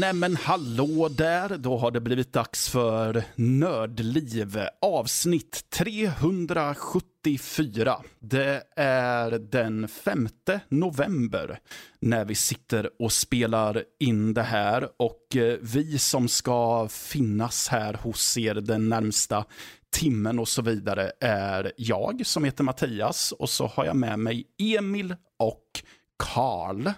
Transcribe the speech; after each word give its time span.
Nämen 0.00 0.36
hallå 0.36 1.08
där, 1.08 1.58
då 1.58 1.76
har 1.76 1.90
det 1.90 2.00
blivit 2.00 2.32
dags 2.32 2.68
för 2.68 3.24
Nördliv 3.34 4.58
avsnitt 4.80 5.64
374. 5.70 7.96
Det 8.18 8.62
är 8.76 9.30
den 9.30 9.88
5 9.88 10.28
november 10.68 11.58
när 12.00 12.24
vi 12.24 12.34
sitter 12.34 12.90
och 12.98 13.12
spelar 13.12 13.84
in 13.98 14.34
det 14.34 14.42
här. 14.42 14.88
Och 14.96 15.36
eh, 15.36 15.58
vi 15.62 15.98
som 15.98 16.28
ska 16.28 16.88
finnas 16.88 17.68
här 17.68 17.94
hos 17.94 18.38
er 18.38 18.54
den 18.54 18.88
närmsta 18.88 19.44
timmen 19.92 20.38
och 20.38 20.48
så 20.48 20.62
vidare 20.62 21.12
är 21.20 21.72
jag 21.76 22.26
som 22.26 22.44
heter 22.44 22.64
Mattias. 22.64 23.32
Och 23.32 23.50
så 23.50 23.66
har 23.66 23.84
jag 23.84 23.96
med 23.96 24.18
mig 24.18 24.46
Emil 24.58 25.16
och 25.38 25.82
Karl. 26.20 26.88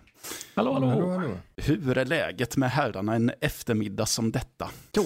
Hallå, 0.55 0.73
hallå. 0.73 0.87
Hallå, 0.87 1.11
hallå. 1.11 1.37
Hur 1.57 1.99
är 1.99 2.05
läget 2.05 2.57
med 2.57 2.71
herrarna 2.71 3.15
en 3.15 3.33
eftermiddag 3.41 4.07
som 4.07 4.33
detta? 4.33 4.71
Jo. 4.97 5.05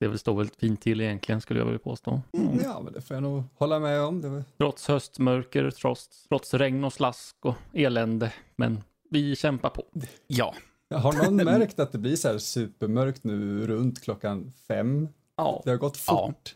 Det 0.00 0.08
väl 0.08 0.18
står 0.18 0.34
väl 0.34 0.48
fint 0.58 0.80
till 0.80 1.00
egentligen 1.00 1.40
skulle 1.40 1.60
jag 1.60 1.64
vilja 1.66 1.78
påstå. 1.78 2.20
Mm, 2.32 2.60
ja, 2.64 2.80
men 2.80 2.92
det 2.92 3.00
får 3.00 3.16
jag 3.16 3.22
nog 3.22 3.42
hålla 3.54 3.78
med 3.78 4.00
om. 4.00 4.20
Det 4.20 4.28
var... 4.28 4.44
Trots 4.58 4.88
höstmörker, 4.88 5.70
trots, 5.70 6.28
trots 6.28 6.54
regn 6.54 6.84
och 6.84 6.92
slask 6.92 7.36
och 7.40 7.54
elände. 7.72 8.32
Men 8.56 8.82
vi 9.10 9.36
kämpar 9.36 9.70
på. 9.70 9.84
Ja, 10.26 10.54
Har 10.94 11.12
någon 11.12 11.36
märkt 11.44 11.78
att 11.78 11.92
det 11.92 11.98
blir 11.98 12.16
så 12.16 12.28
här 12.28 12.38
supermörkt 12.38 13.24
nu 13.24 13.66
runt 13.66 14.02
klockan 14.02 14.52
fem? 14.68 15.08
Ja. 15.36 15.62
Det 15.64 15.70
har 15.70 15.76
gått 15.76 15.96
fort. 15.96 16.54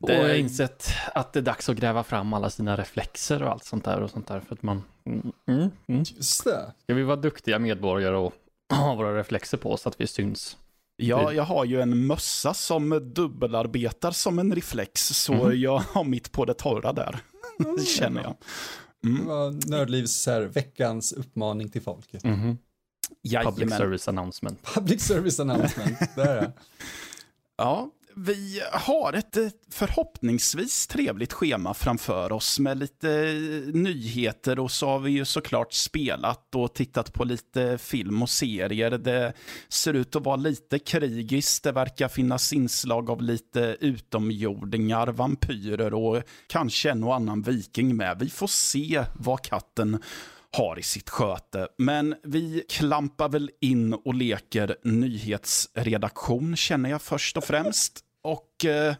Och 0.00 0.10
jag 0.10 0.22
har 0.22 0.34
insett 0.34 0.88
att 1.14 1.32
det 1.32 1.38
är 1.38 1.42
dags 1.42 1.68
att 1.68 1.76
gräva 1.76 2.04
fram 2.04 2.32
alla 2.32 2.50
sina 2.50 2.76
reflexer 2.76 3.42
och 3.42 3.50
allt 3.50 3.64
sånt 3.64 3.84
där 3.84 4.00
och 4.00 4.10
sånt 4.10 4.26
där. 4.28 4.40
För 4.40 4.54
att 4.54 4.62
man... 4.62 4.82
Mm, 5.06 5.32
mm, 5.48 5.70
mm. 5.86 6.04
Just 6.16 6.44
det. 6.44 6.72
Ska 6.82 6.94
vi 6.94 7.02
vara 7.02 7.16
duktiga 7.16 7.58
medborgare 7.58 8.16
och 8.16 8.32
ha 8.74 8.94
våra 8.94 9.18
reflexer 9.18 9.58
på 9.58 9.76
så 9.76 9.88
att 9.88 10.00
vi 10.00 10.06
syns? 10.06 10.56
ja, 10.96 11.32
jag 11.32 11.42
har 11.42 11.64
ju 11.64 11.80
en 11.80 12.06
mössa 12.06 12.54
som 12.54 13.12
dubbelarbetar 13.14 14.10
som 14.10 14.38
en 14.38 14.54
reflex, 14.54 15.06
så 15.08 15.32
Mhm. 15.34 15.60
jag 15.60 15.78
har 15.78 16.04
mitt 16.04 16.32
på 16.32 16.44
det 16.44 16.54
torra 16.54 16.92
där. 16.92 17.18
Det 17.58 17.84
känner 17.86 18.22
jag. 18.22 18.34
Det 19.02 19.24
var 19.24 19.70
Nördlivs 19.70 20.26
här, 20.26 20.40
veckans 20.42 21.12
uppmaning 21.12 21.68
till 21.68 21.82
folket. 21.82 22.24
Mhm. 22.24 22.58
Public 23.44 23.70
service 23.74 24.08
announcement. 24.08 24.62
Public 24.74 25.02
service 25.02 25.40
announcement. 25.40 25.98
Där 26.16 26.36
ja. 26.42 26.50
Ja, 27.56 27.90
vi 28.16 28.62
har 28.72 29.12
ett 29.12 29.36
förhoppningsvis 29.70 30.86
trevligt 30.86 31.32
schema 31.32 31.74
framför 31.74 32.32
oss 32.32 32.58
med 32.58 32.78
lite 32.78 33.10
eh, 33.10 33.74
nyheter 33.74 34.58
och 34.58 34.70
så 34.70 34.88
har 34.88 34.98
vi 34.98 35.10
ju 35.10 35.24
såklart 35.24 35.72
spelat 35.72 36.54
och 36.54 36.74
tittat 36.74 37.12
på 37.12 37.24
lite 37.24 37.78
film 37.78 38.22
och 38.22 38.30
serier. 38.30 38.90
Det 38.90 39.32
ser 39.68 39.94
ut 39.94 40.16
att 40.16 40.24
vara 40.24 40.36
lite 40.36 40.78
krigiskt, 40.78 41.62
det 41.62 41.72
verkar 41.72 42.08
finnas 42.08 42.52
inslag 42.52 43.10
av 43.10 43.22
lite 43.22 43.76
utomjordingar, 43.80 45.06
vampyrer 45.06 45.94
och 45.94 46.22
kanske 46.46 46.90
en 46.90 47.04
och 47.04 47.14
annan 47.14 47.42
viking 47.42 47.96
med. 47.96 48.18
Vi 48.18 48.30
får 48.30 48.46
se 48.46 49.04
vad 49.14 49.42
katten 49.42 50.02
har 50.56 50.78
i 50.78 50.82
sitt 50.82 51.10
sköte. 51.10 51.68
Men 51.78 52.14
vi 52.22 52.64
klampar 52.68 53.28
väl 53.28 53.50
in 53.60 53.94
och 53.94 54.14
leker 54.14 54.76
nyhetsredaktion 54.84 56.56
känner 56.56 56.90
jag 56.90 57.02
först 57.02 57.36
och 57.36 57.44
främst. 57.44 58.03
Och 58.24 58.64
eh, 58.64 58.94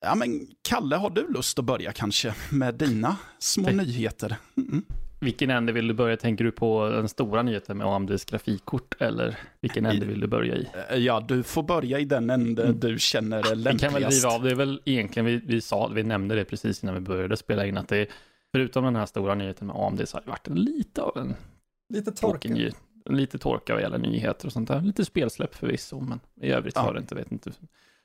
ja, 0.00 0.14
men 0.14 0.46
Kalle, 0.62 0.96
har 0.96 1.10
du 1.10 1.32
lust 1.32 1.58
att 1.58 1.64
börja 1.64 1.92
kanske 1.92 2.34
med 2.52 2.74
dina 2.74 3.16
små 3.38 3.70
nyheter? 3.70 4.36
Mm. 4.56 4.82
Vilken 5.20 5.50
ände 5.50 5.72
vill 5.72 5.88
du 5.88 5.94
börja? 5.94 6.16
Tänker 6.16 6.44
du 6.44 6.52
på 6.52 6.88
den 6.88 7.08
stora 7.08 7.42
nyheten 7.42 7.78
med 7.78 7.86
AMDs 7.86 8.24
grafikkort 8.24 8.94
eller 9.00 9.38
vilken 9.60 9.86
ände 9.86 10.06
vill 10.06 10.20
du 10.20 10.26
börja 10.26 10.54
i? 10.56 10.68
Eh, 10.90 10.96
Ja, 10.96 11.20
du 11.28 11.42
får 11.42 11.62
börja 11.62 11.98
i 11.98 12.04
den 12.04 12.30
ände 12.30 12.72
du 12.72 12.98
känner 12.98 13.36
är 13.38 13.42
Vi 13.42 13.64
kan 13.64 13.92
väl 13.92 14.02
lämpligast. 14.02 14.24
riva 14.24 14.34
av, 14.34 14.42
det 14.42 14.50
är 14.50 14.54
väl 14.54 14.80
egentligen, 14.84 15.26
vi, 15.26 15.36
vi 15.46 15.60
sa, 15.60 15.86
vi 15.88 16.02
nämnde 16.02 16.34
det 16.34 16.44
precis 16.44 16.82
innan 16.82 16.94
vi 16.94 17.00
började 17.00 17.36
spela 17.36 17.66
in, 17.66 17.76
att 17.78 17.88
det 17.88 18.08
förutom 18.52 18.84
den 18.84 18.96
här 18.96 19.06
stora 19.06 19.34
nyheten 19.34 19.66
med 19.66 19.76
AMD 19.76 20.08
så 20.08 20.16
har 20.16 20.22
det 20.24 20.30
varit 20.30 20.48
lite 20.48 21.02
av 21.02 21.16
en 21.18 21.34
Lite 21.94 22.12
torka. 22.12 22.48
lite 23.10 23.38
torka 23.38 23.72
vad 23.74 23.82
gäller 23.82 23.98
nyheter 23.98 24.46
och 24.46 24.52
sånt 24.52 24.68
där. 24.68 24.80
Lite 24.80 25.04
spelsläpp 25.04 25.54
förvisso, 25.54 26.00
men 26.00 26.20
i 26.40 26.50
övrigt 26.50 26.74
Ja. 26.76 26.82
har 26.82 26.94
det 26.94 27.00
inte, 27.00 27.14
vet 27.14 27.32
inte. 27.32 27.52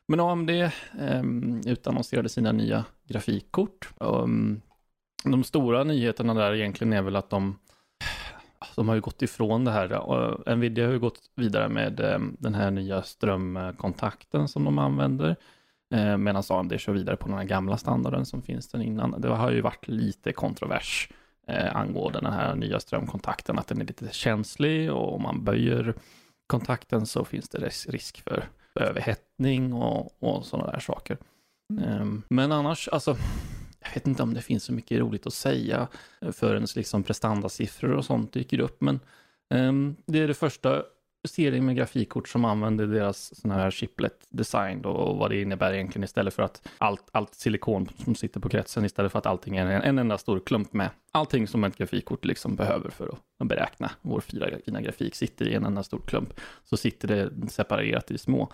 Men 0.09 0.20
AMD 0.20 0.50
um, 0.50 0.70
ehm, 1.00 1.62
utannonserade 1.66 2.30
sina 2.30 2.52
nya 2.52 2.86
grafikkort. 3.08 3.90
Um, 3.97 4.62
de 5.24 5.44
stora 5.44 5.84
nyheterna 5.84 6.34
där 6.34 6.56
egentligen 6.56 6.94
är 6.94 7.02
väl 7.02 7.16
att 7.16 7.30
de 7.30 7.56
de 8.75 8.88
har 8.88 8.96
ju 8.96 9.02
gått 9.02 9.22
ifrån 9.22 9.66
det 9.66 9.72
här. 9.72 9.94
Uh, 9.94 10.56
Nvidia 10.56 10.86
har 10.86 10.94
ju 10.94 11.00
gått 11.00 11.20
vidare 11.36 11.70
med 11.70 12.00
eh, 12.00 12.20
den 12.40 12.56
här 12.56 12.72
nya 12.72 13.02
strömkontakten 13.02 14.47
som 14.47 14.64
de 14.64 14.80
använder. 14.80 15.36
Uh, 15.96 16.18
Medan 16.18 16.44
AMD 16.50 16.80
kör 16.80 16.94
vidare 16.94 17.16
på 17.16 17.28
den 17.28 17.38
här 17.38 17.46
gamla 17.46 17.78
standarden 17.78 18.26
som 18.26 18.41
finns 18.41 18.68
den 18.68 18.81
innan. 18.81 19.22
Det 19.22 19.30
har 19.30 19.52
ju 19.52 19.62
varit 19.62 19.88
lite 19.88 20.31
kontrovers 20.31 21.09
uh, 21.50 21.76
angående 21.76 22.20
den 22.20 22.34
här 22.34 22.56
nya 22.56 22.80
strömkontakten, 22.80 23.59
att 23.59 23.68
den 23.68 23.81
är 23.81 23.86
lite 23.86 24.09
känslig 24.12 24.91
och 24.91 25.16
om 25.16 25.22
man 25.22 25.44
böjer 25.44 25.94
kontakten 26.47 27.06
så 27.06 27.26
finns 27.26 27.50
det 27.50 27.58
risk 27.88 28.22
för 28.22 28.50
överhettning 28.79 29.73
och, 29.73 30.23
och 30.23 30.45
sådana 30.45 30.72
där 30.72 30.79
saker. 30.79 31.17
Ehm, 31.81 32.22
men 32.29 32.51
annars, 32.51 32.88
alltså, 32.88 33.17
jag 33.79 33.94
vet 33.94 34.07
inte 34.07 34.23
om 34.23 34.34
det 34.34 34.41
finns 34.41 34.63
så 34.63 34.73
mycket 34.73 35.00
roligt 35.00 35.28
att 35.28 35.34
säga 35.34 35.88
förrän 36.31 36.67
liksom 36.75 37.03
prestandasiffror 37.03 37.91
och 37.91 38.06
sånt 38.06 38.34
dyker 38.34 38.59
upp, 38.59 38.81
men 38.81 39.00
ehm, 39.50 39.95
det 40.06 40.19
är 40.19 40.28
det 40.28 40.34
första 40.34 40.84
serien 41.28 41.66
med 41.66 41.75
grafikkort 41.75 42.28
som 42.28 42.46
använder 42.46 42.88
deras 42.88 43.35
sån 43.41 43.52
här 43.52 43.72
chiplet 43.72 44.28
design 44.30 44.81
då, 44.81 44.90
och 44.90 45.18
vad 45.18 45.31
det 45.31 45.41
innebär 45.41 45.74
egentligen 45.74 46.03
istället 46.03 46.34
för 46.34 46.44
att 46.44 46.68
allt, 46.78 47.03
allt 47.12 47.35
silikon 47.35 47.90
som 48.03 48.16
sitter 48.16 48.40
på 48.40 48.50
kretsen 48.50 48.85
istället 48.85 49.12
för 49.12 49.19
att 49.19 49.25
allting 49.25 49.58
är 49.58 49.66
en, 49.66 49.81
en 49.81 50.00
enda 50.00 50.18
stor 50.18 50.40
klump 50.40 50.74
med 50.74 50.90
allting 51.12 51.47
som 51.47 51.63
ett 51.63 51.78
grafikkort 51.78 52.25
liksom 52.25 52.56
behöver 52.56 52.90
för 52.90 53.08
att 53.40 53.47
beräkna 53.47 53.91
vår 54.02 54.19
fina, 54.19 54.47
fina 54.66 54.81
grafik 54.81 55.16
sitter 55.16 55.47
i 55.47 55.53
en 55.53 55.66
enda 55.66 55.84
stor 55.84 56.02
klump. 56.06 56.40
Så 56.63 56.78
sitter 56.78 57.08
det 57.08 57.50
separerat 57.50 58.12
i 58.12 58.18
små, 58.18 58.52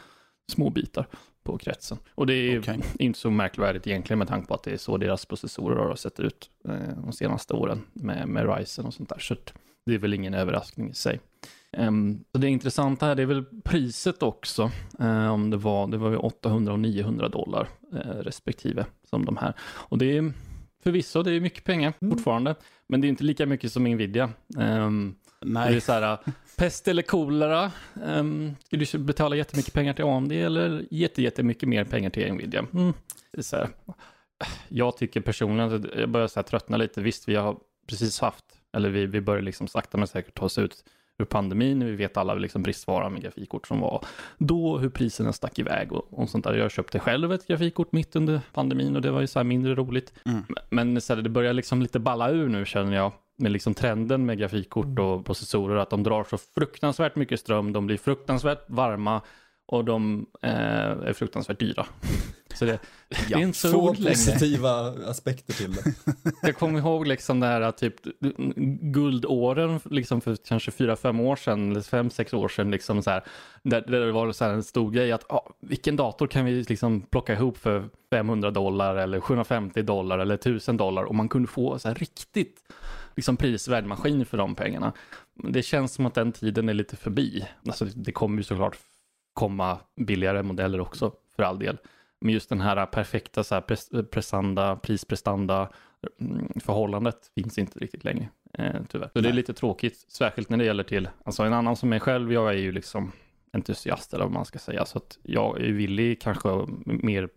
små 0.52 0.70
bitar 0.70 1.08
på 1.44 1.58
kretsen. 1.58 1.98
Och 2.16 2.28
det 2.28 2.34
är 2.34 2.60
Okej. 2.60 2.80
inte 3.00 3.20
så 3.20 3.30
märkvärdigt 3.30 3.88
egentligen 3.88 4.20
med 4.20 4.28
tanke 4.28 4.48
på 4.48 4.54
att 4.54 4.64
det 4.64 4.72
är 4.72 4.78
så 4.78 4.98
deras 4.98 5.26
processorer 5.26 5.76
har 5.76 5.96
sett 5.96 6.20
ut 6.20 6.50
eh, 6.68 6.98
de 7.04 7.14
senaste 7.14 7.54
åren 7.54 7.82
med, 7.94 8.28
med 8.28 8.58
Ryzen 8.58 8.86
och 8.86 8.94
sånt 8.94 9.10
där. 9.10 9.20
Så 9.20 9.36
det 9.86 9.94
är 9.94 9.98
väl 9.98 10.14
ingen 10.14 10.34
överraskning 10.34 10.90
i 10.90 10.94
sig. 10.94 11.20
Ehm, 11.78 12.24
så 12.32 12.38
det 12.38 12.50
intressanta 12.50 13.06
här 13.06 13.16
det 13.16 13.22
är 13.22 13.26
väl 13.26 13.46
priset 13.64 14.24
också. 14.24 14.72
Eh, 15.00 15.28
om 15.28 15.50
det 15.50 15.58
var, 15.58 15.88
det 15.88 15.98
var 15.98 16.10
ju 16.10 16.18
800 16.18 16.74
och 16.74 16.80
900 16.80 17.30
dollar 17.30 17.68
eh, 17.94 18.00
respektive 18.00 18.86
som 19.10 19.26
de 19.26 19.38
här. 19.38 19.54
Och 19.62 19.98
det 19.98 20.18
är 20.18 20.34
förvisso, 20.84 21.24
det 21.24 21.32
är 21.32 21.40
mycket 21.40 21.64
pengar 21.64 21.94
fortfarande. 22.00 22.56
Men 22.88 23.02
det 23.02 23.08
är 23.08 23.10
inte 23.10 23.24
lika 23.24 23.46
mycket 23.46 23.72
som 23.72 23.84
Nvidia. 23.84 24.30
Ehm, 24.60 25.16
det 25.42 25.48
är 25.48 25.52
Nej, 25.52 25.82
så 25.82 25.94
här, 25.94 26.18
pest 26.58 26.88
eller 26.88 27.02
kolera. 27.02 27.72
Um, 27.94 28.56
ska 28.64 28.78
du 28.78 28.98
betala 28.98 29.36
jättemycket 29.36 29.74
pengar 29.74 29.94
till 29.94 30.06
AMD 30.06 30.32
eller 30.32 30.86
jätte, 30.92 31.22
jättemycket 31.22 31.70
mer 31.70 31.84
pengar 31.84 32.10
till 32.10 32.34
Nvidia? 32.34 32.66
Mm. 32.74 32.94
Så 33.40 33.56
här, 33.56 33.70
jag 34.70 34.98
tycker 34.98 35.22
personligen 35.22 35.74
att 35.74 35.96
jag 35.96 36.10
börjar 36.10 36.28
så 36.28 36.40
här 36.40 36.44
tröttna 36.44 36.78
lite. 36.78 37.02
Visst, 37.02 37.28
vi 37.28 37.36
har 37.36 37.58
precis 37.88 38.20
haft, 38.20 38.46
eller 38.74 38.90
vi, 38.90 39.06
vi 39.06 39.22
börjar 39.22 39.42
liksom 39.42 39.68
sakta 39.68 39.98
men 39.98 40.08
säkert 40.08 40.38
ta 40.38 40.46
oss 40.46 40.58
ut 40.58 40.84
ur 41.18 41.26
pandemin. 41.26 41.86
Vi 41.86 41.96
vet 41.96 42.18
alla 42.18 42.34
liksom 42.34 42.64
bristvara 42.64 43.10
med 43.10 43.22
grafikkort 43.22 43.68
som 43.68 43.80
var 43.80 44.06
då, 44.38 44.78
hur 44.78 44.90
priserna 44.90 45.34
stack 45.34 45.60
iväg 45.60 45.92
och, 45.92 46.20
och 46.20 46.30
sånt 46.30 46.44
där. 46.44 46.54
Jag 46.54 46.72
köpte 46.72 47.00
själv 47.00 47.34
ett 47.34 47.48
grafikkort 47.48 47.92
mitt 47.92 48.16
under 48.16 48.42
pandemin 48.54 48.96
och 48.96 49.02
det 49.02 49.12
var 49.12 49.22
ju 49.22 49.28
så 49.28 49.40
här 49.40 49.44
mindre 49.44 49.76
roligt. 49.76 50.14
Mm. 50.26 50.44
Men 50.70 51.02
så 51.02 51.16
här, 51.16 51.22
det 51.22 51.30
börjar 51.30 51.54
liksom 51.54 51.82
lite 51.82 52.00
balla 52.00 52.30
ur 52.30 52.50
nu 52.50 52.66
känner 52.66 52.96
jag. 52.96 53.12
Med 53.38 53.52
liksom 53.52 53.74
trenden 53.74 54.26
med 54.26 54.38
grafikkort 54.38 55.00
och 55.00 55.26
processorer 55.26 55.76
att 55.76 55.90
de 55.90 56.04
drar 56.04 56.24
så 56.24 56.38
fruktansvärt 56.38 57.16
mycket 57.16 57.40
ström, 57.40 57.74
de 57.74 57.86
blir 57.86 57.98
fruktansvärt 57.98 58.70
varma 58.70 59.22
och 59.66 59.86
de 59.86 60.26
eh, 60.42 60.52
är 60.90 61.14
fruktansvärt 61.14 61.60
dyra. 61.60 61.86
Så 62.56 62.66
det, 62.66 62.80
det 63.10 63.34
är 63.34 63.38
inte 63.38 63.58
så 63.58 63.72
roligt 63.72 64.00
längre. 64.00 64.16
positiva 64.16 64.94
aspekter 65.10 65.54
till 65.54 65.74
det. 65.74 65.94
Jag 66.42 66.56
kommer 66.56 66.80
ihåg 66.80 67.08
liksom 67.08 67.40
det 67.40 67.48
här 67.48 67.72
typ 67.72 67.96
guldåren 68.82 69.80
liksom 69.92 70.22
för 70.22 70.36
kanske 70.36 70.72
fyra 70.72 70.96
fem 70.96 71.20
år 71.20 71.36
sedan, 71.36 71.72
eller 71.72 71.82
fem 71.82 72.10
sex 72.10 72.34
år 72.34 72.48
sedan, 72.48 72.72
liksom 72.72 73.04
så 73.04 73.10
här, 73.10 73.24
där, 73.64 73.82
där 73.82 74.00
det 74.00 74.12
var 74.12 74.32
så 74.32 74.46
en 74.46 74.64
stor 74.64 74.92
grej 74.92 75.12
att 75.12 75.32
ah, 75.32 75.54
vilken 75.60 75.96
dator 75.96 76.28
kan 76.28 76.46
vi 76.46 76.64
liksom 76.64 77.02
plocka 77.02 77.34
ihop 77.34 77.58
för 77.58 77.90
500 78.10 78.52
dollar 78.52 78.96
eller 78.96 79.20
750 79.20 79.82
dollar 79.82 80.20
eller 80.20 80.36
1000 80.36 80.78
dollar 80.78 81.04
och 81.04 81.16
man 81.16 81.30
kunde 81.30 81.48
få 81.48 81.80
så 81.80 81.88
här 81.88 81.96
riktigt 81.96 82.64
liksom 83.16 83.38
prisvärd 83.38 83.86
maskin 83.86 84.26
för 84.26 84.38
de 84.38 84.56
pengarna. 84.56 84.94
Det 85.34 85.64
känns 85.64 85.94
som 85.94 86.06
att 86.06 86.14
den 86.14 86.32
tiden 86.32 86.70
är 86.70 86.74
lite 86.74 86.96
förbi. 86.96 87.46
Alltså 87.66 87.86
det 87.86 88.12
kommer 88.12 88.38
ju 88.38 88.44
såklart 88.44 88.78
komma 89.34 89.80
billigare 89.96 90.44
modeller 90.44 90.80
också 90.80 91.12
för 91.36 91.44
all 91.44 91.60
del. 91.60 91.78
Men 92.22 92.34
just 92.34 92.50
den 92.50 92.62
här 92.62 92.86
perfekta 92.86 93.44
så 93.44 93.56
här 93.56 93.62
pres 93.62 93.90
prestanda, 94.12 94.76
prisprestanda 94.76 95.70
mm, 96.22 96.48
förhållandet 96.60 97.32
finns 97.36 97.58
inte 97.58 97.80
riktigt 97.80 98.04
längre. 98.04 98.30
Eh, 98.54 98.74
tyvärr. 98.90 99.10
Så 99.14 99.20
det 99.22 99.30
är 99.30 99.34
lite 99.34 99.54
tråkigt, 99.54 100.06
särskilt 100.08 100.50
när 100.50 100.58
det 100.58 100.66
gäller 100.66 100.84
till, 100.84 101.10
alltså 101.24 101.44
en 101.44 101.54
annan 101.54 101.76
som 101.76 101.90
mig 101.90 102.00
själv, 102.00 102.34
jag 102.34 102.50
är 102.50 102.58
ju 102.58 102.72
liksom 102.72 103.12
entusiast 103.54 104.14
eller 104.14 104.24
vad 104.26 104.34
man 104.34 104.46
ska 104.46 104.60
säga. 104.60 104.86
Så 104.86 104.98
att 104.98 105.18
jag 105.24 105.62
är 105.62 105.72
villig, 105.72 106.22
kanske 106.22 106.50
mer 106.86 107.30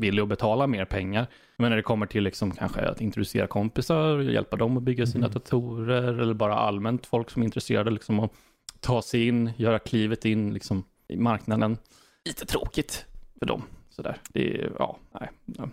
villig 0.00 0.22
att 0.22 0.28
betala 0.28 0.66
mer 0.66 0.84
pengar. 0.84 1.26
Men 1.56 1.70
när 1.70 1.76
det 1.76 1.82
kommer 1.82 2.06
till 2.06 2.24
liksom 2.24 2.50
kanske 2.50 2.80
att 2.80 3.00
introducera 3.00 3.46
kompisar, 3.46 4.18
hjälpa 4.20 4.56
dem 4.56 4.76
att 4.76 4.82
bygga 4.82 5.06
sina 5.06 5.26
Mhm. 5.26 5.32
datorer 5.34 6.02
eller 6.20 6.34
bara 6.34 6.54
allmänt 6.54 7.06
folk 7.06 7.30
som 7.30 7.42
är 7.42 7.46
intresserade 7.46 7.90
liksom 7.90 8.20
att 8.20 8.32
ta 8.80 9.02
sig 9.02 9.26
in, 9.28 9.50
göra 9.56 9.78
klivet 9.78 10.24
in 10.24 10.54
liksom 10.54 10.84
i 11.08 11.16
marknaden. 11.16 11.76
Lite 12.24 12.46
tråkigt 12.46 13.06
för 13.38 13.46
dem. 13.46 13.62
Sådär. 14.02 14.20
Det 14.32 14.60
är, 14.60 14.72
ja, 14.78 14.98
nej. 15.20 15.30
Ja. 15.46 15.68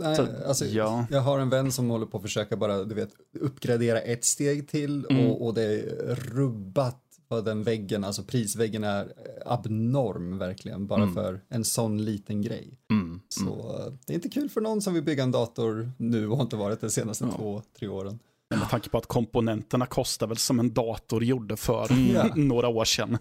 Nej, 0.00 0.16
Så, 0.16 0.26
alltså, 0.46 0.64
ja. 0.64 1.06
Jag 1.10 1.20
har 1.20 1.38
en 1.38 1.50
vän 1.50 1.72
som 1.72 1.90
håller 1.90 2.06
på 2.06 2.16
att 2.16 2.22
försöka 2.22 2.56
bara, 2.56 2.84
du 2.84 2.94
vet, 2.94 3.10
uppgradera 3.40 4.00
ett 4.00 4.24
steg 4.24 4.68
till 4.68 5.06
Mm. 5.10 5.26
och, 5.26 5.46
och 5.46 5.54
det 5.54 5.62
är 5.62 6.14
rubbat 6.14 7.02
vad 7.28 7.44
den 7.44 7.62
väggen, 7.62 8.04
alltså 8.04 8.22
prisväggen 8.22 8.84
är 8.84 9.12
abnorm 9.46 10.38
verkligen, 10.38 10.86
bara 10.86 11.02
Mm. 11.02 11.14
för 11.14 11.40
en 11.48 11.64
sån 11.64 12.04
liten 12.04 12.42
grej. 12.42 12.78
Mm, 12.90 13.20
Så 13.28 13.42
mm. 13.42 13.56
eh, 13.86 13.92
det 14.06 14.12
är 14.12 14.14
inte 14.14 14.28
kul 14.28 14.48
för 14.48 14.60
någon 14.60 14.82
som 14.82 14.94
vill 14.94 15.02
bygga 15.02 15.22
en 15.22 15.30
dator 15.32 15.90
nu 15.96 16.28
och 16.28 16.36
har 16.36 16.44
inte 16.44 16.56
varit 16.56 16.80
det 16.80 16.90
senaste 16.90 17.24
Ja. 17.24 17.36
två, 17.36 17.62
tre 17.78 17.88
åren. 17.88 18.18
Med 18.50 18.68
tanke 18.70 18.88
på 18.88 18.98
att 18.98 19.06
komponenterna 19.06 19.86
kostar 19.86 20.26
väl 20.26 20.36
som 20.36 20.60
en 20.60 20.72
dator 20.72 21.24
gjorde 21.24 21.56
för 21.56 21.92
Mm. 21.92 22.48
Några 22.48 22.68
år 22.68 22.84
sedan. 22.84 23.18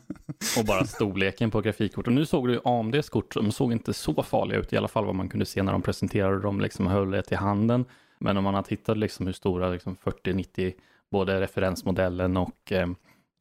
Och 0.57 0.65
bara 0.65 0.85
storleken 0.85 1.51
på 1.51 1.61
grafikkort. 1.61 2.07
Och 2.07 2.13
nu 2.13 2.25
såg 2.25 2.47
du 2.47 2.61
AMDs 2.63 3.09
kort, 3.09 3.33
de 3.33 3.51
såg 3.51 3.71
inte 3.71 3.93
så 3.93 4.23
farliga 4.23 4.59
ut, 4.59 4.73
i 4.73 4.77
alla 4.77 4.87
fall 4.87 5.05
vad 5.05 5.15
man 5.15 5.29
kunde 5.29 5.45
se 5.45 5.63
när 5.63 5.71
de 5.71 5.81
presenterade 5.81 6.39
dem, 6.39 6.61
liksom 6.61 6.87
höll 6.87 7.11
det 7.11 7.21
till 7.21 7.37
handen. 7.37 7.85
Men 8.19 8.37
om 8.37 8.43
man 8.43 8.53
har 8.53 8.63
tittat 8.63 8.97
liksom 8.97 9.25
hur 9.25 9.33
stora 9.33 9.69
liksom 9.69 9.95
4090, 9.95 10.73
både 11.11 11.41
referensmodellen 11.41 12.37
och 12.37 12.71
eh, 12.71 12.89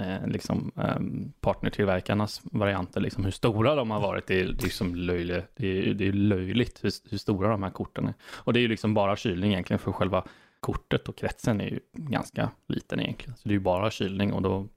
eh, 0.03 0.27
liksom, 0.27 0.73
eh, 0.77 1.31
partnertillverkarnas 1.41 2.41
varianter, 2.45 3.01
liksom 3.01 3.25
hur 3.25 3.31
stora 3.31 3.75
de 3.75 3.91
har 3.91 4.01
varit, 4.01 4.27
det 4.27 4.41
är 4.41 4.47
liksom 4.47 4.95
löjligt. 4.95 5.51
Det 5.57 5.79
är, 5.79 5.95
det 5.95 6.09
är 6.09 6.13
löjligt 6.13 6.85
hur, 6.85 6.91
hur 7.11 7.19
stora 7.19 7.49
de 7.49 7.63
här 7.63 7.71
korten 7.71 8.07
är. 8.07 8.15
Och 8.35 8.53
det 8.53 8.59
är 8.59 8.63
ju 8.63 8.69
liksom 8.69 8.95
bara 8.95 9.17
kylning 9.17 9.53
egentligen 9.53 9.79
för 9.79 9.93
själva 9.93 10.25
kortet 10.61 11.09
och 11.09 11.17
kretsen 11.17 11.61
är 11.61 11.69
ju 11.69 11.81
ganska 11.93 12.51
liten 12.69 13.01
egentligen. 13.01 13.37
Så 13.37 13.49
det 13.49 13.53
är 13.53 13.57
ju 13.57 13.61
bara 13.61 13.91
kylning 13.91 14.33
och 14.33 14.43
då 14.43 14.69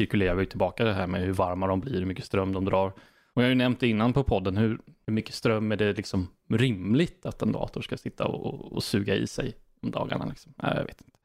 cirkulerar 0.00 0.34
vi 0.34 0.46
tillbaka 0.46 0.84
det 0.84 0.92
här 0.92 1.06
med 1.06 1.20
hur 1.20 1.32
varma 1.32 1.66
de 1.66 1.80
blir, 1.80 1.98
hur 1.98 2.06
mycket 2.06 2.24
ström 2.24 2.52
de 2.52 2.64
drar. 2.64 2.86
Och 3.34 3.42
jag 3.42 3.46
har 3.46 3.48
ju 3.48 3.54
nämnt 3.54 3.80
det 3.80 3.88
innan 3.88 4.12
på 4.12 4.24
podden, 4.24 4.56
hur, 4.56 4.80
hur 5.06 5.12
mycket 5.12 5.34
ström 5.34 5.72
är 5.72 5.76
det 5.76 5.92
liksom 5.92 6.28
rimligt 6.48 7.26
att 7.26 7.42
en 7.42 7.52
dator 7.52 7.80
ska 7.82 7.96
sitta 7.96 8.26
och, 8.26 8.72
och 8.72 8.82
suga 8.84 9.14
i 9.14 9.26
sig 9.26 9.54
om 9.82 9.90
dagarna? 9.90 10.26
Liksom? 10.26 10.52
Nej, 10.56 10.72
jag 10.76 10.84
vet 10.84 11.00
inte. 11.00 11.18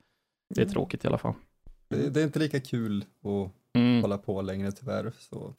Det 0.56 0.62
är 0.62 0.66
Mm. 0.66 0.74
tråkigt 0.74 1.06
i 1.06 1.08
alla 1.08 1.18
fall. 1.18 1.34
Det, 1.88 2.10
det 2.10 2.20
är 2.22 2.24
inte 2.24 2.40
lika 2.40 2.60
kul 2.60 3.06
att 3.24 3.52
Mm. 3.76 4.02
hålla 4.02 4.18
på 4.18 4.42
längre 4.42 4.72
tyvärr. 4.72 5.12
Så. 5.20 5.54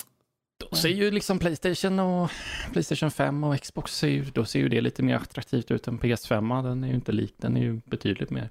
Då 0.70 0.76
ser 0.76 0.88
ju 0.88 1.11
liksom 1.11 1.38
Playstation 1.38 1.99
och 1.99 2.31
Playstation 2.72 3.11
5 3.11 3.44
och 3.44 3.61
Xbox, 3.61 3.96
ser 3.96 4.08
ju, 4.08 4.25
då 4.25 4.44
ser 4.44 4.58
ju 4.58 4.69
det 4.69 4.81
lite 4.81 5.02
mer 5.02 5.16
attraktivt 5.16 5.70
ut 5.70 5.88
än 5.88 5.99
PS5. 5.99 6.62
Den 6.62 6.84
är 6.84 6.88
ju 6.88 6.94
inte 6.94 7.12
lik, 7.12 7.34
den 7.37 7.56
är 7.56 7.61
ju 7.61 7.81
betydligt 7.84 8.31
mer 8.31 8.50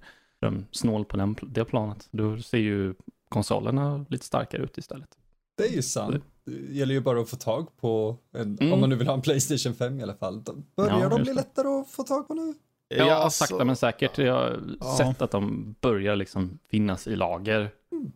snål 0.71 1.05
på 1.05 1.17
den, 1.17 1.35
det 1.41 1.65
planet. 1.65 2.07
Då 2.11 2.37
ser 2.39 2.57
ju 2.57 2.93
konsolerna 3.29 4.05
lite 4.09 4.25
starkare 4.25 4.61
ut 4.63 4.77
istället. 4.77 5.09
Det 5.57 5.63
är 5.63 5.71
ju 5.71 5.81
sant. 5.81 6.23
Det 6.45 6.73
gäller 6.75 6.93
ju 6.93 7.01
bara 7.01 7.19
att 7.21 7.29
få 7.29 7.35
tag 7.35 7.67
på, 7.81 8.17
en, 8.33 8.57
Mm. 8.61 8.73
om 8.73 8.79
man 8.79 8.89
nu 8.89 8.95
vill 8.95 9.07
ha 9.07 9.13
en 9.13 9.21
Playstation 9.21 9.75
5 9.75 9.99
i 9.99 10.03
alla 10.03 10.15
fall. 10.15 10.43
Då 10.43 10.55
börjar 10.75 10.99
Ja, 10.99 11.09
de 11.09 11.15
bli 11.15 11.25
det. 11.31 11.33
lättare 11.33 11.67
att 11.67 11.89
få 11.91 12.03
tag 12.03 12.27
på 12.27 12.33
nu. 12.33 12.53
Ja, 12.87 13.13
alltså, 13.13 13.45
sakta 13.45 13.65
men 13.65 13.75
säkert. 13.75 14.17
Jag 14.17 14.33
har 14.33 14.59
Ja. 14.79 14.95
sett 14.97 15.21
att 15.21 15.31
de 15.31 15.75
börjar 15.81 16.15
liksom 16.15 16.59
finnas 16.69 17.07
i 17.07 17.15
lager. 17.15 17.69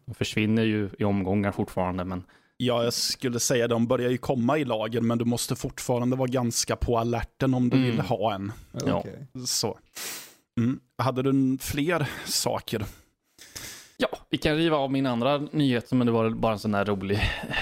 De 0.06 0.14
försvinner 0.16 0.64
ju 0.64 0.90
i 1.00 1.04
omgångar 1.04 1.52
fortfarande, 1.52 2.04
men 2.04 2.24
Ja, 2.58 2.84
jag 2.84 2.94
skulle 2.94 3.40
säga 3.40 3.68
de 3.68 3.88
börjar 3.88 4.10
ju 4.10 4.18
komma 4.18 4.58
i 4.58 4.66
lager, 4.66 5.02
men 5.02 5.18
du 5.18 5.26
måste 5.26 5.56
fortfarande 5.56 6.16
vara 6.16 6.28
ganska 6.28 6.76
på 6.76 6.98
alerten 6.98 7.54
om 7.54 7.70
du 7.70 7.78
Mm. 7.78 7.90
vill 7.92 8.00
ha 8.00 8.34
en. 8.34 8.52
Ja. 8.86 9.04
Så. 9.48 9.78
Mm. 10.60 10.80
Hade 10.98 11.22
du 11.22 11.58
fler 11.62 12.10
saker? 12.26 12.86
ja, 13.98 14.08
vi 14.30 14.38
kan 14.38 14.56
riva 14.56 14.78
av 14.78 14.92
min 14.92 15.06
andra 15.06 15.38
nyhet, 15.38 15.92
men 15.92 16.08
det 16.08 16.14
var 16.14 16.30
bara 16.30 16.54
en 16.54 16.60
sån 16.60 16.72
där 16.72 16.86
rolig, 16.86 17.20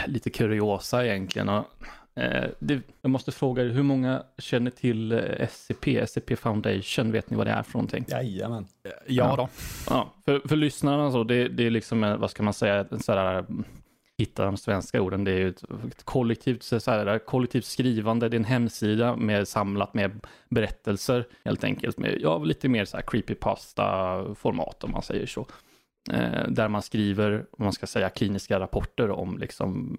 lite 0.08 0.30
kuriosa 0.30 1.06
egentligen. 1.06 1.50
Och, 1.50 1.66
eh, 2.16 2.50
det, 2.60 2.82
jag 3.02 3.10
måste 3.12 3.32
fråga 3.32 3.64
er, 3.64 3.68
hur 3.70 3.84
många 3.84 4.24
känner 4.38 4.72
till 4.72 5.12
eh, 5.12 5.20
SCP, 5.50 5.98
SCP 6.08 6.36
Foundation? 6.36 7.12
Vet 7.12 7.30
ni 7.30 7.38
vad 7.38 7.48
det 7.48 7.52
är 7.52 7.64
för 7.64 7.74
någonting? 7.74 8.06
Jajamän. 8.08 8.68
Ja, 8.84 8.92
Ja. 9.08 9.36
då. 9.36 9.50
Ja, 9.90 10.14
för, 10.26 10.48
för 10.48 10.56
lyssnarna 10.56 11.12
så, 11.12 11.24
det, 11.24 11.48
det 11.48 11.64
är 11.66 11.70
liksom, 11.72 12.04
eh, 12.04 12.18
vad 12.18 12.32
ska 12.32 12.44
man 12.44 12.54
säga, 12.54 12.86
en 12.92 13.00
sån 13.04 13.16
där, 13.16 13.40
mm, 13.40 13.64
hitta 14.18 14.46
de 14.46 14.58
svenska 14.58 15.02
orden, 15.02 15.24
det 15.24 15.32
är 15.32 15.38
ju 15.38 15.50
ett, 15.50 16.04
kollektivt, 16.04 16.64
så 16.64 16.92
här, 16.92 17.20
kollektivt 17.20 17.66
skrivande, 17.66 18.30
det 18.30 18.36
är 18.36 18.40
en 18.40 18.46
hemsida 18.46 19.16
med 19.16 19.48
samlat 19.48 19.94
med 19.94 20.26
berättelser, 20.50 21.28
helt 21.46 21.64
enkelt, 21.64 21.98
med 21.98 22.18
ja, 22.22 22.38
lite 22.38 22.70
mer 22.70 22.86
så 22.86 22.98
här 22.98 23.04
creepypasta-format 23.04 24.84
om 24.84 24.92
man 24.92 25.02
säger 25.02 25.26
så. 25.26 25.48
Eh, 26.12 26.48
där 26.48 26.68
man 26.68 26.82
skriver, 26.82 27.46
om 27.52 27.64
man 27.64 27.74
ska 27.74 27.88
säga, 27.88 28.10
kliniska 28.10 28.60
rapporter 28.60 29.10
om 29.10 29.38
liksom 29.38 29.98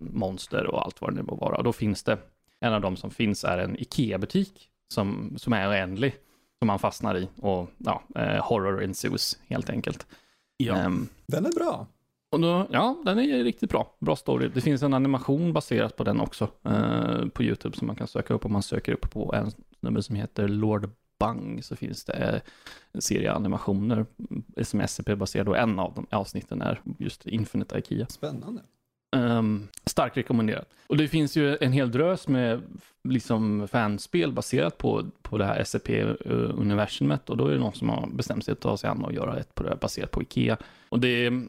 monster 0.00 0.66
och 0.66 0.84
allt 0.84 1.00
vad 1.00 1.10
det 1.10 1.16
nu 1.16 1.22
må 1.22 1.34
vara. 1.34 1.56
Och 1.56 1.64
då 1.64 1.72
finns 1.72 2.02
det, 2.02 2.18
en 2.60 2.72
av 2.72 2.80
de 2.80 2.96
som 2.96 3.10
finns 3.10 3.44
är 3.44 3.58
en 3.58 3.76
IKEA-butik 3.76 4.68
som, 4.94 5.34
som 5.38 5.52
är 5.52 5.68
oändlig 5.68 6.14
som 6.58 6.66
man 6.66 6.78
fastnar 6.78 7.16
i 7.16 7.28
och 7.36 7.70
ja, 7.78 8.02
eh, 8.14 8.44
horror 8.44 8.82
ensues 8.82 9.38
helt 9.48 9.70
enkelt. 9.70 10.06
Ja. 10.56 10.76
Ehm, 10.76 11.08
Den 11.26 11.46
är 11.46 11.52
bra. 11.52 11.86
Och 12.30 12.40
då, 12.40 12.66
ja, 12.70 13.02
den 13.04 13.18
är 13.18 13.44
riktigt 13.44 13.70
bra. 13.70 13.94
Bra 13.98 14.16
story. 14.16 14.48
Det 14.54 14.60
finns 14.60 14.82
en 14.82 14.94
animation 14.94 15.52
baserat 15.52 15.96
på 15.96 16.04
den 16.04 16.20
också 16.20 16.48
eh, 16.64 17.28
på 17.28 17.42
YouTube 17.42 17.76
som 17.76 17.86
man 17.86 17.96
kan 17.96 18.08
söka 18.08 18.34
upp 18.34 18.44
om 18.44 18.52
man 18.52 18.62
söker 18.62 18.92
upp 18.92 19.10
på 19.10 19.34
en 19.34 19.50
snubbe 19.80 20.02
som 20.02 20.16
heter 20.16 20.48
Lord 20.48 20.90
Bang 21.18 21.64
så 21.64 21.76
finns 21.76 22.04
det 22.04 22.12
eh, 22.12 22.40
en 22.92 23.02
serie 23.02 23.32
animationer 23.32 24.06
mm, 24.30 24.44
som 24.62 24.80
är 24.80 24.84
SCP-baserade 24.86 25.50
och 25.50 25.58
en 25.58 25.78
av 25.78 25.94
de 25.94 26.06
avsnitten 26.10 26.62
är 26.62 26.80
just 26.98 27.26
Infinite 27.26 27.78
Ikea. 27.78 28.06
Spännande. 28.06 28.62
Um, 29.16 29.68
starkt 29.84 30.16
rekommenderat. 30.16 30.68
Och 30.86 30.96
det 30.96 31.08
finns 31.08 31.36
ju 31.36 31.56
en 31.60 31.72
hel 31.72 31.90
drös 31.90 32.28
med 32.28 32.62
liksom 33.04 33.68
fanspel 33.68 34.32
baserat 34.32 34.78
på, 34.78 35.06
på 35.22 35.38
det 35.38 35.44
här 35.44 35.64
SCP-universumet 35.64 37.30
och 37.30 37.36
då 37.36 37.46
är 37.46 37.52
det 37.52 37.58
någon 37.58 37.74
som 37.74 37.88
har 37.88 38.06
bestämt 38.06 38.44
sig 38.44 38.52
att 38.52 38.60
ta 38.60 38.76
sig 38.76 38.90
an 38.90 39.04
och 39.04 39.12
göra 39.12 39.38
ett 39.38 39.54
på 39.54 39.62
det 39.62 39.68
här 39.68 39.76
baserat 39.76 40.10
på 40.10 40.22
Ikea. 40.22 40.56
Och 40.88 41.00
det 41.00 41.26
är, 41.26 41.42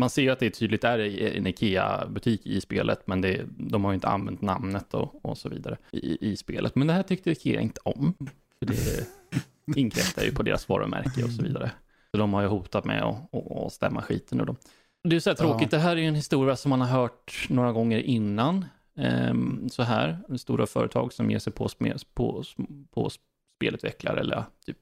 man 0.00 0.10
ser 0.10 0.22
ju 0.22 0.30
att 0.30 0.38
det 0.38 0.46
är 0.46 0.50
tydligt 0.50 0.84
är 0.84 0.98
en 1.36 1.46
Ikea-butik 1.46 2.46
i 2.46 2.60
spelet, 2.60 3.06
men 3.06 3.20
det, 3.20 3.44
de 3.56 3.84
har 3.84 3.92
ju 3.92 3.94
inte 3.94 4.08
använt 4.08 4.42
namnet 4.42 4.94
och, 4.94 5.24
och 5.24 5.38
så 5.38 5.48
vidare 5.48 5.76
i, 5.92 6.30
i 6.30 6.36
spelet. 6.36 6.74
Men 6.74 6.86
det 6.86 6.92
här 6.92 7.02
tyckte 7.02 7.30
Ikea 7.30 7.60
inte 7.60 7.80
om, 7.84 8.14
för 8.58 8.66
det 8.66 9.06
inkräktar 9.76 10.22
ju 10.22 10.32
på 10.32 10.42
deras 10.42 10.68
varumärke 10.68 11.24
och 11.24 11.30
så 11.30 11.42
vidare. 11.42 11.70
Så 12.10 12.16
de 12.16 12.34
har 12.34 12.42
ju 12.42 12.48
hotat 12.48 12.84
med 12.84 13.02
att, 13.02 13.72
stämma 13.72 14.02
skiten 14.02 14.40
ur 14.40 14.44
dem. 14.44 14.56
Det 15.04 15.16
är 15.16 15.20
så 15.20 15.30
här 15.30 15.34
tråkigt, 15.34 15.70
det 15.70 15.78
här 15.78 15.96
är 15.96 16.00
ju 16.00 16.06
en 16.06 16.14
historia 16.14 16.56
som 16.56 16.70
man 16.70 16.80
har 16.80 16.88
hört 16.88 17.46
några 17.48 17.72
gånger 17.72 17.98
innan. 17.98 18.64
Ehm, 18.96 19.68
så 19.68 19.82
här, 19.82 20.18
stora 20.36 20.66
företag 20.66 21.12
som 21.12 21.30
ger 21.30 21.38
sig 21.38 21.52
på, 21.52 21.68
på, 22.14 22.44
på 22.90 23.10
spelutvecklare 23.56 24.20
eller 24.20 24.44
typ, 24.66 24.78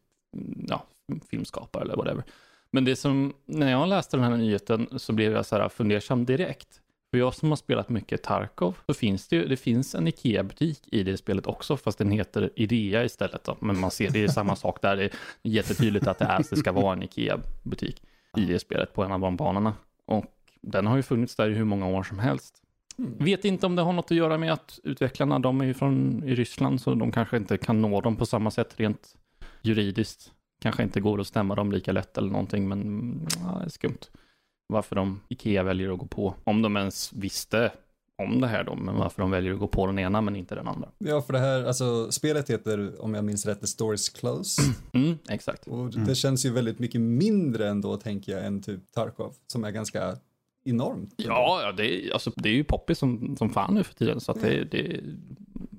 ja, 0.69 0.85
filmskapare 1.31 1.83
eller 1.83 1.97
whatever. 1.97 2.25
Men 2.71 2.85
det 2.85 2.97
som, 2.97 3.35
när 3.47 3.71
jag 3.71 3.89
läste 3.89 4.17
den 4.17 4.25
här 4.25 4.37
nyheten 4.37 4.89
så 4.97 5.13
blev 5.13 5.33
jag 5.33 5.47
så 5.47 5.57
här 5.57 5.69
fundersam 5.69 6.25
direkt. 6.25 6.81
För 7.11 7.19
jag 7.19 7.35
som 7.35 7.49
har 7.49 7.57
spelat 7.57 7.89
mycket 7.89 8.23
Tarkov, 8.23 8.79
så 8.87 8.95
finns 8.95 9.29
det 9.29 9.37
ju, 9.37 9.47
det 9.47 9.57
finns 9.57 9.95
en 9.95 10.09
Ikea-butik 10.09 10.81
i 10.87 11.03
det 11.03 11.17
spelet 11.17 11.47
också, 11.47 11.77
fast 11.77 11.99
den 11.99 12.11
heter 12.11 12.51
Idea 12.57 13.05
istället 13.05 13.45
då. 13.45 13.57
Men 13.61 13.81
man 13.81 13.91
ser, 13.91 14.11
det 14.11 14.25
är 14.25 14.29
samma 14.29 14.57
sak 14.57 14.83
där, 14.83 14.97
det 14.97 15.05
är 15.05 15.11
jättetydligt 15.43 16.07
att 16.07 16.19
det 16.19 16.25
är, 16.25 16.45
det 16.51 16.57
ska 16.57 16.73
vara 16.73 16.93
en 16.93 17.03
Ikea-butik 17.03 18.03
i 18.37 18.45
det 18.45 18.59
spelet 18.59 18.95
på 18.95 19.05
en 19.05 19.13
av 19.13 19.21
de 19.21 19.37
banorna. 19.37 19.75
Och 20.07 20.25
den 20.61 20.87
har 20.87 20.97
ju 20.97 21.03
funnits 21.03 21.37
där 21.37 21.51
i 21.51 21.55
hur 21.55 21.65
många 21.65 21.87
år 21.87 22.03
som 22.03 22.19
helst. 22.19 22.63
Vet 22.97 23.45
inte 23.45 23.67
om 23.67 23.77
det 23.77 23.83
har 23.83 23.93
något 23.93 24.11
att 24.11 24.17
göra 24.17 24.39
med 24.39 24.53
att 24.53 24.79
utvecklarna, 24.85 25.39
de 25.39 25.61
är 25.61 25.65
ju 25.65 25.75
från 25.75 26.23
i 26.25 26.35
Ryssland, 26.35 26.81
så 26.81 26.95
de 26.95 27.13
kanske 27.13 27.37
inte 27.37 27.59
kan 27.59 27.83
nå 27.83 28.01
dem 28.01 28.17
på 28.17 28.27
samma 28.27 28.51
sätt 28.51 28.75
rent 28.77 29.17
juridiskt. 29.63 30.33
Kanske 30.61 30.83
inte 30.83 31.01
går 31.01 31.21
att 31.21 31.27
stämma 31.27 31.55
dem 31.55 31.73
lika 31.73 31.93
lätt 31.93 32.19
eller 32.19 32.31
någonting, 32.31 32.69
men 32.69 32.83
mm, 32.83 33.27
ja, 33.45 33.59
det 33.59 33.65
är 33.65 33.69
skumt. 33.69 33.99
Varför 34.67 34.97
de, 34.97 35.21
Ikea 35.29 35.63
väljer 35.63 35.93
att 35.93 35.99
gå 35.99 36.07
på, 36.07 36.35
om 36.45 36.63
de 36.63 36.77
ens 36.77 37.13
visste 37.13 37.73
om 38.23 38.41
det 38.41 38.47
här 38.47 38.65
då, 38.65 38.75
men 38.75 38.97
varför 38.97 39.23
de 39.23 39.31
väljer 39.31 39.53
att 39.53 39.59
gå 39.59 39.69
på 39.69 39.87
den 39.87 39.99
ena 39.99 40.21
men 40.21 40.37
inte 40.37 40.55
den 40.55 40.69
andra. 40.69 40.89
Ja, 40.99 41.23
för 41.23 41.33
det 41.33 41.39
här, 41.39 41.65
alltså 41.65 42.13
spelet 42.13 42.51
heter, 42.51 43.03
om 43.05 43.15
jag 43.15 43.25
minns 43.25 43.47
rätt, 43.47 43.61
The 43.61 43.67
Stories 43.67 44.09
Close. 44.09 44.63
Mm, 44.93 45.19
exakt. 45.29 45.67
Och 45.67 45.91
det 45.91 46.15
känns 46.15 46.47
ju 46.47 46.53
väldigt 46.53 46.79
mycket 46.79 47.01
mindre 47.01 47.69
ändå, 47.69 47.97
tänker 47.97 48.33
jag, 48.33 48.47
än 48.47 48.63
typ 48.63 48.93
Tarkov, 48.93 49.35
som 49.47 49.65
är 49.65 49.71
ganska 49.71 50.17
enormt. 50.65 51.15
Ja, 51.17 51.61
ja 51.63 51.73
det, 51.73 52.09
är, 52.09 52.13
alltså, 52.13 52.33
det 52.37 52.49
är 52.49 52.53
ju 52.53 52.65
poppis 52.65 52.99
som, 52.99 53.37
som 53.37 53.51
fan 53.51 53.75
nu 53.75 53.85
för 53.85 53.95
tiden, 53.95 54.21
så 54.21 54.33
att 54.33 54.41
det, 54.41 54.65
det, 54.65 55.01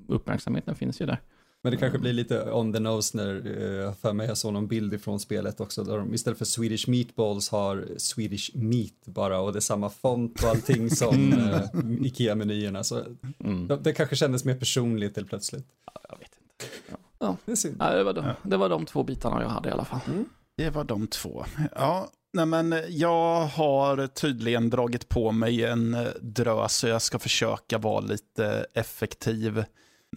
uppmärksamheten 0.08 0.76
finns 0.76 1.02
ju 1.02 1.06
där. 1.06 1.22
Men 1.62 1.72
det 1.72 1.78
kanske 1.78 2.00
blir 2.00 2.14
lite 2.14 2.52
on 2.52 2.74
the 2.74 2.80
nose 2.80 3.18
när 3.18 3.48
uh, 3.48 3.94
för 3.94 4.14
mig 4.14 4.28
jag 4.28 4.38
såg 4.38 4.54
någon 4.54 4.68
bild 4.68 4.94
ifrån 4.94 5.20
spelet 5.20 5.60
också 5.60 5.84
där 5.84 5.98
de 5.98 6.14
istället 6.14 6.38
för 6.38 6.46
Swedish 6.46 6.90
meatballs 6.90 7.50
har 7.50 7.88
Swedish 7.98 8.56
meat 8.56 9.06
bara 9.06 9.40
och 9.40 9.54
det 9.54 9.60
är 9.60 9.62
samma 9.62 9.90
font 9.90 10.44
och 10.44 10.50
allting 10.50 10.90
som 10.96 11.34
uh, 11.34 12.06
Ikea-menyerna 12.06 12.84
så 12.84 13.04
mm. 13.40 13.68
det, 13.68 13.78
det, 13.78 13.94
kanske 13.94 14.16
kändes 14.16 14.46
mer 14.46 14.56
personligt 14.56 15.16
helt 15.16 15.30
plötsligt. 15.30 15.68
Ja, 15.86 16.02
jag 16.10 16.18
vet 16.18 16.32
inte. 16.42 16.76
Ja. 16.90 16.98
ja. 17.20 17.38
Det, 17.46 17.52
är 17.52 17.56
synd. 17.56 17.76
Ja, 17.80 17.96
det, 17.96 18.04
var 18.04 18.14
de, 18.14 18.26
det 18.44 18.58
var 18.58 18.70
de 18.70 18.86
två 18.86 19.04
bitarna 19.04 19.42
jag 19.42 19.50
hade 19.50 19.70
i 19.70 19.72
alla 19.72 19.86
fall. 19.86 20.00
Mm. 20.08 20.26
Det 20.56 20.70
var 20.70 20.84
de 20.84 21.08
två. 21.08 21.46
Ja, 21.76 22.10
Nej, 22.34 22.46
men 22.46 22.76
jag 22.90 23.46
har 23.46 24.08
tydligen 24.08 24.70
dragit 24.70 25.10
på 25.10 25.32
mig 25.32 25.66
en 25.66 25.98
drös 26.22 26.76
så 26.76 26.88
jag 26.88 27.02
ska 27.02 27.20
försöka 27.20 27.78
vara 27.78 28.00
lite 28.00 28.66
effektiv 28.74 29.64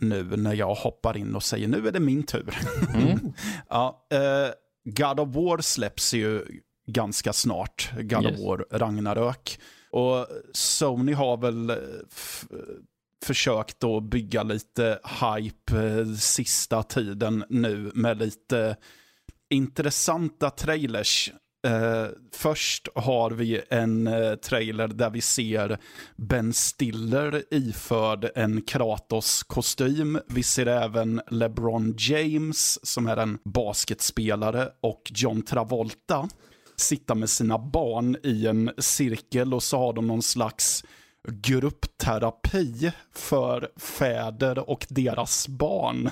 nu 0.01 0.23
när 0.23 0.55
jag 0.55 0.75
hoppar 0.75 1.17
in 1.17 1.35
och 1.35 1.43
säger 1.43 1.69
nu 1.69 1.89
är 1.89 1.93
det 1.93 2.01
min 2.01 2.23
tur. 2.23 2.59
Mm. 2.95 3.33
ja, 3.69 4.07
eh, 4.11 4.53
God 4.85 5.21
of 5.21 5.35
War 5.35 5.61
släpps 5.61 6.15
ju 6.15 6.45
ganska 6.87 7.33
snart, 7.33 7.91
God 7.97 8.25
yes. 8.25 8.41
of 8.41 8.47
War 8.47 8.67
Ragnarök. 8.71 9.59
Och 9.91 10.27
Sony 10.53 11.13
har 11.13 11.37
väl 11.37 11.73
försökt 13.25 13.85
att 13.85 14.03
bygga 14.03 14.43
lite 14.43 14.99
hype 15.21 15.79
eh, 15.79 16.07
sista 16.15 16.83
tiden 16.83 17.45
nu 17.49 17.91
med 17.95 18.19
lite 18.19 18.77
intressanta 19.51 20.51
trailers 20.51 21.33
Uh, 21.67 22.07
först 22.33 22.89
har 22.95 23.31
vi 23.31 23.63
en 23.71 24.07
uh, 24.07 24.35
trailer 24.35 24.89
där 24.89 25.11
vi 25.11 25.21
ser 25.21 25.79
Ben 26.17 26.53
Stiller 26.53 27.43
iförd 27.51 28.31
en 28.35 28.63
Kratos-kostym. 28.63 30.19
Vi 30.29 30.43
ser 30.43 30.67
även 30.67 31.21
LeBron 31.31 31.95
James, 31.99 32.87
som 32.87 33.07
är 33.07 33.17
en 33.17 33.39
basketspelare, 33.45 34.69
och 34.81 35.13
John 35.15 35.43
Travolta 35.43 36.29
sitta 36.77 37.15
med 37.15 37.31
sina 37.31 37.59
barn 37.59 38.17
i 38.23 38.47
en 38.47 38.71
cirkel 38.79 39.55
och 39.55 39.63
så 39.63 39.79
har 39.79 39.93
de 39.93 40.07
någon 40.07 40.23
slags 40.23 40.85
gruppterapi 41.29 42.93
för 43.15 43.71
fäder 43.77 44.71
och 44.71 44.87
deras 44.89 45.49
barn. 45.49 46.11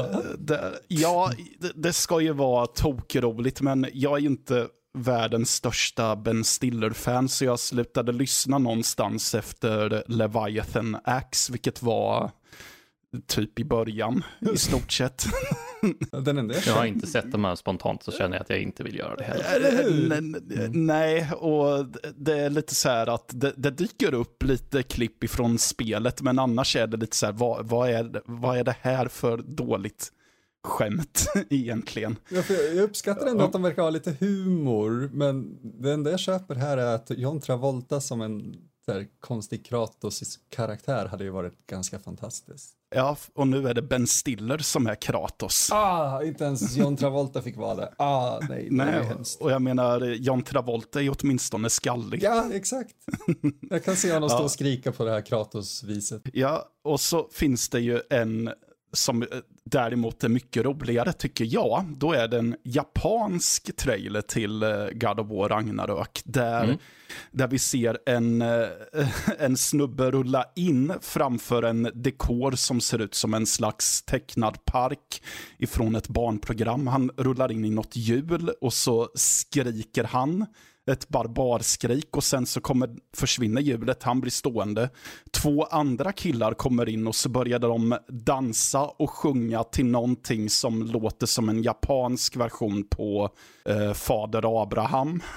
Eh, 0.00 0.18
det, 0.38 0.78
ja, 0.88 1.32
det, 1.58 1.72
det, 1.74 1.92
ska 1.92 2.20
ju 2.20 2.32
vara 2.32 2.66
tokroligt, 2.66 3.60
men 3.60 3.86
jag 3.92 4.16
är 4.16 4.20
ju 4.20 4.26
inte 4.26 4.68
världens 4.94 5.50
största 5.50 6.16
Ben 6.16 6.44
Stiller-fan, 6.44 7.28
så 7.28 7.44
jag 7.44 7.60
slutade 7.60 8.12
lyssna 8.12 8.58
någonstans 8.58 9.34
efter 9.34 10.04
Leviathan 10.06 10.96
Axe, 11.04 11.52
vilket 11.52 11.82
var 11.82 12.30
typ 13.26 13.58
i 13.58 13.64
början, 13.64 14.24
i 14.54 14.56
stort 14.56 14.92
sett. 14.92 15.26
Den 16.10 16.38
enda 16.38 16.54
jag, 16.54 16.66
jag 16.66 16.74
har 16.74 16.84
inte 16.84 17.06
sett 17.06 17.32
de 17.32 17.44
här 17.44 17.54
spontant 17.54 18.02
så 18.02 18.12
känner 18.12 18.36
jag 18.36 18.42
att 18.42 18.50
jag 18.50 18.60
inte 18.60 18.82
vill 18.82 18.96
göra 18.96 19.16
det 19.16 19.24
heller. 19.24 19.88
Mm. 19.88 20.86
Nej, 20.86 21.30
och 21.32 21.86
det 22.16 22.38
är 22.38 22.50
lite 22.50 22.74
så 22.74 22.88
här 22.88 23.06
att 23.06 23.30
det, 23.34 23.52
det, 23.56 23.70
dyker 23.70 24.14
upp 24.14 24.42
lite 24.42 24.82
klipp 24.82 25.24
ifrån 25.24 25.58
spelet, 25.58 26.22
men 26.22 26.38
annars 26.38 26.76
är 26.76 26.86
det 26.86 26.96
lite 26.96 27.16
så 27.16 27.26
här, 27.26 27.32
vad, 27.32 27.66
vad, 27.66 27.90
är, 27.90 28.22
vad 28.24 28.58
är 28.58 28.64
det 28.64 28.76
här 28.80 29.08
för 29.08 29.38
dåligt 29.38 30.12
skämt 30.64 31.26
egentligen? 31.50 32.16
Ja, 32.28 32.42
jag 32.48 32.84
uppskattar 32.84 33.26
ändå 33.26 33.44
att 33.44 33.52
de 33.52 33.62
verkar 33.62 33.82
ha 33.82 33.90
lite 33.90 34.16
humor, 34.20 35.10
men 35.12 35.58
det 35.62 35.92
enda 35.92 36.10
jag 36.10 36.20
köper 36.20 36.54
här 36.54 36.76
är 36.76 36.94
att 36.94 37.10
John 37.10 37.40
Travolta 37.40 38.00
som 38.00 38.20
en 38.20 38.56
där 38.86 39.06
konstig 39.20 39.66
Kratos 39.66 40.38
karaktär 40.48 41.06
hade 41.06 41.24
ju 41.24 41.30
varit 41.30 41.66
ganska 41.66 41.98
fantastiskt. 41.98 42.76
Ja, 42.94 43.16
och 43.34 43.48
nu 43.48 43.68
är 43.68 43.74
det 43.74 43.82
Ben 43.82 44.06
Stiller 44.06 44.58
som 44.58 44.86
är 44.86 44.94
Kratos. 44.94 45.68
Ah, 45.72 46.22
inte 46.22 46.44
ens 46.44 46.76
John 46.76 46.96
Travolta 46.96 47.42
fick 47.42 47.56
vara 47.56 47.74
det. 47.74 47.92
Ah, 47.98 48.40
nej, 48.48 48.68
det 48.70 48.76
nej. 48.76 49.16
Och 49.40 49.50
jag 49.50 49.62
menar, 49.62 50.00
John 50.00 50.42
Travolta 50.42 51.02
är 51.02 51.14
åtminstone 51.18 51.70
skallig. 51.70 52.22
Ja, 52.22 52.50
exakt. 52.52 52.94
Jag 53.70 53.84
kan 53.84 53.96
se 53.96 54.12
honom 54.12 54.28
stå 54.30 54.42
och 54.42 54.50
skrika 54.50 54.92
på 54.92 55.04
det 55.04 55.10
här 55.10 55.20
Kratos-viset. 55.20 56.22
Ja, 56.32 56.64
och 56.84 57.00
så 57.00 57.28
finns 57.32 57.68
det 57.68 57.80
ju 57.80 58.00
en 58.10 58.50
som 58.92 59.24
däremot 59.64 60.24
är 60.24 60.28
mycket 60.28 60.64
roligare 60.64 61.12
tycker 61.12 61.46
jag, 61.48 61.94
då 61.96 62.12
är 62.12 62.28
det 62.28 62.38
en 62.38 62.56
japansk 62.62 63.76
trailer 63.76 64.20
till 64.20 64.62
eh, 64.62 64.86
God 64.92 65.20
of 65.20 65.28
War 65.28 65.48
Ragnarök. 65.48 66.22
Där, 66.24 66.64
mm. 66.64 66.78
där 67.30 67.48
vi 67.48 67.58
ser 67.58 67.98
en, 68.06 68.42
eh, 68.42 68.68
en 69.38 69.56
snubbe 69.56 70.10
rulla 70.10 70.44
in 70.56 70.92
framför 71.00 71.62
en 71.62 71.90
dekor 71.94 72.52
som 72.52 72.80
ser 72.80 72.98
ut 72.98 73.14
som 73.14 73.34
en 73.34 73.46
slags 73.46 74.02
tecknad 74.02 74.64
park 74.64 75.22
ifrån 75.58 75.96
ett 75.96 76.08
barnprogram. 76.08 76.86
Han 76.86 77.10
rullar 77.16 77.52
in 77.52 77.64
i 77.64 77.70
något 77.70 77.96
hjul 77.96 78.50
och 78.60 78.72
så 78.72 79.08
skriker 79.14 80.04
han 80.04 80.46
ett 80.90 81.08
barbarskrik 81.08 82.16
och 82.16 82.24
sen 82.24 82.46
så 82.46 82.60
kommer, 82.60 82.90
försvinner 83.16 83.60
hjulet, 83.60 84.02
han 84.02 84.20
blir 84.20 84.30
stående. 84.30 84.90
Två 85.30 85.64
andra 85.64 86.12
killar 86.12 86.54
kommer 86.54 86.88
in 86.88 87.06
och 87.06 87.14
så 87.14 87.28
börjar 87.28 87.58
de 87.58 87.98
dansa 88.08 88.82
och 88.82 89.10
sjunga 89.10 89.64
till 89.64 89.86
någonting 89.86 90.50
som 90.50 90.82
låter 90.82 91.26
som 91.26 91.48
en 91.48 91.62
japansk 91.62 92.36
version 92.36 92.88
på 92.88 93.30
eh, 93.64 93.92
Fader 93.92 94.62
Abraham. 94.62 95.22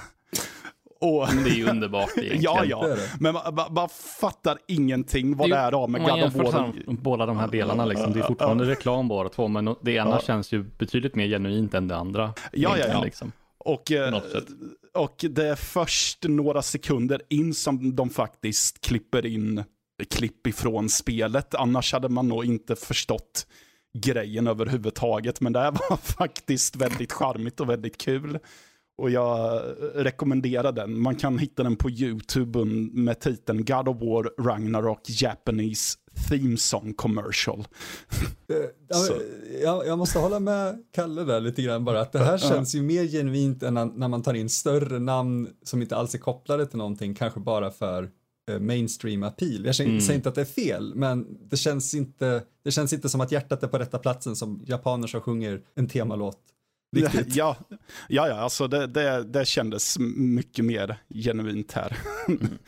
Och, 1.00 1.28
det 1.44 1.50
är 1.50 1.54
ju 1.54 1.68
underbart 1.68 2.10
egentligen. 2.16 2.42
ja, 2.42 2.64
ja. 2.64 2.96
Men 3.20 3.34
man, 3.34 3.54
man, 3.54 3.74
man 3.74 3.88
fattar 4.20 4.58
ingenting 4.68 5.36
vad 5.36 5.50
det, 5.50 5.56
är 5.56 5.72
av 5.72 5.90
med 5.90 6.00
God 6.00 6.22
of 6.22 6.34
War. 6.34 6.72
Båda 6.92 7.26
de 7.26 7.36
här 7.36 7.48
delarna 7.48 7.84
liksom. 7.84 8.12
Det 8.12 8.18
är 8.18 8.24
fortfarande 8.24 8.64
reklam 8.64 9.08
båda 9.08 9.28
två, 9.28 9.48
men 9.48 9.74
det 9.80 9.92
ena 9.92 10.10
ja. 10.10 10.20
känns 10.20 10.52
ju 10.52 10.62
betydligt 10.62 11.14
mer 11.14 11.26
genuint 11.26 11.74
än 11.74 11.88
det 11.88 11.96
andra. 11.96 12.34
Ja, 12.52 12.78
ja, 12.78 12.86
ja. 12.88 13.02
Liksom. 13.04 13.32
Och, 13.66 13.92
eh, 13.92 14.22
och 14.94 15.24
det 15.30 15.48
är 15.48 15.56
först 15.56 16.24
några 16.28 16.62
sekunder 16.62 17.22
in 17.28 17.54
som 17.54 17.96
de 17.96 18.10
faktiskt 18.10 18.80
klipper 18.80 19.26
in 19.26 19.64
klipp 20.10 20.46
ifrån 20.46 20.88
spelet. 20.88 21.54
Annars 21.54 21.92
hade 21.92 22.08
man 22.08 22.28
nog 22.28 22.44
inte 22.44 22.76
förstått 22.76 23.46
grejen 23.98 24.46
överhuvudtaget. 24.46 25.40
Men 25.40 25.52
det 25.52 25.58
här 25.58 25.70
var 25.90 25.96
faktiskt 25.96 26.76
väldigt 26.76 27.12
charmigt 27.12 27.60
och 27.60 27.68
väldigt 27.68 27.98
kul. 27.98 28.38
Och 28.98 29.10
jag 29.10 29.62
rekommenderar 29.94 30.72
den. 30.72 31.00
Man 31.00 31.16
kan 31.16 31.38
hitta 31.38 31.62
den 31.62 31.76
på 31.76 31.90
YouTube 31.90 32.64
med 32.92 33.20
titeln 33.20 33.64
God 33.64 33.88
of 33.88 33.96
War 34.00 34.44
Ragnarok 34.44 35.00
Japanese 35.22 35.98
Theme 36.28 36.56
Song 36.56 36.94
Commercial. 36.94 37.66
Eh, 38.48 38.56
jag, 39.62 39.86
jag, 39.86 39.98
måste 39.98 40.18
hålla 40.18 40.40
med 40.40 40.84
Kalle 40.92 41.24
där 41.24 41.40
lite 41.40 41.62
grann 41.62 41.84
bara, 41.84 42.00
att 42.00 42.12
det 42.12 42.18
här 42.18 42.38
känns 42.38 42.74
ju 42.74 42.82
mer 42.82 43.04
genuint 43.04 43.62
än 43.62 43.74
när 43.74 44.08
man 44.08 44.22
tar 44.22 44.34
in 44.34 44.48
större 44.48 44.98
namn 44.98 45.48
som 45.62 45.82
inte 45.82 45.96
alls 45.96 46.14
är 46.14 46.18
kopplade 46.18 46.66
till 46.66 46.78
någonting, 46.78 47.14
kanske 47.14 47.40
bara 47.40 47.70
för 47.70 48.10
eh, 48.50 48.58
mainstream 48.58 49.22
appeal. 49.22 49.66
Jag 49.66 49.76
säger 49.76 49.90
mm. 49.90 50.12
inte 50.14 50.28
att 50.28 50.34
det 50.34 50.40
är 50.40 50.44
fel, 50.44 50.94
men 50.94 51.38
det 51.50 51.56
känns 51.56 51.94
inte, 51.94 52.42
det 52.64 52.70
känns 52.70 52.92
inte 52.92 53.08
som 53.08 53.20
att 53.20 53.32
hjärtat 53.32 53.62
är 53.62 53.68
på 53.68 53.78
rätta 53.78 53.98
platsen 53.98 54.36
som 54.36 54.62
japaner 54.66 55.06
som 55.06 55.20
sjunger 55.20 55.62
en 55.74 55.88
temalåt 55.88 56.40
Riktigt. 56.96 57.36
Ja, 57.36 57.56
ja, 58.08 58.28
ja 58.28 58.34
alltså 58.34 58.68
det, 58.68 58.86
det, 58.86 59.24
det 59.24 59.46
kändes 59.46 59.98
mycket 60.16 60.64
mer 60.64 60.96
genuint 61.08 61.72
här. 61.72 61.96
Mm. 62.28 62.58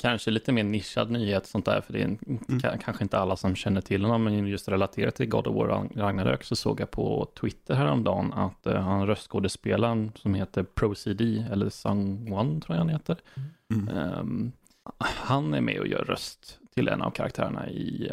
Kanske 0.00 0.30
lite 0.30 0.52
mer 0.52 0.64
nischad 0.64 1.10
nyhet 1.10 1.46
sånt 1.46 1.64
där, 1.64 1.80
för 1.80 1.92
det 1.92 2.00
är 2.00 2.04
en, 2.04 2.18
mm. 2.48 2.78
kanske 2.78 3.02
inte 3.04 3.18
alla 3.18 3.36
som 3.36 3.54
känner 3.54 3.80
till 3.80 4.04
honom, 4.04 4.24
men 4.24 4.46
just 4.46 4.68
relaterat 4.68 5.14
till 5.14 5.28
God 5.28 5.46
of 5.46 5.56
War 5.56 5.88
Ragnarök 5.94 6.44
så 6.44 6.56
såg 6.56 6.80
jag 6.80 6.90
på 6.90 7.28
Twitter 7.40 7.74
häromdagen 7.74 8.32
att 8.32 8.66
uh, 8.66 8.74
han 8.74 9.06
röstskådespelaren 9.06 10.12
som 10.14 10.34
heter 10.34 10.62
ProCD, 10.62 11.20
eller 11.52 11.68
Sung 11.68 12.32
One 12.32 12.60
tror 12.60 12.76
jag 12.76 12.84
han 12.84 12.88
heter, 12.88 13.16
mm. 13.74 13.88
um, 14.18 14.52
han 14.98 15.54
är 15.54 15.60
med 15.60 15.80
och 15.80 15.86
gör 15.86 16.04
röst 16.04 16.58
till 16.74 16.88
en 16.88 17.02
av 17.02 17.10
karaktärerna 17.10 17.70
i, 17.70 18.12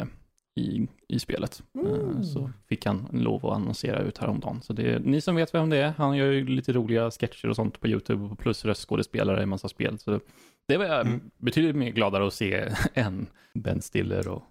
i, 0.60 0.88
i 1.08 1.18
spelet. 1.18 1.62
Eh, 1.74 1.80
Mm. 1.90 2.24
Så 2.24 2.50
fick 2.68 2.86
han 2.86 3.08
lov 3.12 3.46
att 3.46 3.56
annonsera 3.56 3.98
ut 4.02 4.18
häromdagen. 4.18 4.62
Så 4.62 4.72
det 4.72 4.92
är, 4.92 4.98
ni 4.98 5.20
som 5.20 5.36
vet 5.36 5.54
vem 5.54 5.70
det 5.70 5.76
är, 5.76 5.88
han 5.98 6.16
gör 6.16 6.32
ju 6.32 6.46
lite 6.46 6.72
roliga 6.72 7.10
sketcher 7.10 7.48
och 7.48 7.56
sånt 7.56 7.80
på 7.80 7.88
YouTube 7.88 8.36
plus 8.36 8.64
röstskådespelare 8.64 9.42
i 9.42 9.46
massa 9.46 9.68
spel. 9.68 9.98
Så 9.98 10.20
det 10.68 10.76
var 10.76 10.84
jag 10.84 11.06
Mm. 11.06 11.20
betydligt 11.38 11.76
mer 11.76 11.90
gladare 11.90 12.26
att 12.26 12.34
se 12.34 12.72
än 12.94 13.26
Ben 13.54 13.82
Stiller 13.82 14.28
och, 14.28 14.42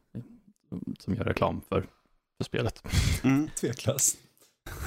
som 1.00 1.16
gör 1.16 1.24
reklam 1.24 1.62
för, 1.70 1.82
för 2.38 2.44
spelet. 2.44 2.84
Mm. 3.24 3.48
Tveklöst. 3.60 4.18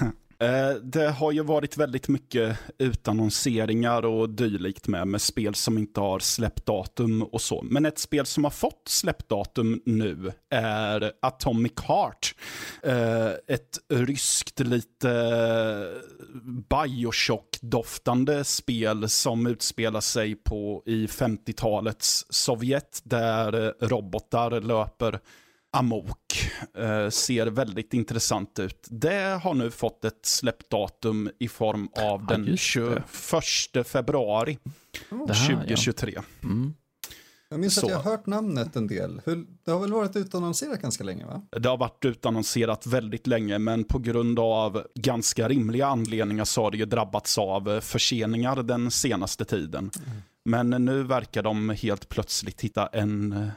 Eh, 0.42 0.74
det 0.74 1.10
har 1.10 1.32
ju 1.32 1.42
varit 1.42 1.76
väldigt 1.76 2.08
mycket 2.08 2.58
utannonseringar 2.78 4.04
och 4.04 4.30
dylikt 4.30 4.88
med, 4.88 5.08
med 5.08 5.20
spel 5.20 5.54
som 5.54 5.78
inte 5.78 6.00
har 6.00 6.18
släppt 6.18 6.66
datum 6.66 7.22
och 7.22 7.40
så. 7.40 7.62
Men 7.62 7.86
ett 7.86 7.98
spel 7.98 8.26
som 8.26 8.44
har 8.44 8.50
fått 8.50 8.82
släppt 8.88 9.28
datum 9.28 9.82
nu 9.86 10.32
är 10.50 11.12
Atomic 11.22 11.72
Heart. 11.88 12.34
Eh, 12.82 13.30
ett 13.48 13.78
ryskt 13.88 14.60
lite 14.60 15.10
eh, 15.10 16.00
Bioshock-doftande 16.70 18.44
spel 18.44 19.08
som 19.08 19.46
utspelar 19.46 20.00
sig 20.00 20.34
på 20.34 20.82
i 20.86 21.06
50-talets 21.06 22.26
Sovjet 22.30 23.00
där 23.04 23.74
robotar 23.80 24.60
löper 24.60 25.20
amok. 25.72 26.50
Eh, 26.78 27.08
ser 27.08 27.46
väldigt 27.46 27.94
intressant 27.94 28.58
ut. 28.58 28.86
Det 28.90 29.40
har 29.42 29.54
nu 29.54 29.70
fått 29.70 30.04
ett 30.04 30.26
släppdatum 30.26 31.30
i 31.38 31.48
form 31.48 31.88
av 31.96 32.26
Ja, 32.28 32.36
den 32.36 32.44
just 32.44 32.74
det. 32.74 33.02
21 33.12 33.86
februari 33.86 34.58
här, 35.10 35.18
ja. 35.28 35.34
2023. 35.34 36.20
Mm. 36.42 36.74
Jag 37.48 37.60
minns 37.60 37.74
Så. 37.74 37.86
att 37.86 37.92
jag 37.92 37.98
har 37.98 38.10
hört 38.10 38.26
namnet 38.26 38.76
en 38.76 38.86
del. 38.86 39.20
Hur, 39.24 39.46
det 39.64 39.70
har 39.70 39.80
väl 39.80 39.92
varit 39.92 40.16
utannonserat 40.16 40.82
ganska 40.82 41.04
länge 41.04 41.26
va? 41.26 41.42
Det 41.50 41.68
har 41.68 41.76
varit 41.76 42.04
utannonserat 42.04 42.86
väldigt 42.86 43.26
länge, 43.26 43.58
men 43.58 43.84
på 43.84 43.98
grund 43.98 44.38
av 44.38 44.86
ganska 44.94 45.48
rimliga 45.48 45.86
anledningar 45.86 46.44
så 46.44 46.62
har 46.62 46.70
det 46.70 46.76
ju 46.76 46.84
drabbats 46.84 47.38
av 47.38 47.70
eh, 47.70 47.80
förseningar 47.80 48.62
den 48.62 48.90
senaste 48.90 49.44
tiden. 49.44 49.90
Men 50.44 50.70
nu 50.70 51.02
verkar 51.02 51.42
de 51.42 51.70
helt 51.70 52.08
plötsligt 52.08 52.60
hitta 52.60 52.86
en, 52.86 53.32
eh, 53.32 53.48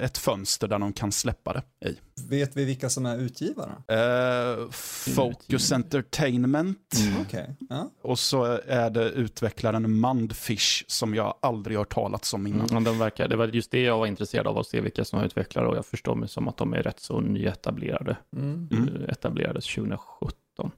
ett 0.00 0.18
fönster 0.18 0.68
där 0.68 0.78
de 0.78 0.92
kan 0.92 1.12
släppa 1.12 1.52
det 1.52 1.88
i. 1.88 1.96
Vet 2.28 2.56
vi 2.56 2.64
vilka 2.64 2.90
som 2.90 3.06
är 3.06 3.18
utgivare? 3.18 3.72
Eh, 3.88 4.70
Focus 5.14 5.72
Entertainment. 5.72 6.94
Mm. 7.08 7.20
Okej. 7.20 7.56
Ja. 7.68 7.90
Och 8.02 8.18
så 8.18 8.44
är 8.66 8.90
det 8.90 9.08
utvecklaren 9.10 10.00
Mundfish 10.00 10.84
som 10.86 11.14
jag 11.14 11.34
aldrig 11.42 11.78
hört 11.78 11.94
talats 11.94 12.34
om 12.34 12.46
innan. 12.46 12.60
Mm, 12.60 12.74
men 12.74 12.84
de 12.84 12.98
verkar, 12.98 13.28
det 13.28 13.36
var 13.36 13.48
just 13.48 13.70
det 13.70 13.82
jag 13.82 13.98
var 13.98 14.06
intresserad 14.06 14.46
av 14.46 14.58
att 14.58 14.66
se 14.66 14.80
vilka 14.80 15.04
som 15.04 15.18
är 15.18 15.24
utvecklare 15.24 15.68
och 15.68 15.76
jag 15.76 15.86
förstår 15.86 16.14
mig 16.14 16.28
som 16.28 16.48
att 16.48 16.56
de 16.56 16.72
är 16.74 16.82
rätt 16.82 17.00
så 17.00 17.20
nyetablerade. 17.20 18.16
Mm. 18.36 18.68
Mm. 18.72 18.88
Eh, 18.96 19.08
Etablerades 19.08 19.74
2017. 19.74 20.70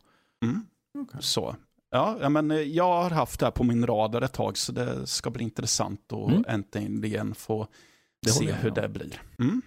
Mm. 0.44 0.66
Okej. 0.98 1.20
Så. 1.22 1.56
Ja, 1.90 2.16
ja, 2.20 2.28
men 2.28 2.50
eh, 2.50 2.58
jag 2.58 3.02
har 3.02 3.10
haft 3.10 3.40
det 3.40 3.46
här 3.46 3.50
på 3.50 3.64
min 3.64 3.86
radar 3.86 4.22
ett 4.22 4.32
tag 4.32 4.58
så 4.58 4.72
det 4.72 5.06
ska 5.06 5.30
bli 5.30 5.44
intressant 5.44 6.12
att 6.12 6.30
Mm. 6.30 6.44
äntligen 6.48 7.34
få 7.34 7.66
Det 8.24 8.30
se 8.30 8.52
hur 8.52 8.70
det 8.70 8.88
blir. 8.88 9.20
Mm. 9.38 9.62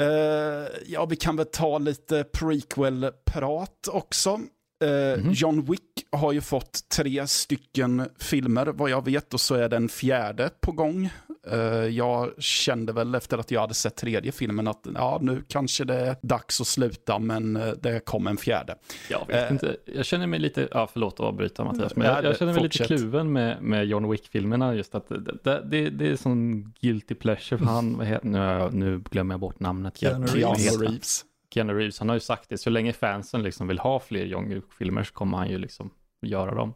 Eh, 0.00 0.68
ja, 0.86 1.06
vi 1.06 1.16
kan 1.16 1.36
väl 1.36 1.46
ta 1.46 1.78
lite 1.78 2.24
prequel-prat 2.24 3.88
också. 3.92 4.40
Eh, 4.84 5.20
Mhm. 5.20 5.32
John 5.32 5.62
Wick 5.64 6.06
har 6.12 6.32
ju 6.32 6.40
fått 6.40 6.88
tre 6.88 7.26
stycken 7.26 8.08
filmer 8.18 8.66
vad 8.66 8.90
jag 8.90 9.04
vet 9.04 9.34
och 9.34 9.40
så 9.40 9.54
är 9.54 9.68
det 9.68 9.76
en 9.76 9.88
fjärde 9.88 10.50
på 10.60 10.72
gång. 10.72 11.10
Eh, 11.52 11.58
jag 11.86 12.42
kände 12.42 12.92
väl 12.92 13.14
efter 13.14 13.38
att 13.38 13.50
jag 13.50 13.60
hade 13.60 13.74
sett 13.74 13.96
tredje 13.96 14.32
filmen 14.32 14.68
att 14.68 14.86
ja, 14.94 15.18
nu 15.22 15.42
kanske 15.48 15.84
det 15.84 15.94
är 15.94 16.16
dags 16.22 16.60
att 16.60 16.66
sluta 16.66 17.18
men 17.18 17.56
eh, 17.56 17.68
det 17.68 18.04
kom 18.04 18.26
en 18.26 18.36
fjärde. 18.36 18.74
Jag 19.10 19.26
vet 19.28 19.44
Eh. 19.46 19.52
inte, 19.52 19.76
jag 19.84 20.04
känner 20.06 20.26
mig 20.26 20.38
lite, 20.38 20.68
ja 20.70 20.88
förlåt 20.92 21.14
att 21.14 21.20
avbryta 21.20 21.64
Mattias, 21.64 21.96
men 21.96 22.06
Ja, 22.06 22.14
jag, 22.14 22.24
jag 22.24 22.38
känner 22.38 22.52
mig 22.52 22.62
fortsätt. 22.62 22.90
lite 22.90 23.02
kluven 23.02 23.32
med, 23.32 23.62
med 23.62 23.86
John 23.86 24.10
Wick-filmerna 24.10 24.74
just 24.74 24.94
att 24.94 25.08
det, 25.08 25.18
det, 25.44 25.62
det, 25.64 25.90
det 25.90 26.08
är 26.08 26.16
sån 26.16 26.72
guilty 26.80 27.14
pleasure 27.14 27.58
för 27.58 27.64
han, 27.66 27.96
vad 27.98 28.06
heter, 28.06 28.26
nu, 28.28 28.68
nu 28.72 28.98
glömmer 29.10 29.34
jag 29.34 29.40
bort 29.40 29.60
namnet. 29.60 29.96
Keanu 29.98 30.26
Reeves. 30.26 30.80
Reeves. 30.80 31.24
Keanu 31.54 31.72
Reeves, 31.72 31.98
han 31.98 32.08
har 32.08 32.16
ju 32.16 32.20
sagt 32.20 32.48
det, 32.48 32.58
så 32.58 32.70
länge 32.70 32.92
fansen 32.92 33.42
liksom 33.42 33.68
vill 33.68 33.78
ha 33.78 34.00
fler 34.00 34.24
John 34.24 34.48
Wick-filmer 34.48 35.02
så 35.02 35.12
kommer 35.12 35.38
han 35.38 35.48
ju 35.50 35.58
liksom 35.58 35.90
göra 36.22 36.54
dem. 36.54 36.74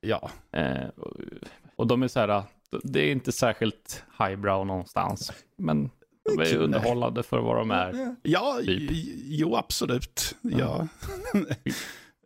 Ja, 0.00 0.30
Eh, 0.52 0.88
och, 0.96 1.12
och 1.76 1.86
de 1.86 2.02
är 2.02 2.08
så 2.08 2.20
här, 2.20 2.42
det 2.84 3.00
är 3.00 3.12
inte 3.12 3.32
särskilt 3.32 4.04
highbrow 4.18 4.66
någonstans, 4.66 5.32
men 5.58 5.90
de 6.36 6.40
är 6.42 6.46
ju 6.46 6.56
underhållande 6.56 7.22
för 7.22 7.40
vad 7.40 7.56
de 7.56 7.70
är. 7.70 8.16
Ja. 8.22 8.58
Typ. 8.64 8.90
jo 9.24 9.56
absolut. 9.56 10.34
Ja. 10.42 10.88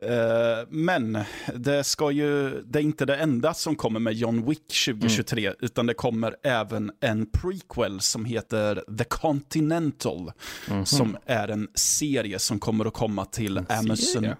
Eh, 0.03 0.67
Men 0.69 1.19
det, 1.55 1.85
ska 1.85 2.11
ju, 2.11 2.62
det 2.62 2.79
är 2.79 2.83
inte 2.83 3.05
det 3.05 3.17
enda 3.17 3.55
som 3.55 3.76
kommer 3.76 4.00
med 4.00 4.12
John 4.15 4.49
Wick 4.49 4.85
2023, 4.87 5.53
utan 5.61 5.87
det 5.87 5.94
kommer 5.94 6.37
även 6.42 6.90
en 7.01 7.27
prequel 7.31 8.01
som 8.01 8.25
heter 8.25 8.83
The 8.99 9.05
Continental, 9.05 10.33
Mhm. 10.70 10.87
som 10.87 11.16
är 11.27 11.49
en 11.49 11.68
serie 11.75 12.38
som 12.38 12.59
kommer 12.59 12.85
att 12.85 12.92
komma 12.92 13.25
till 13.25 13.57
En 13.57 13.66
Amazon. 13.68 14.25
Pr- 14.25 14.37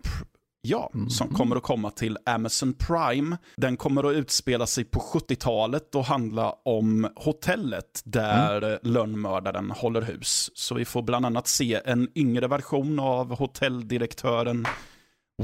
Ja, 0.69 0.91
som 1.09 1.27
Mhm. 1.27 1.37
kommer 1.37 1.57
att 1.57 1.63
komma 1.63 1.91
till 1.91 2.19
Amazon 2.27 2.75
Prime. 2.75 3.37
Den 3.57 3.77
kommer 3.77 4.11
att 4.11 4.15
utspela 4.17 4.67
sig 4.67 4.85
på 4.85 5.01
70-talet 5.01 5.95
och 5.95 6.05
handla 6.05 6.55
om 6.65 7.09
hotellet 7.17 8.01
där 8.05 8.63
Mm. 8.63 8.79
lönnmördaren 8.83 9.71
håller 9.71 10.03
hus. 10.03 10.51
Så 10.55 10.75
vi 10.75 10.85
får 10.85 11.03
bland 11.03 11.27
annat 11.27 11.49
se 11.49 11.81
en 11.85 12.09
yngre 12.15 12.49
version 12.49 12.99
av 12.99 13.39
hotelldirektören 13.39 14.67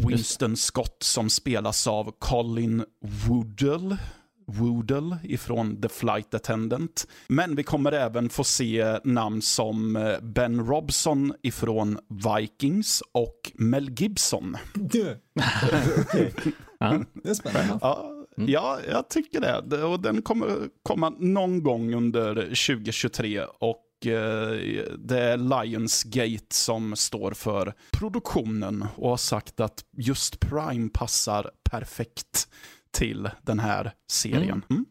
Winston 0.09 0.57
Scott 0.57 0.97
som 1.03 1.31
spelas 1.31 1.87
av 1.87 2.13
Colin 2.19 2.85
Woodell. 3.29 3.97
Woodell 4.59 5.17
ifrån 5.23 5.81
The 5.81 5.89
Flight 5.89 6.35
Attendant. 6.35 7.07
Men 7.29 7.55
vi 7.57 7.63
kommer 7.63 7.93
även 7.93 8.29
få 8.29 8.45
se 8.45 8.99
namn 9.05 9.43
som 9.43 9.97
eh, 9.97 10.21
Ben 10.23 10.67
Robson 10.67 11.35
ifrån 11.43 11.99
Vikings 12.39 13.03
och 13.13 13.53
Mel 13.55 13.91
Gibson. 14.01 14.57
Du, 14.75 15.07
Ja. 16.79 17.05
det 17.23 17.29
är 17.31 17.35
spännande. 17.35 17.79
Ja, 17.81 18.09
Mm. 18.39 18.51
ja, 18.51 18.79
jag 18.91 19.09
tycker 19.11 19.41
det. 19.41 19.63
Det- 19.67 19.83
Och 19.85 20.01
den 20.03 20.23
kommer 20.23 20.49
komma 20.83 21.11
någon 21.19 21.63
gång 21.63 21.95
under 21.95 22.35
2023. 22.35 23.41
Och 23.45 24.07
eh, 24.07 24.51
det 24.99 25.19
är 25.19 25.37
Lionsgate 25.65 26.55
som 26.55 26.97
står 26.97 27.33
för 27.33 27.75
produktionen 27.91 28.87
och 28.97 29.11
har 29.11 29.17
sagt 29.17 29.61
att 29.61 29.85
just 29.97 30.41
Prime 30.41 30.89
passar 30.89 31.51
perfekt 31.71 32.49
till 32.93 33.31
den 33.43 33.59
här 33.59 33.93
serien. 34.11 34.43
Mm. 34.45 34.63
Mm. 34.71 34.85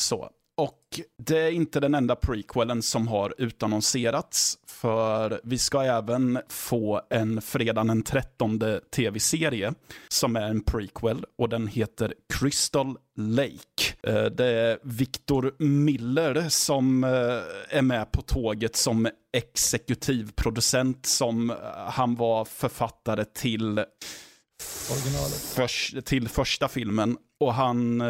Så. 0.00 0.30
Och 0.56 1.00
det 1.22 1.38
är 1.38 1.50
inte 1.50 1.80
den 1.80 1.94
enda 1.94 2.16
prequelen 2.16 2.82
som 2.82 3.08
har 3.08 3.34
utannonserats, 3.38 4.58
för 4.66 5.40
vi 5.44 5.58
ska 5.58 5.82
även 5.82 6.38
få 6.48 7.02
en 7.10 7.42
fredag 7.42 7.84
den 7.84 8.02
13 8.02 8.60
tv-serie 8.96 9.74
som 10.08 10.36
är 10.36 10.42
en 10.50 10.60
prequel 10.60 11.24
och 11.38 11.48
den 11.48 11.66
heter 11.66 12.14
Crystal 12.34 12.96
Lake. 13.16 13.94
Eh, 14.02 14.24
Det 14.24 14.46
är 14.46 14.78
Victor 14.82 15.54
Miller 15.58 16.48
som 16.48 17.04
eh, 17.04 17.10
är 17.78 17.82
med 17.82 18.12
på 18.12 18.22
tåget 18.22 18.76
som 18.76 19.08
exekutivproducent 19.32 21.06
som 21.06 21.50
eh, 21.50 21.56
han 21.86 22.14
var 22.14 22.44
författare 22.44 23.24
till 23.24 23.84
Originalet. 24.92 25.34
För, 25.40 26.00
till 26.00 26.28
första 26.28 26.68
filmen. 26.68 27.16
Och 27.40 27.54
han 27.54 28.00
eh, 28.00 28.06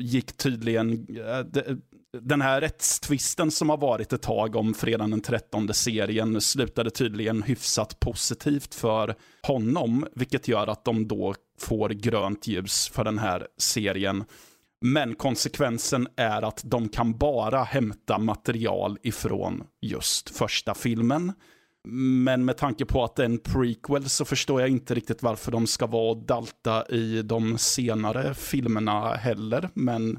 gick 0.00 0.36
tydligen... 0.36 1.06
eh, 1.16 1.38
de- 1.40 1.80
den 2.20 2.40
här 2.40 2.60
rättstvisten 2.60 3.50
som 3.50 3.68
har 3.70 3.76
varit 3.76 4.12
ett 4.12 4.22
tag 4.22 4.56
om 4.56 4.74
fredagen 4.74 5.10
den 5.10 5.20
13 5.20 5.74
serien 5.74 6.40
slutade 6.40 6.90
tydligen 6.90 7.42
hyfsat 7.42 8.00
positivt 8.00 8.74
för 8.74 9.14
honom, 9.42 10.06
vilket 10.14 10.48
gör 10.48 10.66
att 10.66 10.84
de 10.84 11.08
då 11.08 11.34
får 11.60 11.88
grönt 11.88 12.46
ljus 12.46 12.88
för 12.88 13.04
den 13.04 13.18
här 13.18 13.46
serien. 13.58 14.24
Men 14.84 15.14
konsekvensen 15.14 16.08
är 16.16 16.42
att 16.42 16.60
de 16.64 16.88
kan 16.88 17.18
bara 17.18 17.62
hämta 17.64 18.18
material 18.18 18.98
ifrån 19.02 19.64
just 19.80 20.30
första 20.30 20.74
filmen. 20.74 21.32
Men 21.90 22.44
med 22.44 22.56
tanke 22.56 22.84
på 22.84 23.04
att 23.04 23.16
det 23.16 23.22
är 23.22 23.26
en 23.26 23.38
prequel 23.38 24.08
så 24.08 24.24
förstår 24.24 24.60
jag 24.60 24.70
inte 24.70 24.94
riktigt 24.94 25.22
varför 25.22 25.52
de 25.52 25.66
ska 25.66 25.86
vara 25.86 26.10
och 26.10 26.16
dalta 26.16 26.86
i 26.86 27.22
de 27.22 27.58
senare 27.58 28.34
filmerna 28.34 29.14
heller. 29.14 29.70
Men 29.74 30.18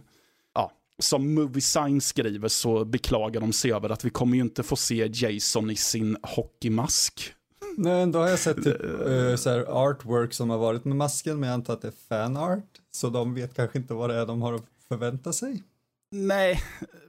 ja, 0.56 0.72
som 1.00 1.34
Movie 1.34 1.62
Sign 1.62 2.02
skriver 2.02 2.48
så 2.48 2.86
beklagar 2.86 3.42
de 3.42 3.54
sig 3.54 3.74
över 3.74 3.90
att 3.90 4.06
vi 4.06 4.10
kommer 4.10 4.36
ju 4.36 4.44
inte 4.44 4.64
få 4.64 4.76
se 4.76 5.10
Jason 5.14 5.70
i 5.70 5.76
sin 5.76 6.18
hockeymask. 6.24 7.34
Mm, 7.62 7.76
nej, 7.78 8.08
då 8.08 8.20
har 8.20 8.28
jag 8.28 8.40
sett 8.40 8.64
typ 8.64 8.82
uh, 9.08 9.36
så 9.36 9.50
här 9.50 9.66
artwork 9.90 10.34
som 10.34 10.50
har 10.50 10.58
varit 10.58 10.86
med 10.86 10.98
masken, 10.98 11.40
men 11.40 11.50
jag 11.50 11.54
antar 11.54 11.74
att 11.74 11.82
det 11.82 11.88
är 11.88 12.08
fanart. 12.10 12.70
Så 12.92 13.10
de 13.10 13.34
vet 13.34 13.56
kanske 13.56 13.78
inte 13.78 13.94
vad 13.94 14.10
det 14.10 14.16
är 14.16 14.26
de 14.26 14.42
har 14.42 14.54
att 14.54 14.66
förvänta 14.88 15.34
sig. 15.34 15.64
Nej, 16.12 16.62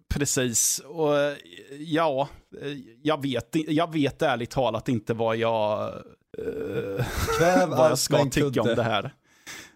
precis. 0.08 0.78
Och 0.78 1.14
ja, 1.78 2.28
jag 3.02 3.22
vet, 3.22 3.56
jag 3.68 3.92
vet 3.92 4.22
ärligt 4.22 4.50
talat 4.50 4.88
inte 4.88 5.14
vad 5.14 5.36
jag, 5.36 5.94
uh, 6.38 7.04
Kväv 7.38 7.68
vad 7.68 7.90
jag 7.90 7.98
ska 7.98 8.24
tycka 8.24 8.40
kudde. 8.40 8.60
om 8.60 8.66
det 8.66 8.82
här. 8.82 9.14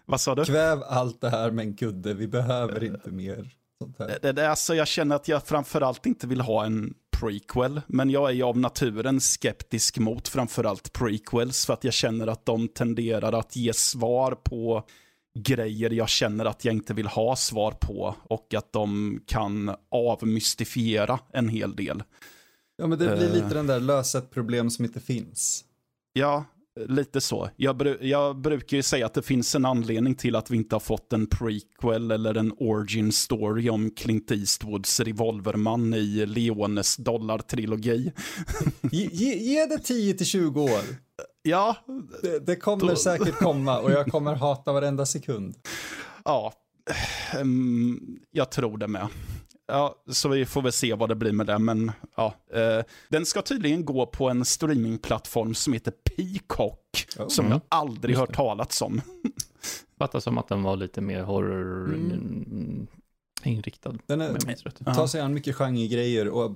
Vad 0.05 0.21
sa 0.21 0.35
du? 0.35 0.45
Kväv 0.45 0.83
allt 0.83 1.21
det 1.21 1.29
här 1.29 1.51
med 1.51 1.65
en 1.65 1.75
kudde, 1.75 2.13
vi 2.13 2.27
behöver 2.27 2.83
inte 2.83 3.11
mer. 3.11 3.49
Sånt 3.81 3.99
här. 3.99 4.19
Det, 4.21 4.31
det, 4.31 4.49
alltså 4.49 4.75
jag 4.75 4.87
känner 4.87 5.15
att 5.15 5.27
jag 5.27 5.43
framförallt 5.43 6.05
inte 6.05 6.27
vill 6.27 6.41
ha 6.41 6.65
en 6.65 6.93
prequel, 7.19 7.81
men 7.87 8.09
jag 8.09 8.29
är 8.29 8.33
ju 8.33 8.43
av 8.43 8.57
naturen 8.57 9.21
skeptisk 9.21 9.97
mot 9.97 10.27
framförallt 10.27 10.93
prequels 10.93 11.65
för 11.65 11.73
att 11.73 11.83
jag 11.83 11.93
känner 11.93 12.27
att 12.27 12.45
de 12.45 12.67
tenderar 12.67 13.33
att 13.33 13.55
ge 13.55 13.73
svar 13.73 14.31
på 14.31 14.87
grejer 15.35 15.89
jag 15.89 16.09
känner 16.09 16.45
att 16.45 16.65
jag 16.65 16.73
inte 16.73 16.93
vill 16.93 17.07
ha 17.07 17.35
svar 17.35 17.71
på 17.71 18.15
och 18.23 18.53
att 18.53 18.73
de 18.73 19.19
kan 19.25 19.75
avmystifiera 19.91 21.19
en 21.33 21.49
hel 21.49 21.75
del. 21.75 22.03
Ja, 22.77 22.87
men 22.87 22.99
det 22.99 23.17
blir 23.17 23.29
lite 23.29 23.45
uh, 23.45 23.49
den 23.49 23.67
där 23.67 23.79
lösa 23.79 24.17
ett 24.17 24.31
problem 24.31 24.69
som 24.69 24.85
inte 24.85 24.99
finns. 24.99 25.65
Ja, 26.13 26.45
lite 26.87 27.21
så. 27.21 27.49
Jag, 27.55 27.77
bru 27.77 27.97
jag, 28.01 28.41
brukar 28.41 28.77
ju 28.77 28.83
säga 28.83 29.05
att 29.05 29.13
det 29.13 29.21
finns 29.21 29.55
en 29.55 29.65
anledning 29.65 30.15
till 30.15 30.35
att 30.35 30.51
vi 30.51 30.57
inte 30.57 30.75
har 30.75 30.79
fått 30.79 31.13
en 31.13 31.27
prequel 31.27 32.11
eller 32.11 32.35
en 32.35 32.53
origin 32.57 33.11
story 33.11 33.69
om 33.69 33.91
Clint 33.91 34.31
Eastwoods 34.31 34.99
revolverman 34.99 35.93
i 35.93 36.25
Leones 36.25 36.97
dollartrilogi. 36.97 38.11
ge, 38.91 39.09
ge, 39.11 39.37
ge 39.37 39.65
det 39.65 39.77
10-20 39.77 40.59
år. 40.59 41.04
Ja. 41.45 41.75
Det, 42.21 42.39
det 42.39 42.55
kommer 42.55 42.87
då... 42.87 42.95
säkert 42.95 43.35
komma 43.35 43.79
och 43.79 43.91
jag 43.91 44.07
kommer 44.07 44.35
hata 44.35 44.73
varenda 44.73 45.05
sekund. 45.05 45.55
Ja, 46.23 46.53
um, 47.39 48.19
jag 48.31 48.51
tror 48.51 48.77
det 48.77 48.87
med. 48.87 49.07
Ja, 49.67 49.95
så 50.11 50.29
vi 50.29 50.45
får 50.45 50.61
väl 50.61 50.71
se 50.71 50.93
vad 50.93 51.09
det 51.09 51.15
blir 51.15 51.31
med 51.31 51.47
det, 51.47 51.59
men 51.59 51.91
ja. 52.15 52.33
Eh, 52.53 52.83
den 53.09 53.25
ska 53.25 53.41
tydligen 53.41 53.85
gå 53.85 54.05
på 54.05 54.29
en 54.29 54.45
streamingplattform 54.45 55.53
som 55.53 55.73
heter 55.73 55.91
Peacock, 55.91 57.07
oh. 57.19 57.27
som 57.27 57.49
jag 57.49 57.61
aldrig 57.69 58.17
hört 58.17 58.35
talats 58.35 58.81
om. 58.81 59.01
Fattar 59.97 60.19
som 60.19 60.37
att 60.37 60.47
den 60.47 60.63
var 60.63 60.75
lite 60.75 61.01
mer 61.01 61.23
horror... 61.23 61.93
Mm. 61.93 62.87
inriktad. 63.43 63.93
Den 64.05 64.21
är, 64.21 64.93
tar 64.93 65.07
sig 65.07 65.21
an 65.21 65.33
mycket 65.33 65.55
genregrejer 65.55 66.29
och 66.29 66.51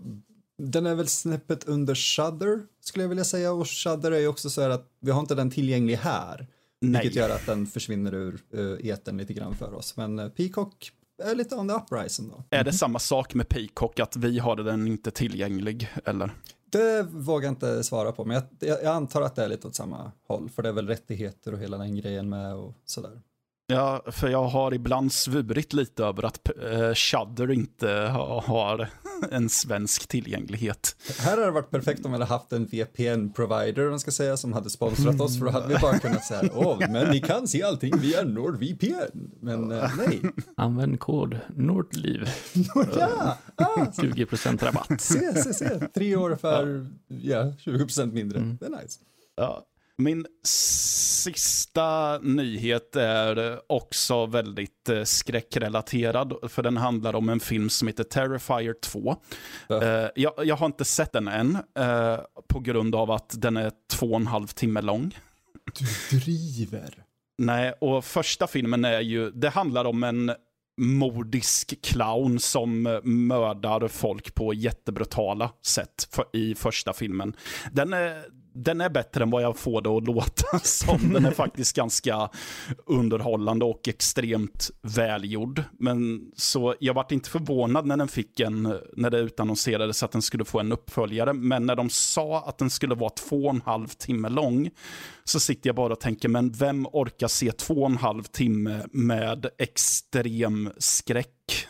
den 0.59 0.85
är 0.85 0.95
väl 0.95 1.07
snäppet 1.07 1.63
under 1.63 1.95
Shudder 1.95 2.61
skulle 2.81 3.03
jag 3.03 3.09
vilja 3.09 3.23
säga 3.23 3.51
och 3.51 3.67
Shudder 3.67 4.11
är 4.11 4.19
ju 4.19 4.27
också 4.27 4.49
så 4.49 4.61
här 4.61 4.69
att 4.69 4.87
vi 4.99 5.11
har 5.11 5.19
inte 5.19 5.35
den 5.35 5.51
tillgänglig 5.51 5.95
här. 5.95 6.47
Nej. 6.81 7.01
Vilket 7.01 7.17
gör 7.21 7.29
att 7.29 7.45
den 7.45 7.67
försvinner 7.67 8.13
ur 8.13 8.39
uh, 8.55 8.87
eten 8.87 9.17
lite 9.17 9.33
grann 9.33 9.55
för 9.55 9.73
oss. 9.73 9.97
Men 9.97 10.19
uh, 10.19 10.29
Peacock 10.29 10.91
är 11.23 11.35
lite 11.35 11.55
on 11.55 11.67
the 11.67 11.73
uprising 11.73 12.29
då. 12.29 12.43
Är 12.49 12.63
det 12.63 12.73
samma 12.73 12.99
sak 12.99 13.33
med 13.33 13.49
Peacock, 13.49 13.99
att 13.99 14.15
vi 14.15 14.39
har 14.39 14.55
den 14.55 14.87
inte 14.87 15.11
tillgänglig, 15.11 15.89
eller? 16.05 16.31
Det 16.69 17.03
vågar 17.03 17.45
jag 17.45 17.51
inte 17.51 17.83
svara 17.83 18.11
på, 18.11 18.25
men 18.25 18.41
jag, 18.59 18.83
jag, 18.83 18.95
antar 18.95 19.21
att 19.21 19.35
det 19.35 19.43
är 19.43 19.49
lite 19.49 19.67
åt 19.67 19.75
samma 19.75 20.11
håll, 20.27 20.49
för 20.49 20.63
det 20.63 20.69
är 20.69 20.73
väl 20.73 20.87
rättigheter 20.87 21.53
och 21.53 21.59
hela 21.59 21.77
den 21.77 21.95
grejen 21.95 22.29
med 22.29 22.55
och 22.55 22.73
sådär. 22.85 23.21
Ja, 23.71 24.03
för 24.08 24.29
jag 24.29 24.43
har 24.43 24.73
ibland 24.73 25.13
svurit 25.13 25.73
lite 25.73 26.03
över 26.03 26.23
att 26.23 26.49
uh, 26.63 26.93
Shudder 26.93 27.51
inte 27.51 27.89
har 28.45 28.89
en 29.32 29.49
svensk 29.49 30.08
tillgänglighet. 30.08 30.95
Här 31.19 31.29
hade 31.29 31.45
det 31.45 31.51
varit 31.51 31.71
perfekt 31.71 32.05
om 32.05 32.12
vi 32.12 32.15
hade 32.15 32.25
haft 32.25 32.53
en 32.53 32.65
VPN-provider, 32.65 33.89
man 33.89 33.99
ska 33.99 34.12
säga, 34.12 34.38
som 34.38 34.53
hade 34.53 34.69
sponsrat 34.69 35.21
oss, 35.21 35.39
för 35.39 35.45
då 35.45 35.51
hade 35.51 35.67
vi 35.67 35.75
bara 35.82 35.99
kunnat 35.99 36.25
säga, 36.25 36.51
åh, 36.55 36.77
men 36.79 37.10
ni 37.10 37.19
kan 37.21 37.47
se 37.47 37.63
allting 37.63 37.97
via 37.97 38.23
NordVPN. 38.23 39.32
Men 39.39 39.71
uh, 39.71 39.97
nej. 39.97 40.21
Använd 40.58 40.99
kod 40.99 41.39
NORDLIV. 41.55 42.29
ja! 42.99 43.38
Ah, 43.55 43.86
20% 43.86 44.65
rabatt. 44.65 45.01
se, 45.01 45.43
se, 45.43 45.53
se. 45.53 45.79
Tre 45.93 46.15
år 46.15 46.36
för, 46.36 46.88
ja, 47.08 47.53
20% 47.65 48.12
mindre. 48.13 48.39
Mm. 48.39 48.58
Det 48.60 48.65
är 48.65 48.69
nice. 48.69 48.99
Ja. 49.36 49.65
Min 49.99 50.25
sista 50.43 52.19
nyhet 52.19 52.95
är 52.95 53.59
också 53.71 54.25
väldigt 54.25 54.89
eh, 54.89 55.03
skräckrelaterad, 55.03 56.33
för 56.51 56.63
den 56.63 56.77
handlar 56.77 57.15
om 57.15 57.29
en 57.29 57.39
film 57.39 57.69
som 57.69 57.88
heter 57.88 58.03
Terrifier 58.03 58.75
2. 58.81 59.15
Ja. 59.67 59.83
Eh, 59.83 60.09
jag, 60.15 60.33
jag, 60.43 60.55
har 60.55 60.65
inte 60.65 60.85
sett 60.85 61.12
den 61.12 61.27
än, 61.27 61.55
eh, 61.55 62.19
på 62.47 62.59
grund 62.59 62.95
av 62.95 63.12
att 63.12 63.41
den 63.41 63.57
är 63.57 63.71
två 63.91 64.07
och 64.12 64.15
en 64.15 64.27
halv 64.27 64.47
timme 64.47 64.81
lång. 64.81 65.17
Du 65.79 66.19
driver. 66.19 67.03
Nej, 67.38 67.73
och 67.81 68.05
första 68.05 68.47
filmen 68.47 68.85
är 68.85 69.01
ju, 69.01 69.31
det 69.31 69.49
handlar 69.49 69.85
om 69.85 70.03
en 70.03 70.31
mordisk 70.77 71.81
clown 71.81 72.39
som 72.39 72.99
mördar 73.03 73.88
folk 73.88 74.35
på 74.35 74.53
jättebrutala 74.53 75.51
sätt 75.65 76.07
för, 76.12 76.25
i 76.33 76.55
första 76.55 76.93
filmen. 76.93 77.33
Den 77.71 77.93
är, 77.93 78.25
den 78.63 78.81
är 78.81 78.89
bättre 78.89 79.23
än 79.23 79.29
vad 79.29 79.43
jag 79.43 79.57
får 79.57 79.81
det 79.81 79.89
att 79.89 80.03
låta 80.03 80.59
som. 80.63 81.13
Den 81.13 81.25
är 81.25 81.31
faktiskt 81.31 81.75
ganska 81.75 82.29
underhållande 82.85 83.65
och 83.65 83.87
extremt 83.87 84.71
välgjord. 84.81 85.63
Men 85.79 86.31
så 86.35 86.75
jag 86.79 86.93
vart 86.93 87.11
inte 87.11 87.29
förvånad 87.29 87.85
när 87.85 87.97
den 87.97 88.07
fick 88.07 88.39
en, 88.39 88.77
när 88.93 89.09
det 89.09 89.19
utannonserades 89.19 90.03
att 90.03 90.11
den 90.11 90.21
skulle 90.21 90.45
få 90.45 90.59
en 90.59 90.71
uppföljare. 90.71 91.33
Men 91.33 91.65
när 91.65 91.75
de 91.75 91.89
sa 91.89 92.43
att 92.47 92.57
den 92.57 92.69
skulle 92.69 92.95
vara 92.95 93.09
två 93.09 93.45
och 93.45 93.53
en 93.53 93.61
halv 93.61 93.87
timme 93.87 94.29
lång 94.29 94.69
så 95.23 95.39
sitter 95.39 95.69
jag 95.69 95.75
bara 95.75 95.93
och 95.93 95.99
tänker, 95.99 96.29
men 96.29 96.51
vem 96.51 96.87
orkar 96.87 97.27
se 97.27 97.51
två 97.51 97.73
och 97.73 97.89
en 97.89 97.97
halv 97.97 98.23
timme 98.23 98.85
med 98.91 99.49
extrem 99.57 100.71
skräck? 100.77 101.67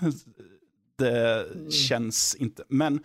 Det 0.97 1.45
känns 1.71 2.35
inte, 2.35 2.63
men 2.69 2.99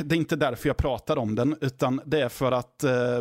det 0.00 0.14
är 0.14 0.16
inte 0.16 0.36
därför 0.36 0.68
jag 0.68 0.76
pratar 0.76 1.16
om 1.16 1.34
den, 1.34 1.56
utan 1.60 2.00
det 2.04 2.20
är 2.20 2.28
för 2.28 2.52
att 2.52 2.84
eh, 2.84 3.18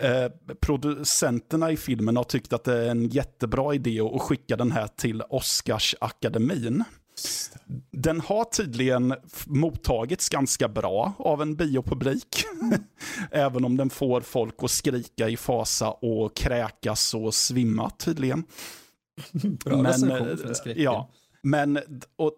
eh, 0.10 0.30
producenterna 0.60 1.70
i 1.70 1.76
filmen 1.76 2.16
har 2.16 2.24
tyckt 2.24 2.52
att 2.52 2.64
det 2.64 2.84
är 2.84 2.90
en 2.90 3.08
jättebra 3.08 3.74
idé 3.74 4.00
att 4.00 4.22
skicka 4.22 4.56
den 4.56 4.72
här 4.72 4.86
till 4.86 5.22
Oscarsakademin. 5.22 6.84
Den 7.90 8.20
har 8.20 8.44
tydligen 8.44 9.14
mottagits 9.46 10.28
ganska 10.28 10.68
bra 10.68 11.12
av 11.18 11.42
en 11.42 11.56
biopublik. 11.56 12.44
Även 13.30 13.64
om 13.64 13.76
den 13.76 13.90
får 13.90 14.20
folk 14.20 14.54
att 14.58 14.70
skrika 14.70 15.28
i 15.28 15.36
fasa 15.36 15.90
och 15.90 16.36
kräkas 16.36 17.14
och 17.14 17.34
svimma 17.34 17.90
tydligen. 17.90 18.44
Bra 19.64 19.76
men, 19.76 19.86
recension 19.86 20.36
för 20.36 20.48
en 20.48 20.54
skräckfilm. 20.54 20.84
Ja, 20.84 21.10
men 21.42 21.78
och, 22.16 22.32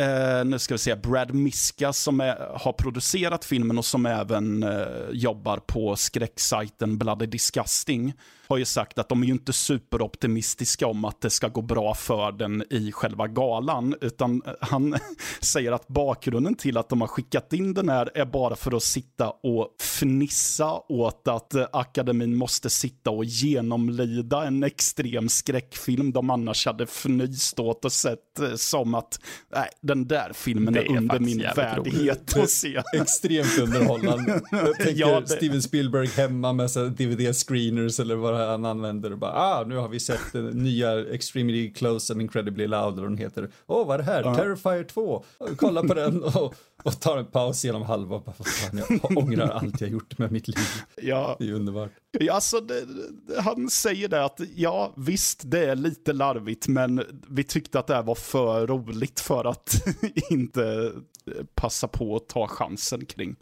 Eh, 0.00 0.44
nu 0.44 0.58
ska 0.58 0.74
vi 0.74 0.78
se, 0.78 0.94
Brad 0.96 1.34
Miska 1.34 1.92
som 1.92 2.20
är, 2.20 2.36
har 2.56 2.72
producerat 2.72 3.44
filmen 3.44 3.78
och 3.78 3.84
som 3.84 4.06
även 4.06 4.62
eh, 4.62 4.86
jobbar 5.12 5.56
på 5.56 5.96
skräcksajten 5.96 6.98
Bloody 6.98 7.26
Disgusting 7.26 8.12
har 8.48 8.56
ju 8.56 8.64
sagt 8.64 8.98
att 8.98 9.08
de 9.08 9.22
är 9.22 9.26
ju 9.26 9.32
inte 9.32 9.52
superoptimistiska 9.52 10.86
om 10.86 11.04
att 11.04 11.20
det 11.20 11.30
ska 11.30 11.48
gå 11.48 11.62
bra 11.62 11.94
för 11.94 12.32
den 12.32 12.64
i 12.70 12.92
själva 12.92 13.28
galan, 13.28 13.94
utan 14.00 14.42
han 14.60 14.96
säger 15.40 15.72
att 15.72 15.88
bakgrunden 15.88 16.54
till 16.54 16.76
att 16.76 16.88
de 16.88 17.00
har 17.00 17.08
skickat 17.08 17.52
in 17.52 17.74
den 17.74 17.88
här 17.88 18.10
är 18.14 18.24
bara 18.24 18.56
för 18.56 18.76
att 18.76 18.82
sitta 18.82 19.30
och 19.30 19.68
fnissa 19.80 20.72
åt 20.88 21.28
att 21.28 21.54
akademin 21.72 22.36
måste 22.36 22.70
sitta 22.70 23.10
och 23.10 23.24
genomlida 23.24 24.46
en 24.46 24.62
extrem 24.62 25.28
skräckfilm 25.28 26.12
de 26.12 26.30
annars 26.30 26.66
hade 26.66 26.86
fnyst 26.86 27.60
åt 27.60 27.84
och 27.84 27.92
sett 27.92 28.38
eh, 28.40 28.54
som 28.54 28.94
att 28.94 29.20
nej, 29.54 29.68
den 29.80 30.08
där 30.08 30.32
filmen 30.34 30.76
är, 30.76 30.92
är 30.92 30.96
under 30.96 31.18
min 31.18 31.46
värdighet 31.56 32.36
att 32.36 32.50
se. 32.50 32.82
Extremt 32.94 33.58
underhållande. 33.58 34.40
Jag 34.50 34.74
tänker 34.74 35.00
ja, 35.00 35.20
det... 35.20 35.28
Steven 35.28 35.62
Spielberg 35.62 36.06
hemma 36.06 36.52
med 36.52 36.70
DVD-screeners 36.70 38.00
eller 38.00 38.14
vad 38.14 38.33
han 38.34 38.64
använder 38.64 39.12
och 39.12 39.18
bara 39.18 39.32
ah, 39.32 39.64
nu 39.64 39.76
har 39.76 39.88
vi 39.88 40.00
sett 40.00 40.32
den 40.32 40.46
nya 40.46 41.08
Extremely 41.14 41.72
Close 41.72 42.12
and 42.12 42.22
Incredibly 42.22 42.66
Loud 42.66 42.98
och 42.98 43.04
den 43.04 43.18
heter 43.18 43.50
åh 43.66 43.82
oh, 43.82 43.86
vad 43.86 43.94
är 43.94 43.98
det 43.98 44.04
här? 44.04 44.22
Ja. 44.22 44.34
Terrifier 44.34 44.84
2. 44.84 45.24
Kolla 45.56 45.82
på 45.82 45.94
den 45.94 46.24
och, 46.24 46.54
och 46.82 47.00
tar 47.00 47.16
en 47.16 47.26
paus 47.26 47.64
genom 47.64 47.82
halva 47.82 48.18
bara, 48.18 48.34
fan, 48.44 48.82
jag 48.88 49.18
ångrar 49.18 49.48
allt 49.48 49.80
jag 49.80 49.90
gjort 49.90 50.18
med 50.18 50.32
mitt 50.32 50.48
liv. 50.48 50.66
Ja. 50.96 51.36
Det 51.38 51.48
är 51.48 51.52
underbart. 51.52 51.90
Ja, 52.18 52.32
alltså, 52.32 52.60
det, 52.60 52.84
han 53.38 53.70
säger 53.70 54.08
det 54.08 54.24
att 54.24 54.40
ja, 54.54 54.92
visst, 54.96 55.42
det 55.44 55.66
är 55.66 55.76
lite 55.76 56.12
larvigt, 56.12 56.68
men 56.68 57.04
vi 57.28 57.44
tyckte 57.44 57.78
att 57.78 57.86
det 57.86 57.94
här 57.94 58.02
var 58.02 58.14
för 58.14 58.66
roligt 58.66 59.20
för 59.20 59.44
att 59.44 59.74
inte 60.30 60.92
passa 61.54 61.88
på 61.88 62.16
att 62.16 62.28
ta 62.28 62.48
chansen 62.48 63.06
kring. 63.06 63.36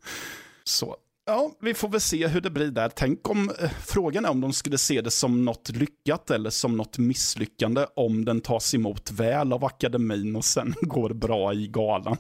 Så 0.65 0.97
Ja, 1.25 1.53
vi 1.61 1.75
får 1.75 1.89
väl 1.89 2.01
se 2.01 2.27
hur 2.27 2.41
det 2.41 2.51
blir 2.51 2.71
där. 2.71 2.89
Tänk 2.89 3.31
om, 3.31 3.51
eh, 3.59 3.71
frågan 3.71 4.25
är 4.25 4.31
om 4.31 4.41
de 4.41 4.53
skulle 4.53 4.79
se 4.79 5.01
det 5.01 5.11
som 5.11 5.45
något 5.45 5.69
lyckat 5.69 6.31
eller 6.31 6.51
som 6.51 6.77
något 6.77 6.99
misslyckande 6.99 7.87
om 7.97 8.25
den 8.25 8.41
tas 8.41 8.75
emot 8.75 9.11
väl 9.11 9.53
av 9.53 9.65
akademin 9.65 10.37
och 10.37 10.45
sen 10.45 10.75
går 10.81 11.11
bra 11.11 11.55
i 11.55 11.69
galan. 11.69 12.17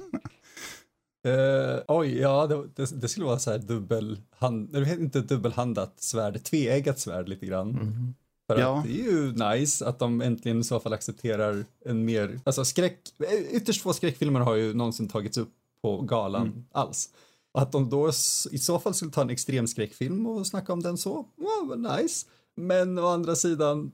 Uh, 1.28 1.80
oj, 1.88 2.18
ja, 2.18 2.46
det, 2.46 2.68
det, 2.74 3.00
det, 3.00 3.08
skulle 3.08 3.26
vara 3.26 3.38
så 3.38 3.50
här 3.50 3.58
dubbelhand, 3.58 4.76
inte 4.76 5.20
dubbelhandat 5.20 6.02
svärd, 6.02 6.44
tveeggat 6.44 6.98
svärd 6.98 7.28
lite 7.28 7.46
grann. 7.46 7.70
Mm. 7.70 8.14
För 8.46 8.58
ja. 8.58 8.78
att 8.78 8.84
det 8.84 8.90
är 8.90 9.04
ju 9.04 9.32
nice 9.32 9.86
att 9.86 9.98
de 9.98 10.20
äntligen 10.20 10.60
i 10.60 10.64
så 10.64 10.80
fall 10.80 10.92
accepterar 10.92 11.64
en 11.84 12.04
mer, 12.04 12.40
alltså 12.44 12.64
skräck, 12.64 12.98
ytterst 13.50 13.82
få 13.82 13.92
skräckfilmer 13.92 14.40
har 14.40 14.54
ju 14.54 14.74
någonsin 14.74 15.08
tagits 15.08 15.38
upp 15.38 15.52
på 15.82 16.00
galan 16.00 16.42
mm. 16.42 16.64
alls. 16.72 17.10
Att 17.54 17.72
de 17.72 17.90
då 17.90 18.08
i 18.50 18.58
så 18.58 18.78
fall 18.78 18.94
skulle 18.94 19.10
ta 19.10 19.22
en 19.22 19.30
extrem 19.30 19.66
skräckfilm 19.66 20.26
och 20.26 20.46
snacka 20.46 20.72
om 20.72 20.82
den 20.82 20.98
så, 20.98 21.26
well, 21.36 21.80
nice. 21.80 22.26
Men 22.56 22.98
å 22.98 23.06
andra 23.06 23.36
sidan, 23.36 23.92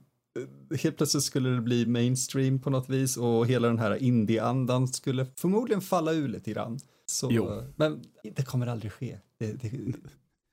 eh, 0.71 0.77
helt 0.77 0.97
plötsligt 0.97 1.23
skulle 1.23 1.49
det 1.49 1.61
bli 1.61 1.85
mainstream 1.85 2.59
på 2.59 2.69
något 2.69 2.89
vis 2.89 3.17
och 3.17 3.47
hela 3.47 3.67
den 3.67 3.79
här 3.79 4.03
indie-andan 4.03 4.87
skulle 4.87 5.25
förmodligen 5.35 5.81
falla 5.81 6.13
ur 6.13 6.27
lite 6.27 6.51
grann. 6.51 6.79
Så, 7.05 7.29
jo. 7.31 7.63
Men 7.75 8.03
det 8.35 8.45
kommer 8.45 8.67
aldrig 8.67 8.91
ske. 8.91 9.17
Det, 9.39 9.45
det, 9.45 9.69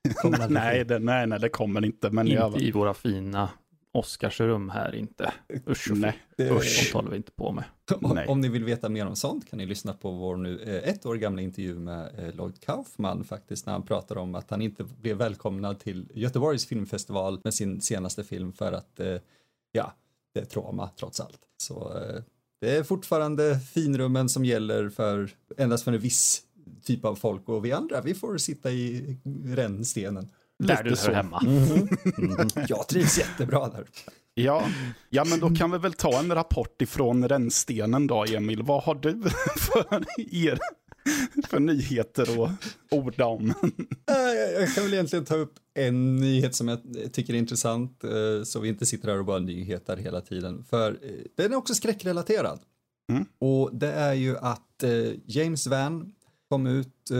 det 0.03 0.13
kommer 0.21 0.39
aldrig 0.39 0.61
nej, 0.61 0.77
ske. 0.77 0.83
Det, 0.83 0.99
nej, 0.99 1.27
nej, 1.27 1.39
det 1.39 1.49
kommer 1.49 1.85
inte. 1.85 2.09
Men 2.09 2.27
inte 2.27 2.39
jag... 2.39 2.61
i 2.61 2.71
våra 2.71 2.93
fina 2.93 3.49
Oscarsrum 3.91 4.69
här 4.69 4.95
inte. 4.95 5.33
Usch, 5.69 5.91
nej. 5.91 6.17
Det... 6.37 6.51
Usch, 6.51 6.93
håller 6.93 7.09
vi 7.09 7.17
inte 7.17 7.31
på 7.31 7.51
med. 7.51 7.63
Om, 8.01 8.19
om 8.27 8.41
ni 8.41 8.49
vill 8.49 8.63
veta 8.63 8.89
mer 8.89 9.05
om 9.05 9.15
sånt 9.15 9.49
kan 9.49 9.57
ni 9.57 9.65
lyssna 9.65 9.93
på 9.93 10.11
vår 10.11 10.35
nu 10.35 10.61
eh, 10.61 10.89
ett 10.89 11.05
år 11.05 11.15
gamla 11.15 11.41
intervju 11.41 11.79
med 11.79 12.19
eh, 12.19 12.35
Lloyd 12.35 12.61
Kaufman 12.61 13.23
faktiskt 13.23 13.65
när 13.65 13.73
han 13.73 13.83
pratar 13.83 14.17
om 14.17 14.35
att 14.35 14.49
han 14.49 14.61
inte 14.61 14.83
blev 14.83 15.17
välkomnad 15.17 15.79
till 15.79 16.11
Göteborgs 16.13 16.65
filmfestival 16.65 17.41
med 17.43 17.53
sin 17.53 17.81
senaste 17.81 18.23
film 18.23 18.53
för 18.53 18.71
att 18.71 18.99
eh, 18.99 19.17
ja, 19.71 19.93
det 20.33 20.39
är 20.39 20.45
trauma 20.45 20.89
trots 20.99 21.19
allt. 21.19 21.39
Så 21.57 21.93
det 22.61 22.77
är 22.77 22.83
fortfarande 22.83 23.59
finrummen 23.59 24.29
som 24.29 24.45
gäller 24.45 24.89
för 24.89 25.29
endast 25.57 25.83
för 25.83 25.93
en 25.93 25.99
viss 25.99 26.43
typ 26.83 27.05
av 27.05 27.15
folk 27.15 27.49
och 27.49 27.65
vi 27.65 27.71
andra 27.71 28.01
vi 28.01 28.13
får 28.13 28.37
sitta 28.37 28.71
i 28.71 29.17
rännstenen. 29.45 30.29
Där 30.59 30.83
du 30.83 30.89
hör 30.89 31.13
hemma. 31.13 31.39
Mm 31.45 31.63
-hmm. 31.63 32.65
Jag 32.69 32.87
trivs 32.87 33.17
jättebra 33.17 33.69
där. 33.69 33.85
Ja, 34.39 34.69
ja, 35.09 35.25
men 35.25 35.39
då 35.39 35.49
kan 35.49 35.71
vi 35.71 35.77
väl 35.77 35.93
ta 35.93 36.19
en 36.19 36.35
rapport 36.35 36.81
ifrån 36.81 37.29
rännstenen 37.29 38.07
då, 38.07 38.25
Emil. 38.25 38.63
Vad 38.63 38.83
har 38.83 38.95
du 38.95 39.21
för, 39.57 40.05
er, 40.17 40.59
för 41.47 41.59
nyheter 41.59 42.43
att 42.43 42.51
orda 42.91 43.25
om? 43.25 43.53
Jag 44.59 44.73
kan 44.75 44.83
väl 44.83 44.93
egentligen 44.93 45.25
ta 45.25 45.35
upp 45.35 45.53
en 45.73 46.15
nyhet 46.15 46.55
som 46.55 46.67
jag 46.67 46.79
tycker 47.13 47.33
är 47.33 47.37
intressant, 47.37 48.03
eh, 48.03 48.43
så 48.43 48.59
vi 48.59 48.69
inte 48.69 48.85
sitter 48.85 49.09
här 49.09 49.19
och 49.19 49.25
bara 49.25 49.39
nyheter 49.39 49.97
hela 49.97 50.21
tiden. 50.21 50.63
För 50.63 50.91
eh, 50.91 51.11
den 51.35 51.51
är 51.51 51.55
också 51.55 51.73
skräckrelaterad. 51.73 52.59
Mm. 53.11 53.25
Och 53.39 53.75
det 53.75 53.91
är 53.91 54.13
ju 54.13 54.37
att 54.37 54.83
eh, 54.83 55.13
James 55.25 55.67
Van 55.67 56.13
kom 56.49 56.67
ut 56.67 57.11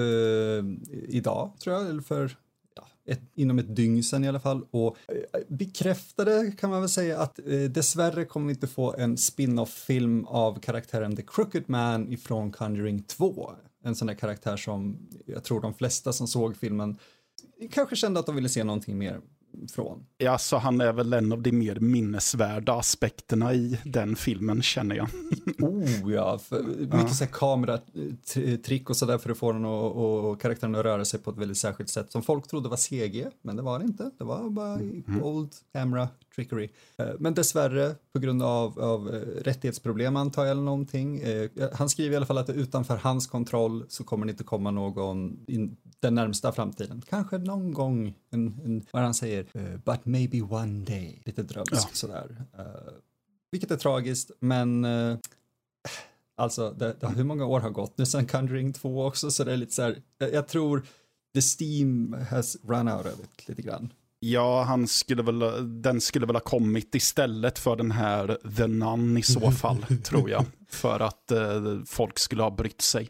idag, 1.08 1.52
tror 1.60 1.76
jag, 1.76 1.89
eller 1.89 2.02
för 2.02 2.38
ett, 3.08 3.22
inom 3.36 3.60
ett 3.60 3.76
dygn 3.76 4.04
sen 4.04 4.24
i 4.24 4.28
alla 4.28 4.39
fall 4.39 4.65
och 4.72 4.98
eh, 5.08 5.39
bekräftade 5.48 6.52
kan 6.60 6.70
man 6.70 6.82
väl 6.82 6.89
säga 6.89 7.20
att 7.20 7.39
eh, 7.39 7.60
dessvärre 7.60 8.26
kommer 8.26 8.48
vi 8.48 8.54
inte 8.54 8.67
få 8.67 8.93
en 8.93 9.17
spin-off-film 9.17 10.26
av 10.26 10.60
karaktären 10.60 11.15
The 11.15 11.24
Crooked 11.28 11.63
Man 11.70 12.13
ifrån 12.13 12.52
Conjuring 12.52 13.04
2. 13.04 13.52
En 13.84 13.96
sån 13.96 14.08
där 14.08 14.15
karaktär 14.15 14.58
som 14.58 15.10
jag 15.26 15.43
tror 15.43 15.62
de 15.62 15.74
flesta 15.74 16.13
som 16.13 16.28
såg 16.28 16.58
filmen 16.58 16.98
kanske 17.72 17.96
kände 17.96 18.20
att 18.20 18.26
de 18.26 18.36
ville 18.36 18.50
se 18.50 18.63
någonting 18.63 18.98
mer 18.98 19.22
från. 19.75 20.05
Ja, 20.17 20.38
så 20.38 20.57
han 20.57 20.81
är 20.81 20.93
väl 20.93 21.13
en 21.13 21.31
av 21.31 21.41
de 21.41 21.51
mer 21.51 21.75
minnesvärda 21.79 22.73
aspekterna 22.73 23.53
i 23.53 23.79
den 23.86 24.15
filmen 24.15 24.62
känner 24.62 24.95
jag. 24.95 25.10
oh 25.60 26.13
ja, 26.13 26.39
för 26.39 26.63
mycket 26.63 27.21
ja. 27.21 27.27
kameratrick 27.31 28.89
och 28.89 28.97
sådär 28.97 29.17
för 29.17 29.29
att 29.29 29.38
få 29.38 29.51
den 29.51 29.65
och, 29.65 30.29
och 30.31 30.41
karaktären 30.41 30.75
att 30.75 30.86
röra 30.86 31.05
sig 31.05 31.19
på 31.19 31.31
ett 31.31 31.38
väldigt 31.38 31.57
särskilt 31.57 31.89
sätt 31.89 32.12
som 32.12 32.23
folk 32.23 32.47
trodde 32.47 32.69
var 32.69 32.77
CG, 32.77 33.27
men 33.41 33.55
det 33.55 33.62
var 33.62 33.79
det 33.79 33.86
inte. 33.86 34.12
Det 34.17 34.23
var 34.23 34.49
bara 34.49 34.73
mm. 34.73 35.23
old 35.23 35.51
camera 35.73 36.10
trickery. 36.38 36.69
Eh, 36.97 37.10
men 37.19 37.34
dessvärre, 37.34 37.95
på 38.13 38.19
grund 38.19 38.43
av, 38.43 38.80
av 38.80 39.15
eh, 39.15 39.19
rättighetsproblem 39.43 40.15
antar 40.15 40.43
jag 40.43 40.52
eller 40.52 40.62
någonting. 40.62 41.19
Eh, 41.19 41.50
han 41.73 41.89
skriver 41.89 42.13
i 42.13 42.17
alla 42.17 42.26
fall 42.26 42.38
att 42.38 42.50
utanför 42.50 42.97
hans 42.97 43.28
kontroll 43.28 43.86
så 43.89 44.04
kommer 44.04 44.26
det 44.26 44.32
inte 44.32 44.43
komma 44.43 44.71
någon 44.71 45.45
in, 45.47 45.78
den 46.00 46.15
närmsta 46.15 46.52
framtiden. 46.52 47.02
Kanske 47.10 47.38
någon 47.38 47.73
gång, 47.73 48.13
en, 48.30 48.62
en, 48.65 48.86
vad 48.91 49.04
han 49.04 49.13
säger, 49.13 49.45
but 49.86 50.06
maybe 50.06 50.41
one 50.41 50.86
day. 50.86 51.21
Lite 51.26 51.43
drömskt 51.43 51.73
ja. 51.73 51.88
sådär. 51.93 52.45
Vilket 53.52 53.71
är 53.71 53.78
tragiskt, 53.78 54.32
men 54.39 54.86
alltså 56.38 56.71
det, 56.71 56.95
det, 57.00 57.08
hur 57.08 57.23
många 57.23 57.45
år 57.45 57.60
har 57.60 57.69
gått 57.69 57.97
nu 57.97 58.06
sen 58.06 58.26
Conjuring 58.26 58.73
2 58.73 59.06
också, 59.06 59.32
så 59.32 59.43
det 59.43 59.54
är 59.54 59.58
lite 59.58 59.73
så 59.73 59.82
här, 59.82 60.02
jag, 60.17 60.34
jag 60.34 60.47
tror 60.47 60.84
the 61.34 61.41
steam 61.41 62.15
has 62.30 62.58
run 62.63 62.88
out 62.88 63.06
of 63.06 63.19
it 63.23 63.50
lite 63.50 63.62
grann. 63.62 63.93
Ja, 64.19 64.63
han 64.63 64.88
skulle 64.88 65.23
väl, 65.23 65.39
den 65.82 66.01
skulle 66.01 66.25
väl 66.25 66.36
ha 66.36 66.41
kommit 66.41 66.95
istället 66.95 67.60
för 67.60 67.75
den 67.75 67.91
här 67.91 68.38
The 68.58 68.67
Nun 68.67 69.17
i 69.17 69.23
så 69.23 69.51
fall, 69.51 69.86
tror 70.03 70.30
jag. 70.30 70.45
För 70.69 70.99
att 70.99 71.32
eh, 71.32 71.80
folk 71.86 72.19
skulle 72.19 72.43
ha 72.43 72.51
brytt 72.51 72.82
sig. 72.82 73.10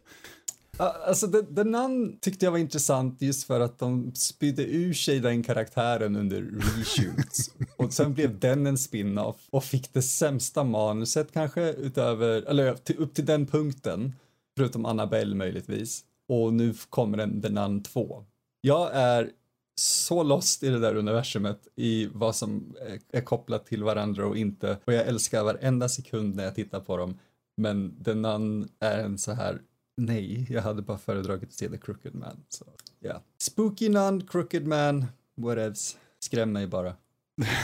Alltså, 0.78 1.28
The, 1.28 1.42
The 1.56 1.64
Nun 1.64 2.18
tyckte 2.22 2.46
jag 2.46 2.52
var 2.52 2.60
intressant 2.60 3.22
just 3.22 3.48
för 3.48 3.60
att 3.60 3.80
de 3.80 4.16
spydde 4.16 4.64
ur 4.64 4.94
sig 4.94 5.20
den 5.20 5.44
karaktären 5.44 6.16
under 6.16 6.42
reshoots. 6.42 7.52
och 7.78 7.94
sen 7.94 8.14
blev 8.14 8.40
den 8.40 8.68
en 8.68 8.78
spin-off 8.78 9.36
och 9.50 9.64
fick 9.64 9.94
det 9.94 10.02
sämsta 10.02 10.64
manuset 10.64 11.32
kanske 11.32 11.72
utöver, 11.72 12.42
eller 12.42 12.76
till, 12.76 12.98
upp 12.98 13.14
till 13.14 13.26
den 13.26 13.46
punkten. 13.46 14.16
Förutom 14.58 14.86
Annabelle 14.86 15.36
möjligtvis. 15.36 16.04
Och 16.30 16.54
nu 16.54 16.74
kommer 16.90 17.18
en 17.18 17.42
The 17.42 17.50
Nun 17.50 17.84
2. 17.84 18.26
Jag 18.62 18.90
är 18.94 19.32
så 19.80 20.24
lost 20.24 20.64
i 20.64 20.70
det 20.70 20.80
där 20.80 20.96
universumet 20.96 21.68
i 21.76 22.10
vad 22.14 22.36
som 22.36 22.76
är 23.12 23.22
kopplat 23.22 23.66
till 23.66 23.84
varandra 23.84 24.26
och 24.26 24.38
inte. 24.38 24.78
Och 24.86 24.94
jag 24.94 25.08
älskar 25.08 25.44
varenda 25.44 25.90
sekund 25.90 26.36
när 26.36 26.44
jag 26.44 26.56
tittar 26.56 26.80
på 26.80 26.98
dem. 26.98 27.20
Men 27.58 28.04
The 28.04 28.14
Nun 28.14 28.70
är 28.80 29.00
en 29.00 29.18
så 29.18 29.32
här 29.32 29.62
Nej, 29.98 30.48
jag 30.50 30.62
hade 30.62 30.82
bara 30.82 30.98
föredragit 30.98 31.50
att 31.50 31.54
se 31.54 31.70
The 31.70 31.78
Crooked 31.78 32.16
Man. 32.16 32.44
Så, 32.50 32.66
yeah. 33.02 33.22
Spooky 33.38 33.90
Nun, 33.90 34.28
Crooked 34.28 34.68
Man, 34.68 35.06
whatevs. 35.36 35.98
Skräm 36.20 36.52
mig 36.52 36.68
bara. 36.68 36.96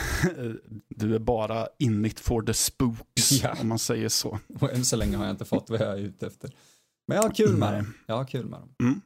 du 0.88 1.14
är 1.14 1.18
bara 1.18 1.68
in 1.78 2.04
it 2.04 2.20
for 2.20 2.42
the 2.42 2.54
spooks, 2.54 3.32
ja. 3.42 3.56
om 3.60 3.68
man 3.68 3.78
säger 3.78 4.08
så. 4.08 4.38
Och 4.60 4.72
än 4.72 4.84
så 4.84 4.96
länge 4.96 5.16
har 5.16 5.24
jag 5.24 5.32
inte 5.32 5.44
fått 5.44 5.70
vad 5.70 5.80
jag 5.80 5.92
är 5.92 5.96
ute 5.96 6.26
efter. 6.26 6.50
Men 7.06 7.16
jag 7.16 7.22
har 7.22 7.30
kul 7.30 7.56
med 7.56 7.74
dem. 7.74 7.94
Jag 8.06 8.16
har 8.16 8.24
kul 8.24 8.46
med 8.46 8.60
dem. 8.60 8.68
Mm. 8.80 9.00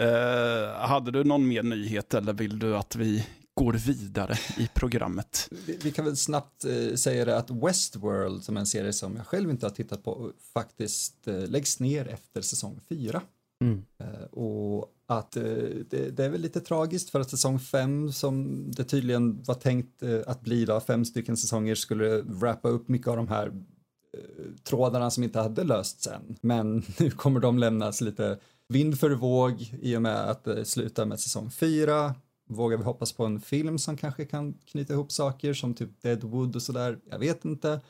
Uh, 0.00 0.68
hade 0.72 1.10
du 1.10 1.24
någon 1.24 1.48
mer 1.48 1.62
nyhet 1.62 2.14
eller 2.14 2.32
vill 2.32 2.58
du 2.58 2.76
att 2.76 2.96
vi 2.96 3.26
går 3.58 3.72
vidare 3.72 4.34
i 4.58 4.68
programmet. 4.74 5.48
Vi, 5.66 5.78
vi 5.82 5.90
kan 5.90 6.04
väl 6.04 6.16
snabbt 6.16 6.64
eh, 6.64 6.94
säga 6.94 7.24
det 7.24 7.36
att 7.36 7.50
Westworld, 7.50 8.44
som 8.44 8.56
är 8.56 8.60
en 8.60 8.66
serie 8.66 8.92
som 8.92 9.16
jag 9.16 9.26
själv 9.26 9.50
inte 9.50 9.66
har 9.66 9.70
tittat 9.70 10.04
på, 10.04 10.32
faktiskt 10.54 11.28
eh, 11.28 11.46
läggs 11.48 11.80
ner 11.80 12.08
efter 12.08 12.40
säsong 12.40 12.80
fyra. 12.88 13.22
Mm. 13.64 13.84
Eh, 13.98 14.24
och 14.30 14.94
att 15.06 15.36
eh, 15.36 15.42
det, 15.90 16.16
det, 16.16 16.24
är 16.24 16.28
väl 16.28 16.40
lite 16.40 16.60
tragiskt 16.60 17.10
för 17.10 17.20
att 17.20 17.30
säsong 17.30 17.58
fem, 17.58 18.12
som 18.12 18.64
det 18.72 18.84
tydligen 18.84 19.42
var 19.42 19.54
tänkt 19.54 20.02
eh, 20.02 20.20
att 20.26 20.40
bli 20.40 20.64
då, 20.64 20.80
fem 20.80 21.04
stycken 21.04 21.36
säsonger, 21.36 21.74
skulle 21.74 22.22
wrappa 22.22 22.68
upp 22.68 22.88
mycket 22.88 23.08
av 23.08 23.16
de 23.16 23.28
här 23.28 23.46
eh, 23.46 24.44
trådarna 24.64 25.10
som 25.10 25.24
inte 25.24 25.40
hade 25.40 25.64
lösts 25.64 26.06
än. 26.06 26.36
Men 26.40 26.84
nu 26.98 27.10
kommer 27.10 27.40
de 27.40 27.58
lämnas 27.58 28.00
lite 28.00 28.38
vind 28.68 29.00
för 29.00 29.10
våg 29.10 29.72
i 29.82 29.96
och 29.96 30.02
med 30.02 30.30
att 30.30 30.44
det 30.44 30.64
slutar 30.64 31.06
med 31.06 31.20
säsong 31.20 31.50
fyra 31.50 32.14
Vågar 32.48 32.78
vi 32.78 32.84
hoppas 32.84 33.12
på 33.12 33.24
en 33.24 33.40
film 33.40 33.78
som 33.78 33.96
kanske 33.96 34.24
kan 34.24 34.54
knyta 34.54 34.92
ihop 34.92 35.12
saker 35.12 35.54
som 35.54 35.74
typ 35.74 36.02
Deadwood 36.02 36.56
och 36.56 36.62
sådär? 36.62 36.98
Jag 37.10 37.18
vet 37.18 37.44
inte. 37.44 37.80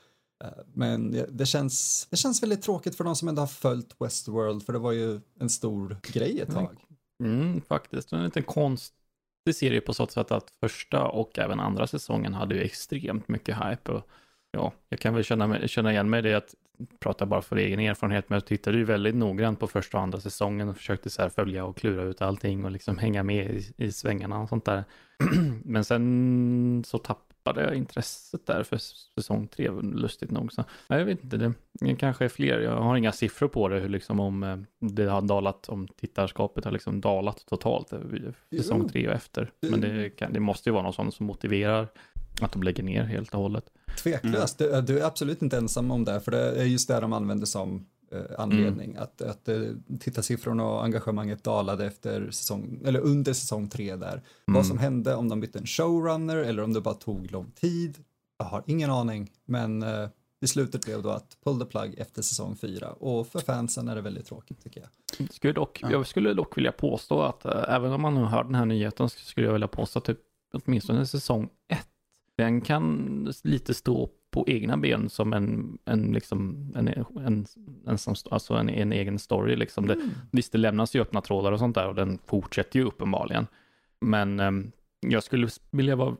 Eh, 0.44 0.50
men 0.74 1.24
det 1.28 1.46
känns, 1.46 2.06
det 2.10 2.16
känns 2.16 2.42
väldigt 2.42 2.62
tråkigt 2.62 2.96
för 2.96 3.04
de 3.04 3.16
som 3.16 3.28
ändå 3.28 3.42
har 3.42 3.46
följt 3.46 3.96
Westworld 3.98 4.62
för 4.62 4.72
det 4.72 4.78
var 4.78 4.92
ju 4.92 5.20
en 5.40 5.50
stor 5.50 5.96
grej 6.02 6.40
ett 6.40 6.52
tag. 6.52 6.76
Mm, 7.24 7.60
faktiskt, 7.60 8.12
en 8.12 8.24
liten 8.24 8.42
konstig 8.42 9.54
serie 9.54 9.80
på 9.80 9.94
så 9.94 10.06
sätt 10.06 10.30
att 10.30 10.50
första 10.60 11.04
och 11.04 11.38
även 11.38 11.60
andra 11.60 11.86
säsongen 11.86 12.34
hade 12.34 12.54
ju 12.54 12.60
extremt 12.60 13.28
mycket 13.28 13.56
hype. 13.56 13.92
Och 13.92 14.08
ja, 14.50 14.72
jag 14.88 15.00
kan 15.00 15.14
väl 15.14 15.24
känna, 15.24 15.68
känna 15.68 15.92
igen 15.92 16.10
mig 16.10 16.18
i 16.18 16.22
det 16.22 16.34
att 16.34 16.54
prata 16.98 17.26
bara 17.26 17.42
för 17.42 17.56
egen 17.56 17.80
erfarenhet, 17.80 18.24
men 18.28 18.36
jag 18.36 18.46
tittade 18.46 18.78
ju 18.78 18.84
väldigt 18.84 19.14
noggrant 19.14 19.60
på 19.60 19.66
första 19.66 19.96
och 19.96 20.02
andra 20.02 20.20
säsongen 20.20 20.68
och 20.68 20.76
försökte 20.76 21.10
så 21.10 21.30
följa 21.30 21.64
och 21.64 21.76
klura 21.76 22.02
ut 22.02 22.22
allting 22.22 22.64
och 22.64 22.70
liksom 22.70 22.98
hänga 22.98 23.22
med 23.22 23.50
i, 23.50 23.72
i 23.76 23.92
svängarna 23.92 24.40
och 24.40 24.48
sånt 24.48 24.64
där. 24.64 24.84
men 25.64 25.84
sen 25.84 26.82
så 26.86 26.98
tappade 26.98 27.62
jag 27.62 27.74
intresset 27.74 28.46
där 28.46 28.62
för 28.62 28.78
säsong 29.14 29.48
tre, 29.48 29.70
lustigt 29.82 30.30
nog. 30.30 30.52
Så, 30.52 30.64
jag 30.88 31.04
vet 31.04 31.24
inte, 31.24 31.36
det, 31.36 31.52
det 31.72 31.96
kanske 31.96 32.24
är 32.24 32.28
fler. 32.28 32.60
Jag 32.60 32.80
har 32.80 32.96
inga 32.96 33.12
siffror 33.12 33.48
på 33.48 33.68
det, 33.68 33.80
hur 33.80 33.88
liksom 33.88 34.20
om 34.20 34.42
eh, 34.42 34.56
det 34.78 35.04
har 35.04 35.22
dalat, 35.22 35.68
om 35.68 35.88
tittarskapet 35.88 36.64
har 36.64 36.72
liksom 36.72 37.00
dalat 37.00 37.46
totalt 37.46 37.92
eh, 37.92 37.98
säsong 38.56 38.88
tre 38.88 39.08
och 39.08 39.14
efter. 39.14 39.50
Men 39.60 39.80
det, 39.80 40.10
kan, 40.10 40.32
det 40.32 40.40
måste 40.40 40.68
ju 40.68 40.72
vara 40.72 40.82
något 40.82 40.94
sånt 40.94 41.14
som 41.14 41.26
motiverar 41.26 41.88
att 42.40 42.52
de 42.52 42.62
lägger 42.62 42.82
ner 42.82 43.02
helt 43.02 43.34
och 43.34 43.40
hållet. 43.40 43.70
Tveklöst, 43.98 44.60
mm. 44.60 44.72
du, 44.72 44.94
du, 44.94 45.00
är 45.00 45.04
absolut 45.04 45.42
inte 45.42 45.56
ensam 45.56 45.90
om 45.90 46.04
det, 46.04 46.20
för 46.20 46.30
det 46.30 46.60
är 46.60 46.64
just 46.64 46.88
det 46.88 47.00
de 47.00 47.12
använder 47.12 47.46
som 47.46 47.86
eh, 48.12 48.20
anledning. 48.38 48.90
Mm. 48.90 49.02
Att, 49.02 49.22
att 49.22 49.48
eh, 49.48 49.60
tittarsiffrorna 50.00 50.64
och 50.64 50.84
engagemanget 50.84 51.44
dalade 51.44 51.86
efter 51.86 52.30
säsong, 52.30 52.82
eller 52.84 53.00
under 53.00 53.32
säsong 53.32 53.68
tre 53.68 53.96
där. 53.96 54.12
Mm. 54.12 54.22
Vad 54.46 54.66
som 54.66 54.78
hände, 54.78 55.14
om 55.14 55.28
de 55.28 55.40
bytte 55.40 55.58
en 55.58 55.66
showrunner 55.66 56.36
eller 56.36 56.62
om 56.62 56.72
det 56.72 56.80
bara 56.80 56.94
tog 56.94 57.30
lång 57.30 57.50
tid, 57.50 57.98
Jag 58.38 58.46
har 58.46 58.62
ingen 58.66 58.90
aning, 58.90 59.30
men 59.44 59.82
eh, 59.82 60.08
beslutet 60.40 60.84
blev 60.84 61.02
då 61.02 61.10
att 61.10 61.36
pull 61.44 61.60
the 61.60 61.66
plug 61.66 61.94
efter 61.98 62.22
säsong 62.22 62.56
fyra 62.56 62.90
och 62.90 63.26
för 63.26 63.38
fansen 63.38 63.88
är 63.88 63.94
det 63.94 64.00
väldigt 64.00 64.26
tråkigt 64.26 64.62
tycker 64.62 64.80
jag. 64.80 65.30
Skulle 65.30 65.52
dock, 65.52 65.82
Jag 65.90 66.06
skulle 66.06 66.34
dock 66.34 66.56
vilja 66.56 66.72
påstå 66.72 67.22
att 67.22 67.44
äh, 67.44 67.64
även 67.68 67.92
om 67.92 68.02
man 68.02 68.14
nu 68.14 68.20
hör 68.20 68.44
den 68.44 68.54
här 68.54 68.66
nyheten 68.66 69.08
skulle 69.08 69.46
jag 69.46 69.52
vilja 69.52 69.68
påstå 69.68 69.98
att 69.98 70.04
typ, 70.04 70.20
åtminstone 70.52 71.06
säsong 71.06 71.48
ett, 71.68 71.88
den 72.38 72.60
kan 72.60 73.32
lite 73.44 73.74
stå 73.74 74.10
på 74.30 74.44
egna 74.48 74.76
ben 74.76 75.08
som 75.08 75.32
en, 75.32 75.78
en, 75.84 76.12
liksom, 76.12 76.72
en, 76.76 76.88
en, 76.88 77.46
en, 77.86 77.96
alltså 78.30 78.54
en, 78.54 78.68
en 78.68 78.92
egen 78.92 79.18
story. 79.18 79.56
Liksom. 79.56 79.86
Det, 79.86 79.94
mm. 79.94 80.10
Visst, 80.30 80.52
det 80.52 80.58
lämnas 80.58 80.96
ju 80.96 81.00
öppna 81.00 81.20
trådar 81.20 81.52
och 81.52 81.58
sånt 81.58 81.74
där 81.74 81.88
och 81.88 81.94
den 81.94 82.18
fortsätter 82.26 82.78
ju 82.78 82.84
uppenbarligen. 82.84 83.46
Men 84.00 84.40
ähm, 84.40 84.72
jag 85.00 85.22
skulle 85.22 85.48
vilja 85.70 85.96
vara 85.96 86.16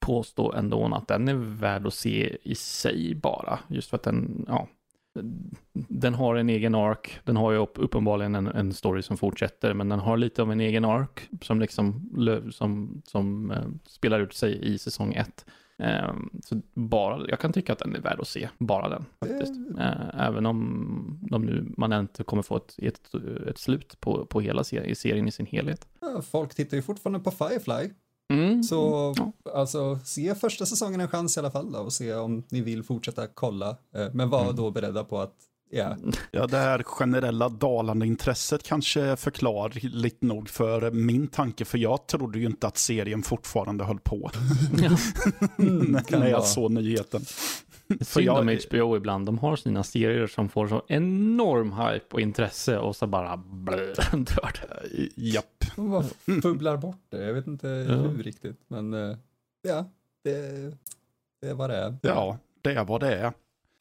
påstå 0.00 0.52
ändå 0.52 0.94
att 0.94 1.08
den 1.08 1.28
är 1.28 1.34
värd 1.34 1.86
att 1.86 1.94
se 1.94 2.36
i 2.42 2.54
sig 2.54 3.14
bara. 3.14 3.58
Just 3.68 3.90
för 3.90 3.96
att 3.96 4.02
den, 4.02 4.44
ja, 4.48 4.68
den 5.72 6.14
har 6.14 6.36
en 6.36 6.48
egen 6.48 6.74
ark. 6.74 7.20
Den 7.24 7.36
har 7.36 7.52
ju 7.52 7.58
uppenbarligen 7.58 8.34
en, 8.34 8.46
en 8.46 8.72
story 8.72 9.02
som 9.02 9.16
fortsätter, 9.16 9.74
men 9.74 9.88
den 9.88 9.98
har 9.98 10.16
lite 10.16 10.42
av 10.42 10.52
en 10.52 10.60
egen 10.60 10.84
ark 10.84 11.28
som 11.42 11.60
liksom 11.60 12.10
som, 12.50 13.02
som 13.04 13.50
uh, 13.50 13.66
spelar 13.86 14.20
ut 14.20 14.34
sig 14.34 14.74
i 14.74 14.78
säsong 14.78 15.14
ett. 15.14 15.46
Um, 15.78 16.40
så 16.44 16.60
bara, 16.74 17.28
jag 17.28 17.40
kan 17.40 17.52
tycka 17.52 17.72
att 17.72 17.78
den 17.78 17.96
är 17.96 18.00
värd 18.00 18.20
att 18.20 18.28
se, 18.28 18.48
bara 18.58 18.88
den 18.88 19.04
faktiskt. 19.20 19.52
Uh, 19.70 20.20
även 20.26 20.46
om 20.46 21.18
de 21.30 21.42
nu, 21.42 21.74
man 21.76 21.92
inte 21.92 22.24
kommer 22.24 22.42
få 22.42 22.56
ett, 22.56 22.74
ett, 22.78 23.14
ett 23.48 23.58
slut 23.58 24.00
på, 24.00 24.26
på 24.26 24.40
hela 24.40 24.64
serien, 24.64 24.96
serien 24.96 25.28
i 25.28 25.32
sin 25.32 25.46
helhet. 25.46 25.88
Folk 26.30 26.54
tittar 26.54 26.76
ju 26.76 26.82
fortfarande 26.82 27.20
på 27.20 27.30
Firefly. 27.30 27.90
Mm. 28.28 28.62
Så 28.62 29.14
ja. 29.16 29.32
alltså, 29.54 29.98
se 30.04 30.34
första 30.34 30.66
säsongen 30.66 31.00
en 31.00 31.08
chans 31.08 31.36
i 31.36 31.40
alla 31.40 31.50
fall 31.50 31.72
då, 31.72 31.78
och 31.78 31.92
se 31.92 32.14
om 32.14 32.42
ni 32.48 32.60
vill 32.60 32.82
fortsätta 32.82 33.26
kolla. 33.26 33.76
Eh, 33.94 34.06
men 34.12 34.30
var 34.30 34.42
mm. 34.42 34.56
då 34.56 34.70
beredda 34.70 35.04
på 35.04 35.20
att 35.20 35.34
Yeah. 35.72 35.96
Ja, 36.30 36.46
det 36.46 36.56
här 36.56 36.82
generella 36.82 37.48
dalande 37.48 38.06
intresset 38.06 38.62
kanske 38.62 39.16
förklarligt 39.16 40.22
nog 40.22 40.48
för 40.48 40.90
min 40.90 41.26
tanke, 41.26 41.64
för 41.64 41.78
jag 41.78 42.06
trodde 42.06 42.38
ju 42.38 42.46
inte 42.46 42.66
att 42.66 42.78
serien 42.78 43.22
fortfarande 43.22 43.84
höll 43.84 43.98
på. 43.98 44.30
Ja. 44.82 44.96
mm, 45.58 45.98
när 46.10 46.28
jag 46.28 46.44
såg 46.44 46.70
nyheten. 46.70 47.24
Synd 48.00 48.28
om 48.28 48.58
HBO 48.68 48.96
ibland, 48.96 49.26
de 49.26 49.38
har 49.38 49.56
sina 49.56 49.84
serier 49.84 50.26
som 50.26 50.48
får 50.48 50.68
så 50.68 50.84
enorm 50.88 51.72
hype 51.72 52.06
och 52.12 52.20
intresse 52.20 52.78
och 52.78 52.96
så 52.96 53.06
bara 53.06 53.36
blö, 53.36 53.94
dör 54.12 54.52
det. 54.68 55.08
Japp. 55.16 55.64
De 55.76 55.90
bara 55.90 56.04
fubblar 56.42 56.76
bort 56.76 57.02
det, 57.08 57.24
jag 57.24 57.34
vet 57.34 57.46
inte 57.46 57.68
ja. 57.68 57.94
hur 57.94 58.22
riktigt, 58.22 58.60
men 58.68 58.94
eh, 58.94 59.16
ja, 59.62 59.90
det, 60.24 60.32
det 61.40 61.48
är 61.48 61.54
vad 61.54 61.70
det 61.70 61.76
är. 61.76 61.96
Ja, 62.02 62.38
det 62.62 62.72
är 62.72 62.84
vad 62.84 63.00
det 63.00 63.14
är. 63.14 63.32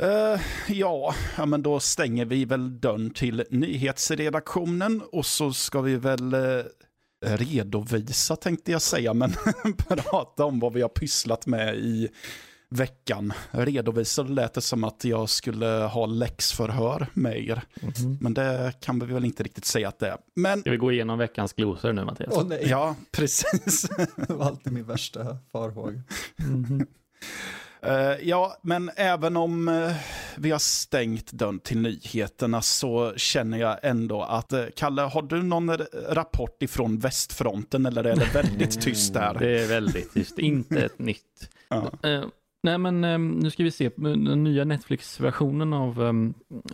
Uh, 0.04 0.42
ja, 0.68 1.16
ja, 1.38 1.46
men 1.46 1.62
då 1.64 1.80
stänger 1.80 2.26
vi 2.26 2.46
väl 2.46 2.80
dörren 2.80 3.10
till 3.10 3.44
nyhetsredaktionen 3.50 5.02
och 5.12 5.26
så 5.26 5.54
ska 5.54 5.82
vi 5.82 5.96
väl 5.96 6.34
uh, 6.34 6.64
redovisa 7.26 8.36
tänkte 8.36 8.72
jag 8.72 8.82
säga, 8.82 9.14
men 9.14 9.32
prata 9.78 10.46
om 10.46 10.60
vad 10.60 10.74
vi 10.74 10.82
har 10.82 10.90
pysslat 10.90 11.46
med 11.46 11.76
i 11.76 12.10
veckan. 12.76 13.34
Redovisade 13.52 14.34
lät 14.34 14.54
det 14.54 14.62
som 14.62 14.84
att 14.84 15.04
jag 15.04 15.30
skulle 15.30 15.66
ha 15.66 16.06
läxförhör 16.06 17.08
med 17.14 17.38
er. 17.38 17.64
Mm 17.82 17.94
-hmm. 17.94 18.18
Men 18.22 18.34
det 18.34 18.74
kan 18.80 19.00
vi 19.00 19.14
väl 19.14 19.26
inte 19.26 19.44
riktigt 19.44 19.66
säga 19.66 19.88
att 19.88 20.00
det 20.00 20.08
är. 20.08 20.18
Men... 20.36 20.62
Ska 20.62 20.72
vi 20.72 20.78
gå 20.78 20.92
igenom 20.92 21.18
veckans 21.18 21.54
glosor 21.54 21.94
nu 21.94 22.06
Mattias? 22.06 22.34
Åh 22.38 22.46
nej. 22.48 22.68
Ja, 22.70 22.96
precis. 23.12 23.82
det 24.28 24.34
var 24.34 24.46
alltid 24.46 24.74
min 24.74 24.86
värsta 24.86 25.38
farhåga. 25.52 26.02
Mm 26.40 26.66
-hmm. 26.66 26.86
Uh, 27.88 28.28
ja, 28.30 28.58
men 28.62 28.92
även 28.96 29.38
om 29.38 29.68
uh, 29.68 29.92
vi 30.38 30.52
har 30.52 30.60
stängt 30.60 31.32
dörren 31.32 31.60
till 31.60 31.82
nyheterna 31.82 32.62
så 32.62 33.14
känner 33.16 33.58
jag 33.58 33.80
ändå 33.84 34.24
att, 34.24 34.54
uh, 34.54 34.66
Kalle, 34.76 35.02
har 35.02 35.22
du 35.22 35.44
någon 35.44 35.78
rapport 36.10 36.64
ifrån 36.64 37.00
västfronten 37.00 37.86
eller 37.86 38.04
är 38.04 38.16
det 38.16 38.30
väldigt 38.34 38.82
tyst 38.82 39.14
där? 39.14 39.34
Det 39.40 39.64
är 39.64 39.68
väldigt 39.68 40.14
tyst, 40.14 40.40
inte 40.40 40.86
ett 40.86 41.00
nytt. 41.00 41.50
Nej 42.66 42.78
men 42.78 43.04
um, 43.04 43.32
nu 43.32 43.52
ska 43.52 43.64
vi 43.64 43.72
se, 43.72 43.90
den 43.98 44.44
nya 44.44 44.66
Netflix-versionen 44.66 45.74
av 45.74 46.00
um, 46.00 46.34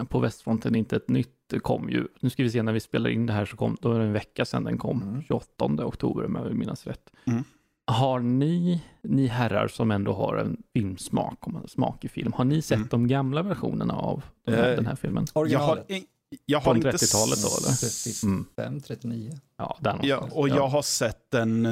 På 0.09 0.19
västfronten, 0.19 0.75
inte 0.75 0.95
ett 0.95 1.09
nytt, 1.09 1.53
kom 1.61 1.89
ju. 1.89 2.07
Nu 2.19 2.29
ska 2.29 2.43
vi 2.43 2.49
se 2.49 2.63
när 2.63 2.73
vi 2.73 2.79
spelar 2.79 3.09
in 3.09 3.25
det 3.25 3.33
här 3.33 3.45
så 3.45 3.57
kom, 3.57 3.77
då 3.81 3.91
är 3.91 3.99
det 3.99 4.05
en 4.05 4.13
vecka 4.13 4.45
sedan 4.45 4.63
den 4.63 4.77
kom, 4.77 5.01
mm. 5.01 5.21
28 5.21 5.65
oktober 5.85 6.25
om 6.25 6.35
jag 6.35 6.43
vill 6.43 6.55
minnas 6.55 6.87
rätt. 6.87 7.11
Mm. 7.25 7.43
Har 7.85 8.19
ni, 8.19 8.83
ni 9.03 9.27
herrar 9.27 9.67
som 9.67 9.91
ändå 9.91 10.13
har 10.13 10.35
en 10.35 10.63
filmsmak, 10.73 11.39
smak 11.67 12.05
i 12.05 12.09
film, 12.09 12.33
har 12.33 12.45
ni 12.45 12.61
sett 12.61 12.75
mm. 12.75 12.87
de 12.91 13.07
gamla 13.07 13.43
versionerna 13.43 13.93
av 13.93 14.23
den 14.45 14.55
här, 14.55 14.69
uh, 14.69 14.75
den 14.75 14.85
här 14.85 14.95
filmen? 14.95 15.25
Originalet? 15.33 15.87
Jag 16.45 16.59
har, 16.59 16.75
inte 16.75 16.91
30-talet 16.91 17.41
då 17.41 17.47
eller? 17.47 17.75
35, 17.75 18.45
mm. 18.57 18.81
39. 18.81 19.31
Ja, 19.57 19.77
där 19.81 19.99
ja, 20.03 20.27
och 20.31 20.49
jag 20.49 20.67
har 20.67 20.81
sett 20.81 21.33
en 21.33 21.63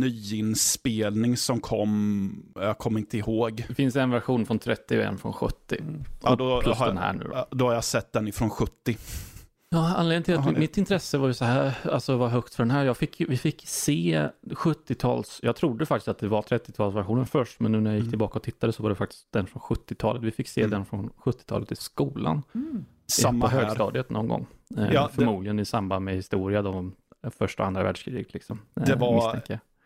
nyinspelning 0.00 1.36
som 1.36 1.60
kom, 1.60 2.52
jag 2.54 2.78
kommer 2.78 3.00
inte 3.00 3.18
ihåg. 3.18 3.64
Det 3.68 3.74
finns 3.74 3.96
en 3.96 4.10
version 4.10 4.46
från 4.46 4.58
30 4.58 4.98
och 4.98 5.04
en 5.04 5.18
från 5.18 5.32
70. 5.32 5.76
Mm. 5.80 6.04
Ja, 6.22 6.36
då, 6.36 6.60
Plus 6.60 6.78
har, 6.78 6.86
den 6.86 6.98
här 6.98 7.12
nu 7.12 7.24
då. 7.24 7.46
Då 7.50 7.66
har 7.66 7.74
jag 7.74 7.84
sett 7.84 8.12
den 8.12 8.28
ifrån 8.28 8.50
70. 8.50 8.96
Ja, 9.74 9.94
anledningen 9.96 10.22
till 10.22 10.34
att 10.34 10.40
Aha, 10.40 10.50
mitt 10.50 10.76
intresse 10.76 11.18
var 11.18 11.28
ju 11.28 11.34
så 11.34 11.44
här, 11.44 11.74
alltså 11.84 12.16
var 12.16 12.28
högt 12.28 12.54
för 12.54 12.62
den 12.62 12.70
här. 12.70 12.84
Jag 12.84 12.96
fick, 12.96 13.20
vi 13.20 13.36
fick 13.36 13.62
se 13.66 14.28
70-tals, 14.42 15.40
jag 15.42 15.56
trodde 15.56 15.86
faktiskt 15.86 16.08
att 16.08 16.18
det 16.18 16.28
var 16.28 16.42
30-talsversionen 16.42 17.24
först, 17.24 17.60
men 17.60 17.72
nu 17.72 17.80
när 17.80 17.90
jag 17.90 17.96
gick 17.96 18.02
mm. 18.02 18.12
tillbaka 18.12 18.38
och 18.38 18.42
tittade 18.42 18.72
så 18.72 18.82
var 18.82 18.90
det 18.90 18.96
faktiskt 18.96 19.26
den 19.30 19.46
från 19.46 19.62
70-talet. 19.62 20.22
Vi 20.22 20.30
fick 20.30 20.48
se 20.48 20.60
mm. 20.60 20.70
den 20.70 20.84
från 20.84 21.10
70-talet 21.10 21.72
i 21.72 21.76
skolan. 21.76 22.42
Mm. 22.54 22.84
Samma 23.20 23.48
på 23.48 23.56
här. 23.56 23.64
högstadiet 23.64 24.10
någon 24.10 24.28
gång. 24.28 24.46
Eh, 24.76 24.92
ja, 24.92 25.10
förmodligen 25.14 25.56
det... 25.56 25.62
i 25.62 25.64
samband 25.64 26.04
med 26.04 26.14
historia, 26.14 26.62
då, 26.62 26.90
första 27.38 27.62
och 27.62 27.66
andra 27.66 27.82
världskriget. 27.82 28.34
Liksom, 28.34 28.60
eh, 28.76 28.84
det 28.84 28.94
var 28.94 29.42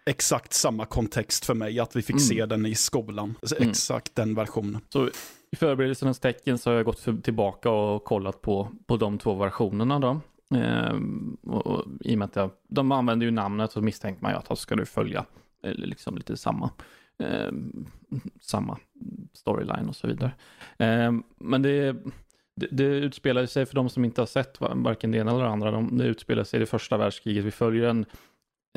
exakt 0.06 0.52
samma 0.52 0.86
kontext 0.86 1.44
för 1.44 1.54
mig, 1.54 1.80
att 1.80 1.96
vi 1.96 2.02
fick 2.02 2.10
mm. 2.10 2.20
se 2.20 2.46
den 2.46 2.66
i 2.66 2.74
skolan. 2.74 3.34
Mm. 3.58 3.70
Exakt 3.70 4.14
den 4.14 4.34
versionen. 4.34 4.80
Så 4.88 5.10
i 5.50 5.56
förberedelsernas 5.56 6.18
tecken 6.18 6.58
så 6.58 6.70
har 6.70 6.74
jag 6.74 6.84
gått 6.84 7.00
för, 7.00 7.12
tillbaka 7.12 7.70
och 7.70 8.04
kollat 8.04 8.42
på, 8.42 8.68
på 8.86 8.96
de 8.96 9.18
två 9.18 9.34
versionerna 9.34 9.98
då. 9.98 10.20
Ehm, 10.54 11.36
och, 11.42 11.66
och, 11.66 11.84
I 12.00 12.14
och 12.14 12.18
med 12.18 12.24
att 12.24 12.36
jag, 12.36 12.50
de 12.68 12.92
använder 12.92 13.26
ju 13.26 13.30
namnet 13.30 13.72
så 13.72 13.80
misstänker 13.80 14.22
man 14.22 14.32
ju 14.32 14.38
att 14.38 14.48
de 14.48 14.56
ska 14.56 14.76
nu 14.76 14.84
följa 14.84 15.24
eller 15.62 15.86
liksom 15.86 16.16
lite 16.16 16.36
samma, 16.36 16.70
eh, 17.18 17.52
samma 18.40 18.78
storyline 19.32 19.88
och 19.88 19.96
så 19.96 20.06
vidare. 20.06 20.32
Eh, 20.78 21.12
men 21.36 21.62
det, 21.62 21.96
det, 22.56 22.66
det 22.70 22.84
utspelar 22.84 23.46
sig, 23.46 23.66
för 23.66 23.74
de 23.74 23.88
som 23.88 24.04
inte 24.04 24.20
har 24.20 24.26
sett 24.26 24.60
varken 24.60 25.10
det 25.10 25.18
ena 25.18 25.30
eller 25.30 25.44
det 25.44 25.50
andra, 25.50 25.70
de, 25.70 25.98
det 25.98 26.04
utspelar 26.04 26.44
sig 26.44 26.56
i 26.56 26.60
det 26.60 26.66
första 26.66 26.96
världskriget. 26.96 27.44
Vi 27.44 27.50
följer 27.50 27.88
en, 27.88 28.06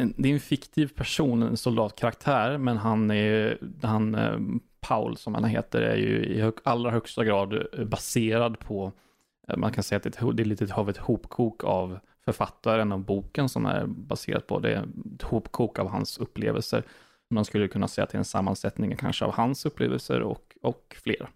en, 0.02 0.14
det 0.18 0.30
är 0.30 0.34
en 0.34 0.40
fiktiv 0.40 0.88
person, 0.88 1.44
en 1.44 1.58
soldatkaraktär, 1.58 2.58
men 2.58 2.78
han 2.78 3.12
är, 3.12 3.58
han, 3.82 4.16
eh, 4.16 4.40
Paul 4.82 5.18
som 5.18 5.34
han 5.34 5.44
heter, 5.44 5.82
är 5.82 5.96
ju 5.96 6.26
i 6.26 6.42
hög, 6.42 6.54
allra 6.64 6.92
högsta 6.92 7.24
grad 7.24 7.54
eh, 7.54 7.86
baserad 7.86 8.60
på, 8.60 8.92
eh, 9.48 9.58
man 9.58 9.72
kan 9.72 9.84
säga 9.84 9.98
att 9.98 10.04
det 10.04 10.22
är, 10.22 10.32
det 10.32 10.44
är 10.44 10.46
lite 10.46 10.74
av 10.74 10.90
ett 10.90 10.98
hopkok 10.98 11.64
av 11.64 12.00
författaren 12.26 12.92
och 12.92 13.00
boken 13.00 13.50
som 13.50 13.66
är 13.66 13.86
baserat 13.88 14.48
på. 14.48 14.60
Det 14.60 14.74
är 14.74 14.86
ett 15.16 15.22
hopkok 15.22 15.80
av 15.80 15.88
hans 15.88 16.18
upplevelser. 16.18 16.84
Man 17.30 17.46
skulle 17.46 17.68
kunna 17.68 17.88
säga 17.88 18.04
att 18.04 18.10
det 18.10 18.16
är 18.16 18.20
en 18.20 18.26
sammansättning 18.26 18.96
kanske 18.96 19.26
av 19.26 19.34
hans 19.34 19.66
upplevelser 19.66 20.22
och, 20.22 20.58
och 20.62 20.96
fler. 21.04 21.30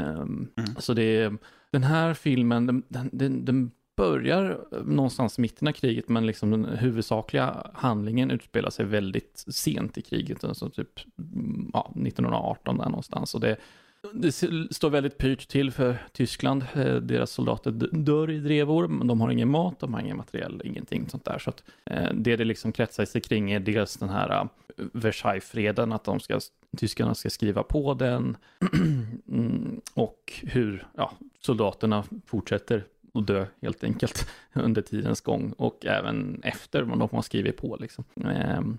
Um, 0.00 0.50
mm. 0.56 0.74
Så 0.78 0.94
det 0.94 1.02
är, 1.02 1.36
den 1.74 1.82
här 1.82 2.14
filmen, 2.14 2.66
den, 2.66 2.82
den, 3.12 3.44
den 3.44 3.70
börjar 3.96 4.64
någonstans 4.84 5.38
mitten 5.38 5.68
av 5.68 5.72
kriget, 5.72 6.08
men 6.08 6.26
liksom 6.26 6.50
den 6.50 6.64
huvudsakliga 6.64 7.70
handlingen 7.74 8.30
utspelar 8.30 8.70
sig 8.70 8.84
väldigt 8.84 9.44
sent 9.48 9.98
i 9.98 10.02
kriget, 10.02 10.44
alltså 10.44 10.70
typ 10.70 11.00
mm, 11.18 11.70
ja, 11.72 11.92
1918 12.06 12.78
där 12.78 12.84
någonstans. 12.84 13.34
Och 13.34 13.40
det, 13.40 13.56
det 14.12 14.32
står 14.70 14.90
väldigt 14.90 15.18
pyrt 15.18 15.48
till 15.48 15.70
för 15.70 15.96
Tyskland. 16.12 16.64
Eh, 16.74 16.94
deras 16.94 17.30
soldater 17.30 17.70
dör 17.92 18.30
i 18.30 18.38
drevor, 18.38 18.88
men 18.88 19.06
de 19.06 19.20
har 19.20 19.30
ingen 19.30 19.50
mat, 19.50 19.80
de 19.80 19.94
har 19.94 20.00
ingen 20.00 20.16
materiell, 20.16 20.62
ingenting 20.64 21.08
sånt 21.08 21.24
där. 21.24 21.38
Så 21.38 21.50
att, 21.50 21.64
eh, 21.84 22.12
det 22.14 22.36
det 22.36 22.44
liksom 22.44 22.72
kretsar 22.72 23.04
sig 23.04 23.20
kring 23.20 23.52
är 23.52 23.60
dels 23.60 23.96
den 23.96 24.08
här 24.08 24.30
eh, 24.30 24.44
Versaillesfreden, 24.76 25.92
att 25.92 26.04
de 26.04 26.20
ska, 26.20 26.40
tyskarna 26.76 27.14
ska 27.14 27.30
skriva 27.30 27.62
på 27.62 27.94
den 27.94 28.36
mm, 29.28 29.80
och 29.94 30.32
hur 30.42 30.86
ja, 30.96 31.12
soldaterna 31.44 32.04
fortsätter 32.26 32.84
att 33.14 33.26
dö 33.26 33.46
helt 33.62 33.84
enkelt 33.84 34.28
under 34.52 34.82
tidens 34.82 35.20
gång 35.20 35.52
och 35.52 35.86
även 35.86 36.40
efter 36.44 36.82
vad 36.82 36.98
de 36.98 37.08
har 37.12 37.22
skrivit 37.22 37.56
på. 37.56 37.76
Liksom. 37.80 38.04
Ehm, 38.24 38.78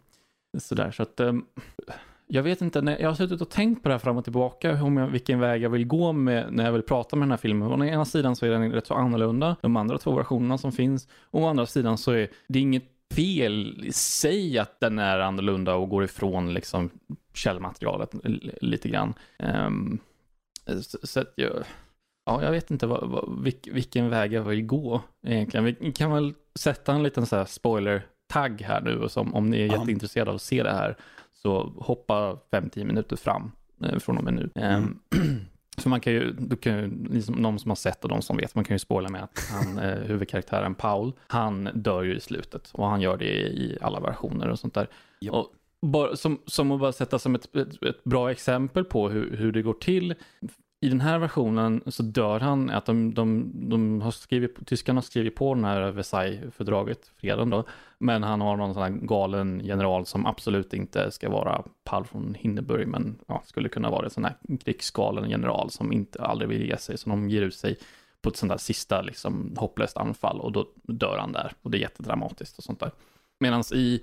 sådär, 0.57 0.91
så 0.91 1.03
att 1.03 1.19
ehm, 1.19 1.45
jag 2.27 2.43
vet 2.43 2.61
inte, 2.61 2.81
när 2.81 2.99
jag 2.99 3.09
har 3.09 3.15
suttit 3.15 3.41
och 3.41 3.49
tänkt 3.49 3.83
på 3.83 3.89
det 3.89 3.93
här 3.93 3.99
fram 3.99 4.17
och 4.17 4.23
tillbaka, 4.23 4.83
om 4.83 4.97
jag, 4.97 5.07
vilken 5.07 5.39
väg 5.39 5.61
jag 5.61 5.69
vill 5.69 5.87
gå 5.87 6.11
med 6.11 6.53
när 6.53 6.65
jag 6.65 6.71
vill 6.71 6.81
prata 6.81 7.15
med 7.15 7.23
den 7.23 7.31
här 7.31 7.37
filmen. 7.37 7.81
Å 7.81 7.85
ena 7.85 8.05
sidan 8.05 8.35
så 8.35 8.45
är 8.45 8.49
den 8.49 8.71
rätt 8.71 8.87
så 8.87 8.93
annorlunda, 8.93 9.55
de 9.61 9.77
andra 9.77 9.97
två 9.97 10.15
versionerna 10.15 10.57
som 10.57 10.71
finns. 10.71 11.07
Och 11.21 11.41
å 11.41 11.47
andra 11.47 11.65
sidan 11.65 11.97
så 11.97 12.11
är 12.11 12.29
det 12.47 12.59
inget 12.59 12.83
fel 13.13 13.85
i 13.85 13.91
sig 13.91 14.59
att 14.59 14.79
den 14.79 14.99
är 14.99 15.19
annorlunda 15.19 15.75
och 15.75 15.89
går 15.89 16.03
ifrån 16.03 16.53
liksom 16.53 16.89
källmaterialet 17.33 18.11
lite 18.61 18.89
grann. 18.89 19.13
Um, 19.39 19.99
så, 20.81 20.97
så 21.03 21.19
att 21.19 21.33
jag, 21.35 21.51
ja, 22.25 22.43
jag 22.43 22.51
vet 22.51 22.71
inte 22.71 22.87
vad, 22.87 23.09
vad, 23.09 23.43
vilk, 23.43 23.67
vilken 23.71 24.09
väg 24.09 24.33
jag 24.33 24.43
vill 24.43 24.65
gå 24.65 25.01
egentligen. 25.27 25.63
Vi 25.65 25.91
kan 25.91 26.11
väl 26.11 26.33
sätta 26.55 26.93
en 26.93 27.03
liten 27.03 27.25
så 27.25 27.35
här 27.35 27.45
spoiler-tagg 27.45 28.61
här 28.61 28.81
nu, 28.81 28.99
och 28.99 29.11
som, 29.11 29.35
om 29.35 29.49
ni 29.49 29.61
är 29.61 29.67
ja. 29.67 29.77
jätteintresserade 29.77 30.31
av 30.31 30.35
att 30.35 30.41
se 30.41 30.63
det 30.63 30.71
här, 30.71 30.97
så 31.33 31.73
hoppa 31.77 32.37
5-10 32.51 32.85
minuter 32.85 33.15
fram 33.15 33.51
eh, 33.83 33.99
från 33.99 34.17
och 34.17 34.23
med 34.23 34.33
nu. 34.33 34.49
Mm. 34.55 34.99
Um, 35.15 35.81
så 35.81 35.89
man 35.89 36.01
kan 36.01 36.13
ju, 36.13 36.31
du 36.31 36.55
kan 36.55 36.77
ju 36.77 37.07
liksom, 37.13 37.43
de 37.43 37.59
som 37.59 37.71
har 37.71 37.75
sett 37.75 38.03
och 38.03 38.09
de 38.09 38.21
som 38.21 38.37
vet, 38.37 38.55
man 38.55 38.63
kan 38.63 38.75
ju 38.75 38.79
spoila 38.79 39.09
med 39.09 39.23
att 39.23 39.39
han, 39.51 39.79
eh, 39.89 39.99
huvudkaraktären 39.99 40.75
Paul, 40.75 41.13
han 41.27 41.69
dör 41.73 42.03
ju 42.03 42.15
i 42.15 42.19
slutet 42.19 42.71
och 42.73 42.87
han 42.87 43.01
gör 43.01 43.17
det 43.17 43.25
i 43.35 43.77
alla 43.81 43.99
versioner 43.99 44.49
och 44.49 44.59
sånt 44.59 44.73
där. 44.73 44.89
Yep. 45.21 45.33
Och 45.33 45.51
bara, 45.81 46.15
som, 46.15 46.41
som 46.45 46.71
att 46.71 46.79
bara 46.79 46.91
sätta 46.91 47.19
som 47.19 47.35
ett, 47.35 47.55
ett, 47.55 47.83
ett, 47.83 48.03
bra 48.03 48.31
exempel 48.31 48.83
på 48.83 49.09
hur, 49.09 49.37
hur 49.37 49.51
det 49.51 49.61
går 49.61 49.73
till. 49.73 50.15
I 50.85 50.89
den 50.89 51.01
här 51.01 51.19
versionen 51.19 51.81
så 51.87 52.03
dör 52.03 52.39
han, 52.39 52.69
att 52.69 52.85
de, 52.85 53.13
de, 53.13 53.51
de 53.69 54.01
har 54.01 54.11
skrivit, 54.11 54.67
tyskarna 54.67 54.97
har 54.97 55.03
skrivit 55.03 55.35
på 55.35 55.53
den 55.53 55.63
här 55.63 55.91
Versailles-fördraget, 55.91 57.11
freden 57.17 57.49
då, 57.49 57.63
men 57.97 58.23
han 58.23 58.41
har 58.41 58.57
någon 58.57 58.73
sån 58.73 58.83
här 58.83 58.89
galen 58.89 59.61
general 59.63 60.05
som 60.05 60.25
absolut 60.25 60.73
inte 60.73 61.11
ska 61.11 61.29
vara 61.29 61.63
Paul 61.83 62.05
från 62.05 62.35
Hindenburg, 62.39 62.87
men 62.87 63.19
ja, 63.27 63.43
skulle 63.45 63.69
kunna 63.69 63.89
vara 63.89 64.05
en 64.05 64.09
sån 64.09 64.25
här 64.25 64.35
krigsgalen 64.63 65.29
general 65.29 65.69
som 65.69 65.91
inte 65.91 66.23
aldrig 66.23 66.49
vill 66.49 66.69
ge 66.69 66.77
sig, 66.77 66.97
så 66.97 67.09
de 67.09 67.29
ger 67.29 67.41
ut 67.41 67.55
sig 67.55 67.77
på 68.21 68.29
ett 68.29 68.37
sånt 68.37 68.51
där 68.51 68.57
sista 68.57 69.01
liksom 69.01 69.55
hopplöst 69.57 69.97
anfall 69.97 70.39
och 70.39 70.51
då 70.51 70.67
dör 70.83 71.17
han 71.17 71.31
där 71.31 71.53
och 71.61 71.71
det 71.71 71.77
är 71.77 71.81
jättedramatiskt 71.81 72.57
och 72.57 72.63
sånt 72.63 72.79
där. 72.79 72.91
Medan 73.39 73.63
i 73.73 74.01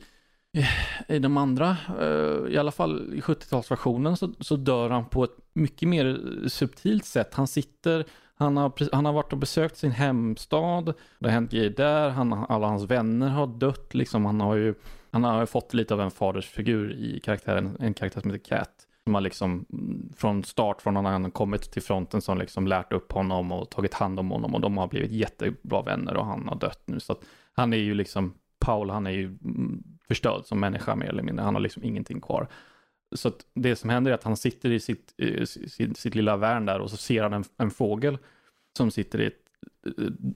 i 1.08 1.18
de 1.18 1.36
andra, 1.36 1.76
eh, 2.00 2.52
i 2.52 2.58
alla 2.58 2.70
fall 2.70 3.14
i 3.14 3.20
70-talsversionen, 3.20 4.14
så, 4.14 4.32
så 4.40 4.56
dör 4.56 4.90
han 4.90 5.06
på 5.06 5.24
ett 5.24 5.36
mycket 5.52 5.88
mer 5.88 6.20
subtilt 6.48 7.04
sätt. 7.04 7.34
Han 7.34 7.46
sitter, 7.46 8.04
han 8.34 8.56
har, 8.56 8.94
han 8.94 9.04
har 9.04 9.12
varit 9.12 9.32
och 9.32 9.38
besökt 9.38 9.76
sin 9.76 9.90
hemstad, 9.90 10.94
det 11.18 11.26
har 11.26 11.32
hänt 11.32 11.50
grejer 11.50 11.70
där, 11.70 12.10
han, 12.10 12.32
alla 12.32 12.66
hans 12.66 12.84
vänner 12.84 13.28
har 13.28 13.46
dött, 13.46 13.94
liksom. 13.94 14.24
han 14.24 14.40
har 14.40 14.54
ju 14.54 14.74
han 15.12 15.24
har 15.24 15.46
fått 15.46 15.74
lite 15.74 15.94
av 15.94 16.00
en 16.00 16.10
fadersfigur 16.10 16.92
i 16.92 17.20
karaktären, 17.20 17.76
en 17.80 17.94
karaktär 17.94 18.20
som 18.20 18.30
heter 18.30 18.44
Cat. 18.44 18.70
Som 19.04 19.14
har 19.14 19.20
liksom 19.20 19.64
mm, 19.72 20.12
från 20.16 20.44
start, 20.44 20.82
från 20.82 20.94
när 20.94 21.02
han 21.02 21.30
kommit 21.30 21.72
till 21.72 21.82
fronten, 21.82 22.22
som 22.22 22.38
liksom 22.38 22.66
lärt 22.66 22.92
upp 22.92 23.12
honom 23.12 23.52
och 23.52 23.70
tagit 23.70 23.94
hand 23.94 24.20
om 24.20 24.30
honom 24.30 24.54
och 24.54 24.60
de 24.60 24.78
har 24.78 24.86
blivit 24.86 25.10
jättebra 25.10 25.82
vänner 25.82 26.16
och 26.16 26.26
han 26.26 26.48
har 26.48 26.56
dött 26.56 26.82
nu. 26.84 27.00
Så 27.00 27.12
att 27.12 27.20
han 27.52 27.72
är 27.72 27.76
ju 27.76 27.94
liksom, 27.94 28.34
Paul 28.58 28.90
han 28.90 29.06
är 29.06 29.10
ju 29.10 29.26
mm, 29.26 29.82
förstörd 30.08 30.44
som 30.44 30.60
människa 30.60 30.94
mer 30.94 31.06
eller 31.06 31.22
mindre. 31.22 31.44
Han 31.44 31.54
har 31.54 31.62
liksom 31.62 31.84
ingenting 31.84 32.20
kvar. 32.20 32.48
Så 33.14 33.28
att 33.28 33.46
det 33.54 33.76
som 33.76 33.90
händer 33.90 34.10
är 34.10 34.14
att 34.14 34.24
han 34.24 34.36
sitter 34.36 34.70
i 34.70 34.80
sitt, 34.80 35.14
i 35.20 35.46
sitt, 35.46 35.96
sitt 35.96 36.14
lilla 36.14 36.36
värn 36.36 36.66
där 36.66 36.78
och 36.80 36.90
så 36.90 36.96
ser 36.96 37.22
han 37.22 37.32
en, 37.32 37.44
en 37.56 37.70
fågel 37.70 38.18
som 38.78 38.90
sitter 38.90 39.20
i 39.20 39.26
ett 39.26 39.42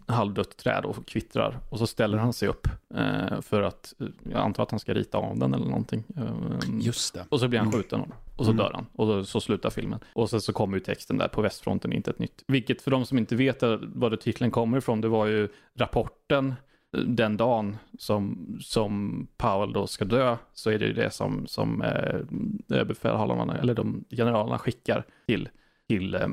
halvdött 0.06 0.56
träd 0.56 0.84
och 0.84 1.06
kvittrar. 1.06 1.58
Och 1.70 1.78
så 1.78 1.86
ställer 1.86 2.18
han 2.18 2.32
sig 2.32 2.48
upp 2.48 2.68
eh, 2.94 3.40
för 3.40 3.62
att, 3.62 3.94
jag 4.22 4.40
antar 4.40 4.62
att 4.62 4.70
han 4.70 4.80
ska 4.80 4.94
rita 4.94 5.18
av 5.18 5.38
den 5.38 5.54
eller 5.54 5.66
någonting. 5.66 6.04
Eh, 6.16 6.80
Just 6.80 7.14
det. 7.14 7.24
Och 7.28 7.40
så 7.40 7.48
blir 7.48 7.58
han 7.58 7.72
skjuten 7.72 8.12
och 8.36 8.44
så 8.44 8.50
mm. 8.50 8.56
dör 8.64 8.72
han. 8.74 8.86
Och 8.92 9.06
då, 9.06 9.24
så 9.24 9.40
slutar 9.40 9.70
filmen. 9.70 9.98
Och 10.12 10.30
sen 10.30 10.40
så 10.40 10.52
kommer 10.52 10.76
ju 10.76 10.84
texten 10.84 11.18
där 11.18 11.28
på 11.28 11.42
västfronten, 11.42 11.92
inte 11.92 12.10
ett 12.10 12.18
nytt. 12.18 12.44
Vilket 12.46 12.82
för 12.82 12.90
de 12.90 13.06
som 13.06 13.18
inte 13.18 13.36
vet 13.36 13.62
var 13.82 14.10
det 14.10 14.16
titeln 14.16 14.50
kommer 14.50 14.78
ifrån, 14.78 15.00
det 15.00 15.08
var 15.08 15.26
ju 15.26 15.48
rapporten 15.74 16.54
den 16.92 17.36
dagen 17.36 17.76
som, 17.98 18.56
som 18.60 19.26
Powell 19.36 19.72
då 19.72 19.86
ska 19.86 20.04
dö 20.04 20.36
så 20.52 20.70
är 20.70 20.78
det 20.78 20.86
ju 20.86 20.92
det 20.92 21.10
som, 21.10 21.46
som 21.46 21.82
eh, 21.82 22.20
överbefälhavarna 22.68 23.58
eller 23.58 23.74
de 23.74 24.04
generalerna 24.10 24.58
skickar 24.58 25.04
till, 25.26 25.48
till 25.88 26.14
eh, 26.14 26.28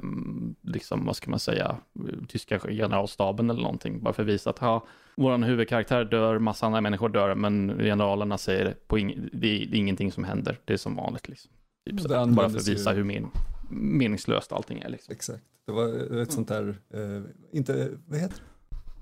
liksom, 0.61 1.05
vad 1.05 1.15
ska 1.15 1.29
man 1.29 1.39
säga, 1.39 1.77
tyska 2.27 2.59
generalstaben 2.59 3.49
eller 3.49 3.61
någonting. 3.61 4.03
Bara 4.03 4.13
för 4.13 4.23
att 4.23 4.29
visa 4.29 4.49
att 4.49 4.59
ha, 4.59 4.87
vår 5.15 5.37
huvudkaraktär 5.37 6.05
dör, 6.05 6.39
massa 6.39 6.65
andra 6.65 6.81
människor 6.81 7.09
dör, 7.09 7.35
men 7.35 7.77
generalerna 7.77 8.37
säger 8.37 8.75
på 8.87 8.99
ing, 8.99 9.29
det, 9.33 9.47
är, 9.47 9.67
det 9.67 9.77
är 9.77 9.79
ingenting 9.79 10.11
som 10.11 10.23
händer, 10.23 10.59
det 10.65 10.73
är 10.73 10.77
som 10.77 10.95
vanligt. 10.95 11.29
Liksom. 11.29 11.51
Typ 11.89 12.09
bara 12.09 12.49
för 12.49 12.57
att 12.57 12.67
visa 12.67 12.91
ju... 12.91 12.97
hur 12.97 13.03
men, 13.03 13.27
meningslöst 13.69 14.51
allting 14.51 14.79
är. 14.79 14.89
Liksom. 14.89 15.11
Exakt, 15.11 15.43
det 15.65 15.71
var 15.71 16.17
ett 16.21 16.31
sånt 16.31 16.47
där, 16.47 16.75
eh, 16.93 17.21
inte, 17.51 17.89
vad 18.05 18.19
heter 18.19 18.35
det? 18.35 18.52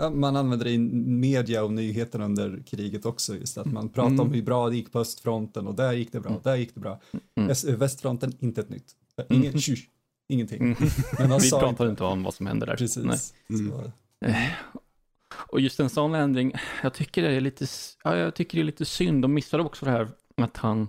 Man 0.09 0.35
använder 0.35 0.65
det 0.65 0.71
i 0.71 0.77
media 0.77 1.63
och 1.63 1.73
nyheterna 1.73 2.25
under 2.25 2.63
kriget 2.67 3.05
också, 3.05 3.35
just 3.35 3.57
att 3.57 3.65
man 3.65 3.89
pratar 3.89 4.07
mm. 4.07 4.19
om 4.19 4.33
hur 4.33 4.41
bra 4.41 4.69
det 4.69 4.75
gick 4.75 4.91
på 4.91 4.99
östfronten 4.99 5.67
och 5.67 5.75
där 5.75 5.93
gick 5.93 6.11
det 6.11 6.19
bra, 6.19 6.31
mm. 6.31 6.41
där 6.43 6.55
gick 6.55 6.73
det 6.73 6.79
bra. 6.79 7.01
Mm. 7.35 7.77
Västfronten, 7.77 8.33
inte 8.39 8.61
ett 8.61 8.69
nytt. 8.69 8.95
Ingen, 9.29 9.47
mm. 9.47 9.59
tjush, 9.59 9.83
ingenting. 10.27 10.61
Mm. 10.61 10.75
Men 11.19 11.39
Vi 11.39 11.49
pratar 11.49 11.69
inte. 11.69 11.83
inte 11.83 12.03
om 12.03 12.23
vad 12.23 12.33
som 12.33 12.47
händer 12.47 12.67
där. 12.67 12.75
Precis. 12.75 13.33
Mm. 13.49 13.71
Eh, 14.25 14.35
och 15.33 15.59
just 15.59 15.79
en 15.79 15.89
sån 15.89 16.15
ändring, 16.15 16.53
jag 16.83 16.93
tycker 16.93 17.21
det 17.21 17.31
är 17.31 17.41
lite, 17.41 17.65
ja, 18.03 18.17
jag 18.17 18.35
tycker 18.35 18.57
det 18.57 18.61
är 18.61 18.65
lite 18.65 18.85
synd. 18.85 19.21
De 19.21 19.33
missade 19.33 19.63
också 19.63 19.85
det 19.85 19.91
här 19.91 20.07
att 20.37 20.57
han, 20.57 20.87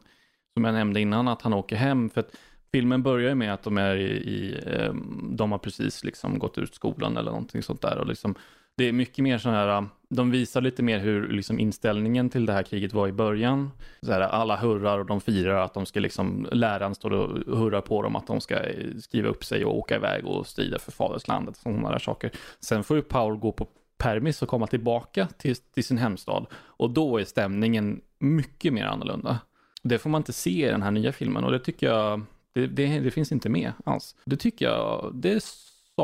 som 0.54 0.64
jag 0.64 0.74
nämnde 0.74 1.00
innan, 1.00 1.28
att 1.28 1.42
han 1.42 1.52
åker 1.52 1.76
hem. 1.76 2.10
För 2.10 2.20
att 2.20 2.36
filmen 2.72 3.02
börjar 3.02 3.28
ju 3.28 3.34
med 3.34 3.54
att 3.54 3.62
de 3.62 3.78
är 3.78 3.96
i, 3.96 4.10
i 4.10 4.60
ehm, 4.66 5.36
de 5.36 5.52
har 5.52 5.58
precis 5.58 6.04
liksom 6.04 6.38
gått 6.38 6.58
ut 6.58 6.74
skolan 6.74 7.16
eller 7.16 7.30
någonting 7.30 7.62
sånt 7.62 7.82
där. 7.82 7.98
Och 7.98 8.06
liksom 8.06 8.34
det 8.76 8.84
är 8.84 8.92
mycket 8.92 9.22
mer 9.22 9.38
så 9.38 9.50
här, 9.50 9.78
um, 9.78 9.88
de 10.08 10.30
visar 10.30 10.60
lite 10.60 10.82
mer 10.82 10.98
hur 10.98 11.28
liksom 11.28 11.58
inställningen 11.58 12.30
till 12.30 12.46
det 12.46 12.52
här 12.52 12.62
kriget 12.62 12.92
var 12.92 13.08
i 13.08 13.12
början. 13.12 13.70
Så 14.02 14.12
här, 14.12 14.20
alla 14.20 14.56
hurrar 14.56 14.98
och 14.98 15.06
de 15.06 15.20
firar 15.20 15.64
att 15.64 15.74
de 15.74 15.86
ska 15.86 16.00
liksom, 16.00 16.48
läraren 16.52 16.94
står 16.94 17.12
och 17.12 17.56
hurrar 17.58 17.80
på 17.80 18.02
dem 18.02 18.16
att 18.16 18.26
de 18.26 18.40
ska 18.40 18.54
eh, 18.54 18.96
skriva 19.00 19.28
upp 19.28 19.44
sig 19.44 19.64
och 19.64 19.78
åka 19.78 19.96
iväg 19.96 20.26
och 20.26 20.46
strida 20.46 20.78
för 20.78 20.92
faderslandet. 20.92 21.56
Sådana 21.56 21.90
där 21.90 21.98
saker. 21.98 22.30
Sen 22.60 22.84
får 22.84 22.96
ju 22.96 23.02
Paul 23.02 23.36
gå 23.36 23.52
på 23.52 23.66
permis 23.98 24.42
och 24.42 24.48
komma 24.48 24.66
tillbaka 24.66 25.28
till, 25.38 25.56
till 25.56 25.84
sin 25.84 25.98
hemstad. 25.98 26.46
Och 26.54 26.90
då 26.90 27.18
är 27.18 27.24
stämningen 27.24 28.00
mycket 28.18 28.72
mer 28.72 28.84
annorlunda. 28.84 29.38
Det 29.82 29.98
får 29.98 30.10
man 30.10 30.20
inte 30.20 30.32
se 30.32 30.66
i 30.66 30.70
den 30.70 30.82
här 30.82 30.90
nya 30.90 31.12
filmen 31.12 31.44
och 31.44 31.52
det 31.52 31.58
tycker 31.58 31.86
jag, 31.86 32.22
det, 32.52 32.66
det, 32.66 33.00
det 33.00 33.10
finns 33.10 33.32
inte 33.32 33.48
med 33.48 33.72
alls. 33.84 34.16
Det 34.24 34.36
tycker 34.36 34.64
jag, 34.64 35.10
det 35.14 35.44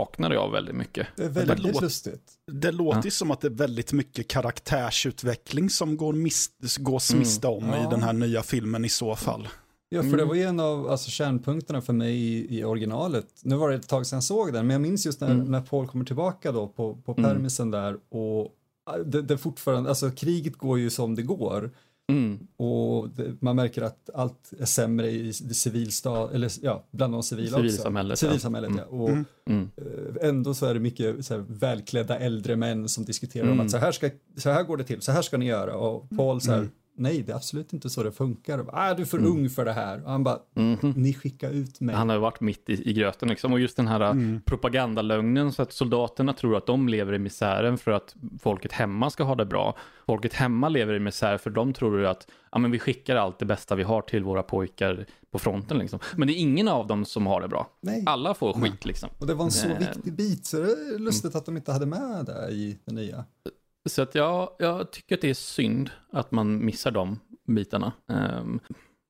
är 0.00 0.04
saknade 0.04 0.34
jag 0.34 0.50
väldigt 0.50 0.74
mycket. 0.74 1.06
Det 1.16 1.24
är 1.24 1.28
väldigt 1.28 1.56
det 1.56 1.62
låter, 1.62 1.80
lustigt. 1.80 2.32
Det 2.52 2.72
låter 2.72 3.00
ja. 3.04 3.10
som 3.10 3.30
att 3.30 3.40
det 3.40 3.48
är 3.48 3.52
väldigt 3.52 3.92
mycket 3.92 4.28
karaktärsutveckling 4.28 5.70
som 5.70 5.96
går 5.96 6.12
mis, 6.12 6.50
gås 6.78 7.10
mm. 7.10 7.18
miste 7.18 7.46
om 7.46 7.68
ja. 7.68 7.86
i 7.86 7.90
den 7.90 8.02
här 8.02 8.12
nya 8.12 8.42
filmen 8.42 8.84
i 8.84 8.88
så 8.88 9.16
fall. 9.16 9.48
Ja, 9.90 10.00
för 10.00 10.08
mm. 10.08 10.18
det 10.18 10.24
var 10.24 10.34
ju 10.34 10.42
en 10.42 10.60
av 10.60 10.90
alltså, 10.90 11.10
kärnpunkterna 11.10 11.80
för 11.80 11.92
mig 11.92 12.14
i, 12.14 12.58
i, 12.58 12.64
originalet. 12.64 13.26
Nu 13.42 13.56
var 13.56 13.70
det 13.70 13.76
ett 13.76 13.88
tag 13.88 14.06
sedan 14.06 14.16
jag 14.16 14.24
såg 14.24 14.52
den, 14.52 14.66
men 14.66 14.74
jag 14.74 14.80
minns 14.80 15.06
just 15.06 15.20
när, 15.20 15.30
mm. 15.30 15.46
när 15.46 15.60
Paul 15.60 15.86
kommer 15.86 16.04
tillbaka 16.04 16.52
då 16.52 16.66
på, 16.66 16.94
på 16.94 17.12
mm. 17.12 17.24
permisen 17.24 17.70
där 17.70 17.96
och 18.10 18.54
det, 19.04 19.22
det 19.22 19.38
fortfarande, 19.38 19.88
alltså 19.88 20.10
kriget 20.10 20.56
går 20.56 20.78
ju 20.78 20.90
som 20.90 21.14
det 21.14 21.22
går. 21.22 21.70
Mm. 22.12 22.38
Och 22.56 23.08
det, 23.08 23.34
man 23.40 23.56
märker 23.56 23.82
att 23.82 24.10
allt 24.14 24.52
är 24.60 24.64
sämre 24.64 25.10
i 25.10 25.32
civilstad, 25.32 26.30
eller 26.34 26.52
ja, 26.62 26.84
bland 26.90 27.12
de 27.12 27.22
civila 27.22 27.56
Civilsamhället. 27.56 28.12
Också. 28.12 28.26
Civilsamhället, 28.26 28.70
ja. 28.76 28.82
Mm. 28.82 29.00
Och 29.00 29.08
mm. 29.08 29.24
mm. 29.50 29.70
Eh, 29.76 30.28
ändå 30.28 30.54
så 30.54 30.66
är 30.66 30.74
det 30.74 30.80
mycket 30.80 31.26
så 31.26 31.34
här, 31.34 31.44
välklädda 31.48 32.18
äldre 32.18 32.56
män 32.56 32.88
som 32.88 33.04
diskuterar 33.04 33.46
om 33.46 33.52
att 33.52 33.54
mm. 33.54 33.68
så 33.68 33.78
här, 33.78 33.92
ska, 33.92 34.10
så 34.36 34.50
här 34.50 34.62
går 34.62 34.76
det 34.76 34.84
till, 34.84 35.02
så 35.02 35.12
här 35.12 35.22
ska 35.22 35.36
ni 35.36 35.46
göra. 35.46 35.76
Och 35.76 36.10
Paul 36.10 36.40
så 36.40 36.50
här, 36.50 36.58
mm 36.58 36.70
nej 36.98 37.22
det 37.22 37.32
är 37.32 37.36
absolut 37.36 37.72
inte 37.72 37.90
så 37.90 38.02
det 38.02 38.12
funkar. 38.12 38.64
Ah, 38.72 38.94
du 38.94 39.02
är 39.02 39.06
för 39.06 39.18
mm. 39.18 39.30
ung 39.30 39.50
för 39.50 39.64
det 39.64 39.72
här. 39.72 40.04
Och 40.04 40.10
han 40.10 40.24
bara, 40.24 40.38
mm. 40.54 40.78
ni 40.96 41.14
skickar 41.14 41.50
ut 41.50 41.80
mig. 41.80 41.94
Han 41.94 42.08
har 42.08 42.18
varit 42.18 42.40
mitt 42.40 42.68
i, 42.68 42.90
i 42.90 42.92
gröten 42.92 43.28
liksom. 43.28 43.52
Och 43.52 43.60
just 43.60 43.76
den 43.76 43.88
här 43.88 44.00
mm. 44.00 44.40
propagandalögnen 44.44 45.52
så 45.52 45.62
att 45.62 45.72
soldaterna 45.72 46.32
tror 46.32 46.56
att 46.56 46.66
de 46.66 46.88
lever 46.88 47.12
i 47.12 47.18
misären 47.18 47.78
för 47.78 47.90
att 47.90 48.16
folket 48.40 48.72
hemma 48.72 49.10
ska 49.10 49.24
ha 49.24 49.34
det 49.34 49.46
bra. 49.46 49.76
Folket 50.06 50.32
hemma 50.32 50.68
lever 50.68 50.94
i 50.94 51.00
misär 51.00 51.38
för 51.38 51.50
de 51.50 51.72
tror 51.72 52.04
att 52.04 52.28
ja, 52.52 52.58
men 52.58 52.70
vi 52.70 52.78
skickar 52.78 53.16
allt 53.16 53.38
det 53.38 53.46
bästa 53.46 53.74
vi 53.74 53.82
har 53.82 54.02
till 54.02 54.24
våra 54.24 54.42
pojkar 54.42 55.06
på 55.30 55.38
fronten. 55.38 55.78
Liksom. 55.78 55.98
Men 56.16 56.28
det 56.28 56.34
är 56.34 56.40
ingen 56.40 56.68
av 56.68 56.86
dem 56.86 57.04
som 57.04 57.26
har 57.26 57.40
det 57.40 57.48
bra. 57.48 57.70
Nej. 57.80 58.02
Alla 58.06 58.34
får 58.34 58.52
skit 58.52 58.84
liksom. 58.84 59.08
Och 59.18 59.26
det 59.26 59.34
var 59.34 59.44
en 59.44 59.50
så 59.50 59.68
viktig 59.68 60.12
bit 60.12 60.46
så 60.46 60.56
det 60.56 60.72
är 60.72 60.98
lustigt 60.98 61.34
att 61.34 61.46
de 61.46 61.56
inte 61.56 61.72
hade 61.72 61.86
med 61.86 62.24
det 62.26 62.50
i 62.50 62.78
det 62.84 62.92
nya. 62.92 63.24
Så 63.88 64.02
att 64.02 64.14
jag, 64.14 64.50
jag 64.58 64.90
tycker 64.90 65.14
att 65.14 65.20
det 65.20 65.30
är 65.30 65.34
synd 65.34 65.90
att 66.10 66.30
man 66.30 66.64
missar 66.64 66.90
de 66.90 67.20
bitarna. 67.46 67.92
Um, 68.06 68.60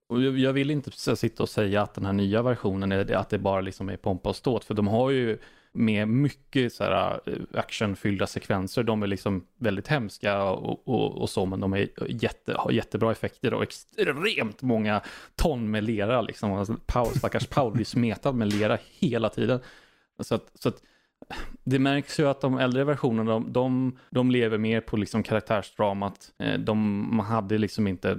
och 0.09 0.23
jag 0.23 0.53
vill 0.53 0.71
inte 0.71 1.17
sitta 1.17 1.43
och 1.43 1.49
säga 1.49 1.83
att 1.83 1.95
den 1.95 2.07
här 2.07 2.13
nya 2.13 2.43
versionen 2.43 2.93
är 2.93 3.13
att 3.13 3.31
det 3.31 3.39
bara 3.39 3.61
liksom 3.61 3.89
är 3.89 3.97
pompa 3.97 4.29
och 4.29 4.37
ståt, 4.37 4.65
för 4.65 4.75
de 4.75 4.89
har 4.89 5.11
ju 5.11 5.39
med 5.73 6.09
mycket 6.09 6.73
så 6.73 6.85
här 6.85 7.21
eh, 7.27 7.33
actionfyllda 7.55 8.27
sekvenser. 8.27 8.83
De 8.83 9.03
är 9.03 9.07
liksom 9.07 9.47
väldigt 9.59 9.89
hemska 9.89 10.43
och, 10.43 10.89
och, 10.89 11.23
och 11.23 11.31
så, 11.31 11.47
men 11.47 11.61
de 11.61 11.73
är 11.73 11.89
jätte, 12.09 12.55
har 12.59 12.71
jättebra 12.71 13.13
effekter 13.13 13.55
och 13.55 13.63
extremt 13.63 14.63
många 14.63 15.01
ton 15.37 15.71
med 15.71 15.85
lera. 15.85 16.21
Liksom. 16.23 16.53
Alltså, 16.53 16.77
Paul, 16.87 17.07
stackars 17.07 17.47
Paul 17.47 17.73
blir 17.73 17.85
smetad 17.85 18.33
med 18.33 18.53
lera 18.53 18.79
hela 18.99 19.29
tiden. 19.29 19.61
Så 20.21 20.35
att, 20.35 20.51
så 20.55 20.69
att 20.69 20.83
det 21.65 21.79
märks 21.79 22.21
ju 22.21 22.29
att 22.29 22.41
de 22.41 22.59
äldre 22.59 22.85
versionerna, 22.85 23.31
de, 23.31 23.53
de, 23.53 23.99
de 24.11 24.31
lever 24.31 24.59
mer 24.59 24.81
på 24.81 24.97
liksom 24.97 25.23
karaktärsdramat. 25.23 26.33
Eh, 26.39 26.59
de, 26.59 27.19
hade 27.19 27.59
liksom 27.59 27.87
inte, 27.87 28.15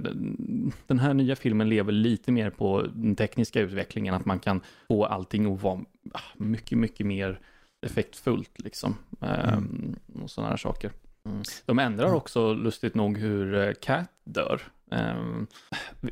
den 0.86 0.98
här 0.98 1.14
nya 1.14 1.36
filmen 1.36 1.68
lever 1.68 1.92
lite 1.92 2.32
mer 2.32 2.50
på 2.50 2.82
den 2.82 3.16
tekniska 3.16 3.60
utvecklingen, 3.60 4.14
att 4.14 4.24
man 4.24 4.38
kan 4.38 4.60
få 4.88 5.04
allting 5.04 5.54
att 5.54 5.62
vara 5.62 5.80
ah, 6.12 6.20
mycket, 6.36 6.78
mycket 6.78 7.06
mer 7.06 7.40
effektfullt 7.86 8.60
liksom. 8.60 8.96
Mm. 9.20 9.96
Och 10.22 10.30
sådana 10.30 10.50
här 10.50 10.56
saker. 10.56 10.92
Mm. 11.24 11.42
De 11.66 11.78
ändrar 11.78 12.14
också 12.14 12.54
lustigt 12.54 12.94
nog 12.94 13.18
hur 13.18 13.74
Cat 13.74 14.00
eh, 14.00 14.06
dör. 14.24 14.62
Um, 14.90 15.46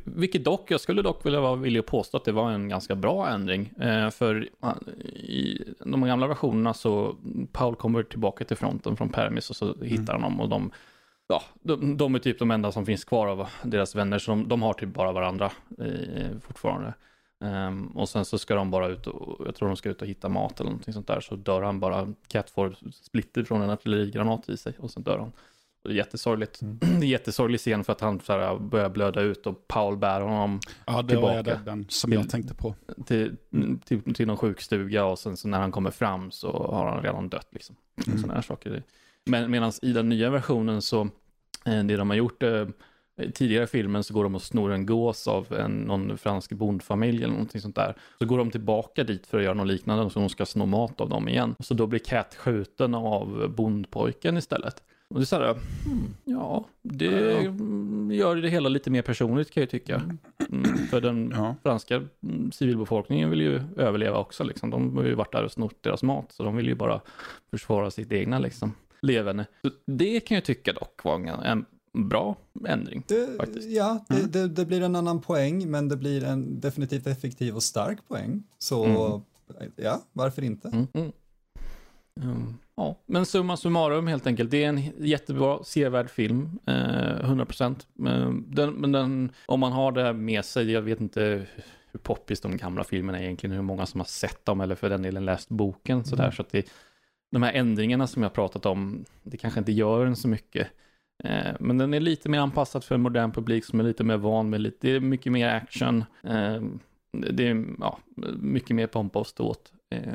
vilket 0.03 0.43
dock, 0.43 0.71
jag 0.71 0.81
skulle 0.81 1.01
dock 1.01 1.25
vilja 1.25 1.41
vara 1.41 1.55
villig 1.55 1.79
att 1.79 1.85
påstå 1.85 2.17
att 2.17 2.25
det 2.25 2.31
var 2.31 2.51
en 2.51 2.69
ganska 2.69 2.95
bra 2.95 3.27
ändring. 3.27 3.73
Uh, 3.81 4.09
för 4.09 4.49
i 5.15 5.63
de 5.79 6.05
gamla 6.05 6.27
versionerna 6.27 6.73
så, 6.73 7.15
Paul 7.51 7.75
kommer 7.75 8.03
tillbaka 8.03 8.45
till 8.45 8.57
fronten 8.57 8.97
från 8.97 9.09
Permis 9.09 9.49
och 9.49 9.55
så 9.55 9.73
mm. 9.73 9.87
hittar 9.87 10.13
han 10.13 10.21
dem 10.21 10.41
och 10.41 10.49
de, 10.49 10.71
ja, 11.27 11.43
de, 11.61 11.97
de, 11.97 12.15
är 12.15 12.19
typ 12.19 12.39
de 12.39 12.51
enda 12.51 12.71
som 12.71 12.85
finns 12.85 13.03
kvar 13.03 13.27
av 13.27 13.47
deras 13.63 13.95
vänner, 13.95 14.19
så 14.19 14.31
de, 14.31 14.47
de 14.47 14.61
har 14.61 14.73
typ 14.73 14.93
bara 14.93 15.11
varandra 15.11 15.51
uh, 15.81 16.39
fortfarande. 16.41 16.93
Um, 17.43 17.87
och 17.87 18.09
sen 18.09 18.25
så 18.25 18.37
ska 18.37 18.55
de 18.55 18.71
bara 18.71 18.87
ut 18.87 19.07
och, 19.07 19.47
jag 19.47 19.55
tror 19.55 19.67
de 19.67 19.77
ska 19.77 19.89
ut 19.89 20.01
och 20.01 20.07
hitta 20.07 20.29
mat 20.29 20.59
eller 20.59 20.69
någonting 20.69 20.93
sånt 20.93 21.07
där, 21.07 21.19
så 21.19 21.35
dör 21.35 21.61
han 21.61 21.79
bara, 21.79 22.13
Cat 22.27 22.49
får 22.49 22.75
splitter 22.91 23.43
från 23.43 23.61
en 23.61 23.69
artillerigranat 23.69 24.49
i 24.49 24.57
sig 24.57 24.73
och 24.79 24.91
sen 24.91 25.03
dör 25.03 25.17
han. 25.17 25.31
Det 25.83 25.89
är 25.89 25.93
jättesorgligt. 25.93 26.61
Mm. 26.61 26.79
Det 26.99 27.05
är 27.05 27.09
jättesorglig 27.09 27.59
scen 27.59 27.83
för 27.83 27.93
att 27.93 28.01
han 28.01 28.19
så 28.19 28.33
här, 28.33 28.59
börjar 28.59 28.89
blöda 28.89 29.21
ut 29.21 29.47
och 29.47 29.67
Paul 29.67 29.97
bär 29.97 30.21
honom 30.21 30.59
ja, 30.85 31.01
det 31.01 31.07
tillbaka. 31.07 31.35
Var 31.35 31.43
det, 31.43 31.59
den 31.65 31.85
som 31.89 32.13
jag 32.13 32.29
tänkte 32.29 32.53
på. 32.53 32.75
Till, 33.05 33.35
till, 33.85 34.13
till 34.13 34.27
någon 34.27 34.37
sjukstuga 34.37 35.05
och 35.05 35.19
sen 35.19 35.37
så 35.37 35.47
när 35.47 35.59
han 35.59 35.71
kommer 35.71 35.91
fram 35.91 36.31
så 36.31 36.51
har 36.51 36.87
han 36.87 37.03
redan 37.03 37.29
dött. 37.29 37.47
Liksom. 37.51 37.75
Mm. 38.07 38.19
Sådana 38.19 38.33
här 38.33 38.41
saker. 38.41 38.83
Men 39.25 39.51
medan 39.51 39.71
i 39.81 39.93
den 39.93 40.09
nya 40.09 40.29
versionen 40.29 40.81
så, 40.81 41.01
eh, 41.65 41.83
det 41.83 41.97
de 41.97 42.09
har 42.09 42.17
gjort 42.17 42.43
eh, 42.43 42.67
tidigare 43.33 43.63
i 43.63 43.67
filmen 43.67 44.03
så 44.03 44.13
går 44.13 44.23
de 44.23 44.35
och 44.35 44.41
snor 44.41 44.71
en 44.71 44.85
gås 44.85 45.27
av 45.27 45.53
en, 45.53 45.71
någon 45.71 46.17
fransk 46.17 46.51
bondfamilj 46.51 47.17
eller 47.23 47.33
någonting 47.33 47.61
sånt 47.61 47.75
där. 47.75 47.95
Så 48.19 48.25
går 48.25 48.37
de 48.37 48.51
tillbaka 48.51 49.03
dit 49.03 49.27
för 49.27 49.37
att 49.37 49.43
göra 49.43 49.53
något 49.53 49.67
liknande 49.67 50.09
så 50.09 50.19
de 50.19 50.29
ska 50.29 50.45
sno 50.45 50.65
mat 50.65 51.01
av 51.01 51.09
dem 51.09 51.29
igen. 51.29 51.55
Så 51.59 51.73
då 51.73 51.87
blir 51.87 51.99
Cat 51.99 52.35
skjuten 52.35 52.95
av 52.95 53.53
bondpojken 53.55 54.37
istället. 54.37 54.83
Och 55.09 55.19
det 55.19 55.23
är 55.23 55.25
så 55.25 55.35
här, 55.35 55.49
mm, 55.85 56.13
ja, 56.25 56.65
det 56.81 57.05
gör 58.15 58.35
det 58.35 58.49
hela 58.49 58.69
lite 58.69 58.89
mer 58.91 59.01
personligt 59.01 59.51
kan 59.51 59.61
jag 59.61 59.69
tycka. 59.69 60.01
Mm, 60.49 60.77
för 60.87 61.01
den 61.01 61.33
ja. 61.35 61.55
franska 61.63 62.07
civilbefolkningen 62.51 63.29
vill 63.29 63.41
ju 63.41 63.61
överleva 63.77 64.17
också 64.17 64.43
liksom. 64.43 64.69
De 64.69 64.97
har 64.97 65.03
ju 65.03 65.15
varit 65.15 65.31
där 65.31 65.43
och 65.43 65.51
snott 65.51 65.83
deras 65.83 66.03
mat, 66.03 66.31
så 66.31 66.43
de 66.43 66.55
vill 66.55 66.67
ju 66.67 66.75
bara 66.75 67.01
försvara 67.51 67.91
sitt 67.91 68.11
egna 68.11 68.39
liksom 68.39 68.73
levande. 69.01 69.45
Så 69.61 69.71
det 69.85 70.19
kan 70.19 70.35
jag 70.35 70.45
tycka 70.45 70.73
dock 70.73 71.03
var 71.03 71.15
en, 71.15 71.27
en 71.27 71.65
bra 72.09 72.37
ändring. 72.67 73.03
Det, 73.07 73.37
faktiskt. 73.37 73.69
Ja, 73.69 74.05
det, 74.09 74.15
mm. 74.15 74.31
det, 74.31 74.47
det, 74.47 74.65
blir 74.65 74.81
en 74.81 74.95
annan 74.95 75.21
poäng, 75.21 75.71
men 75.71 75.89
det 75.89 75.97
blir 75.97 76.23
en 76.23 76.59
definitivt 76.59 77.07
effektiv 77.07 77.55
och 77.55 77.63
stark 77.63 78.07
poäng. 78.07 78.43
Så 78.57 78.85
mm. 78.85 79.71
ja, 79.75 80.01
varför 80.13 80.41
inte? 80.41 80.87
Mm. 80.93 81.11
Ja, 82.79 82.95
men 83.05 83.25
summa 83.25 83.57
summarum 83.57 84.07
helt 84.07 84.27
enkelt. 84.27 84.51
Det 84.51 84.63
är 84.63 84.69
en 84.69 84.81
jättebra, 84.97 85.63
sevärd 85.63 86.09
film. 86.09 86.59
Eh, 86.67 86.73
100%. 86.73 87.75
Men, 87.93 88.45
den, 88.47 88.73
men 88.73 88.91
den, 88.91 89.31
om 89.45 89.59
man 89.59 89.71
har 89.71 89.91
det 89.91 90.13
med 90.13 90.45
sig, 90.45 90.71
jag 90.71 90.81
vet 90.81 91.01
inte 91.01 91.45
hur 91.91 91.99
poppis 91.99 92.41
de 92.41 92.57
gamla 92.57 92.83
filmerna 92.83 93.19
är 93.19 93.23
egentligen, 93.23 93.55
hur 93.55 93.61
många 93.61 93.85
som 93.85 93.99
har 93.99 94.05
sett 94.05 94.45
dem 94.45 94.61
eller 94.61 94.75
för 94.75 94.89
den 94.89 95.01
delen 95.01 95.25
läst 95.25 95.49
boken 95.49 96.03
sådär. 96.03 96.23
Mm. 96.23 96.35
Så 96.35 96.41
att 96.41 96.49
det, 96.49 96.69
de 97.31 97.43
här 97.43 97.53
ändringarna 97.53 98.07
som 98.07 98.23
jag 98.23 98.33
pratat 98.33 98.65
om, 98.65 99.05
det 99.23 99.37
kanske 99.37 99.59
inte 99.59 99.71
gör 99.71 100.05
en 100.05 100.15
så 100.15 100.27
mycket. 100.27 100.67
Eh, 101.23 101.55
men 101.59 101.77
den 101.77 101.93
är 101.93 101.99
lite 101.99 102.29
mer 102.29 102.39
anpassad 102.39 102.83
för 102.83 102.95
en 102.95 103.01
modern 103.01 103.31
publik 103.31 103.65
som 103.65 103.79
är 103.79 103.83
lite 103.83 104.03
mer 104.03 104.17
van 104.17 104.49
med 104.49 104.61
lite, 104.61 104.87
det 104.87 104.95
är 104.95 104.99
mycket 104.99 105.31
mer 105.31 105.49
action. 105.49 106.05
Eh, 106.23 106.61
det 107.11 107.47
är 107.47 107.65
ja, 107.79 107.99
mycket 108.39 108.75
mer 108.75 108.87
pompa 108.87 109.19
och 109.19 109.27
ståt. 109.27 109.71
Eh, 109.89 110.13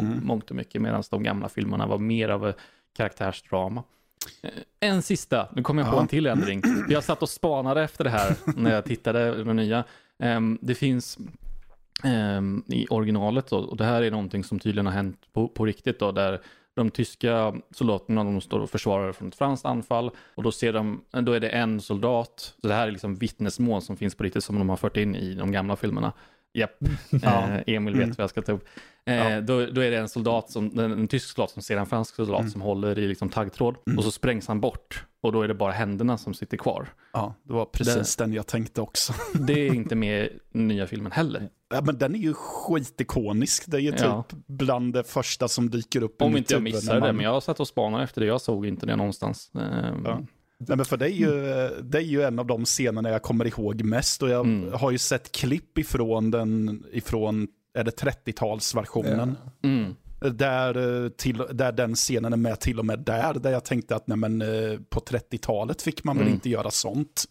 mm. 0.00 0.20
Mångt 0.24 0.50
och 0.50 0.56
mycket, 0.56 0.82
medan 0.82 1.02
de 1.10 1.22
gamla 1.22 1.48
filmerna 1.48 1.86
var 1.86 1.98
mer 1.98 2.28
av 2.28 2.52
karaktärsdrama. 2.96 3.82
Eh, 4.42 4.50
en 4.80 5.02
sista, 5.02 5.48
nu 5.56 5.62
kommer 5.62 5.82
jag 5.82 5.90
på 5.90 5.96
ja. 5.96 6.00
en 6.00 6.08
till 6.08 6.26
ändring. 6.26 6.62
Jag 6.88 7.04
satt 7.04 7.22
och 7.22 7.28
spanade 7.28 7.82
efter 7.82 8.04
det 8.04 8.10
här 8.10 8.36
när 8.56 8.74
jag 8.74 8.84
tittade 8.84 9.32
på 9.32 9.44
den 9.44 9.56
nya. 9.56 9.84
Um, 10.18 10.58
det 10.62 10.74
finns 10.74 11.18
i 12.66 12.86
originalet 12.90 13.46
då, 13.50 13.56
och 13.56 13.76
det 13.76 13.84
här 13.84 14.02
är 14.02 14.10
någonting 14.10 14.44
som 14.44 14.58
tydligen 14.58 14.86
har 14.86 14.92
hänt 14.92 15.20
på, 15.32 15.48
på 15.48 15.64
riktigt 15.64 15.98
då, 15.98 16.12
där 16.12 16.40
de 16.78 16.90
tyska 16.90 17.54
soldaterna 17.70 18.24
de 18.24 18.40
står 18.40 18.60
och 18.60 18.70
försvarar 18.70 19.12
från 19.12 19.28
ett 19.28 19.34
franskt 19.34 19.66
anfall 19.66 20.10
och 20.34 20.42
då 20.42 20.52
ser 20.52 20.72
de, 20.72 21.04
då 21.10 21.32
är 21.32 21.40
det 21.40 21.48
en 21.48 21.80
soldat, 21.80 22.54
så 22.60 22.68
det 22.68 22.74
här 22.74 22.88
är 22.88 22.90
liksom 22.90 23.14
vittnesmål 23.14 23.82
som 23.82 23.96
finns 23.96 24.14
på 24.14 24.24
riktigt 24.24 24.44
som 24.44 24.58
de 24.58 24.68
har 24.68 24.76
fört 24.76 24.96
in 24.96 25.16
i 25.16 25.34
de 25.34 25.52
gamla 25.52 25.76
filmerna. 25.76 26.12
Japp, 26.52 26.78
ja. 27.10 27.48
eh, 27.48 27.62
Emil 27.66 27.94
vet 27.94 28.04
mm. 28.04 28.14
vad 28.18 28.22
jag 28.22 28.30
ska 28.30 28.42
ta 28.42 28.52
upp. 28.52 28.68
Eh, 29.04 29.14
ja. 29.14 29.40
då, 29.40 29.66
då, 29.66 29.80
är 29.80 29.90
det 29.90 29.98
en 29.98 30.08
soldat, 30.08 30.50
som, 30.50 30.78
en, 30.78 30.92
en 30.92 31.08
tysk 31.08 31.28
soldat 31.28 31.50
som 31.50 31.62
ser 31.62 31.76
en 31.76 31.86
fransk 31.86 32.14
soldat 32.14 32.40
mm. 32.40 32.50
som 32.50 32.60
håller 32.60 32.98
i 32.98 33.08
liksom 33.08 33.28
taggtråd 33.28 33.76
mm. 33.86 33.98
och 33.98 34.04
så 34.04 34.10
sprängs 34.10 34.48
han 34.48 34.60
bort 34.60 35.04
och 35.20 35.32
då 35.32 35.42
är 35.42 35.48
det 35.48 35.54
bara 35.54 35.72
händerna 35.72 36.18
som 36.18 36.34
sitter 36.34 36.56
kvar. 36.56 36.88
Ja, 37.12 37.34
det 37.42 37.52
var 37.52 37.64
precis 37.64 38.16
det, 38.16 38.24
den 38.24 38.32
jag 38.32 38.46
tänkte 38.46 38.80
också. 38.80 39.12
det 39.46 39.52
är 39.52 39.74
inte 39.74 39.96
med 39.96 40.24
i 40.24 40.58
nya 40.58 40.86
filmen 40.86 41.12
heller. 41.12 41.48
Ja, 41.70 41.80
men 41.80 41.98
den 41.98 42.14
är 42.14 42.18
ju 42.18 42.34
skitikonisk. 42.34 43.64
Det 43.66 43.76
är 43.76 43.80
ju 43.80 43.92
typ 43.92 44.00
ja. 44.02 44.24
bland 44.46 44.92
det 44.92 45.04
första 45.04 45.48
som 45.48 45.70
dyker 45.70 46.02
upp 46.02 46.22
Om 46.22 46.36
inte 46.36 46.54
jag 46.54 46.62
missade 46.62 47.00
man... 47.00 47.06
det, 47.06 47.12
men 47.12 47.24
jag 47.24 47.42
satt 47.42 47.60
och 47.60 47.68
spanade 47.68 48.04
efter 48.04 48.20
det. 48.20 48.26
Jag 48.26 48.40
såg 48.40 48.66
inte 48.66 48.86
det 48.86 48.96
någonstans. 48.96 49.50
Ehm, 49.54 50.02
ja. 50.04 50.20
Nej, 50.60 50.76
men 50.76 50.84
för 50.84 50.96
det 50.96 51.06
är, 51.06 51.14
ju, 51.14 51.30
det 51.82 51.98
är 51.98 52.02
ju 52.02 52.22
en 52.22 52.38
av 52.38 52.46
de 52.46 52.64
scenerna 52.64 53.10
jag 53.10 53.22
kommer 53.22 53.46
ihåg 53.46 53.82
mest 53.82 54.22
och 54.22 54.28
jag 54.28 54.46
mm. 54.46 54.72
har 54.72 54.90
ju 54.90 54.98
sett 54.98 55.32
klipp 55.32 55.78
ifrån 55.78 56.30
den, 56.30 56.84
ifrån, 56.92 57.48
är 57.74 57.84
det 57.84 58.02
30-talsversionen? 58.02 59.34
Ja. 59.44 59.68
Mm. 59.68 59.94
Där, 60.20 61.04
eh, 61.04 61.08
till, 61.08 61.44
där 61.52 61.72
den 61.72 61.94
scenen 61.94 62.32
är 62.32 62.36
med 62.36 62.60
till 62.60 62.78
och 62.78 62.86
med 62.86 62.98
där, 62.98 63.34
där 63.34 63.50
jag 63.50 63.64
tänkte 63.64 63.96
att 63.96 64.06
nej, 64.06 64.18
men, 64.18 64.42
eh, 64.42 64.78
på 64.88 65.00
30-talet 65.00 65.82
fick 65.82 66.04
man 66.04 66.16
väl 66.16 66.26
mm. 66.26 66.34
inte 66.34 66.48
göra 66.48 66.70
sånt. 66.70 67.24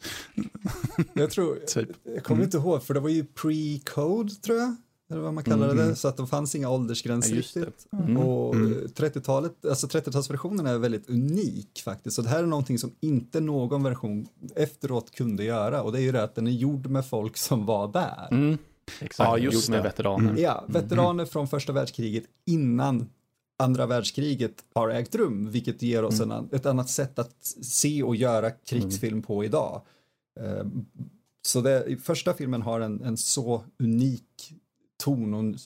Jag 1.14 1.32
tror, 1.32 1.56
typ. 1.68 1.90
jag 2.04 2.24
kommer 2.24 2.38
mm. 2.38 2.46
inte 2.46 2.58
ihåg, 2.58 2.84
för 2.84 2.94
det 2.94 3.00
var 3.00 3.10
ju 3.10 3.24
pre-code 3.24 4.42
tror 4.42 4.58
jag 4.58 4.76
eller 5.10 5.22
vad 5.22 5.34
man 5.34 5.44
kallade 5.44 5.72
mm. 5.72 5.88
det, 5.88 5.96
så 5.96 6.08
att 6.08 6.18
det 6.18 6.28
fanns 6.28 6.56
inga 6.56 6.70
åldersgränser 6.70 7.32
ja, 7.32 7.38
riktigt. 7.38 7.88
Mm. 7.94 8.18
Och 8.18 8.56
30-talet, 8.56 9.64
mm. 9.64 9.72
alltså 9.72 9.88
30-talsversionen 9.88 10.70
är 10.70 10.78
väldigt 10.78 11.10
unik 11.10 11.82
faktiskt, 11.86 12.16
så 12.16 12.22
det 12.22 12.30
här 12.30 12.44
är 12.44 12.48
någonting 12.48 12.80
som 12.80 12.92
inte 13.00 13.40
någon 13.40 13.84
version 13.84 14.28
efteråt 14.56 15.12
kunde 15.12 15.44
göra 15.44 15.82
och 15.82 15.92
det 15.92 16.00
är 16.00 16.02
ju 16.02 16.12
det 16.12 16.24
att 16.24 16.36
den 16.36 16.48
är 16.48 16.52
gjord 16.52 16.88
med 16.88 17.06
folk 17.06 17.38
som 17.38 17.66
var 17.66 17.94
där. 17.94 18.28
Mm. 18.88 19.06
Exakt, 19.06 19.28
ja, 19.30 19.38
just 19.38 19.70
med 19.70 19.84
veteraner. 19.84 20.30
Mm. 20.30 20.42
Ja, 20.42 20.66
veteraner 20.68 21.26
från 21.26 21.48
första 21.48 21.74
världskriget 21.74 22.24
innan 22.46 23.10
andra 23.60 23.86
världskriget 23.86 24.64
har 24.74 24.90
ägt 24.90 25.16
rum, 25.16 25.52
vilket 25.52 25.82
ger 25.82 26.04
oss 26.04 26.20
mm. 26.20 26.38
en, 26.38 26.50
ett 26.52 26.66
annat 26.66 26.90
sätt 26.90 27.20
att 27.20 27.46
se 27.62 28.04
och 28.04 28.16
göra 28.16 28.52
krigsfilm 28.52 29.22
på 29.22 29.44
idag. 29.44 29.82
Ehm, 30.40 30.86
så 31.42 31.62
det, 31.62 31.98
första 32.04 32.34
filmen 32.34 32.62
har 32.62 32.80
en, 32.80 33.04
en 33.04 33.18
så 33.18 33.64
unik 33.80 34.54
ton 35.04 35.34
och 35.34 35.40
en 35.40 35.58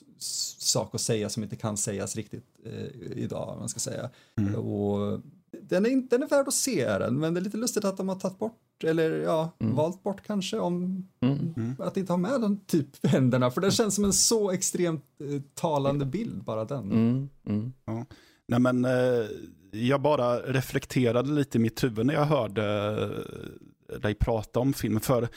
sak 0.58 0.94
att 0.94 1.00
säga 1.00 1.28
som 1.28 1.42
inte 1.42 1.56
kan 1.56 1.76
sägas 1.76 2.16
riktigt 2.16 2.46
eh, 2.64 3.12
idag, 3.16 3.56
man 3.58 3.68
ska 3.68 3.80
säga. 3.80 4.10
Mm. 4.36 4.54
Och 4.54 5.20
den 5.62 5.86
är, 5.86 6.08
den 6.10 6.22
är 6.22 6.28
värd 6.28 6.48
att 6.48 6.54
se 6.54 6.98
den, 6.98 7.18
men 7.18 7.34
det 7.34 7.40
är 7.40 7.44
lite 7.44 7.56
lustigt 7.56 7.84
att 7.84 7.96
de 7.96 8.08
har 8.08 8.16
tagit 8.16 8.38
bort, 8.38 8.60
eller 8.84 9.10
ja, 9.10 9.52
mm. 9.58 9.76
valt 9.76 10.02
bort 10.02 10.22
kanske, 10.26 10.58
om 10.58 11.06
mm. 11.20 11.54
mm. 11.56 11.76
att 11.78 11.96
inte 11.96 12.12
ha 12.12 12.16
med 12.16 12.40
den 12.40 12.64
typ 12.66 12.88
händerna, 13.06 13.50
för 13.50 13.60
det 13.60 13.70
känns 13.70 13.94
som 13.94 14.04
en 14.04 14.12
så 14.12 14.50
extremt 14.50 15.04
eh, 15.20 15.42
talande 15.54 16.04
bild, 16.04 16.44
bara 16.44 16.64
den. 16.64 16.92
Mm. 16.92 17.28
Mm. 17.46 17.72
Ja. 17.84 18.06
Nej 18.48 18.60
men, 18.60 18.84
eh, 18.84 19.26
jag 19.72 20.02
bara 20.02 20.38
reflekterade 20.38 21.30
lite 21.32 21.58
i 21.58 21.60
mitt 21.60 21.84
huvud 21.84 22.06
när 22.06 22.14
jag 22.14 22.24
hörde 22.24 22.64
eh, 23.92 23.98
dig 24.00 24.14
prata 24.14 24.60
om 24.60 24.72
filmen, 24.72 25.00
för 25.00 25.28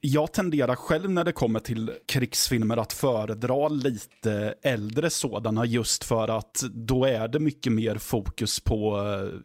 jag 0.00 0.32
tenderar 0.32 0.74
själv 0.74 1.10
när 1.10 1.24
det 1.24 1.32
kommer 1.32 1.60
till 1.60 1.90
krigsfilmer 2.06 2.76
att 2.76 2.92
föredra 2.92 3.68
lite 3.68 4.54
äldre 4.62 5.10
sådana 5.10 5.64
just 5.64 6.04
för 6.04 6.28
att 6.28 6.64
då 6.72 7.04
är 7.04 7.28
det 7.28 7.38
mycket 7.38 7.72
mer 7.72 7.96
fokus 7.96 8.60
på 8.60 8.98
eh, 8.98 9.38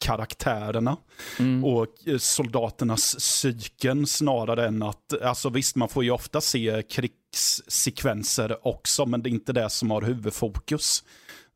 karaktärerna 0.00 0.96
mm. 1.38 1.64
och 1.64 1.86
eh, 2.06 2.18
soldaternas 2.18 3.14
psyken 3.18 4.06
snarare 4.06 4.66
än 4.66 4.82
att, 4.82 5.22
alltså 5.22 5.50
visst 5.50 5.76
man 5.76 5.88
får 5.88 6.04
ju 6.04 6.10
ofta 6.10 6.40
se 6.40 6.82
krigssekvenser 6.90 8.66
också 8.66 9.06
men 9.06 9.22
det 9.22 9.28
är 9.28 9.32
inte 9.32 9.52
det 9.52 9.70
som 9.70 9.90
har 9.90 10.02
huvudfokus. 10.02 11.04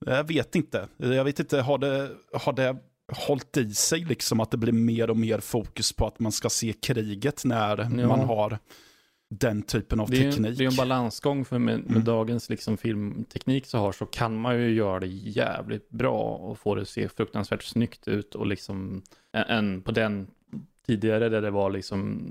Jag 0.07 0.25
vet 0.25 0.55
inte, 0.55 0.89
jag 0.97 1.25
vet 1.25 1.41
inte, 1.41 1.61
har 1.61 1.79
det, 1.79 2.11
har 2.33 2.53
det 2.53 2.77
hållit 3.13 3.57
i 3.57 3.75
sig 3.75 4.01
liksom 4.01 4.41
att 4.41 4.51
det 4.51 4.57
blir 4.57 4.73
mer 4.73 5.11
och 5.11 5.17
mer 5.17 5.41
fokus 5.41 5.93
på 5.93 6.07
att 6.07 6.19
man 6.19 6.33
ska 6.33 6.51
se 6.51 6.73
kriget 6.73 7.45
när 7.45 7.79
ja. 7.79 8.09
man 8.09 8.21
har 8.21 8.59
den 9.31 9.63
typen 9.63 10.01
av 10.01 10.11
det 10.11 10.17
är, 10.27 10.33
teknik. 10.33 10.59
Det 10.59 10.65
är 10.65 10.69
en 10.71 10.77
balansgång 10.77 11.45
för 11.45 11.59
med, 11.59 11.79
med 11.81 11.91
Mm. 11.91 12.05
dagens 12.05 12.51
liksom 12.51 12.77
filmteknik 12.77 13.67
så 13.67 13.79
har 13.79 13.93
så 13.93 14.07
kan 14.07 14.37
man 14.41 14.57
ju 14.61 14.75
göra 14.75 15.01
det 15.01 15.07
jävligt 15.07 15.91
bra 15.91 16.21
och 16.21 16.59
få 16.59 16.75
det 16.75 16.83
att 16.83 16.89
se 16.89 17.09
fruktansvärt 17.09 17.63
snyggt 17.63 18.09
ut 18.09 18.35
och 18.35 18.47
liksom 18.47 19.03
en 19.33 19.83
på 19.83 19.93
den 19.93 20.27
tidigare 20.87 21.29
där 21.29 21.43
det 21.43 21.51
var 21.51 21.71
liksom 21.71 22.23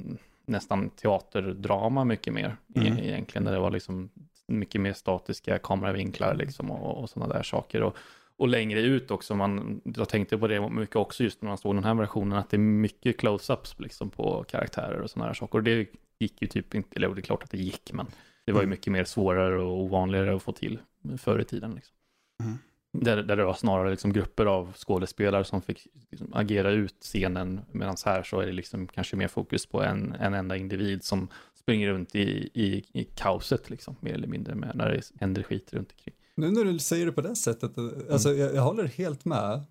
nästan 0.45 0.89
teaterdrama 0.89 2.03
mycket 2.03 2.33
mer 2.33 2.55
Mm. 2.75 2.93
e- 2.97 3.01
egentligen 3.07 3.45
där 3.45 3.51
det 3.51 3.59
var 3.59 3.71
liksom 3.71 4.09
mycket 4.47 4.81
mer 4.81 4.93
statiska 4.93 5.57
kameravinklar 5.59 6.35
liksom 6.35 6.71
och, 6.71 7.01
och 7.03 7.09
sådana 7.09 7.33
där 7.33 7.43
saker 7.43 7.83
och, 7.83 7.95
och 8.37 8.47
längre 8.47 8.81
ut 8.81 9.11
också 9.11 9.35
man 9.35 9.81
jag 9.83 10.09
tänkte 10.09 10.37
på 10.37 10.47
det 10.47 10.69
mycket 10.69 10.95
också 10.95 11.23
just 11.23 11.41
när 11.41 11.49
man 11.49 11.57
såg 11.57 11.75
den 11.75 11.83
här 11.83 11.93
versionen 11.93 12.37
att 12.37 12.49
det 12.49 12.55
är 12.55 12.59
mycket 12.59 13.17
close-ups 13.21 13.75
liksom 13.81 14.09
på 14.09 14.43
karaktärer 14.47 14.99
och 15.01 15.09
sådana 15.09 15.27
här 15.27 15.33
saker 15.33 15.57
och 15.57 15.63
det 15.63 15.87
gick 16.23 16.41
ju 16.41 16.47
typ 16.47 16.75
inte, 16.75 16.89
eller 16.95 17.09
det 17.09 17.19
är 17.19 17.23
klart 17.23 17.43
att 17.43 17.51
det 17.51 17.57
gick 17.57 17.93
men 17.93 18.05
det 18.45 18.51
var 18.51 18.59
ju 18.59 18.63
Mm. 18.63 18.69
mycket 18.69 18.93
mer 18.93 19.03
svårare 19.03 19.61
och 19.61 19.81
ovanligare 19.83 20.35
att 20.35 20.43
få 20.43 20.51
till 20.51 20.79
förr 21.17 21.39
i 21.39 21.45
tiden. 21.45 21.75
Liksom. 21.75 21.95
Mm. 22.43 22.57
Där, 22.97 23.23
där 23.23 23.35
det 23.35 23.45
var 23.45 23.53
snarare 23.53 23.89
liksom 23.91 24.13
grupper 24.13 24.45
av 24.45 24.73
skådespelare 24.73 25.43
som 25.43 25.61
fick 25.61 25.87
liksom 26.11 26.33
agera 26.33 26.71
ut 26.71 26.95
scenen 27.01 27.61
medan 27.71 27.95
här 28.05 28.23
så 28.23 28.39
är 28.39 28.45
det 28.45 28.51
liksom 28.53 28.87
kanske 28.87 29.15
mer 29.15 29.27
fokus 29.27 29.65
på 29.65 29.83
en, 29.83 30.15
en 30.19 30.33
enda 30.33 30.57
individ 30.57 31.03
som 31.03 31.27
springer 31.55 31.89
runt 31.89 32.15
i, 32.15 32.49
i, 32.53 32.83
i 32.93 33.03
kaoset 33.03 33.69
liksom, 33.69 33.95
mer 33.99 34.13
eller 34.13 34.27
mindre 34.27 34.55
med, 34.55 34.71
när 34.75 34.89
det 34.91 35.01
händer 35.19 35.43
skit 35.43 35.73
runt 35.73 35.91
omkring. 35.91 36.13
Nu 36.35 36.51
när 36.51 36.65
du 36.65 36.79
säger 36.79 37.05
det 37.05 37.11
på 37.11 37.21
det 37.21 37.35
sättet, 37.35 37.71
alltså 38.11 38.33
jag, 38.33 38.55
jag 38.55 38.61
håller 38.61 38.83
helt 38.87 39.25
med. 39.25 39.65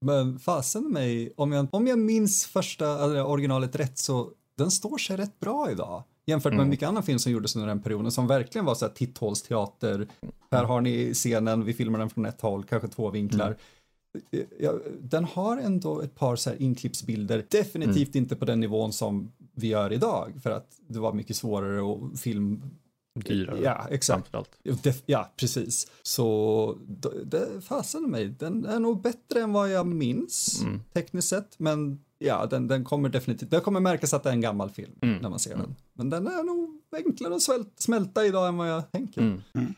Men 0.00 0.38
fasen 0.38 0.92
mig, 0.92 1.32
om 1.36 1.52
jag, 1.52 1.74
om 1.74 1.86
jag 1.86 1.98
minns 1.98 2.46
första 2.46 3.04
eller 3.04 3.26
originalet 3.26 3.76
rätt 3.76 3.98
så 3.98 4.32
den 4.60 4.70
står 4.70 4.98
sig 4.98 5.16
rätt 5.16 5.40
bra 5.40 5.70
idag. 5.70 6.02
Jämfört 6.26 6.52
med 6.52 6.58
Mm. 6.60 6.70
mycket 6.70 6.88
annan 6.88 7.02
film 7.02 7.18
som 7.18 7.32
gjordes 7.32 7.56
under 7.56 7.68
den 7.68 7.82
perioden 7.82 8.12
som 8.12 8.26
verkligen 8.26 8.64
var 8.64 8.74
så 8.74 8.86
här 8.86 8.92
titthålsteater. 8.92 10.08
Här 10.50 10.64
har 10.64 10.80
ni 10.80 11.14
scenen, 11.14 11.64
vi 11.64 11.72
filmar 11.74 11.98
den 11.98 12.10
från 12.10 12.26
ett 12.26 12.40
håll, 12.40 12.64
kanske 12.64 12.88
två 12.88 13.10
vinklar. 13.10 13.56
Ja, 14.60 14.72
den 15.00 15.24
har 15.24 15.56
ändå 15.58 16.00
ett 16.00 16.14
par 16.14 16.36
så 16.36 16.50
här 16.50 16.62
inklippsbilder, 16.62 17.46
definitivt 17.50 18.14
inte 18.14 18.36
på 18.36 18.44
den 18.44 18.60
nivån 18.60 18.92
som 18.92 19.32
vi 19.54 19.66
gör 19.68 19.92
idag 19.92 20.32
för 20.42 20.50
att 20.50 20.66
det 20.88 20.98
var 20.98 21.12
mycket 21.12 21.36
svårare 21.36 21.80
och 21.82 22.18
film 22.18 22.62
Dyrare. 23.14 23.60
Ja, 23.62 23.86
exakt. 23.90 24.34
Ja, 25.06 25.32
precis. 25.36 25.90
Så 26.02 26.78
det 27.24 27.60
fasen 27.60 28.10
mig, 28.10 28.28
den 28.28 28.66
är 28.66 28.80
nog 28.80 29.02
bättre 29.02 29.40
än 29.40 29.52
vad 29.52 29.70
jag 29.70 29.86
minns 29.86 30.62
Mm. 30.62 30.80
tekniskt 30.92 31.28
sett, 31.28 31.58
men 31.58 32.04
ja, 32.24 32.46
den, 32.46 32.68
den 32.68 32.84
kommer 32.84 33.08
definitivt, 33.08 33.50
det 33.50 33.60
kommer 33.60 33.80
märkas 33.80 34.14
att 34.14 34.22
det 34.22 34.28
är 34.28 34.32
en 34.32 34.40
gammal 34.40 34.70
film 34.70 34.92
Mm. 35.02 35.18
när 35.22 35.28
man 35.30 35.38
ser 35.38 35.56
den. 35.56 35.76
Men 35.94 36.10
den 36.10 36.26
är 36.26 36.42
nog 36.42 36.80
enklare 36.96 37.34
att 37.34 37.42
svält, 37.42 37.72
smälta 37.76 38.26
idag 38.26 38.48
än 38.48 38.56
vad 38.56 38.68
jag 38.70 38.92
tänker. 38.92 39.20
Mm. 39.20 39.42
Mm. 39.54 39.74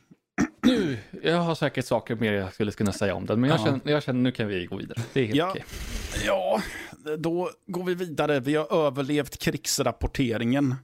Nu, 0.66 0.98
jag 1.22 1.36
har 1.40 1.54
säkert 1.54 1.86
saker 1.86 2.16
mer 2.16 2.32
jag 2.32 2.54
skulle 2.54 2.72
kunna 2.72 2.92
säga 2.92 3.14
om 3.14 3.26
den, 3.26 3.40
men 3.40 3.50
jag, 3.50 3.58
Ja. 3.60 3.64
känner, 3.64 3.80
jag 3.84 4.02
känner 4.02 4.20
nu 4.20 4.32
kan 4.32 4.48
vi 4.48 4.66
gå 4.66 4.76
vidare. 4.76 4.98
Det 5.12 5.20
är 5.20 5.24
helt 5.24 5.36
Ja. 5.38 5.50
okej. 5.50 5.64
Ja, 6.26 6.62
då 7.18 7.50
går 7.66 7.84
vi 7.84 7.94
vidare. 7.94 8.40
Vi 8.40 8.54
har 8.54 8.86
överlevt 8.86 9.38
krigsrapporteringen. 9.38 10.74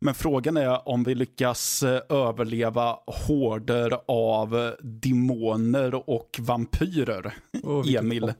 Men 0.00 0.14
frågan 0.14 0.56
är 0.56 0.88
om 0.88 1.04
vi 1.04 1.14
lyckas 1.14 1.82
eh, 1.82 2.00
överleva 2.08 2.96
horder 3.06 3.98
av 4.06 4.74
demoner 4.80 6.10
och 6.10 6.36
vampyrer. 6.40 7.34
Vilket 7.84 8.02
Emil. 8.02 8.32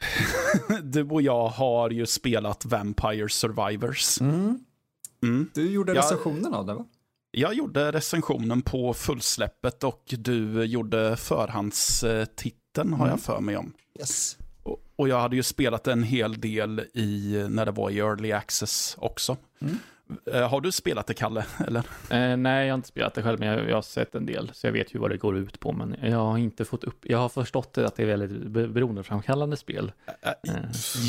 Du 0.82 1.02
och 1.08 1.22
jag 1.22 1.48
har 1.48 1.90
ju 1.90 2.06
spelat 2.06 2.64
Vampire 2.64 3.28
Survivors. 3.28 4.20
Mm. 4.20 4.58
Mm. 5.22 5.50
Du 5.54 5.70
gjorde 5.70 5.94
recensionen 5.94 6.54
av 6.54 6.66
det 6.66 6.74
va? 6.74 6.84
Jag 7.30 7.54
gjorde 7.54 7.92
recensionen 7.92 8.62
på 8.62 8.94
fullsläppet 8.94 9.84
och 9.84 10.02
du 10.18 10.64
gjorde 10.64 11.16
förhandstiteln 11.16 12.92
har 12.92 13.06
Mm. 13.06 13.08
jag 13.10 13.20
för 13.20 13.40
mig 13.40 13.56
om. 13.56 13.72
Yes. 13.98 14.36
Och- 14.62 14.84
Och 14.96 15.08
jag 15.08 15.20
hade 15.20 15.36
ju 15.36 15.42
spelat 15.42 15.86
en 15.86 16.02
hel 16.02 16.40
del 16.40 16.80
i, 16.94 17.46
när 17.50 17.66
det 17.66 17.72
var 17.72 17.90
i 17.90 17.98
early 17.98 18.32
access 18.32 18.94
också. 18.98 19.36
Eh, 20.32 20.48
Har 20.50 20.60
du 20.60 20.72
spelat 20.72 21.06
det, 21.06 21.14
Kalle? 21.14 21.44
Eller? 21.66 21.82
Eh, 22.10 22.36
nej, 22.36 22.66
jag 22.66 22.72
har 22.72 22.78
inte 22.78 22.88
spelat 22.88 23.14
det 23.14 23.22
själv, 23.22 23.38
men 23.40 23.48
jag, 23.48 23.68
jag 23.70 23.74
har 23.74 23.82
sett 23.82 24.14
en 24.14 24.26
del, 24.26 24.50
så 24.54 24.66
jag 24.66 24.72
vet 24.72 24.94
ju 24.94 24.98
vad 24.98 25.10
det 25.10 25.16
går 25.16 25.36
ut 25.36 25.60
på. 25.60 25.72
Men 25.72 25.96
jag 26.02 26.18
har 26.18 26.38
inte 26.38 26.64
fått 26.64 26.84
upp, 26.84 26.98
jag 27.02 27.18
har 27.18 27.28
förstått 27.28 27.72
det 27.72 27.86
att 27.86 27.96
det 27.96 28.02
är 28.02 28.06
väldigt 28.06 28.30
be- 28.46 28.68
beroendeframkallande 28.68 29.56
spel. 29.56 29.92
Eh, 30.22 30.28
Eh, 30.54 30.54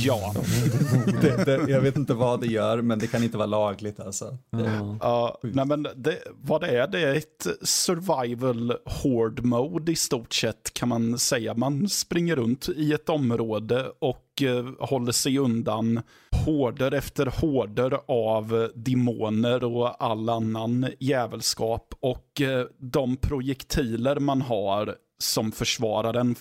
Ja. 0.05 0.33
det, 1.21 1.45
det, 1.45 1.71
jag 1.71 1.81
vet 1.81 1.95
inte 1.95 2.13
vad 2.13 2.41
det 2.41 2.47
gör, 2.47 2.81
men 2.81 2.99
det 2.99 3.07
kan 3.07 3.23
inte 3.23 3.37
vara 3.37 3.47
lagligt 3.47 3.99
alltså. 3.99 4.37
ja. 4.49 4.97
Ja, 5.01 5.39
nej 5.41 5.65
men 5.65 5.87
det, 5.95 6.17
vad 6.41 6.61
det 6.61 6.67
är, 6.67 6.87
det 6.87 6.99
är 7.01 7.15
ett 7.15 7.47
survival 7.61 8.73
horde 8.85 9.41
mode 9.41 9.91
i 9.91 9.95
stort 9.95 10.33
sett 10.33 10.73
kan 10.73 10.89
man 10.89 11.17
säga. 11.19 11.53
Man 11.53 11.89
springer 11.89 12.35
runt 12.35 12.69
i 12.69 12.93
ett 12.93 13.09
område 13.09 13.91
och 13.99 14.41
eh, 14.41 14.65
håller 14.79 15.11
sig 15.11 15.37
undan 15.37 16.01
horder 16.49 16.91
efter 16.93 17.25
horder 17.25 17.99
av 18.07 18.69
demoner 18.75 19.63
och 19.63 20.03
all 20.03 20.29
annan 20.29 20.87
jävelskap. 20.99 21.93
Och 21.99 22.41
eh, 22.41 22.65
de 22.77 23.17
projektiler 23.17 24.19
man 24.19 24.41
har 24.41 24.95
som 25.17 25.51
försvarar 25.51 26.13
den 26.13 26.35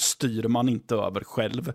styr 0.00 0.48
man 0.48 0.68
inte 0.68 0.94
över 0.94 1.20
själv. 1.24 1.72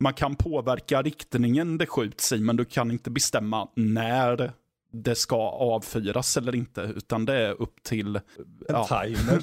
Man 0.00 0.14
kan 0.14 0.34
påverka 0.36 1.02
riktningen 1.02 1.78
det 1.78 1.86
skjuts 1.86 2.32
i, 2.32 2.40
men 2.40 2.56
du 2.56 2.64
kan 2.64 2.90
inte 2.90 3.10
bestämma 3.10 3.68
när 3.76 4.52
det 4.92 5.14
ska 5.14 5.36
avfyras 5.50 6.36
eller 6.36 6.54
inte, 6.54 6.80
utan 6.80 7.24
det 7.24 7.34
är 7.34 7.62
upp 7.62 7.82
till... 7.82 8.16
En 8.16 8.22
Ja, 8.68 8.88
timer. 9.04 9.42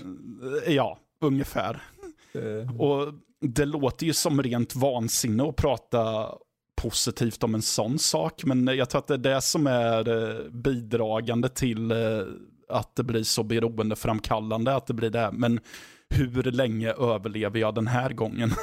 ja 0.67 0.99
ungefär. 1.21 1.81
Eh, 2.33 2.81
Och 2.81 3.13
det 3.41 3.65
låter 3.65 4.05
ju 4.05 4.13
som 4.13 4.43
rent 4.43 4.75
vansinne 4.75 5.43
att 5.49 5.55
prata 5.55 6.29
positivt 6.81 7.43
om 7.43 7.55
en 7.55 7.61
sån 7.61 7.99
sak, 7.99 8.43
men 8.45 8.67
jag 8.67 8.89
tror 8.89 8.99
att 8.99 9.07
det 9.07 9.13
är 9.13 9.17
det 9.35 9.41
som 9.41 9.67
är 9.67 10.49
bidragande 10.49 11.49
till 11.49 11.91
eh, 11.91 11.97
att 12.69 12.95
det 12.95 13.03
blir 13.03 13.23
så 13.23 13.43
beroendeframkallande, 13.43 14.75
att 14.75 14.87
det 14.87 14.93
blir 14.93 15.09
det. 15.09 15.29
Men 15.33 15.59
hur 16.09 16.43
länge 16.43 16.91
överlever 16.91 17.59
jag 17.59 17.75
den 17.75 17.87
här 17.87 18.13
gången? 18.13 18.51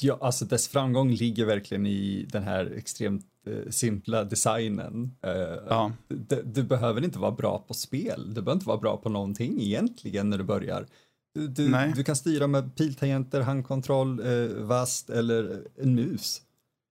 Ja, 0.00 0.18
alltså 0.20 0.44
dess 0.44 0.68
framgång 0.68 1.10
ligger 1.10 1.46
verkligen 1.46 1.86
i 1.86 2.26
den 2.32 2.42
här 2.42 2.72
extremt 2.76 3.24
eh, 3.46 3.70
simpla 3.70 4.24
designen. 4.24 5.10
Eh, 5.22 5.32
Ja. 5.68 5.92
du, 6.08 6.42
du 6.44 6.62
behöver 6.62 7.04
inte 7.04 7.18
vara 7.18 7.30
bra 7.32 7.58
på 7.68 7.74
spel, 7.74 8.22
du 8.26 8.34
behöver 8.34 8.52
inte 8.52 8.68
vara 8.68 8.78
bra 8.78 8.96
på 8.96 9.08
någonting 9.08 9.60
egentligen 9.60 10.30
när 10.30 10.38
du 10.38 10.44
börjar. 10.44 10.86
Du, 11.34 11.68
du 11.96 12.04
kan 12.04 12.16
styra 12.16 12.46
med 12.46 12.76
piltangenter, 12.76 13.40
handkontroll, 13.40 14.20
eh, 14.20 14.56
vast 14.56 15.10
eller 15.10 15.62
en 15.82 15.94
mus. 15.94 16.42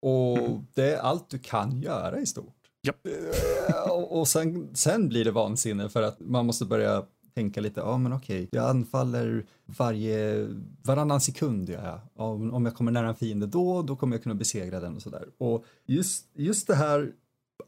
Och 0.09 0.37
Mm. 0.37 0.67
det 0.73 0.93
är 0.95 0.97
allt 0.99 1.29
du 1.29 1.39
kan 1.39 1.81
göra 1.81 2.19
i 2.19 2.25
stort. 2.25 2.55
Japp. 2.83 3.07
Eh, 3.07 3.91
och 3.91 4.19
och 4.19 4.27
sen, 4.27 4.69
sen 4.73 5.09
blir 5.09 5.25
det 5.25 5.31
vansinne 5.31 5.89
för 5.89 6.01
att 6.01 6.19
man 6.19 6.45
måste 6.45 6.65
börja 6.65 7.05
tänka 7.33 7.61
lite, 7.61 7.79
ja 7.79 7.97
men 7.97 8.13
okej, 8.13 8.47
jag 8.51 8.69
anfaller 8.69 9.45
varje, 9.65 10.47
varannan 10.83 11.21
sekund 11.21 11.69
gör 11.69 11.85
jag. 11.85 11.99
Om, 12.29 12.53
om 12.53 12.65
jag 12.65 12.75
kommer 12.75 12.91
nära 12.91 13.07
en 13.09 13.15
fiende 13.15 13.47
då, 13.47 13.81
då 13.81 13.95
kommer 13.95 14.15
jag 14.15 14.23
kunna 14.23 14.35
besegra 14.35 14.79
den 14.79 14.95
och 14.95 15.01
sådär. 15.01 15.25
Och 15.37 15.65
just, 15.85 16.25
just 16.33 16.67
det 16.67 16.75
här 16.75 17.11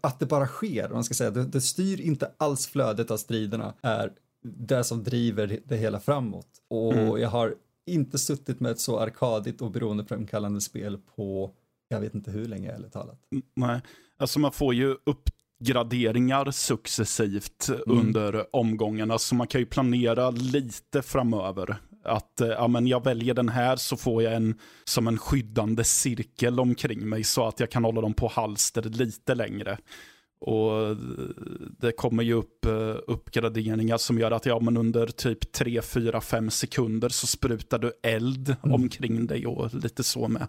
att 0.01 0.19
det 0.19 0.25
bara 0.25 0.47
sker, 0.47 0.87
om 0.87 0.93
man 0.93 1.03
ska 1.03 1.13
säga, 1.13 1.31
det, 1.31 1.43
det 1.45 1.61
styr 1.61 2.01
inte 2.01 2.31
alls 2.37 2.67
flödet 2.67 3.11
av 3.11 3.17
striderna, 3.17 3.73
är 3.81 4.11
det 4.43 4.83
som 4.83 5.03
driver 5.03 5.59
det 5.65 5.75
hela 5.77 5.99
framåt. 5.99 6.47
Och 6.69 6.93
Mm. 6.93 7.17
jag 7.21 7.29
har 7.29 7.55
inte 7.85 8.17
suttit 8.17 8.59
med 8.59 8.71
ett 8.71 8.79
så 8.79 8.99
arkadigt 8.99 9.61
och 9.61 9.71
beroendeframkallande 9.71 10.61
spel 10.61 10.97
på, 11.15 11.51
jag 11.89 11.99
vet 11.99 12.15
inte 12.15 12.31
hur 12.31 12.45
länge 12.45 12.71
ärligt 12.71 12.93
talat. 12.93 13.19
Nej, 13.55 13.81
alltså 14.17 14.39
man 14.39 14.51
får 14.51 14.73
ju 14.73 14.95
uppgraderingar 15.05 16.51
successivt 16.51 17.69
under 17.85 18.55
omgångarna, 18.55 19.17
så 19.17 19.35
man 19.35 19.47
kan 19.47 19.61
ju 19.61 19.65
planera 19.65 20.29
lite 20.29 21.01
framöver. 21.01 21.77
Att 22.03 22.41
eh, 22.41 22.47
ja, 22.47 22.67
men 22.67 22.87
jag 22.87 23.03
väljer 23.03 23.33
den 23.33 23.49
här 23.49 23.75
så 23.75 23.97
får 23.97 24.23
jag 24.23 24.33
en 24.33 24.55
som 24.85 25.07
en 25.07 25.17
skyddande 25.17 25.83
cirkel 25.83 26.59
omkring 26.59 27.09
mig 27.09 27.23
så 27.23 27.47
att 27.47 27.59
jag 27.59 27.71
kan 27.71 27.83
hålla 27.83 28.01
dem 28.01 28.13
på 28.13 28.27
halster 28.27 28.81
lite 28.81 29.35
längre. 29.35 29.77
Och 30.39 30.87
eh, 30.87 30.97
det 31.79 31.91
kommer 31.91 32.23
ju 32.23 32.33
upp 32.33 32.65
eh, 32.65 32.95
uppgraderingar 33.07 33.97
som 33.97 34.19
gör 34.19 34.31
att 34.31 34.45
ja, 34.45 34.59
men 34.59 34.77
under 34.77 35.07
typ 35.07 35.51
3, 35.51 35.81
4, 35.81 36.21
5 36.21 36.49
sekunder 36.49 37.09
så 37.09 37.27
sprutar 37.27 37.79
du 37.79 37.91
eld 38.03 38.55
omkring 38.61 39.27
dig 39.27 39.47
och 39.47 39.73
lite 39.73 40.03
så 40.03 40.27
med. 40.27 40.47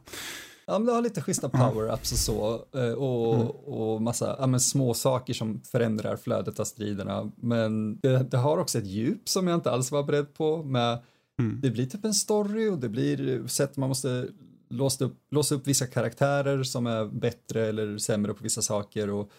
Ja, 0.69 0.79
men 0.79 0.87
det 0.87 0.93
har 0.93 1.03
lite 1.03 1.21
schyssta 1.21 1.49
power-ups 1.49 2.12
och 2.12 2.19
så 2.19 2.64
eh, 2.75 2.93
och, 2.93 3.69
och 3.69 4.03
massa 4.03 4.37
ja, 4.39 4.47
men 4.47 4.61
små 4.61 4.95
saker 4.95 5.35
som 5.35 5.61
förändrar 5.61 6.16
flödet 6.16 6.61
av 6.61 6.64
striderna. 6.64 7.31
Men 7.37 8.01
det, 8.01 8.31
det 8.31 8.37
har 8.37 8.59
också 8.59 8.79
ett 8.79 8.87
djup 8.87 9.29
som 9.29 9.49
jag 9.49 9.55
inte 9.55 9.71
alls 9.71 9.93
var 9.93 10.03
beredd 10.03 10.35
på. 10.35 10.62
Med, 10.62 10.99
Mm. 11.41 11.61
Det 11.61 11.71
blir 11.71 11.87
typ 11.87 12.05
en 12.05 12.14
story 12.14 12.69
och 12.69 12.79
det 12.79 12.89
blir 12.89 13.47
sätt 13.47 13.77
man 13.77 13.89
måste 13.89 14.29
låsa 14.69 15.05
upp, 15.05 15.16
låsa 15.31 15.55
upp 15.55 15.66
vissa 15.66 15.87
karaktärer 15.87 16.62
som 16.62 16.87
är 16.87 17.05
bättre 17.05 17.66
eller 17.66 17.99
sämre 17.99 18.35
på 18.35 18.43
vissa 18.43 18.62
saker. 18.62 19.11
Och 19.11 19.31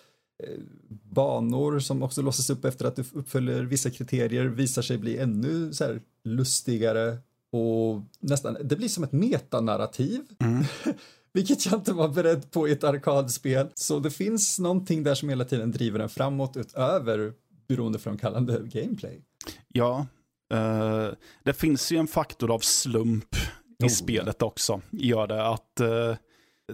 banor 1.09 1.79
som 1.79 2.03
också 2.03 2.21
låses 2.21 2.49
upp 2.49 2.65
efter 2.65 2.85
att 2.85 2.95
du 2.95 3.03
uppfyller 3.13 3.63
vissa 3.63 3.89
kriterier 3.89 4.45
visar 4.45 4.81
sig 4.81 4.97
bli 4.97 5.17
ännu 5.17 5.73
så 5.73 5.83
här 5.83 6.01
lustigare 6.23 7.17
och 7.51 8.01
nästan, 8.19 8.57
det 8.63 8.75
blir 8.75 8.87
som 8.87 9.03
ett 9.03 9.11
metanarrativ. 9.11 10.21
Mm. 10.39 10.63
Vilket 11.33 11.65
jag 11.65 11.75
inte 11.75 11.93
var 11.93 12.07
beredd 12.07 12.51
på 12.51 12.67
i 12.67 12.71
ett 12.71 12.83
arkadspel. 12.83 13.67
Så 13.75 13.99
det 13.99 14.11
finns 14.11 14.59
någonting 14.59 15.03
där 15.03 15.15
som 15.15 15.29
hela 15.29 15.45
tiden 15.45 15.71
driver 15.71 15.99
en 15.99 16.09
framåt 16.09 16.57
utöver 16.57 17.33
beroendeframkallande 17.67 18.59
gameplay. 18.63 19.21
Ja, 19.67 20.07
uh, 20.53 21.09
det 21.43 21.53
finns 21.53 21.91
ju 21.91 21.97
en 21.97 22.07
faktor 22.07 22.51
av 22.51 22.59
slump 22.59 23.35
i 23.83 23.85
oh, 23.85 23.89
spelet 23.89 24.41
också. 24.41 24.81
Gör 24.91 25.27
det 25.27 25.47
att 25.47 25.81
uh, 25.81 26.15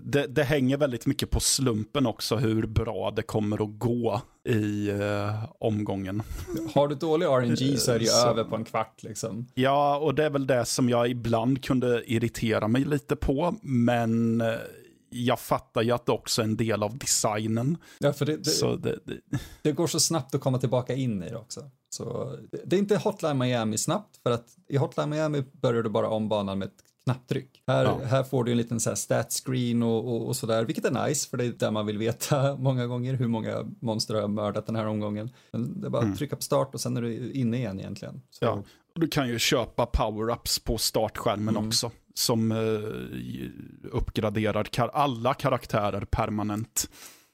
det, 0.04 0.28
det, 0.28 0.44
hänger 0.44 0.78
väldigt 0.78 1.06
mycket 1.06 1.30
på 1.30 1.40
slumpen 1.40 2.06
också 2.06 2.36
hur 2.36 2.68
bra 2.68 3.12
det 3.12 3.22
kommer 3.22 3.64
att 3.64 3.80
gå 3.80 4.22
i 4.44 4.92
uh, 4.92 5.46
omgången. 5.60 6.24
Har 6.74 6.88
du 6.88 6.96
dålig 6.96 7.26
RNG 7.26 7.78
så 7.78 7.92
är 7.92 8.00
det 8.00 8.06
ju 8.06 8.12
över 8.12 8.44
på 8.44 8.56
en 8.56 8.66
kvart 8.66 9.04
liksom. 9.04 9.48
Ja, 9.54 9.98
och 9.98 10.16
det 10.16 10.26
är 10.26 10.30
väl 10.30 10.48
det 10.48 10.66
som 10.66 10.90
jag 10.90 11.10
ibland 11.10 11.64
kunde 11.64 12.04
irritera 12.06 12.68
mig 12.68 12.86
lite 12.86 13.16
på, 13.16 13.56
men 13.62 14.44
jag 15.10 15.40
fattar 15.40 15.82
ju 15.82 15.92
att 15.92 16.06
det 16.06 16.12
också 16.12 16.42
är 16.42 16.46
en 16.46 16.58
del 16.58 16.84
av 16.84 16.98
designen. 16.98 17.78
Ja, 18.00 18.14
för 18.14 18.26
det, 18.26 18.38
det, 18.38 18.78
det, 19.06 19.20
det, 19.62 19.72
går 19.72 19.88
så 19.88 20.00
snabbt 20.00 20.36
att 20.36 20.42
komma 20.42 20.58
tillbaka 20.58 20.94
in 20.94 21.24
i 21.24 21.30
det 21.30 21.38
också. 21.38 21.70
Så 21.90 22.38
det, 22.66 22.76
är 22.76 22.80
inte 22.80 22.98
Hotline 22.98 23.38
Miami 23.38 23.78
snabbt, 23.78 24.18
för 24.24 24.32
att 24.32 24.46
i 24.68 24.78
Hotline 24.78 25.10
Miami 25.10 25.44
börjar 25.52 25.84
du 25.84 25.90
bara 25.90 26.10
om 26.10 26.30
banan 26.30 26.60
med 26.60 26.66
ett 26.66 26.84
knapptryck. 27.06 27.64
Här, 27.68 27.84
ja. 27.84 28.00
här 28.06 28.24
får 28.24 28.44
du 28.44 28.52
en 28.52 28.58
liten 28.58 28.80
så 28.80 28.90
här 28.90 28.96
stat 28.96 29.42
screen 29.46 29.84
och, 29.84 30.08
och, 30.08 30.28
och 30.28 30.36
sådär, 30.36 30.66
vilket 30.66 30.86
är 30.86 31.08
nice 31.08 31.30
för 31.30 31.38
det 31.38 31.46
är 31.46 31.52
där 31.52 31.72
man 31.72 31.86
vill 31.86 31.98
veta 31.98 32.56
många 32.60 32.88
gånger 32.88 33.14
hur 33.14 33.28
många 33.28 33.66
monster 33.80 34.14
har 34.14 34.28
mördat 34.28 34.66
den 34.66 34.76
här 34.76 34.88
omgången. 34.88 35.30
Men 35.52 35.82
det 35.82 35.88
är 35.88 35.90
bara 35.90 35.98
att 36.00 36.04
mm. 36.04 36.18
trycka 36.18 36.36
på 36.36 36.42
start 36.42 36.74
och 36.74 36.82
sen 36.82 36.98
är 36.98 37.02
du 37.02 37.32
inne 37.32 37.58
igen 37.58 37.80
egentligen. 37.80 38.22
Så. 38.30 38.46
Ja, 38.46 38.64
du 38.96 39.08
kan 39.08 39.28
ju 39.28 39.40
köpa 39.40 39.86
power-ups 39.86 40.66
på 40.66 40.78
startskärmen 40.78 41.56
mm. 41.56 41.68
också 41.68 41.92
som 42.14 42.52
eh, 42.52 43.90
uppgraderar 43.92 44.64
kar 44.64 44.88
alla 44.88 45.34
karaktärer 45.34 46.06
permanent. 46.06 46.90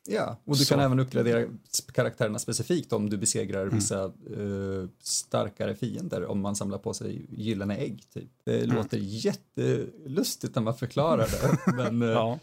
Ja, 0.08 0.38
och 0.46 0.58
du 0.58 0.66
Så. 0.66 0.74
kan 0.74 0.80
även 0.84 1.00
uppgradera 1.00 1.48
karaktärerna 1.94 2.40
specifikt 2.40 2.94
om 2.94 3.10
du 3.10 3.18
besegrar 3.18 3.62
mm. 3.62 3.76
vissa 3.76 4.12
uh, 4.38 4.88
starkare 5.00 5.76
fiender 5.76 6.26
om 6.26 6.42
man 6.42 6.56
samlar 6.56 6.78
på 6.78 6.94
sig 6.94 7.26
gyllene 7.30 7.78
ägg. 7.78 8.04
Typ. 8.14 8.30
Det 8.44 8.64
mm. 8.64 8.76
låter 8.76 8.98
jättelustigt 8.98 10.56
när 10.56 10.62
man 10.62 10.76
förklarar 10.76 11.28
det, 11.28 11.72
men 11.76 12.02
uh, 12.02 12.10
ja. 12.10 12.40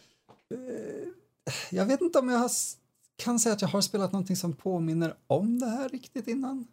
uh, 0.55 1.13
jag 1.71 1.87
vet 1.87 2.01
inte 2.01 2.19
om 2.19 2.29
jag 2.29 2.39
har, 2.39 2.51
kan 3.17 3.39
säga 3.39 3.53
att 3.53 3.63
jag 3.63 3.69
har 3.69 3.81
spelat 3.81 4.13
någonting 4.13 4.37
som 4.37 4.53
påminner 4.53 5.15
om 5.27 5.59
det 5.59 5.67
här 5.67 5.89
riktigt 5.89 6.29
innan. 6.29 6.67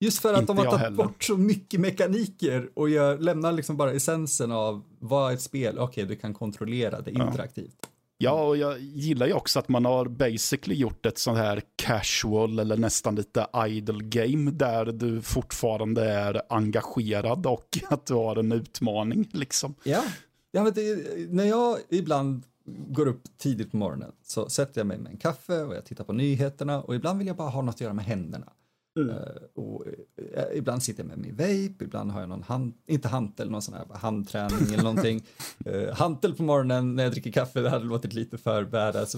Just 0.00 0.18
för 0.18 0.34
att 0.34 0.40
Inte 0.40 0.52
de 0.52 0.58
har 0.58 0.78
tagit 0.78 0.96
bort 0.96 1.24
så 1.24 1.36
mycket 1.36 1.80
mekaniker 1.80 2.70
och 2.74 2.90
jag 2.90 3.22
lämnar 3.22 3.52
liksom 3.52 3.76
bara 3.76 3.92
essensen 3.92 4.52
av 4.52 4.82
vad 4.98 5.32
ett 5.32 5.42
spel, 5.42 5.78
okej 5.78 5.84
okay, 5.84 6.04
du 6.04 6.20
kan 6.20 6.34
kontrollera 6.34 7.00
det 7.00 7.10
interaktivt. 7.10 7.76
Ja. 7.80 7.88
Ja, 8.22 8.42
och 8.42 8.56
jag 8.56 8.80
gillar 8.80 9.26
ju 9.26 9.32
också 9.32 9.58
att 9.58 9.68
man 9.68 9.84
har 9.84 10.06
basically 10.06 10.74
gjort 10.74 11.06
ett 11.06 11.18
sånt 11.18 11.38
här 11.38 11.62
casual 11.76 12.58
eller 12.58 12.76
nästan 12.76 13.14
lite 13.14 13.46
idle 13.68 14.04
game 14.04 14.50
där 14.50 14.86
du 14.86 15.22
fortfarande 15.22 16.04
är 16.04 16.42
engagerad 16.48 17.46
och 17.46 17.78
att 17.88 18.06
du 18.06 18.14
har 18.14 18.36
en 18.36 18.52
utmaning 18.52 19.28
liksom. 19.32 19.74
Ja, 19.82 20.02
ja 20.50 20.62
men 20.62 20.72
det, 20.72 20.96
när 21.30 21.44
jag 21.44 21.78
ibland 21.88 22.42
går 22.66 23.08
upp 23.08 23.22
tidigt 23.38 23.70
på 23.70 23.76
morgonen 23.76 24.12
så 24.22 24.48
sätter 24.48 24.80
jag 24.80 24.86
mig 24.86 24.98
med 24.98 25.12
en 25.12 25.18
kaffe 25.18 25.62
och 25.62 25.74
jag 25.74 25.84
tittar 25.84 26.04
på 26.04 26.12
nyheterna 26.12 26.82
och 26.82 26.94
ibland 26.94 27.18
vill 27.18 27.26
jag 27.26 27.36
bara 27.36 27.50
ha 27.50 27.62
något 27.62 27.74
att 27.74 27.80
göra 27.80 27.94
med 27.94 28.04
händerna. 28.04 28.52
Mm. 28.96 29.10
Uh, 29.10 29.16
och, 29.54 29.86
uh, 29.86 30.58
ibland 30.58 30.82
sitter 30.82 31.02
jag 31.02 31.08
med 31.08 31.18
min 31.18 31.36
vape, 31.36 31.84
ibland 31.84 32.10
har 32.10 32.20
jag 32.20 32.28
någon 32.28 32.42
hand, 32.42 32.74
inte 32.86 33.08
hantel, 33.08 33.50
någon 33.50 33.62
sån 33.62 33.74
här 33.74 33.86
handträning 33.94 34.74
eller 34.74 34.82
någonting. 34.82 35.22
Uh, 35.66 35.92
hantel 35.92 36.34
på 36.34 36.42
morgonen 36.42 36.96
när 36.96 37.02
jag 37.02 37.12
dricker 37.12 37.32
kaffe, 37.32 37.60
det 37.60 37.70
hade 37.70 37.84
låtit 37.84 38.12
lite 38.12 38.38
för 38.38 38.64
badass, 38.64 39.16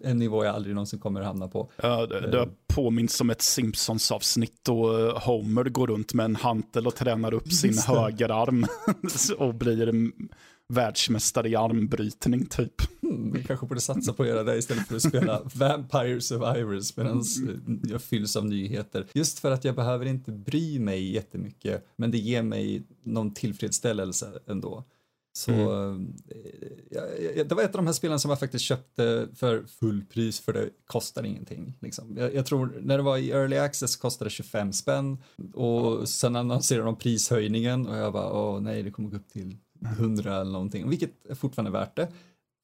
en 0.00 0.18
nivå 0.18 0.44
jag 0.44 0.54
aldrig 0.54 0.74
någonsin 0.74 1.00
kommer 1.00 1.20
att 1.20 1.26
hamna 1.26 1.48
på. 1.48 1.70
Ja, 1.76 2.06
det, 2.06 2.30
det 2.30 2.48
påminns 2.74 3.16
som 3.16 3.30
ett 3.30 3.42
Simpsons-avsnitt 3.42 4.68
och 4.68 4.88
Homer 5.22 5.64
går 5.64 5.86
runt 5.86 6.14
med 6.14 6.24
en 6.24 6.36
hantel 6.36 6.86
och 6.86 6.94
tränar 6.94 7.34
upp 7.34 7.52
sin 7.52 7.78
högerarm 7.78 8.66
och 9.38 9.54
blir 9.54 10.12
världsmästare 10.72 11.48
i 11.48 11.56
armbrytning 11.56 12.46
typ. 12.46 12.74
Mm, 13.02 13.32
vi 13.32 13.44
kanske 13.44 13.66
borde 13.66 13.80
satsa 13.80 14.12
på 14.12 14.22
att 14.22 14.28
göra 14.28 14.42
det 14.42 14.56
istället 14.56 14.88
för 14.88 14.96
att 14.96 15.02
spela 15.02 15.42
Vampire 15.54 16.20
Survivors 16.20 16.96
medan 16.96 17.22
jag 17.82 18.02
fylls 18.02 18.36
av 18.36 18.44
nyheter. 18.44 19.06
Just 19.12 19.38
för 19.38 19.50
att 19.50 19.64
jag 19.64 19.74
behöver 19.74 20.06
inte 20.06 20.32
bry 20.32 20.78
mig 20.78 21.12
jättemycket, 21.12 21.86
men 21.96 22.10
det 22.10 22.18
ger 22.18 22.42
mig 22.42 22.82
någon 23.02 23.34
tillfredsställelse 23.34 24.32
ändå. 24.46 24.84
Så 25.34 25.52
mm. 25.52 26.14
ja, 26.90 27.00
det 27.44 27.54
var 27.54 27.62
ett 27.62 27.74
av 27.74 27.76
de 27.76 27.86
här 27.86 27.92
spelen 27.92 28.20
som 28.20 28.28
jag 28.28 28.40
faktiskt 28.40 28.64
köpte 28.64 29.28
för 29.34 29.64
fullpris 29.66 30.40
för 30.40 30.52
det 30.52 30.70
kostar 30.86 31.24
ingenting. 31.24 31.74
Liksom. 31.80 32.16
Jag, 32.16 32.34
jag, 32.34 32.46
tror 32.46 32.80
när 32.82 32.96
det 32.96 33.02
var 33.02 33.18
i 33.18 33.30
early 33.30 33.56
access 33.56 33.96
kostade 33.96 34.26
det 34.28 34.32
25 34.32 34.72
spänn 34.72 35.18
och 35.54 36.08
sen 36.08 36.36
annonserade 36.36 36.84
de 36.84 36.96
prishöjningen 36.96 37.86
och 37.86 37.96
jag 37.96 38.12
bara 38.12 38.32
åh 38.32 38.60
nej 38.60 38.82
det 38.82 38.90
kommer 38.90 39.08
gå 39.08 39.16
upp 39.16 39.28
till 39.28 39.56
100 39.86 40.40
eller 40.40 40.52
någonting, 40.52 40.90
vilket 40.90 41.26
är 41.26 41.34
fortfarande 41.34 41.70
värt 41.70 41.96
det. 41.96 42.08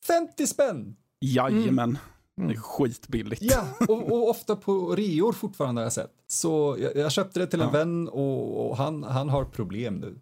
50 0.07 0.47
spänn! 0.47 0.97
Jajamän. 1.21 1.99
Mm. 2.39 2.49
Det 2.49 2.55
är 2.55 2.61
skitbilligt. 2.61 3.43
Ja, 3.43 3.67
och, 3.89 4.13
och, 4.13 4.31
ofta 4.31 4.57
på 4.57 4.95
reor 4.95 5.33
fortfarande 5.33 5.81
har 5.81 5.85
jag 5.85 5.93
sett. 5.93 6.13
Så 6.27 6.77
jag, 6.81 6.97
jag 6.97 7.13
köpte 7.13 7.41
det 7.41 7.47
till 7.47 7.61
en 7.61 7.67
ja. 7.67 7.73
vän 7.73 8.09
och, 8.09 8.71
och, 8.71 8.77
han, 8.77 9.03
han 9.03 9.29
har 9.29 9.45
problem 9.45 9.95
nu. 9.95 10.21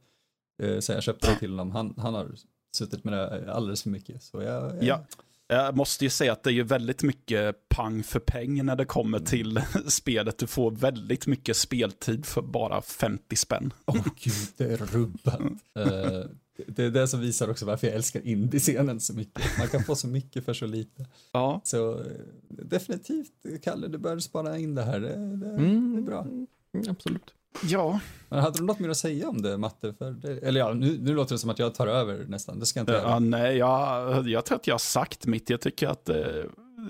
Eh, 0.63 0.81
så 0.81 0.93
jag 0.93 1.03
köpte 1.03 1.31
det 1.31 1.39
till 1.39 1.51
honom. 1.51 1.71
Han, 1.71 1.95
han 1.97 2.15
har 2.15 2.29
suttit 2.77 3.05
med 3.05 3.13
det 3.13 3.53
alldeles 3.53 3.83
för 3.83 3.91
mycket. 3.91 4.23
Så 4.23 4.43
jag, 4.43 4.63
jag... 4.65 4.85
Ja. 4.85 5.01
Jag 5.49 5.77
måste 5.77 6.05
ju 6.05 6.11
säga 6.11 6.33
att 6.33 6.43
det 6.43 6.51
är 6.51 6.55
ju 6.55 6.63
väldigt 6.63 7.03
mycket 7.03 7.69
pang 7.69 8.03
för 8.03 8.21
peng 8.21 8.65
när 8.65 8.77
det 8.77 8.85
kommer 8.85 9.19
mm. 9.19 9.27
till 9.27 9.61
spelet. 9.87 10.39
Du 10.39 10.47
får 10.47 10.71
väldigt 10.71 11.27
mycket 11.27 11.57
speltid 11.57 12.27
för 12.27 12.43
bara 12.43 12.83
50 12.83 13.37
spänn. 13.37 13.73
Åh 13.85 13.97
oh, 13.97 14.07
gud, 14.23 14.35
det 14.57 14.65
är 14.65 14.77
rubbat. 14.77 15.41
uh, 15.41 16.25
det 16.67 16.85
är 16.85 16.91
det 16.91 17.09
som 17.09 17.21
visar 17.21 17.51
också 17.51 17.67
varför 17.67 17.87
jag 17.87 17.97
älskar 17.97 18.27
indie-scenen 18.27 19.01
så 19.01 19.15
mycket. 19.15 19.43
Man 19.59 19.69
kan 19.69 19.85
få 19.85 19.95
så 19.95 20.09
mycket 20.09 20.45
för 20.45 20.55
så 20.55 20.67
lite. 20.67 21.07
Ja. 21.33 21.61
Så 21.65 21.99
eh, 21.99 22.07
definitivt, 22.49 23.33
Kalle, 23.63 23.89
du 23.89 23.99
bör 23.99 24.19
spara 24.19 24.59
in 24.59 24.75
det 24.75 24.83
här. 24.83 25.01
Det, 25.01 25.09
det, 25.37 25.51
mm. 25.51 25.93
det 25.93 25.99
är 25.99 26.03
bra. 26.03 26.23
Mm, 26.23 26.47
absolut. 26.89 27.35
Ja. 27.63 28.01
Men 28.29 28.39
hade 28.39 28.59
du 28.59 28.65
något 28.65 28.79
mer 28.79 28.89
att 28.89 28.97
säga 28.97 29.29
om 29.29 29.43
det, 29.43 29.59
Matte? 29.59 29.95
För 29.95 30.11
det, 30.11 30.39
eller 30.39 30.61
ja, 30.61 30.73
nu, 30.73 30.99
nu 31.01 31.15
låter 31.15 31.35
det 31.35 31.39
som 31.39 31.51
att 31.51 31.59
jag 31.59 31.75
tar 31.75 31.87
över 31.87 32.27
nästan. 32.29 32.59
Det 32.59 32.67
ska 32.67 32.81
jag 32.81 32.83
inte 32.83 32.93
göra. 32.93 33.11
Ja, 33.11 33.19
nej, 33.19 33.57
jag, 33.57 34.29
jag 34.29 34.45
tror 34.45 34.57
att 34.57 34.67
jag 34.67 34.75
har 34.75 34.79
sagt 34.79 35.27
mitt. 35.27 35.51
Jag 35.51 35.61
tycker 35.61 35.89
att 35.89 36.05
det, 36.05 36.41
eh, 36.41 36.45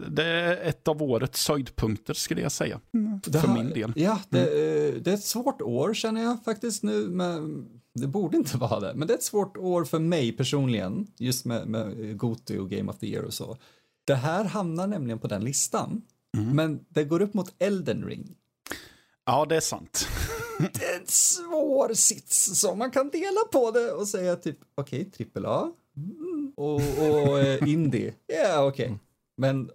det 0.08 0.24
är 0.24 0.68
ett 0.68 0.88
av 0.88 1.02
årets 1.02 1.48
höjdpunkter 1.48 2.14
skulle 2.14 2.40
jag 2.40 2.52
säga. 2.52 2.80
Mm. 2.94 3.20
För 3.20 3.38
här, 3.38 3.54
min 3.54 3.70
del. 3.70 3.92
Ja, 3.96 4.20
det, 4.28 4.40
mm. 4.40 5.02
det, 5.02 5.10
är 5.10 5.14
ett 5.14 5.24
svårt 5.24 5.62
år 5.62 5.94
känner 5.94 6.22
jag 6.22 6.44
faktiskt 6.44 6.82
nu. 6.82 7.08
Men 7.08 7.66
det 8.01 8.07
borde 8.07 8.36
inte 8.36 8.57
vara 8.59 8.80
det, 8.80 8.94
men 8.94 9.09
det 9.09 9.14
är 9.14 9.18
ett 9.18 9.22
svårt 9.22 9.57
år 9.57 9.84
för 9.84 9.99
mig 9.99 10.32
personligen. 10.32 11.07
Just 11.16 11.44
med, 11.44 11.68
med 11.68 12.18
Goti 12.18 12.59
och 12.59 12.70
Game 12.70 12.92
of 12.92 12.99
the 12.99 13.07
Year 13.07 13.22
och 13.22 13.34
så. 13.34 13.57
Det 14.05 14.14
här 14.14 14.44
hamnar 14.44 14.86
nämligen 14.86 15.18
på 15.18 15.28
den 15.28 15.44
listan. 15.44 16.03
Mm. 16.36 16.57
Men 16.57 16.84
det 16.88 17.05
går 17.05 17.22
upp 17.22 17.34
mot 17.34 17.55
Elden 17.59 18.05
Ring. 18.05 18.36
Ja, 19.24 19.47
det 19.49 19.57
är 19.57 19.61
sant. 19.61 20.09
det 20.59 20.84
är 20.84 21.01
en 21.01 21.07
svår 21.07 21.94
sits, 21.94 22.61
så 22.61 22.74
man 22.74 22.90
kan 22.90 23.11
dela 23.11 23.40
på 23.53 23.70
det 23.70 23.92
och 23.92 24.09
säga 24.09 24.36
typ 24.36 24.59
okej, 24.74 25.01
okay, 25.01 25.11
trippel 25.11 25.47
A 25.47 25.72
mm, 25.97 26.53
och, 26.57 26.74
och 26.74 27.40
eh, 27.40 27.68
indie. 27.68 28.14
Ja, 28.26 28.34
yeah, 28.34 28.66
okej. 28.66 28.86
Okay. 28.86 28.99
Men 29.36 29.70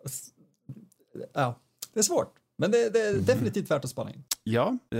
ja, 1.33 1.59
det 1.93 1.99
är 1.99 2.03
svårt. 2.03 2.33
Men 2.57 2.71
det, 2.71 2.89
det 2.89 3.01
är 3.01 3.11
mm. 3.11 3.25
definitivt 3.25 3.71
värt 3.71 3.83
att 3.83 3.89
spana 3.89 4.13
in. 4.13 4.23
Ja, 4.43 4.77
eh, 4.91 4.99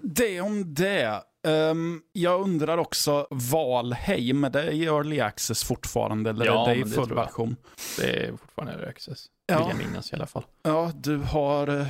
det 0.00 0.40
om 0.40 0.74
det. 0.74 1.22
Um, 1.46 2.02
jag 2.12 2.40
undrar 2.40 2.78
också, 2.78 3.26
Valheim, 3.30 4.46
det 4.52 4.62
är 4.62 4.72
early 4.72 5.20
access 5.20 5.64
fortfarande? 5.64 6.30
Eller 6.30 6.46
ja, 6.46 6.70
är 6.70 6.74
det 6.74 6.80
i 6.80 6.84
full 6.84 7.14
version? 7.14 7.56
Det 7.98 8.26
är 8.26 8.30
fortfarande 8.30 8.72
early 8.72 8.86
access. 8.86 9.26
Ja. 9.46 9.58
Vill 9.58 9.68
jag 9.68 9.88
minnas 9.88 10.12
i 10.12 10.16
alla 10.16 10.26
fall. 10.26 10.44
Ja, 10.62 10.92
du 10.94 11.16
har 11.16 11.68
uh, 11.70 11.86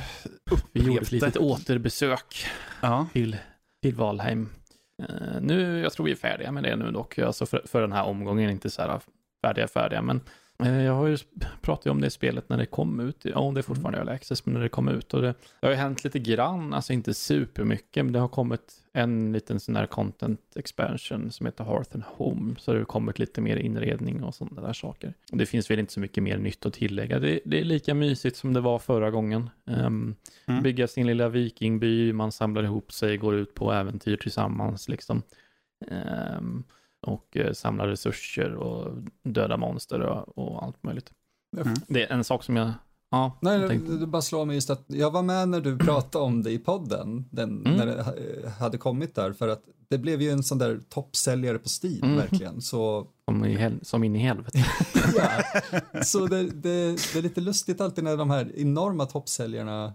upplevt 0.51 0.69
Vi 0.71 0.81
gjorde 0.81 1.01
ett 1.01 1.11
litet 1.11 1.37
återbesök 1.37 2.45
ja. 2.81 3.07
till, 3.13 3.37
till 3.81 3.95
Valheim. 3.95 4.49
Uh, 5.01 5.41
nu, 5.41 5.79
jag 5.79 5.93
tror 5.93 6.05
vi 6.05 6.11
är 6.11 6.15
färdiga 6.15 6.51
med 6.51 6.63
det 6.63 6.75
nu 6.75 6.91
dock. 6.91 7.17
Alltså 7.19 7.45
för, 7.45 7.61
för 7.65 7.81
den 7.81 7.91
här 7.91 8.03
omgången, 8.03 8.49
inte 8.49 8.69
så 8.69 8.81
här 8.81 9.01
färdiga, 9.41 9.67
färdiga. 9.67 10.01
Men 10.01 10.17
Eh, 10.17 10.21
jag 10.57 10.93
har 10.93 11.07
ju 11.07 11.17
pratat 11.61 11.87
om 11.87 12.01
det 12.01 12.09
spelet 12.09 12.49
när 12.49 12.57
det 12.57 12.65
kom 12.65 12.99
ut. 12.99 13.17
Ja, 13.23 13.51
det 13.53 13.59
är 13.59 13.61
fortfarande 13.61 13.99
mm. 13.99 14.15
access, 14.15 14.45
men 14.45 14.53
när 14.53 14.61
det 14.61 14.69
kom 14.69 14.87
ut. 14.87 15.13
Och 15.13 15.21
det, 15.21 15.33
det 15.59 15.67
har 15.67 15.71
ju 15.71 15.75
hänt 15.75 16.03
lite 16.03 16.19
grann, 16.19 16.73
alltså 16.73 16.93
inte 16.93 17.13
supermycket, 17.13 18.05
men 18.05 18.13
det 18.13 18.19
har 18.19 18.27
kommit 18.27 18.73
en 18.93 19.31
liten 19.31 19.59
sån 19.59 19.75
här 19.75 19.85
content 19.85 20.39
expansion 20.55 21.31
som 21.31 21.45
heter 21.45 21.63
Hearth 21.63 21.89
and 21.93 22.03
Home. 22.03 22.55
Så 22.59 22.73
det 22.73 22.79
har 22.79 22.85
kommit 22.85 23.19
lite 23.19 23.41
mer 23.41 23.57
inredning 23.57 24.23
och 24.23 24.35
sådana 24.35 24.61
där 24.61 24.73
saker. 24.73 25.13
Och 25.31 25.37
det 25.37 25.45
finns 25.45 25.71
väl 25.71 25.79
inte 25.79 25.93
så 25.93 25.99
mycket 25.99 26.23
mer 26.23 26.37
nytt 26.37 26.65
att 26.65 26.73
tillägga. 26.73 27.19
Det, 27.19 27.39
det 27.45 27.59
är 27.59 27.63
lika 27.63 27.93
mysigt 27.93 28.37
som 28.37 28.53
det 28.53 28.61
var 28.61 28.79
förra 28.79 29.11
gången. 29.11 29.49
Um, 29.65 30.15
mm. 30.45 30.63
Bygga 30.63 30.87
sin 30.87 31.07
lilla 31.07 31.29
vikingby, 31.29 32.13
man 32.13 32.31
samlar 32.31 32.63
ihop 32.63 32.91
sig, 32.91 33.17
går 33.17 33.35
ut 33.35 33.53
på 33.53 33.71
äventyr 33.71 34.17
tillsammans 34.17 34.89
liksom. 34.89 35.21
Um, 36.37 36.63
och 37.03 37.37
eh, 37.37 37.53
samla 37.53 37.87
resurser 37.87 38.55
och 38.55 38.91
döda 39.23 39.57
monster 39.57 39.99
och, 39.99 40.37
och 40.37 40.63
allt 40.63 40.83
möjligt. 40.83 41.11
Mm. 41.57 41.73
Det 41.87 42.03
är 42.03 42.13
en 42.13 42.23
sak 42.23 42.43
som 42.43 42.55
jag 42.55 42.71
Ja, 43.13 43.37
Nej, 43.41 43.59
det, 43.59 43.97
det 43.97 44.07
bara 44.07 44.21
slår 44.21 44.45
mig 44.45 44.55
just 44.55 44.69
att 44.69 44.83
jag 44.87 45.11
var 45.11 45.23
med 45.23 45.49
när 45.49 45.61
du 45.61 45.77
pratade 45.77 46.25
om 46.25 46.43
det 46.43 46.51
i 46.51 46.59
podden, 46.59 47.25
den, 47.31 47.65
mm. 47.65 47.77
när 47.77 47.85
det 47.85 48.49
hade 48.49 48.77
kommit 48.77 49.15
där, 49.15 49.33
för 49.33 49.47
att 49.47 49.63
det 49.89 49.97
blev 49.97 50.21
ju 50.21 50.29
en 50.29 50.43
sån 50.43 50.57
där 50.57 50.79
toppsäljare 50.89 51.57
på 51.57 51.69
Steam, 51.83 52.03
mm. 52.03 52.15
verkligen. 52.15 52.61
Så... 52.61 53.07
Som, 53.25 53.45
i 53.45 53.55
hel, 53.55 53.79
som 53.81 54.03
in 54.03 54.15
i 54.15 54.19
helvete. 54.19 54.57
ja, 55.17 55.43
så 56.03 56.27
det, 56.27 56.43
det, 56.43 56.51
det, 57.13 57.15
är 57.15 57.21
lite 57.21 57.41
lustigt 57.41 57.81
alltid 57.81 58.03
när 58.03 58.17
de 58.17 58.29
här 58.29 58.51
enorma 58.55 59.05
toppsäljarna 59.05 59.93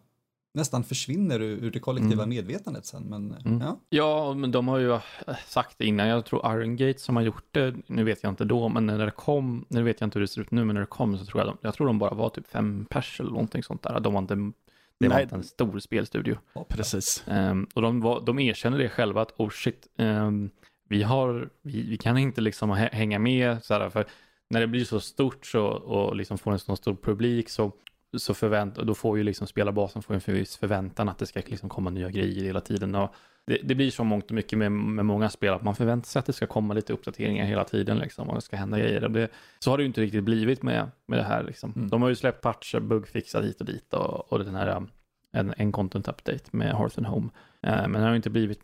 nästan 0.58 0.84
försvinner 0.84 1.40
ur, 1.40 1.64
ur 1.64 1.70
det 1.70 1.78
kollektiva 1.78 2.22
mm. 2.22 2.28
medvetandet 2.28 2.86
sen. 2.86 3.02
Men, 3.02 3.34
mm. 3.44 3.60
ja. 3.60 3.80
ja, 3.88 4.34
men 4.34 4.50
de 4.50 4.68
har 4.68 4.78
ju 4.78 4.92
eh, 4.92 5.00
sagt 5.46 5.78
det 5.78 5.86
innan. 5.86 6.08
Jag 6.08 6.24
tror 6.24 6.52
Iron 6.52 6.76
Gate 6.76 6.98
som 6.98 7.16
har 7.16 7.22
gjort 7.22 7.44
det, 7.50 7.74
nu 7.86 8.04
vet 8.04 8.22
jag 8.22 8.32
inte 8.32 8.44
då, 8.44 8.68
men 8.68 8.86
när 8.86 9.04
det 9.04 9.10
kom, 9.10 9.64
nu 9.68 9.82
vet 9.82 10.00
jag 10.00 10.06
inte 10.06 10.18
hur 10.18 10.20
det 10.20 10.28
ser 10.28 10.40
ut 10.40 10.50
nu, 10.50 10.64
men 10.64 10.74
när 10.74 10.80
det 10.80 10.86
kom 10.86 11.18
så 11.18 11.24
tror 11.24 11.40
jag 11.40 11.48
de, 11.48 11.58
jag 11.60 11.74
tror 11.74 11.86
de 11.86 11.98
bara 11.98 12.14
var 12.14 12.28
typ 12.28 12.48
fem 12.48 12.86
pers 12.90 13.20
eller 13.20 13.30
någonting 13.30 13.62
sånt 13.62 13.82
där. 13.82 14.00
De 14.00 14.12
var 14.12 14.20
inte, 14.20 14.52
det 15.00 15.08
var 15.08 15.20
inte 15.20 15.34
en 15.34 15.44
stor 15.44 15.78
spelstudio. 15.78 16.38
Ja, 16.52 16.66
precis. 16.68 17.24
Um, 17.26 17.66
och 17.74 17.82
de, 17.82 18.00
var, 18.00 18.20
de 18.20 18.38
erkänner 18.38 18.78
det 18.78 18.88
själva 18.88 19.22
att, 19.22 19.32
oh 19.36 19.50
shit, 19.50 19.88
um, 19.96 20.50
vi, 20.88 21.02
har, 21.02 21.50
vi, 21.62 21.82
vi, 21.82 21.96
kan 21.96 22.18
inte 22.18 22.40
liksom 22.40 22.70
hänga 22.70 23.18
med, 23.18 23.64
så 23.64 23.74
här, 23.74 23.90
för 23.90 24.06
när 24.50 24.60
det 24.60 24.66
blir 24.66 24.84
så 24.84 25.00
stort 25.00 25.46
så, 25.46 25.66
och 25.66 26.16
liksom 26.16 26.38
får 26.38 26.52
en 26.52 26.58
så 26.58 26.76
stor 26.76 26.94
publik 26.94 27.48
så 27.48 27.72
så 28.16 28.34
förvänt, 28.34 28.74
då 28.74 28.94
får 28.94 29.18
ju 29.18 29.24
liksom 29.24 29.46
spelarbasen 29.46 30.02
får 30.02 30.14
en 30.14 30.20
viss 30.26 30.56
förväntan 30.56 31.08
att 31.08 31.18
det 31.18 31.26
ska 31.26 31.40
liksom 31.46 31.68
komma 31.68 31.90
nya 31.90 32.10
grejer 32.10 32.44
hela 32.44 32.60
tiden. 32.60 32.94
Och 32.94 33.14
det, 33.46 33.58
det 33.64 33.74
blir 33.74 33.90
så 33.90 34.04
mångt 34.04 34.24
och 34.24 34.32
mycket 34.32 34.58
med, 34.58 34.72
med 34.72 35.06
många 35.06 35.30
spel 35.30 35.54
att 35.54 35.62
man 35.62 35.74
förväntar 35.74 36.06
sig 36.06 36.20
att 36.20 36.26
det 36.26 36.32
ska 36.32 36.46
komma 36.46 36.74
lite 36.74 36.92
uppdateringar 36.92 37.44
hela 37.44 37.64
tiden 37.64 37.98
liksom, 37.98 38.28
och 38.28 38.34
det 38.34 38.40
ska 38.40 38.56
hända 38.56 38.78
grejer. 38.78 39.08
Det, 39.08 39.28
så 39.58 39.70
har 39.70 39.78
det 39.78 39.82
ju 39.82 39.86
inte 39.86 40.00
riktigt 40.00 40.24
blivit 40.24 40.62
med, 40.62 40.90
med 41.06 41.18
det 41.18 41.24
här. 41.24 41.42
Liksom. 41.44 41.72
Mm. 41.76 41.88
De 41.88 42.02
har 42.02 42.08
ju 42.08 42.14
släppt 42.14 42.42
patcher, 42.42 42.80
bugfixar 42.80 43.42
hit 43.42 43.60
och 43.60 43.66
dit 43.66 43.94
och, 43.94 44.32
och 44.32 44.44
den 44.44 44.54
här 44.54 44.86
en, 45.32 45.54
en 45.56 45.72
content 45.72 46.08
update 46.08 46.44
med 46.50 46.76
Hearth 46.76 46.98
and 46.98 47.06
Home. 47.06 47.28
Eh, 47.62 47.88
men 47.88 47.92
det 47.92 48.00
har 48.00 48.10
ju 48.10 48.16
inte 48.16 48.30
blivit 48.30 48.60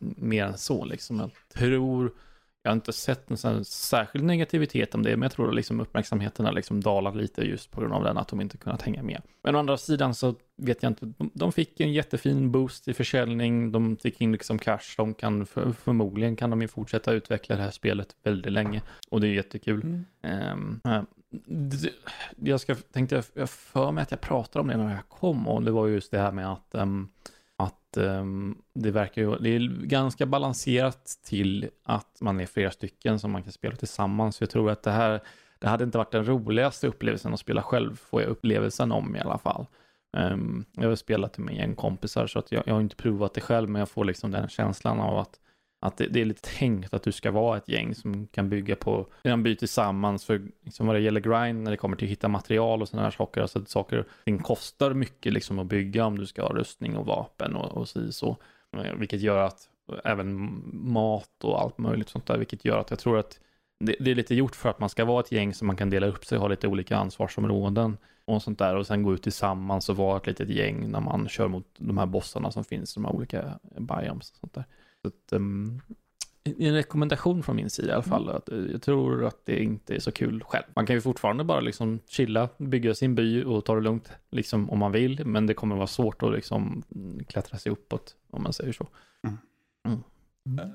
mer 0.00 0.44
än 0.44 0.58
så 0.58 0.84
liksom. 0.84 1.20
Jag 1.20 1.30
tror 1.54 2.12
jag 2.64 2.70
har 2.70 2.74
inte 2.74 2.92
sett 2.92 3.30
någon 3.30 3.64
särskild 3.64 4.24
negativitet 4.24 4.94
om 4.94 5.02
det, 5.02 5.10
men 5.10 5.22
jag 5.22 5.32
tror 5.32 5.48
att 5.48 5.54
liksom 5.54 5.80
uppmärksamheten 5.80 6.46
har 6.46 6.52
liksom 6.52 6.80
dalat 6.80 7.16
lite 7.16 7.42
just 7.42 7.70
på 7.70 7.80
grund 7.80 7.92
av 7.92 8.04
den, 8.04 8.18
att 8.18 8.28
de 8.28 8.40
inte 8.40 8.56
kunnat 8.56 8.82
hänga 8.82 9.02
med. 9.02 9.22
Men 9.42 9.56
å 9.56 9.58
andra 9.58 9.76
sidan 9.76 10.14
så 10.14 10.34
vet 10.56 10.82
jag 10.82 10.90
inte, 10.90 11.12
de 11.34 11.52
fick 11.52 11.80
en 11.80 11.92
jättefin 11.92 12.52
boost 12.52 12.88
i 12.88 12.94
försäljning, 12.94 13.72
de 13.72 13.96
fick 13.96 14.20
in 14.20 14.32
liksom 14.32 14.58
cash, 14.58 14.94
de 14.96 15.14
kan 15.14 15.46
för, 15.46 15.72
förmodligen 15.72 16.36
kan 16.36 16.50
de 16.50 16.62
ju 16.62 16.68
fortsätta 16.68 17.12
utveckla 17.12 17.56
det 17.56 17.62
här 17.62 17.70
spelet 17.70 18.16
väldigt 18.22 18.52
länge 18.52 18.82
och 19.08 19.20
det 19.20 19.28
är 19.28 19.32
jättekul. 19.32 20.04
Mm. 20.22 20.80
Um, 20.82 21.06
jag 22.36 22.60
ska, 22.60 22.74
tänkte, 22.74 23.22
jag 23.34 23.50
för 23.50 23.92
mig 23.92 24.02
att 24.02 24.10
jag 24.10 24.20
pratade 24.20 24.60
om 24.60 24.68
det 24.68 24.76
när 24.76 24.94
jag 24.94 25.08
kom 25.08 25.48
och 25.48 25.62
det 25.62 25.70
var 25.70 25.88
just 25.88 26.10
det 26.10 26.18
här 26.18 26.32
med 26.32 26.52
att 26.52 26.68
um, 26.70 27.08
att 27.56 27.96
um, 27.96 28.62
det 28.74 28.90
verkar 28.90 29.22
ju, 29.22 29.36
det 29.36 29.48
är 29.48 29.86
ganska 29.86 30.26
balanserat 30.26 31.18
till 31.24 31.70
att 31.84 32.18
man 32.20 32.40
är 32.40 32.46
flera 32.46 32.70
stycken 32.70 33.18
som 33.18 33.30
man 33.30 33.42
kan 33.42 33.52
spela 33.52 33.76
tillsammans. 33.76 34.40
Jag 34.40 34.50
tror 34.50 34.70
att 34.70 34.82
det 34.82 34.90
här, 34.90 35.20
det 35.58 35.68
hade 35.68 35.84
inte 35.84 35.98
varit 35.98 36.12
den 36.12 36.26
roligaste 36.26 36.86
upplevelsen 36.86 37.34
att 37.34 37.40
spela 37.40 37.62
själv, 37.62 37.96
får 37.96 38.22
jag 38.22 38.30
upplevelsen 38.30 38.92
om 38.92 39.16
i 39.16 39.20
alla 39.20 39.38
fall. 39.38 39.66
Um, 40.16 40.64
jag 40.72 40.88
har 40.88 40.96
spelat 40.96 41.38
med 41.38 41.64
en 41.64 41.74
kompisar 41.74 42.26
så 42.26 42.38
att 42.38 42.52
jag, 42.52 42.62
jag 42.66 42.74
har 42.74 42.80
inte 42.80 42.96
provat 42.96 43.34
det 43.34 43.40
själv, 43.40 43.68
men 43.68 43.78
jag 43.78 43.88
får 43.88 44.04
liksom 44.04 44.30
den 44.30 44.48
känslan 44.48 45.00
av 45.00 45.18
att 45.18 45.40
att 45.84 45.96
det, 45.96 46.06
det, 46.06 46.20
är 46.20 46.24
lite 46.24 46.56
tänkt 46.58 46.94
att 46.94 47.02
du 47.02 47.12
ska 47.12 47.30
vara 47.30 47.56
ett 47.56 47.68
gäng 47.68 47.94
som 47.94 48.26
kan 48.26 48.48
bygga 48.48 48.76
på, 48.76 49.06
en 49.22 49.42
by 49.42 49.56
tillsammans 49.56 50.24
för 50.24 50.42
liksom 50.62 50.86
vad 50.86 50.96
det 50.96 51.00
gäller 51.00 51.20
grind 51.20 51.62
när 51.62 51.70
det 51.70 51.76
kommer 51.76 51.96
till 51.96 52.06
att 52.06 52.10
hitta 52.10 52.28
material 52.28 52.82
och 52.82 52.88
sådana 52.88 53.06
här 53.06 53.10
saker. 53.10 53.40
Alltså 53.40 53.58
att 53.58 53.68
saker 53.68 54.04
ting 54.24 54.38
kostar 54.38 54.94
mycket 54.94 55.32
liksom 55.32 55.58
att 55.58 55.66
bygga 55.66 56.06
om 56.06 56.18
du 56.18 56.26
ska 56.26 56.42
ha 56.42 56.48
rustning 56.48 56.96
och 56.96 57.06
vapen 57.06 57.56
och, 57.56 57.72
och 57.72 57.88
så, 57.88 58.12
så. 58.12 58.36
Vilket 58.96 59.20
gör 59.20 59.38
att 59.38 59.68
även 60.04 60.62
mat 60.72 61.44
och 61.44 61.62
allt 61.62 61.78
möjligt 61.78 62.08
sånt 62.08 62.26
där, 62.26 62.38
vilket 62.38 62.64
gör 62.64 62.78
att 62.78 62.90
jag 62.90 62.98
tror 62.98 63.18
att 63.18 63.40
det, 63.80 63.96
det, 64.00 64.10
är 64.10 64.14
lite 64.14 64.34
gjort 64.34 64.56
för 64.56 64.68
att 64.68 64.78
man 64.78 64.88
ska 64.88 65.04
vara 65.04 65.20
ett 65.20 65.32
gäng 65.32 65.54
som 65.54 65.66
man 65.66 65.76
kan 65.76 65.90
dela 65.90 66.06
upp 66.06 66.24
sig, 66.24 66.38
ha 66.38 66.48
lite 66.48 66.68
olika 66.68 66.96
ansvarsområden 66.96 67.96
och 68.24 68.42
sånt 68.42 68.58
där 68.58 68.76
och 68.76 68.86
sen 68.86 69.02
gå 69.02 69.14
ut 69.14 69.22
tillsammans 69.22 69.88
och 69.88 69.96
vara 69.96 70.16
ett 70.16 70.26
litet 70.26 70.48
gäng 70.48 70.90
när 70.90 71.00
man 71.00 71.28
kör 71.28 71.48
mot 71.48 71.66
de 71.78 71.98
här 71.98 72.06
bossarna 72.06 72.50
som 72.50 72.64
finns, 72.64 72.94
de 72.94 73.04
här 73.04 73.12
olika 73.12 73.58
biomes 73.78 74.30
och 74.30 74.36
sånt 74.36 74.54
där. 74.54 74.64
Så 75.04 75.08
att, 75.08 75.32
um, 75.32 75.80
en 76.44 76.74
rekommendation 76.74 77.42
från 77.42 77.56
min 77.56 77.70
sida 77.70 77.88
i 77.88 77.92
alla 77.92 78.02
fall. 78.02 78.22
Mm. 78.22 78.36
Att, 78.36 78.48
eh, 78.48 78.58
jag 78.58 78.82
tror 78.82 79.24
att 79.24 79.46
det 79.46 79.62
inte 79.62 79.94
är 79.94 80.00
så 80.00 80.12
kul 80.12 80.44
själv. 80.44 80.64
Man 80.74 80.86
kan 80.86 80.96
ju 80.96 81.00
fortfarande 81.00 81.44
bara 81.44 81.60
liksom 81.60 82.00
chilla, 82.06 82.48
bygga 82.58 82.94
sin 82.94 83.14
by 83.14 83.44
och 83.44 83.64
ta 83.64 83.74
det 83.74 83.80
lugnt 83.80 84.10
liksom, 84.30 84.70
om 84.70 84.78
man 84.78 84.92
vill. 84.92 85.26
Men 85.26 85.46
det 85.46 85.54
kommer 85.54 85.76
vara 85.76 85.86
svårt 85.86 86.22
att 86.22 86.32
liksom 86.32 86.82
klättra 87.28 87.58
sig 87.58 87.72
uppåt 87.72 88.16
om 88.30 88.42
man 88.42 88.52
säger 88.52 88.72
så. 88.72 88.88
Mm. 89.26 89.98
Mm. 90.46 90.70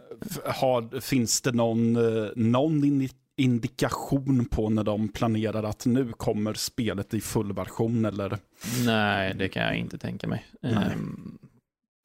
Har, 0.46 1.00
finns 1.00 1.42
det 1.42 1.52
någon, 1.52 1.96
eh, 1.96 2.30
någon 2.36 3.08
indikation 3.36 4.46
på 4.46 4.70
när 4.70 4.84
de 4.84 5.10
planerar 5.10 5.64
att 5.64 5.86
nu 5.86 6.12
kommer 6.12 6.54
spelet 6.54 7.14
i 7.14 7.22
full 7.22 7.54
version 7.54 8.06
eller? 8.06 8.38
Nej, 8.86 9.36
det 9.38 9.50
kan 9.50 9.64
jag 9.64 9.76
inte 9.76 9.98
tänka 9.98 10.28
mig. 10.28 10.46
Um, 10.62 11.38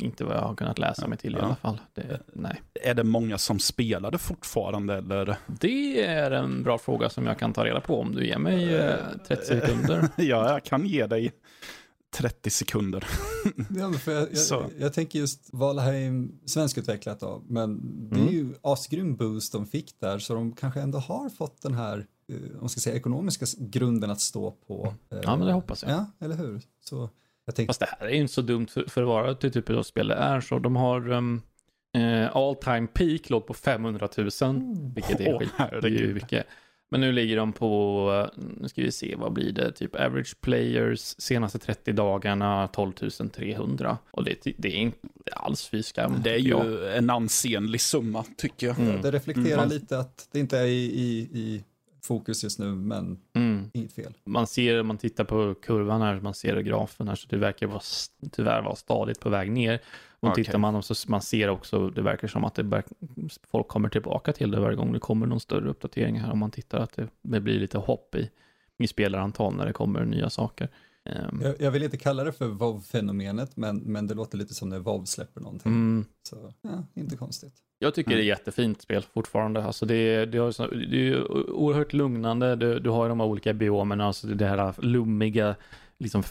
inte 0.03 0.24
vad 0.24 0.36
jag 0.36 0.42
har 0.42 0.55
kunnat 0.55 0.78
läsa 0.78 1.09
mig 1.09 1.18
till 1.18 1.32
ja. 1.32 1.38
i 1.38 1.42
alla 1.42 1.57
fall. 1.57 1.80
Det, 1.95 2.20
nej. 2.32 2.62
Är 2.74 2.95
det 2.95 3.05
många 3.05 3.38
som 3.38 3.59
spelar 3.59 4.11
det 4.11 4.18
fortfarande 4.18 4.95
eller? 4.95 5.36
Det 5.47 6.05
är 6.05 6.30
en 6.30 6.62
bra 6.62 6.78
fråga 6.78 7.11
som 7.11 7.26
jag 7.26 7.38
kan 7.38 7.53
ta 7.53 7.64
reda 7.64 7.80
på 7.80 8.01
om 8.01 8.14
du 8.14 8.26
ger 8.26 8.38
mig 8.38 8.66
30 9.26 9.32
eh, 9.32 9.61
sekunder. 9.61 10.09
ja, 10.16 10.51
jag 10.53 10.64
kan 10.64 10.86
ge 10.86 11.07
dig 11.07 11.32
30 12.14 12.51
sekunder. 12.51 13.07
ja, 13.70 13.92
för 13.92 14.12
jag, 14.12 14.28
jag, 14.51 14.70
jag, 14.78 14.92
tänker 14.92 15.18
just 15.18 15.49
Valheim 15.53 16.38
svenskutvecklat 16.45 17.20
då, 17.20 17.42
men 17.49 17.80
det 18.11 18.16
är 18.16 18.22
mm. 18.22 18.34
ju 18.34 18.55
asgrym 18.62 19.16
boost 19.16 19.53
de 19.53 19.66
fick 19.66 20.01
där 20.01 20.18
så 20.18 20.34
de 20.34 20.53
kanske 20.53 20.80
ändå 20.80 20.99
har 20.99 21.28
fått 21.28 21.62
den 21.62 21.74
här 21.74 22.07
eh, 22.28 22.36
om 22.36 22.61
man 22.61 22.68
ska 22.68 22.80
säga 22.80 22.97
ekonomiska 22.97 23.47
grunden 23.59 24.11
att 24.11 24.20
stå 24.20 24.51
på. 24.51 24.95
Ja, 25.22 25.36
men 25.36 25.47
det 25.47 25.53
hoppas 25.53 25.82
jag. 25.82 25.92
Ja, 25.92 26.07
eller 26.20 26.36
hur? 26.36 26.62
Så 26.80 27.11
tänkte... 27.47 27.66
Fast 27.66 27.80
det 27.80 27.88
här 27.99 28.07
är 28.07 28.11
inte 28.11 28.32
så 28.32 28.42
dumt 28.42 28.66
för, 28.66 28.84
för 28.88 29.03
att 29.03 29.09
vara 29.09 29.34
till 29.34 29.53
typ 29.53 29.70
av 29.70 29.82
spel 29.82 30.09
det 30.09 30.14
är. 30.14 30.40
Så 30.40 30.59
de 30.59 30.76
har 30.76 31.12
um, 31.12 31.42
uh, 31.97 32.36
all 32.36 32.55
time 32.55 32.86
peak 32.86 33.30
låg 33.30 33.47
på 33.47 33.55
500 33.55 34.09
000. 34.16 34.28
Mm. 34.42 34.95
Vilket 34.95 35.20
är 35.20 35.34
oh, 35.34 35.38
skit. 35.38 35.51
Det 35.59 35.88
är 35.88 35.90
ju 35.90 36.14
mycket. 36.14 36.47
Men 36.90 37.01
nu 37.01 37.12
ligger 37.12 37.36
de 37.36 37.53
på, 37.53 38.30
nu 38.36 38.68
ska 38.68 38.82
vi 38.82 38.92
se, 38.92 39.14
vad 39.16 39.32
blir 39.32 39.53
det? 39.53 39.72
Typ 39.72 39.95
average 39.95 40.40
players 40.40 41.01
senaste 41.18 41.59
30 41.59 41.92
dagarna 41.92 42.68
12 42.68 42.92
300. 43.32 43.99
Och 44.11 44.24
det, 44.24 44.47
det 44.57 44.68
är 44.68 44.76
inte 44.76 44.99
alls 45.32 45.68
fy 45.68 45.82
skam. 45.82 46.20
Det 46.24 46.30
är 46.30 46.38
ju 46.38 46.51
jag. 46.51 46.97
en 46.97 47.11
ansenlig 47.11 47.80
summa 47.80 48.24
tycker 48.36 48.66
jag. 48.66 48.78
Mm. 48.78 49.03
Det 49.03 49.11
reflekterar 49.11 49.62
mm. 49.62 49.68
lite 49.68 49.99
att 49.99 50.28
det 50.32 50.40
inte 50.40 50.59
är 50.59 50.64
i, 50.64 50.84
i, 50.84 51.28
i 51.32 51.64
fokus 52.05 52.44
just 52.44 52.59
nu, 52.59 52.74
men 52.74 53.18
mm. 53.32 53.70
inget 53.72 53.92
fel. 53.92 54.14
Man 54.24 54.46
ser, 54.46 54.82
man 54.82 54.98
tittar 54.98 55.24
på 55.24 55.55
kurvan 55.55 56.02
här, 56.02 56.20
man 56.20 56.34
ser 56.34 56.61
grafen 56.61 57.09
här, 57.09 57.14
så 57.14 57.28
det 57.28 57.36
verkar 57.36 57.66
vara, 57.66 57.80
tyvärr 58.32 58.62
vara 58.62 58.76
stadigt 58.76 59.20
på 59.20 59.28
väg 59.28 59.52
ner. 59.52 59.80
Och 60.20 60.30
okay. 60.30 60.44
tittar 60.44 60.59
man 60.59 60.82
så 60.82 61.11
man 61.11 61.22
ser 61.22 61.48
också, 61.48 61.88
det 61.88 62.02
verkar 62.02 62.28
som 62.28 62.44
att 62.44 62.55
det, 62.55 62.82
folk 63.50 63.68
kommer 63.68 63.88
tillbaka 63.88 64.32
till 64.32 64.50
det 64.50 64.61
varje 64.61 64.76
gång 64.76 64.92
det 64.92 64.98
kommer 64.98 65.26
någon 65.26 65.40
större 65.40 65.68
uppdatering 65.68 66.20
här. 66.20 66.32
Om 66.32 66.38
man 66.38 66.50
tittar 66.50 66.78
att 66.78 66.92
det, 66.92 67.09
det 67.22 67.40
blir 67.40 67.61
lite 67.61 67.78
hopp 67.78 68.14
i, 68.14 68.30
i 68.78 68.86
spelarantal 68.86 69.57
när 69.57 69.66
det 69.66 69.72
kommer 69.72 70.05
nya 70.05 70.30
saker. 70.30 70.68
Um, 71.11 71.40
jag, 71.42 71.55
jag, 71.61 71.70
vill 71.70 71.82
inte 71.82 71.96
kalla 71.96 72.24
det 72.24 72.32
för 72.32 72.46
WoW-fenomenet, 72.46 73.57
men, 73.57 73.76
men 73.76 74.07
det 74.07 74.14
låter 74.14 74.38
lite 74.38 74.55
som 74.55 74.68
när 74.68 74.78
WoW 74.78 75.05
släpper 75.05 75.40
någonting. 75.40 75.72
Mm. 75.72 76.05
Så, 76.22 76.52
ja, 76.62 76.86
inte 76.94 77.16
konstigt. 77.16 77.55
Jag 77.78 77.94
tycker 77.94 78.11
mm. 78.11 78.18
det 78.18 78.24
är 78.24 78.28
jättefint 78.28 78.82
spel 78.82 79.02
fortfarande. 79.14 79.64
Alltså 79.64 79.86
det, 79.86 80.26
det, 80.26 80.38
har, 80.38 80.88
det 80.90 81.09
är 81.09 81.30
oerhört 81.50 81.92
lugnande. 81.92 82.57
Du, 82.57 82.78
du 82.78 82.90
har 82.90 83.09
de 83.09 83.20
här 83.20 83.26
olika 83.26 83.52
biomerna, 83.52 84.07
alltså 84.07 84.26
det 84.26 84.46
här 84.46 84.74
lummiga, 84.78 85.57
liksom 85.98 86.22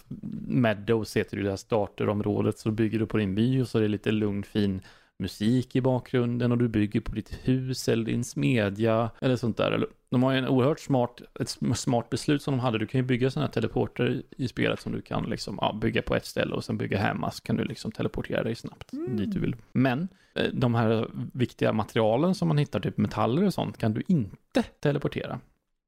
Meadows 0.47 1.17
heter 1.17 1.37
det, 1.37 1.43
det 1.43 1.49
här 1.49 1.57
starterområdet. 1.57 2.59
Så 2.59 2.71
bygger 2.71 2.99
du 2.99 3.05
på 3.05 3.17
din 3.17 3.35
by 3.35 3.61
och 3.61 3.67
så 3.67 3.77
är 3.77 3.81
det 3.81 3.87
lite 3.87 4.11
lugn, 4.11 4.43
fin 4.43 4.81
musik 5.23 5.75
i 5.75 5.81
bakgrunden 5.81 6.51
och 6.51 6.57
du 6.57 6.67
bygger 6.67 7.01
på 7.01 7.11
ditt 7.11 7.39
hus 7.43 7.89
eller 7.89 8.05
din 8.05 8.23
smedja 8.23 9.11
eller 9.21 9.35
sånt 9.35 9.57
där. 9.57 9.87
De 10.09 10.23
har 10.23 10.31
ju 10.31 10.37
en 10.37 10.47
oerhört 10.47 10.79
smart, 10.79 11.21
ett 11.39 11.57
smart 11.75 12.09
beslut 12.09 12.41
som 12.41 12.53
de 12.53 12.59
hade. 12.59 12.77
Du 12.77 12.87
kan 12.87 12.99
ju 12.99 13.07
bygga 13.07 13.31
sådana 13.31 13.47
här 13.47 13.53
teleporter 13.53 14.23
i 14.37 14.47
spelet 14.47 14.81
som 14.81 14.91
du 14.91 15.01
kan 15.01 15.23
liksom, 15.23 15.57
ja, 15.61 15.73
bygga 15.81 16.01
på 16.01 16.15
ett 16.15 16.25
ställe 16.25 16.55
och 16.55 16.63
sen 16.63 16.77
bygga 16.77 16.97
hemma 16.97 17.31
så 17.31 17.43
kan 17.43 17.57
du 17.57 17.63
liksom 17.63 17.91
teleportera 17.91 18.43
dig 18.43 18.55
snabbt 18.55 18.93
mm. 18.93 19.17
dit 19.17 19.31
du 19.31 19.39
vill. 19.39 19.55
Men 19.71 20.07
eh, 20.35 20.47
de 20.53 20.75
här 20.75 21.07
viktiga 21.33 21.73
materialen 21.73 22.35
som 22.35 22.47
man 22.47 22.57
hittar, 22.57 22.79
typ 22.79 22.97
metaller 22.97 23.45
och 23.45 23.53
sånt, 23.53 23.77
kan 23.77 23.93
du 23.93 24.03
inte 24.07 24.63
teleportera. 24.79 25.39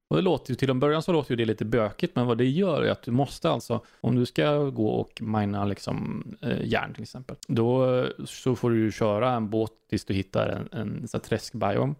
Och 0.08 0.16
det 0.16 0.22
låter 0.22 0.51
ju, 0.51 0.56
till 0.56 0.70
en 0.70 0.80
början 0.80 1.01
så 1.01 1.12
låter 1.12 1.32
ju 1.32 1.36
det 1.36 1.45
lite 1.45 1.66
bökigt, 1.66 2.16
men 2.16 2.28
vad 2.28 2.38
det 2.38 2.45
gör 2.45 2.84
är 2.84 2.91
att 2.91 3.01
du 3.01 3.12
måste 3.12 3.49
alltså, 3.49 3.82
om 4.01 4.16
du 4.16 4.26
ska 4.26 4.58
gå 4.58 4.89
och 4.89 5.22
mina 5.22 5.66
liksom 5.66 6.24
eh, 6.41 6.66
järn 6.66 6.93
till 6.93 7.03
exempel, 7.03 7.36
då 7.47 7.95
eh, 7.95 8.10
så 8.26 8.56
får 8.56 8.70
du 8.70 8.80
ju 8.80 8.91
köra 8.91 9.32
en 9.32 9.49
båt 9.49 9.72
tills 9.89 10.06
du 10.06 10.14
hittar 10.14 10.47
en, 10.47 10.80
en, 10.82 11.08
en 11.14 11.20
träskbiom, 11.20 11.95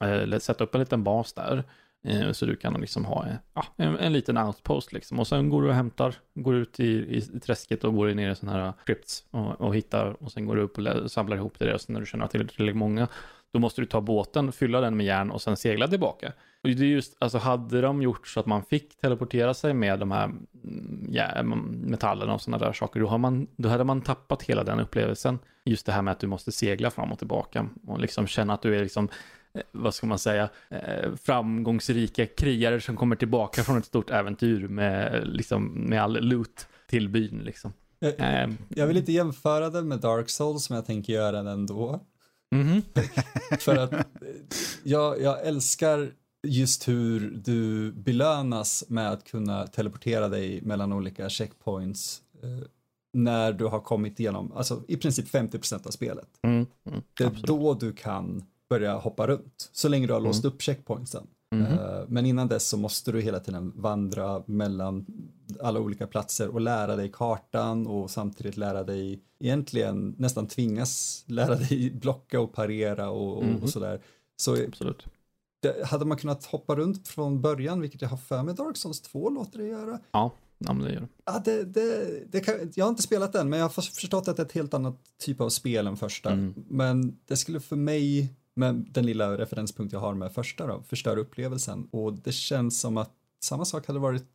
eh, 0.00 0.10
eller 0.10 0.38
sätta 0.38 0.64
upp 0.64 0.74
en 0.74 0.80
liten 0.80 1.04
bas 1.04 1.32
där. 1.32 1.64
Eh, 2.04 2.32
så 2.32 2.46
du 2.46 2.56
kan 2.56 2.80
liksom 2.80 3.04
ha 3.04 3.26
eh, 3.26 3.62
en, 3.76 3.96
en, 3.96 4.12
liten 4.12 4.38
outpost 4.38 4.92
liksom. 4.92 5.18
Och 5.18 5.26
sen 5.26 5.50
går 5.50 5.62
du 5.62 5.68
och 5.68 5.74
hämtar, 5.74 6.14
går 6.34 6.54
ut 6.54 6.80
i, 6.80 7.16
i 7.16 7.40
träsket 7.40 7.84
och 7.84 7.94
går 7.94 8.08
ner 8.08 8.30
i 8.30 8.34
sådana 8.34 8.58
här 8.58 8.72
scripts 8.84 9.24
och, 9.30 9.60
och 9.60 9.74
hittar 9.74 10.22
och 10.22 10.32
sen 10.32 10.46
går 10.46 10.56
du 10.56 10.62
upp 10.62 10.78
och 10.78 11.10
samlar 11.10 11.36
ihop 11.36 11.58
det 11.58 11.64
där 11.64 11.74
och 11.74 11.80
sen 11.80 11.92
när 11.92 12.00
du 12.00 12.06
känner 12.06 12.24
att 12.24 12.30
det 12.30 12.38
är 12.38 12.44
tillräckligt 12.44 12.76
många 12.76 13.08
då 13.52 13.58
måste 13.58 13.80
du 13.80 13.86
ta 13.86 14.00
båten, 14.00 14.52
fylla 14.52 14.80
den 14.80 14.96
med 14.96 15.06
järn 15.06 15.30
och 15.30 15.42
sen 15.42 15.56
segla 15.56 15.88
tillbaka. 15.88 16.32
Och 16.62 16.68
det 16.68 16.84
är 16.84 16.88
just, 16.88 17.16
alltså 17.18 17.38
hade 17.38 17.80
de 17.80 18.02
gjort 18.02 18.28
så 18.28 18.40
att 18.40 18.46
man 18.46 18.62
fick 18.64 19.00
teleportera 19.00 19.54
sig 19.54 19.74
med 19.74 19.98
de 19.98 20.10
här 20.10 20.24
mm, 20.24 21.06
ja, 21.10 21.42
metallerna 21.42 22.34
och 22.34 22.40
sådana 22.40 22.64
där 22.64 22.72
saker, 22.72 23.00
då, 23.00 23.06
har 23.06 23.18
man, 23.18 23.46
då 23.56 23.68
hade 23.68 23.84
man 23.84 24.02
tappat 24.02 24.42
hela 24.42 24.64
den 24.64 24.80
upplevelsen. 24.80 25.38
Just 25.64 25.86
det 25.86 25.92
här 25.92 26.02
med 26.02 26.12
att 26.12 26.20
du 26.20 26.26
måste 26.26 26.52
segla 26.52 26.90
fram 26.90 27.12
och 27.12 27.18
tillbaka 27.18 27.68
och 27.86 28.00
liksom 28.00 28.26
känna 28.26 28.54
att 28.54 28.62
du 28.62 28.76
är 28.76 28.82
liksom 28.82 29.08
eh, 29.54 29.62
vad 29.72 29.94
ska 29.94 30.06
man 30.06 30.18
säga, 30.18 30.48
eh, 30.68 31.14
framgångsrika 31.22 32.26
krigare 32.26 32.80
som 32.80 32.96
kommer 32.96 33.16
tillbaka 33.16 33.62
från 33.62 33.78
ett 33.78 33.86
stort 33.86 34.10
äventyr 34.10 34.68
med, 34.68 35.22
liksom, 35.28 35.64
med 35.66 36.02
all 36.02 36.20
loot 36.20 36.68
till 36.86 37.08
byn. 37.08 37.38
Liksom. 37.44 37.72
Jag, 37.98 38.14
ehm. 38.18 38.56
jag 38.68 38.86
vill 38.86 38.96
inte 38.96 39.12
jämföra 39.12 39.70
det 39.70 39.82
med 39.82 40.00
Dark 40.00 40.30
Souls, 40.30 40.70
men 40.70 40.76
jag 40.76 40.86
tänker 40.86 41.12
göra 41.12 41.42
det 41.42 41.50
ändå. 41.50 42.00
Mm 42.54 42.66
-hmm. 42.68 42.82
För 43.58 43.76
att 43.76 44.06
jag, 44.82 45.22
jag 45.22 45.46
älskar 45.46 46.10
just 46.42 46.88
hur 46.88 47.30
du 47.44 47.92
belönas 47.92 48.84
med 48.88 49.12
att 49.12 49.24
kunna 49.24 49.66
teleportera 49.66 50.28
dig 50.28 50.62
mellan 50.62 50.92
olika 50.92 51.28
checkpoints 51.28 52.22
eh, 52.42 52.66
när 53.12 53.52
du 53.52 53.64
har 53.64 53.80
kommit 53.80 54.20
igenom, 54.20 54.52
alltså 54.52 54.82
i 54.88 54.96
princip 54.96 55.28
50% 55.28 55.86
av 55.86 55.90
spelet. 55.90 56.28
Mm, 56.42 56.66
mm, 56.84 57.02
det 57.14 57.24
är 57.24 57.28
absolut. 57.28 57.46
då 57.46 57.74
du 57.74 57.92
kan 57.92 58.44
börja 58.68 58.96
hoppa 58.96 59.26
runt, 59.26 59.70
så 59.72 59.88
länge 59.88 60.06
du 60.06 60.12
har 60.12 60.20
låst 60.20 60.44
mm. 60.44 60.54
upp 60.54 60.62
checkpointsen. 60.62 61.26
Mm 61.54 61.66
-hmm. 61.66 62.06
Men 62.08 62.26
innan 62.26 62.48
dess 62.48 62.68
så 62.68 62.76
måste 62.76 63.12
du 63.12 63.20
hela 63.20 63.40
tiden 63.40 63.72
vandra 63.76 64.42
mellan 64.46 65.06
alla 65.60 65.80
olika 65.80 66.06
platser 66.06 66.48
och 66.48 66.60
lära 66.60 66.96
dig 66.96 67.10
kartan 67.12 67.86
och 67.86 68.10
samtidigt 68.10 68.56
lära 68.56 68.84
dig, 68.84 69.20
egentligen 69.40 70.14
nästan 70.18 70.46
tvingas 70.46 71.24
lära 71.26 71.54
dig 71.54 71.90
blocka 72.00 72.40
och 72.40 72.52
parera 72.52 73.10
och, 73.10 73.42
mm 73.42 73.56
-hmm. 73.56 73.62
och 73.62 73.70
sådär. 73.70 74.00
Så 74.36 74.64
Absolut. 74.64 75.06
Det, 75.60 75.86
hade 75.86 76.04
man 76.04 76.16
kunnat 76.16 76.44
hoppa 76.44 76.76
runt 76.76 77.08
från 77.08 77.40
början, 77.40 77.80
vilket 77.80 78.02
jag 78.02 78.08
har 78.08 78.16
för 78.16 78.42
mig 78.42 78.54
Dark 78.54 78.76
Souls 78.76 79.00
2 79.00 79.30
låter 79.30 79.58
det 79.58 79.66
göra. 79.66 80.00
Ja, 80.12 80.32
ja 80.58 80.72
men 80.72 80.84
det 80.84 80.92
gör. 80.92 81.08
Ja, 81.24 81.42
det, 81.44 81.64
det, 81.64 82.22
det 82.32 82.40
kan, 82.40 82.54
jag 82.74 82.84
har 82.84 82.90
inte 82.90 83.02
spelat 83.02 83.32
den, 83.32 83.48
men 83.48 83.58
jag 83.58 83.64
har 83.64 83.82
förstått 83.82 84.28
att 84.28 84.36
det 84.36 84.42
är 84.42 84.46
ett 84.46 84.52
helt 84.52 84.74
annat 84.74 84.96
typ 85.18 85.40
av 85.40 85.48
spel 85.48 85.86
än 85.86 85.96
första. 85.96 86.30
Mm. 86.30 86.54
Men 86.68 87.18
det 87.24 87.36
skulle 87.36 87.60
för 87.60 87.76
mig 87.76 88.34
med 88.54 88.74
den 88.90 89.06
lilla 89.06 89.38
referenspunkt 89.38 89.92
jag 89.92 90.00
har 90.00 90.14
med 90.14 90.32
första 90.32 90.66
då, 90.66 90.82
förstöra 90.82 91.20
upplevelsen. 91.20 91.88
Och 91.90 92.12
det 92.12 92.32
känns 92.32 92.80
som 92.80 92.96
att 92.96 93.12
samma 93.44 93.64
sak 93.64 93.86
hade 93.86 93.98
varit, 93.98 94.26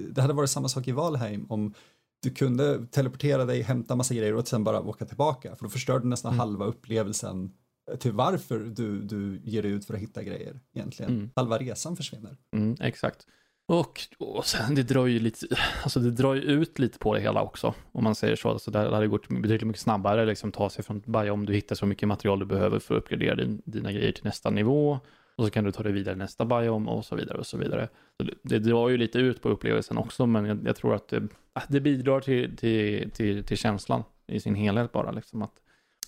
det 0.00 0.20
hade 0.20 0.34
varit 0.34 0.50
samma 0.50 0.68
sak 0.68 0.88
i 0.88 0.92
Valheim 0.92 1.46
om 1.48 1.74
du 2.22 2.30
kunde 2.30 2.86
teleportera 2.86 3.44
dig, 3.44 3.62
hämta 3.62 3.96
massa 3.96 4.14
grejer 4.14 4.34
och 4.34 4.48
sen 4.48 4.64
bara 4.64 4.80
åka 4.80 5.04
tillbaka. 5.04 5.56
För 5.56 5.64
då 5.64 5.70
förstör 5.70 5.98
du 5.98 6.08
nästan 6.08 6.32
mm. 6.32 6.38
halva 6.38 6.64
upplevelsen 6.64 7.52
till 7.98 8.12
varför 8.12 8.58
du, 8.58 9.02
du 9.02 9.40
ger 9.44 9.62
dig 9.62 9.70
ut 9.70 9.84
för 9.84 9.94
att 9.94 10.00
hitta 10.00 10.22
grejer 10.22 10.60
egentligen. 10.74 11.12
Mm. 11.12 11.30
Halva 11.36 11.58
resan 11.58 11.96
försvinner. 11.96 12.36
Mm, 12.52 12.76
exakt. 12.80 13.26
Och, 13.66 14.00
och 14.18 14.46
sen 14.46 14.74
det 14.74 14.82
drar 14.82 15.06
ju 15.06 15.18
lite, 15.18 15.46
alltså 15.82 16.00
det 16.00 16.10
drar 16.10 16.34
ju 16.34 16.40
ut 16.40 16.78
lite 16.78 16.98
på 16.98 17.14
det 17.14 17.20
hela 17.20 17.42
också. 17.42 17.74
Om 17.92 18.04
man 18.04 18.14
säger 18.14 18.36
så. 18.36 18.48
Alltså 18.48 18.70
det 18.70 18.78
hade 18.78 19.06
gått 19.06 19.28
betydligt 19.28 19.62
mycket 19.62 19.82
snabbare 19.82 20.26
liksom 20.26 20.52
ta 20.52 20.70
sig 20.70 20.84
från 20.84 21.02
Baja 21.06 21.32
om 21.32 21.46
du 21.46 21.54
hittar 21.54 21.76
så 21.76 21.86
mycket 21.86 22.08
material 22.08 22.38
du 22.38 22.46
behöver 22.46 22.78
för 22.78 22.94
att 22.94 23.02
uppgradera 23.02 23.34
din, 23.34 23.62
dina 23.64 23.92
grejer 23.92 24.12
till 24.12 24.24
nästa 24.24 24.50
nivå. 24.50 25.00
Och 25.36 25.44
så 25.44 25.50
kan 25.50 25.64
du 25.64 25.72
ta 25.72 25.82
dig 25.82 25.92
vidare 25.92 26.16
nästa 26.16 26.44
biom 26.44 26.88
och 26.88 27.04
så 27.04 27.16
vidare 27.16 27.38
och 27.38 27.46
så 27.46 27.58
vidare. 27.58 27.88
Så 28.16 28.22
det, 28.22 28.34
det 28.42 28.58
drar 28.58 28.88
ju 28.88 28.96
lite 28.96 29.18
ut 29.18 29.42
på 29.42 29.48
upplevelsen 29.48 29.98
också, 29.98 30.26
men 30.26 30.44
jag, 30.44 30.66
jag 30.66 30.76
tror 30.76 30.94
att 30.94 31.08
det, 31.08 31.28
det 31.68 31.80
bidrar 31.80 32.20
till, 32.20 32.56
till, 32.56 33.10
till, 33.10 33.44
till, 33.44 33.56
känslan 33.56 34.02
i 34.26 34.40
sin 34.40 34.54
helhet 34.54 34.92
bara. 34.92 35.10
Liksom 35.10 35.42
att 35.42 35.54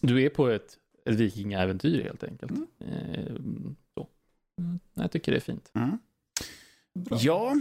du 0.01 0.23
är 0.23 0.29
på 0.29 0.49
ett, 0.49 0.63
ett 0.65 0.79
vikingaäventyr 1.05 2.03
helt 2.03 2.25
enkelt. 2.25 2.53
Mm. 2.53 2.67
Eh, 2.79 3.37
så. 3.95 4.09
Mm, 4.59 4.79
jag 4.95 5.11
tycker 5.11 5.33
det 5.33 5.39
är 5.39 5.41
fint. 5.41 5.71
Mm. 5.75 5.99
Ja, 7.21 7.55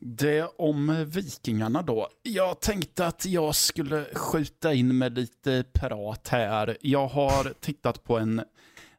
det 0.00 0.46
om 0.58 1.04
vikingarna 1.08 1.82
då. 1.82 2.08
Jag 2.22 2.60
tänkte 2.60 3.06
att 3.06 3.26
jag 3.26 3.54
skulle 3.54 4.04
skjuta 4.04 4.74
in 4.74 4.98
med 4.98 5.18
lite 5.18 5.64
prat 5.72 6.28
här. 6.28 6.76
Jag 6.80 7.06
har 7.06 7.54
tittat 7.60 8.04
på 8.04 8.18
en 8.18 8.42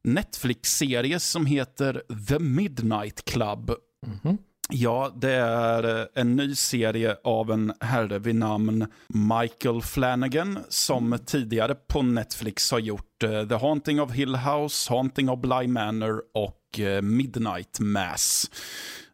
Netflix-serie 0.03 1.19
som 1.19 1.45
heter 1.45 2.03
The 2.27 2.39
Midnight 2.39 3.25
Club. 3.25 3.71
Mm 4.05 4.17
-hmm. 4.23 4.37
Ja, 4.69 5.11
det 5.15 5.31
är 5.31 6.07
en 6.13 6.35
ny 6.35 6.55
serie 6.55 7.17
av 7.23 7.51
en 7.51 7.73
herre 7.79 8.19
vid 8.19 8.35
namn 8.35 8.87
Michael 9.07 9.81
Flanagan 9.81 10.59
som 10.69 11.19
tidigare 11.25 11.75
på 11.75 12.01
Netflix 12.01 12.71
har 12.71 12.79
gjort 12.79 13.23
uh, 13.23 13.47
The 13.47 13.55
Haunting 13.55 14.01
of 14.01 14.11
Hill 14.11 14.35
House, 14.35 14.93
Haunting 14.93 15.29
of 15.29 15.39
Bly 15.39 15.67
Manor 15.67 16.21
och 16.33 16.79
uh, 16.79 17.01
Midnight 17.01 17.79
Mass. 17.79 18.51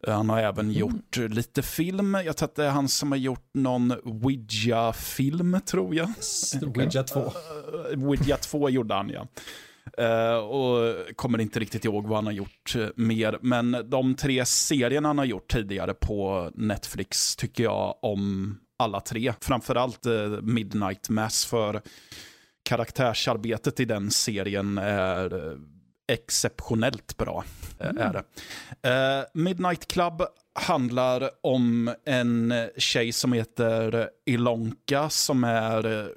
Han 0.06 0.28
har 0.28 0.38
även 0.38 0.64
mm. 0.64 0.72
gjort 0.72 1.16
lite 1.16 1.62
film. 1.62 2.18
Jag 2.24 2.36
tror 2.36 2.48
att 2.48 2.54
det 2.54 2.64
är 2.64 2.70
han 2.70 2.88
som 2.88 3.12
har 3.12 3.18
gjort 3.18 3.50
någon 3.54 3.94
Ouija-film, 4.04 5.60
tror 5.66 5.94
jag. 5.94 6.08
Ouija 6.62 7.02
2. 7.02 7.20
Uh, 7.20 8.08
Ouija 8.08 8.36
2 8.36 8.70
gjorde 8.70 8.94
han, 8.94 9.10
ja. 9.10 9.26
Uh, 10.00 10.36
och 10.36 10.96
kommer 11.16 11.40
inte 11.40 11.60
riktigt 11.60 11.84
ihåg 11.84 12.06
vad 12.06 12.18
han 12.18 12.26
har 12.26 12.32
gjort 12.32 12.76
uh, 12.76 12.88
mer. 12.96 13.38
Men 13.42 13.76
de 13.86 14.14
tre 14.14 14.44
serierna 14.44 15.08
han 15.08 15.18
har 15.18 15.24
gjort 15.24 15.52
tidigare 15.52 15.94
på 15.94 16.50
Netflix 16.54 17.36
tycker 17.36 17.64
jag 17.64 17.98
om 18.02 18.56
alla 18.78 19.00
tre. 19.00 19.32
Framförallt 19.40 20.06
uh, 20.06 20.40
Midnight 20.42 21.08
Mass 21.08 21.44
för 21.44 21.80
karaktärsarbetet 22.62 23.80
i 23.80 23.84
den 23.84 24.10
serien 24.10 24.78
är 24.78 25.56
exceptionellt 26.12 27.16
bra. 27.16 27.44
Mm. 27.80 27.98
Är 27.98 28.12
det. 28.12 29.26
Midnight 29.34 29.88
Club 29.88 30.22
handlar 30.54 31.30
om 31.42 31.94
en 32.06 32.54
tjej 32.76 33.12
som 33.12 33.32
heter 33.32 34.10
Ilonka 34.26 35.10
som 35.10 35.44
är 35.44 36.10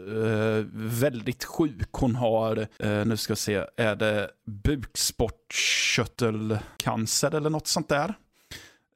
Uh, 0.00 0.64
väldigt 0.74 1.44
sjuk. 1.44 1.88
Hon 1.92 2.14
har, 2.14 2.58
uh, 2.58 2.66
nu 3.06 3.16
ska 3.16 3.32
vi 3.32 3.36
se, 3.36 3.64
är 3.76 3.96
det 3.96 4.30
bukspottkörtelcancer 4.46 7.34
eller 7.34 7.50
något 7.50 7.66
sånt 7.66 7.88
där? 7.88 8.14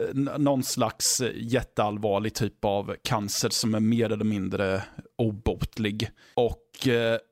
Uh, 0.02 0.14
någon 0.38 0.62
slags 0.62 1.22
jätteallvarlig 1.34 2.34
typ 2.34 2.64
av 2.64 2.96
cancer 3.04 3.48
som 3.48 3.74
är 3.74 3.80
mer 3.80 4.12
eller 4.12 4.24
mindre 4.24 4.82
obotlig. 5.16 6.10
Och 6.34 6.88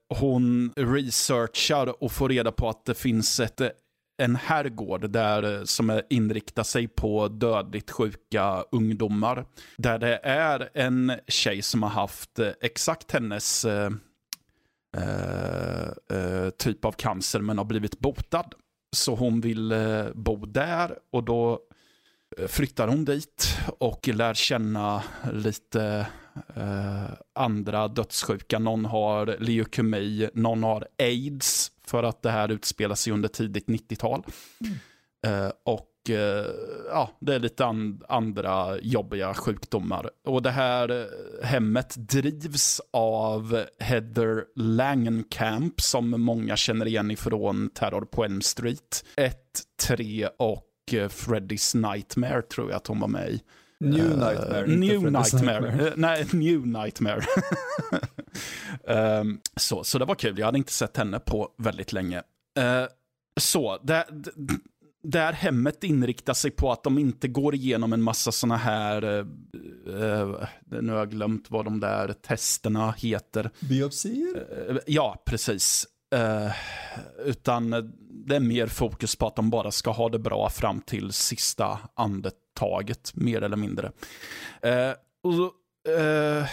hon 0.08 0.72
researchar 0.76 2.02
och 2.02 2.12
får 2.12 2.28
reda 2.28 2.52
på 2.52 2.68
att 2.68 2.84
det 2.84 2.94
finns 2.94 3.40
ett 3.40 3.60
en 4.18 4.36
herrgård 4.36 5.10
där, 5.10 5.58
eh, 5.58 5.64
som 5.64 5.90
är, 5.90 6.02
inriktar 6.10 6.62
sig 6.62 6.88
på 6.88 7.28
dödligt 7.28 7.90
sjuka 7.90 8.64
ungdomar. 8.72 9.46
Där 9.76 9.98
det 9.98 10.20
är 10.22 10.70
en 10.74 11.12
tjej 11.28 11.62
som 11.62 11.82
har 11.82 11.90
haft 11.90 12.38
eh, 12.38 12.50
exakt 12.60 13.12
hennes 13.12 13.64
eh, 13.64 13.90
eh, 14.96 16.18
eh, 16.18 16.50
typ 16.50 16.84
av 16.84 16.92
cancer 16.92 17.40
men 17.40 17.58
har 17.58 17.64
blivit 17.64 17.98
botad. 17.98 18.54
Så 18.96 19.14
hon 19.14 19.40
vill 19.40 19.72
eh, 19.72 20.06
bo 20.14 20.46
där 20.46 20.98
och 21.12 21.24
då 21.24 21.60
flyttar 22.48 22.88
hon 22.88 23.04
dit 23.04 23.58
och 23.78 24.08
lär 24.08 24.34
känna 24.34 25.02
lite 25.32 26.06
eh, 26.56 27.10
andra 27.34 27.88
dödssjuka. 27.88 28.58
Någon 28.58 28.84
har 28.84 29.36
leukemi, 29.40 30.30
någon 30.34 30.62
har 30.62 30.86
aids 30.98 31.72
för 31.90 32.02
att 32.02 32.22
det 32.22 32.30
här 32.30 32.50
utspelar 32.50 32.94
sig 32.94 33.12
under 33.12 33.28
tidigt 33.28 33.66
90-tal. 33.66 34.24
Mm. 34.60 35.44
Uh, 35.44 35.52
och 35.64 36.10
eh, 36.10 36.46
ja, 36.90 37.10
det 37.20 37.34
är 37.34 37.38
lite 37.38 37.64
an 37.64 38.02
andra 38.08 38.78
jobbiga 38.78 39.34
sjukdomar. 39.34 40.10
Och 40.24 40.42
det 40.42 40.50
här 40.50 40.90
eh, 40.90 41.46
hemmet 41.46 41.94
drivs 41.96 42.80
av 42.90 43.64
Heather 43.78 44.44
Langenkamp 44.56 45.80
som 45.80 46.10
många 46.10 46.56
känner 46.56 46.86
igen 46.86 47.10
ifrån 47.10 47.70
Terror 47.74 48.04
på 48.04 48.24
Elm 48.24 48.40
Street. 48.40 49.04
1, 49.16 49.36
3 49.82 50.28
och 50.38 50.64
eh, 50.92 51.08
Freddy's 51.08 51.92
Nightmare 51.92 52.42
tror 52.42 52.70
jag 52.70 52.76
att 52.76 52.86
hon 52.86 53.00
var 53.00 53.08
med 53.08 53.30
i. 53.30 53.40
New 53.80 54.12
uh, 54.12 54.18
Nightmare. 54.18 54.66
New 54.66 55.12
Nightmare. 55.12 55.60
nightmare. 55.60 55.92
nej, 55.96 56.26
New 56.32 56.66
Nightmare. 56.66 57.20
um, 59.20 59.40
så, 59.56 59.84
så 59.84 59.98
det 59.98 60.04
var 60.04 60.14
kul. 60.14 60.38
Jag 60.38 60.46
hade 60.46 60.58
inte 60.58 60.72
sett 60.72 60.96
henne 60.96 61.18
på 61.18 61.48
väldigt 61.58 61.92
länge. 61.92 62.18
Uh, 62.58 62.86
så, 63.40 63.78
det, 63.82 64.06
där 65.02 65.32
hemmet 65.32 65.84
inriktar 65.84 66.34
sig 66.34 66.50
på 66.50 66.72
att 66.72 66.82
de 66.82 66.98
inte 66.98 67.28
går 67.28 67.54
igenom 67.54 67.92
en 67.92 68.02
massa 68.02 68.32
sådana 68.32 68.56
här, 68.56 69.04
uh, 69.04 70.44
nu 70.66 70.92
har 70.92 70.98
jag 70.98 71.10
glömt 71.10 71.50
vad 71.50 71.64
de 71.64 71.80
där 71.80 72.12
testerna 72.12 72.94
heter. 72.98 73.50
Biopsier? 73.60 74.80
Ja, 74.86 75.22
precis. 75.26 75.86
Uh, 76.14 76.52
utan 77.24 77.70
det 78.26 78.36
är 78.36 78.40
mer 78.40 78.66
fokus 78.66 79.16
på 79.16 79.26
att 79.26 79.36
de 79.36 79.50
bara 79.50 79.70
ska 79.70 79.90
ha 79.90 80.08
det 80.08 80.18
bra 80.18 80.50
fram 80.50 80.80
till 80.80 81.12
sista 81.12 81.78
taget 82.56 83.14
mer 83.14 83.42
eller 83.42 83.56
mindre. 83.56 83.92
Eh, 84.62 84.92
och, 85.22 85.52
uh, 85.98 86.46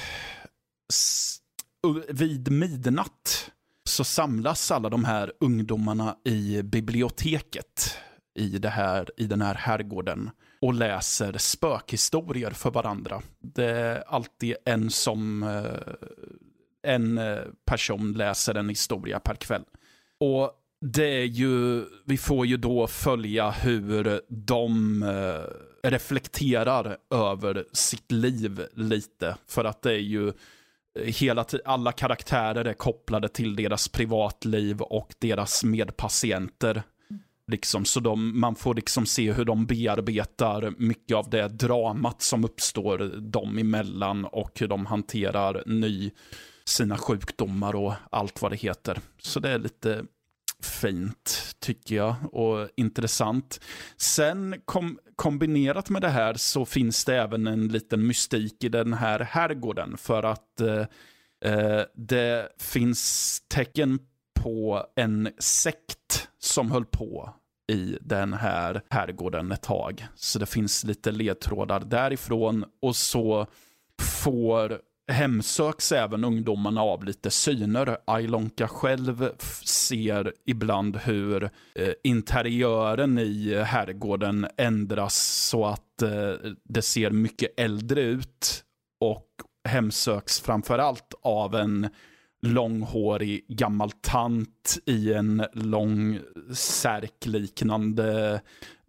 vid 2.10 2.52
midnatt 2.52 3.52
så 3.84 4.04
samlas 4.04 4.72
alla 4.72 4.90
de 4.90 5.06
här 5.06 5.34
ungdomarna 5.40 6.18
i 6.26 6.62
biblioteket 6.62 7.98
i, 8.36 8.58
det 8.58 8.70
här, 8.70 9.10
i 9.18 9.26
den 9.26 9.42
här 9.42 9.56
herrgården 9.56 10.30
och 10.62 10.74
läser 10.74 11.38
spökhistorier 11.38 12.52
för 12.52 12.72
varandra. 12.72 13.22
Det 13.40 13.66
är 13.66 14.04
alltid 14.08 14.56
en 14.66 14.90
som 14.90 15.44
eh, 15.44 15.94
en 16.84 17.18
eh, 17.18 17.42
person 17.66 18.14
läser 18.14 18.56
en 18.56 18.70
historia 18.70 19.20
per 19.20 19.36
kväll. 19.36 19.64
Och 20.20 20.52
det 20.82 21.22
är 21.22 21.26
ju, 21.26 21.86
vi 22.06 22.18
får 22.18 22.46
ju 22.46 22.58
då 22.58 22.88
följa 22.88 23.52
hur 23.52 24.22
de 24.28 25.04
reflekterar 25.84 26.98
över 27.10 27.66
sitt 27.72 28.12
liv 28.12 28.68
lite. 28.74 29.38
För 29.48 29.66
att 29.66 29.82
det 29.82 29.92
är 29.92 30.00
ju 30.00 30.28
eh, 30.28 30.34
hela 31.06 31.46
alla 31.66 31.92
karaktärer 31.92 32.66
är 32.66 32.74
kopplade 32.74 33.30
till 33.30 33.56
deras 33.56 33.88
privatliv 33.88 34.82
och 34.82 35.14
deras 35.20 35.64
medpatienter. 35.64 36.84
Liksom, 37.48 37.86
så 37.86 38.00
de, 38.00 38.40
man 38.40 38.56
får 38.56 38.74
liksom 38.74 39.06
se 39.06 39.32
hur 39.32 39.46
de 39.46 39.66
bearbetar 39.66 40.74
mycket 40.78 41.18
av 41.18 41.30
det 41.30 41.48
dramat 41.48 42.22
som 42.22 42.46
uppstår 42.46 42.98
dem 43.32 43.58
emellan 43.58 44.26
och 44.26 44.60
hur 44.60 44.68
de 44.68 44.86
hanterar 44.86 45.64
ny, 45.66 46.12
sina 46.66 46.98
sjukdomar 46.98 47.76
och 47.76 47.94
allt 48.12 48.42
vad 48.42 48.52
det 48.52 48.56
heter. 48.56 49.00
Så 49.18 49.40
det 49.40 49.50
är 49.50 49.60
lite 49.60 50.06
fint 50.64 51.56
tycker 51.60 51.96
jag 51.96 52.16
och 52.32 52.70
intressant. 52.76 53.60
Sen 53.98 54.62
kom, 54.66 55.00
kombinerat 55.24 55.90
med 55.90 56.02
det 56.02 56.10
här 56.10 56.34
så 56.34 56.66
finns 56.66 57.06
det 57.06 57.18
även 57.18 57.48
en 57.48 57.68
liten 57.68 58.08
mystik 58.08 58.64
i 58.64 58.70
den 58.70 58.94
här 58.94 59.20
herrgården 59.20 59.98
för 59.98 60.24
att 60.24 60.62
eh, 60.62 60.86
eh, 61.46 61.82
det 61.96 62.50
finns 62.60 63.42
tecken 63.48 64.00
på 64.40 64.86
en 64.96 65.30
sekt 65.40 66.30
som 66.40 66.72
höll 66.72 66.86
på 66.86 67.34
i 67.72 67.98
den 68.02 68.34
här 68.34 68.82
herrgården 68.90 69.52
ett 69.52 69.62
tag. 69.62 70.08
Så 70.16 70.40
det 70.40 70.46
finns 70.46 70.84
lite 70.84 71.12
ledtrådar 71.12 71.80
därifrån 71.80 72.66
och 72.82 72.96
så 72.96 73.48
får 74.02 74.80
hemsöks 75.12 75.92
även 75.92 76.24
ungdomarna 76.24 76.82
av 76.82 77.04
lite 77.04 77.32
syner. 77.32 77.98
Ailonka 78.06 78.68
själv 78.68 79.30
ser 79.66 80.34
ibland 80.46 80.98
hur 80.98 81.44
eh, 81.76 81.94
interiören 82.04 83.20
i 83.20 83.64
herrgården 83.64 84.48
ändras 84.58 85.16
så 85.50 85.66
att 85.66 86.02
eh, 86.02 86.34
det 86.64 86.82
ser 86.82 87.12
mycket 87.12 87.60
äldre 87.60 88.02
ut 88.02 88.64
och 89.02 89.28
hemsöks 89.70 90.40
framförallt 90.40 91.14
av 91.22 91.56
en 91.56 91.90
långhårig 92.42 93.46
gammal 93.48 93.92
tant 93.92 94.78
i 94.86 95.14
en 95.14 95.46
lång 95.54 96.20
särkliknande 96.54 98.42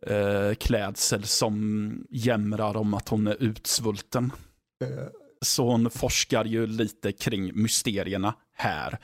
eh, 0.07 0.55
klädsel 0.55 1.25
som 1.25 2.07
jämrar 2.11 2.77
om 2.77 2.95
att 2.95 3.09
hon 3.09 3.27
är 3.27 3.43
utsvulten. 3.43 4.33
Eh, 4.85 5.24
så 5.45 5.71
hon 5.71 5.91
forskar 5.91 6.45
ju 6.45 6.67
lite 6.67 7.13
kring 7.13 7.63
mysterierna 7.63 8.35
här. 8.57 8.99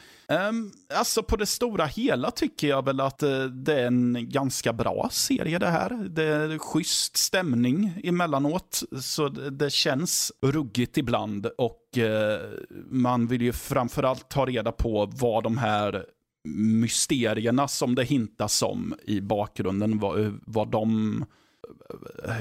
Um, 0.48 0.72
alltså 0.94 1.22
på 1.22 1.36
det 1.36 1.46
stora 1.46 1.86
hela 1.86 2.30
tycker 2.30 2.68
jag 2.68 2.84
väl 2.84 3.00
att 3.00 3.22
uh, 3.22 3.44
det 3.44 3.80
är 3.80 3.86
en 3.86 4.28
ganska 4.28 4.72
bra 4.72 5.08
serie 5.12 5.58
det 5.58 5.68
här. 5.68 6.08
Det 6.08 6.24
är 6.24 6.58
schysst 6.58 7.16
stämning 7.16 8.00
emellanåt, 8.04 8.82
så 9.00 9.28
det, 9.28 9.50
det 9.50 9.72
känns 9.72 10.32
ruggigt 10.42 10.98
ibland 10.98 11.46
och 11.46 11.82
uh, 11.96 12.04
man 12.90 13.26
vill 13.26 13.42
ju 13.42 13.52
framförallt 13.52 14.28
ta 14.28 14.46
reda 14.46 14.72
på 14.72 15.12
vad 15.16 15.44
de 15.44 15.58
här 15.58 16.04
mysterierna 16.44 17.68
som 17.68 17.94
det 17.94 18.04
hintas 18.04 18.62
om 18.62 18.94
i 19.04 19.20
bakgrunden, 19.20 19.98
vad, 19.98 20.24
eh, 20.24 20.32
vad 20.46 20.70
de 20.70 21.24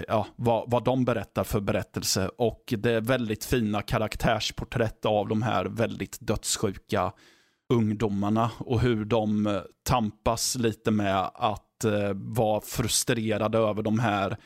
ja, 0.08 0.28
vad, 0.36 0.72
vad 0.72 0.84
de 0.84 1.06
berättar 1.06 1.44
för 1.44 1.60
berättelse. 1.60 2.30
Och 2.38 2.74
det 2.78 2.92
är 2.92 3.02
väldigt 3.02 3.46
fina 3.46 3.82
karaktärsporträtt 3.82 5.06
av 5.06 5.28
de 5.28 5.42
här 5.42 5.66
väldigt 5.66 6.18
dödssjuka 6.22 7.12
ungdomarna 7.74 8.52
och 8.58 8.80
hur 8.80 9.06
de 9.06 9.48
eh, 9.48 9.62
tampas 9.84 10.56
lite 10.56 10.92
med 10.92 11.32
att 11.34 11.84
eh, 11.86 12.12
vara 12.14 12.62
frustrerade 12.62 13.58
över 13.58 13.84
de 13.84 14.00
här 14.00 14.38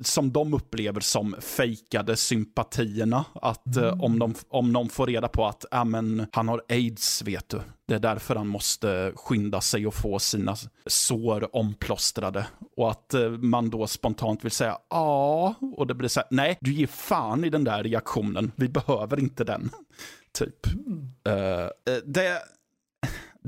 som 0.00 0.32
de 0.32 0.54
upplever 0.54 1.00
som 1.00 1.36
fejkade 1.40 2.16
sympatierna. 2.16 3.24
Att 3.34 3.76
eh, 3.76 3.82
mm. 3.82 4.00
om, 4.00 4.18
de, 4.18 4.34
om 4.48 4.72
någon 4.72 4.88
får 4.88 5.06
reda 5.06 5.28
på 5.28 5.46
att 5.46 5.64
ah, 5.70 5.84
men, 5.84 6.26
han 6.32 6.48
har 6.48 6.62
aids, 6.68 7.22
vet 7.22 7.48
du. 7.48 7.60
Det 7.88 7.94
är 7.94 7.98
därför 7.98 8.36
han 8.36 8.46
måste 8.46 9.12
skynda 9.14 9.60
sig 9.60 9.86
och 9.86 9.94
få 9.94 10.18
sina 10.18 10.56
sår 10.86 11.56
omplåstrade. 11.56 12.46
Och 12.76 12.90
att 12.90 13.14
uh, 13.14 13.30
man 13.30 13.70
då 13.70 13.86
spontant 13.86 14.44
vill 14.44 14.50
säga 14.50 14.78
ja, 14.90 15.54
och 15.76 15.86
det 15.86 15.94
blir 15.94 16.08
så 16.08 16.20
här, 16.20 16.28
nej, 16.30 16.58
du 16.60 16.72
ger 16.72 16.86
fan 16.86 17.44
i 17.44 17.50
den 17.50 17.64
där 17.64 17.82
reaktionen. 17.82 18.52
Vi 18.56 18.68
behöver 18.68 19.20
inte 19.20 19.44
den. 19.44 19.70
typ. 20.32 20.66
Mm. 20.66 21.00
Uh, 21.28 21.68
det, 22.04 22.42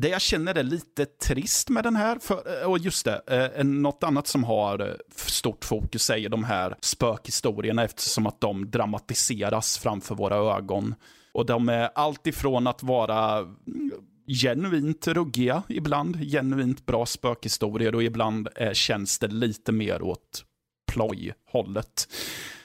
det 0.01 0.09
jag 0.09 0.21
känner 0.21 0.55
är 0.55 0.63
lite 0.63 1.07
trist 1.07 1.69
med 1.69 1.85
den 1.85 1.97
här, 1.97 2.19
för, 2.19 2.63
eh, 2.63 2.71
och 2.71 2.79
just 2.79 3.05
det, 3.05 3.51
eh, 3.57 3.65
något 3.65 4.03
annat 4.03 4.27
som 4.27 4.45
har 4.45 4.89
eh, 4.89 4.95
stort 5.17 5.65
fokus 5.65 6.11
är 6.11 6.29
de 6.29 6.45
här 6.45 6.77
spökhistorierna 6.81 7.85
eftersom 7.85 8.27
att 8.27 8.41
de 8.41 8.71
dramatiseras 8.71 9.79
framför 9.79 10.15
våra 10.15 10.37
ögon. 10.37 10.95
Och 11.33 11.47
de 11.47 11.69
är 11.69 11.91
allt 11.95 12.27
ifrån 12.27 12.67
att 12.67 12.83
vara 12.83 13.39
mm, 13.39 13.93
genuint 14.27 15.07
ruggiga 15.07 15.63
ibland, 15.69 16.31
genuint 16.31 16.87
bra 16.87 17.07
spökhistorier 17.07 17.95
och 17.95 18.03
ibland 18.03 18.49
eh, 18.57 18.73
känns 18.73 19.19
det 19.19 19.29
lite 19.29 19.73
mer 19.73 20.03
åt 20.03 20.45
ploj-hållet. 20.93 22.09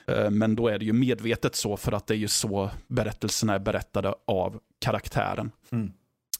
Eh, 0.06 0.30
men 0.30 0.56
då 0.56 0.68
är 0.68 0.78
det 0.78 0.84
ju 0.84 0.92
medvetet 0.92 1.56
så 1.56 1.76
för 1.76 1.92
att 1.92 2.06
det 2.06 2.14
är 2.14 2.18
ju 2.18 2.28
så 2.28 2.70
berättelserna 2.88 3.54
är 3.54 3.58
berättade 3.58 4.14
av 4.26 4.60
karaktären. 4.80 5.50
Mm. 5.72 5.92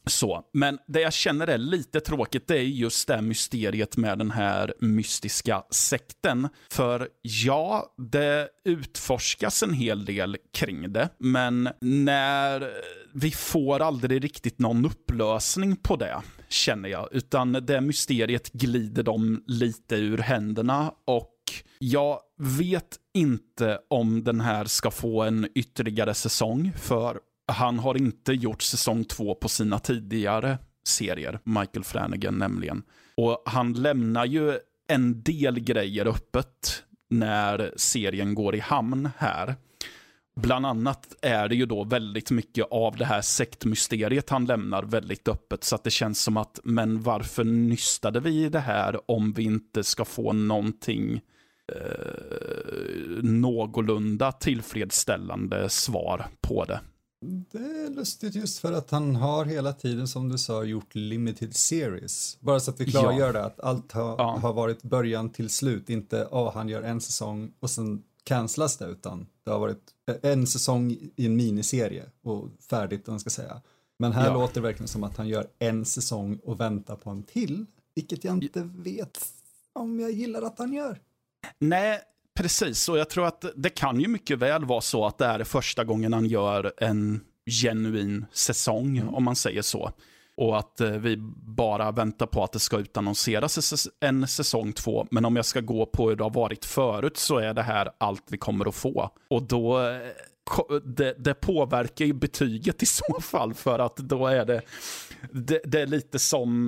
Så, 0.07 0.43
men 0.53 0.79
det 0.87 1.01
jag 1.01 1.13
känner 1.13 1.47
är 1.47 1.59
lite 1.59 2.01
tråkigt 2.01 2.49
det 2.49 2.59
är 2.59 2.63
just 2.63 3.09
det 3.09 3.23
mysteriet 3.23 3.97
med 3.97 4.19
den 4.19 4.31
här 4.31 4.75
mystiska 4.81 5.63
sekten. 5.71 6.49
För 6.71 7.09
ja, 7.23 7.95
det 8.13 8.49
utforskas 8.65 9.63
en 9.63 9.73
hel 9.73 10.05
del 10.05 10.37
kring 10.53 10.93
det, 10.93 11.09
men 11.19 11.69
när 11.81 12.71
vi 13.15 13.31
får 13.31 13.81
aldrig 13.81 14.25
riktigt 14.25 14.59
någon 14.59 14.85
upplösning 14.85 15.77
på 15.77 15.97
det, 15.97 16.23
känner 16.49 16.89
jag. 16.89 17.09
Utan 17.13 17.53
det 17.53 17.81
mysteriet 17.81 18.53
glider 18.53 19.03
dem 19.03 19.45
lite 19.47 19.97
ur 19.97 20.19
händerna 20.19 20.95
och 21.07 21.31
jag 21.79 22.21
vet 22.39 22.97
inte 23.15 23.79
om 23.91 24.25
den 24.25 24.41
här 24.41 24.65
ska 24.65 24.91
få 24.91 25.23
en 25.23 25.49
ytterligare 25.55 26.15
säsong, 26.15 26.73
för 26.77 27.21
han 27.47 27.79
har 27.79 27.97
inte 27.97 28.33
gjort 28.33 28.63
säsong 28.63 29.05
två 29.05 29.35
på 29.35 29.49
sina 29.49 29.79
tidigare 29.79 30.59
serier, 30.85 31.39
Michael 31.45 31.85
Flanagan 31.85 32.39
nämligen. 32.39 32.83
Och 33.17 33.43
han 33.47 33.73
lämnar 33.73 34.25
ju 34.25 34.59
en 34.89 35.23
del 35.23 35.61
grejer 35.61 36.07
öppet 36.07 36.83
när 37.11 37.73
serien 37.77 38.35
går 38.35 38.55
i 38.55 38.61
hamn 38.61 39.09
här. 39.19 39.55
Bland 40.37 40.67
annat 40.67 41.15
är 41.23 41.49
det 41.49 41.55
ju 41.55 41.67
då 41.67 41.85
väldigt 41.85 42.31
mycket 42.31 42.67
av 42.71 42.97
det 42.97 43.05
här 43.05 43.21
sektmysteriet 43.21 44.31
han 44.31 44.47
lämnar 44.47 44.83
väldigt 44.83 45.29
öppet. 45.29 45.65
Så 45.65 45.75
att 45.75 45.85
det 45.85 45.91
känns 45.91 46.23
som 46.23 46.37
att, 46.37 46.61
men 46.65 47.03
varför 47.03 47.45
nystade 47.45 48.21
vi 48.21 48.45
i 48.45 48.49
det 48.49 48.61
här 48.61 49.11
om 49.11 49.33
vi 49.33 49.43
inte 49.43 49.85
ska 49.85 50.05
få 50.05 50.33
någonting 50.33 51.21
eh, 51.73 53.23
någorlunda 53.23 54.33
tillfredsställande 54.33 55.69
svar 55.69 56.27
på 56.41 56.65
det? 56.65 56.81
Det 57.21 57.59
är 57.59 57.91
lustigt 57.91 58.35
just 58.35 58.59
för 58.59 58.73
att 58.73 58.91
han 58.91 59.17
har 59.17 59.45
hela 59.45 59.73
tiden 59.73 60.09
som 60.09 60.29
du 60.29 60.39
sa 60.39 60.65
gjort 60.65 60.95
limited 60.95 61.57
series. 61.57 62.37
Bara 62.41 62.61
så 62.61 62.71
att 62.71 62.81
vi 62.81 62.91
klargör 62.91 63.27
ja. 63.27 63.33
det 63.33 63.45
att 63.45 63.61
allt 63.61 63.93
har, 63.93 64.17
ja. 64.19 64.39
har 64.43 64.53
varit 64.53 64.83
början 64.83 65.31
till 65.31 65.51
slut, 65.51 65.91
inte 65.91 66.25
oh, 66.31 66.55
han 66.55 66.69
gör 66.69 66.83
en 66.83 67.01
säsong 67.01 67.53
och 67.61 67.71
sen 67.71 68.03
cancelas 68.25 68.77
det 68.77 68.87
utan 68.87 69.27
det 69.45 69.51
har 69.51 69.59
varit 69.59 69.95
en 70.23 70.47
säsong 70.47 70.91
i 71.17 71.27
en 71.27 71.37
miniserie 71.37 72.05
och 72.23 72.49
färdigt, 72.71 73.07
man 73.07 73.21
ska 73.21 73.31
säga. 73.31 73.61
Men 73.99 74.13
här 74.13 74.27
ja. 74.27 74.35
låter 74.35 74.55
det 74.55 74.61
verkligen 74.61 74.89
som 74.89 75.05
att 75.05 75.17
han 75.17 75.29
gör 75.29 75.47
en 75.59 75.85
säsong 75.85 76.39
och 76.43 76.61
väntar 76.61 76.97
på 76.97 77.11
en 77.11 77.23
till, 77.23 77.67
vilket 77.95 78.25
jag 78.25 78.35
inte 78.35 78.63
vet 78.63 79.19
om 79.73 80.01
jag 80.01 80.11
gillar 80.11 80.43
att 80.43 80.59
han 80.59 80.73
gör. 80.73 81.01
Nej, 81.59 82.01
precis. 82.35 82.89
Och 82.89 82.99
jag 82.99 83.11
tror 83.11 83.27
att 83.27 83.45
det 83.57 83.71
kan 83.71 84.01
ju 84.01 84.09
mycket 84.09 84.39
väl 84.39 84.65
vara 84.65 84.81
så 84.81 85.07
att 85.07 85.19
det 85.19 85.27
är 85.27 85.45
första 85.45 85.85
gången 85.85 86.13
han 86.13 86.27
gör 86.27 86.73
en 86.79 87.21
genuin 87.63 88.27
säsong, 88.33 88.99
mm. 88.99 89.15
om 89.15 89.25
man 89.25 89.37
säger 89.37 89.63
så. 89.63 89.91
Och 90.37 90.59
att 90.59 90.81
eh, 90.81 90.91
vi 90.91 91.17
bara 91.47 91.93
väntar 91.93 92.27
på 92.27 92.45
att 92.45 92.53
det 92.53 92.59
ska 92.59 92.79
utannonseras 92.79 93.89
en 94.01 94.29
säsong 94.29 94.73
två. 94.73 95.07
Men 95.11 95.25
om 95.25 95.37
jag 95.37 95.45
ska 95.45 95.61
gå 95.61 95.87
på 95.87 96.09
hur 96.09 96.17
det 96.17 96.25
har 96.25 96.31
varit 96.31 96.65
förut 96.65 97.17
så 97.17 97.39
är 97.39 97.55
det 97.55 97.63
här 97.63 97.91
allt 97.99 98.25
vi 98.31 98.39
kommer 98.39 98.69
att 98.69 98.75
få. 98.75 99.11
Och 99.31 99.43
då 99.43 99.81
eh, 99.81 99.99
det, 100.85 101.15
det, 101.19 101.35
påverkar 101.35 102.05
ju 102.05 102.13
betyget 102.13 102.83
i 102.83 102.87
så 102.87 103.21
fall 103.21 103.55
för 103.55 103.79
att 103.79 103.97
då 103.97 104.27
är 104.27 104.45
det, 104.45 104.63
det, 105.31 105.61
det 105.65 105.81
är 105.81 105.87
lite 105.87 106.19
som 106.19 106.61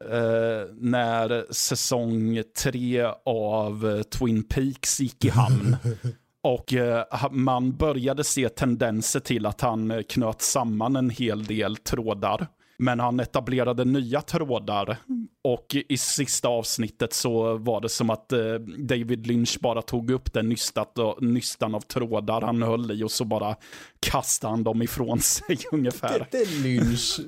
eh, 0.00 0.74
när 0.74 1.52
säsong 1.52 2.42
tre 2.62 3.04
av 3.24 4.02
Twin 4.02 4.44
Peaks 4.44 5.00
gick 5.00 5.24
i 5.24 5.28
hamn. 5.28 5.76
Och 6.42 6.72
eh, 6.72 7.04
man 7.30 7.76
började 7.76 8.24
se 8.24 8.48
tendenser 8.48 9.20
till 9.20 9.46
att 9.46 9.60
han 9.60 10.02
knöt 10.08 10.42
samman 10.42 10.96
en 10.96 11.10
hel 11.10 11.44
del 11.44 11.76
trådar. 11.76 12.46
Men 12.78 13.00
han 13.00 13.20
etablerade 13.20 13.84
nya 13.84 14.22
trådar 14.22 14.96
och 15.44 15.76
i 15.88 15.96
sista 15.96 16.48
avsnittet 16.48 17.12
så 17.12 17.56
var 17.56 17.80
det 17.80 17.88
som 17.88 18.10
att 18.10 18.32
eh, 18.32 18.54
David 18.78 19.26
Lynch 19.26 19.58
bara 19.60 19.82
tog 19.82 20.10
upp 20.10 20.32
den 20.32 20.48
nystat 20.48 20.98
nystan 21.20 21.74
av 21.74 21.80
trådar 21.80 22.40
han 22.40 22.62
höll 22.62 22.90
i 22.90 23.02
och 23.02 23.10
så 23.10 23.24
bara 23.24 23.56
kastade 24.00 24.50
han 24.50 24.64
dem 24.64 24.82
ifrån 24.82 25.20
sig 25.20 25.58
ungefär. 25.72 26.28
Det, 26.30 26.38
är 26.38 26.62
Lynch. 26.62 27.20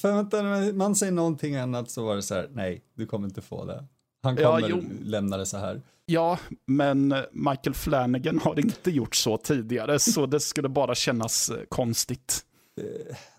För 0.00 0.12
vänta, 0.12 0.42
när 0.42 0.72
man 0.72 0.94
säger 0.94 1.12
någonting 1.12 1.56
annat 1.56 1.90
så 1.90 2.04
var 2.04 2.16
det 2.16 2.22
så 2.22 2.34
här, 2.34 2.48
nej, 2.52 2.82
du 2.94 3.06
kommer 3.06 3.28
inte 3.28 3.40
få 3.40 3.64
det. 3.64 3.84
Han 4.22 4.36
kommer 4.36 4.68
ja, 4.68 4.80
lämna 5.02 5.36
det 5.36 5.46
så 5.46 5.56
här. 5.56 5.82
Ja, 6.06 6.38
men 6.66 7.14
Michael 7.32 7.74
Flanagan 7.74 8.38
har 8.38 8.60
inte 8.60 8.90
gjort 8.90 9.14
så 9.14 9.36
tidigare, 9.36 9.98
så 9.98 10.26
det 10.26 10.40
skulle 10.40 10.68
bara 10.68 10.94
kännas 10.94 11.48
eh, 11.48 11.56
konstigt. 11.68 12.44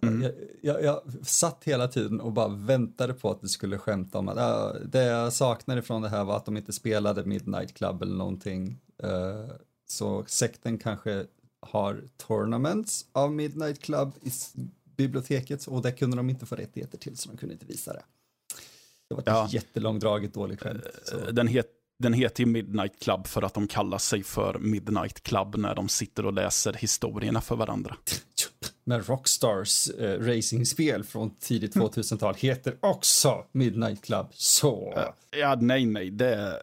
Mm. 0.01 0.21
Jag, 0.21 0.33
jag, 0.61 0.83
jag, 0.83 1.01
satt 1.25 1.63
hela 1.63 1.87
tiden 1.87 2.21
och 2.21 2.31
bara 2.31 2.47
väntade 2.47 3.13
på 3.13 3.31
att 3.31 3.41
du 3.41 3.47
skulle 3.47 3.77
skämta 3.77 4.17
om 4.17 4.29
att 4.29 4.37
uh, 4.37 4.81
det 4.85 5.03
jag 5.03 5.33
saknade 5.33 5.81
från 5.81 6.01
det 6.01 6.09
här 6.09 6.23
var 6.23 6.37
att 6.37 6.45
de 6.45 6.57
inte 6.57 6.73
spelade 6.73 7.25
Midnight 7.25 7.73
Club 7.73 8.01
eller 8.01 8.15
någonting. 8.15 8.79
Uh, 9.03 9.51
så 9.87 10.23
sekten 10.27 10.77
kanske 10.77 11.25
har 11.59 12.03
tournaments 12.17 13.05
av 13.11 13.31
Midnight 13.31 13.81
Club 13.81 14.13
i 14.21 14.31
biblioteket 14.97 15.67
och 15.67 15.81
det 15.81 15.91
kunde 15.91 16.17
de 16.17 16.29
inte 16.29 16.45
få 16.45 16.55
rättigheter 16.55 16.97
till 16.97 17.17
så 17.17 17.29
de 17.29 17.37
kunde 17.37 17.53
inte 17.53 17.65
visa 17.65 17.93
det. 17.93 18.03
Det 19.07 19.15
var 19.15 19.21
ett 19.21 19.27
ja. 19.27 19.47
jättelångdraget 19.51 20.33
dåligt 20.33 20.61
skämt. 20.61 20.83
Så. 21.03 21.17
Eh, 21.17 21.27
den, 21.27 21.47
het, 21.47 21.67
den 21.99 22.13
heter 22.13 22.43
ju 22.43 22.49
Midnight 22.49 22.99
Club 22.99 23.27
för 23.27 23.41
att 23.41 23.53
de 23.53 23.67
kallar 23.67 23.97
sig 23.97 24.23
för 24.23 24.59
Midnight 24.59 25.23
Club 25.23 25.55
när 25.57 25.75
de 25.75 25.89
sitter 25.89 26.25
och 26.25 26.33
läser 26.33 26.73
historierna 26.73 27.41
för 27.41 27.55
varandra. 27.55 27.95
Men 28.85 29.03
Rockstars 29.03 29.89
eh, 29.89 30.19
racingspel 30.19 31.03
från 31.03 31.35
tidigt 31.35 31.75
2000-tal 31.75 32.29
mm. 32.29 32.39
heter 32.39 32.77
också 32.79 33.45
Midnight 33.51 34.05
Club. 34.05 34.27
Så. 34.31 34.93
Ja, 35.31 35.57
nej, 35.61 35.85
nej, 35.85 36.11
det, 36.11 36.61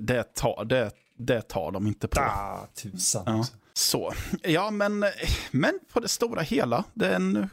det, 0.00 0.34
tar, 0.34 0.64
det, 0.64 0.90
det 1.18 1.42
tar 1.42 1.72
de 1.72 1.86
inte 1.86 2.08
på. 2.08 2.20
Ah, 2.20 2.66
tusan. 2.74 3.22
Ja, 3.26 3.46
så. 3.72 4.12
Ja, 4.42 4.70
men, 4.70 5.04
men 5.50 5.78
på 5.92 6.00
det 6.00 6.08
stora 6.08 6.40
hela, 6.40 6.84
det 6.94 7.06
är, 7.06 7.16
en, 7.16 7.48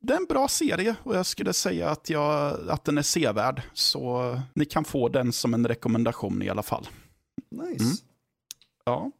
det 0.00 0.12
är 0.12 0.16
en 0.16 0.26
bra 0.26 0.48
serie 0.48 0.96
och 1.02 1.16
jag 1.16 1.26
skulle 1.26 1.52
säga 1.52 1.90
att, 1.90 2.10
jag, 2.10 2.58
att 2.68 2.84
den 2.84 2.98
är 2.98 3.02
sevärd. 3.02 3.62
Så 3.72 4.40
ni 4.54 4.64
kan 4.64 4.84
få 4.84 5.08
den 5.08 5.32
som 5.32 5.54
en 5.54 5.68
rekommendation 5.68 6.42
i 6.42 6.48
alla 6.48 6.62
fall. 6.62 6.88
Nice. 7.50 7.84
Mm. 7.84 7.96
Ja. 8.84 9.10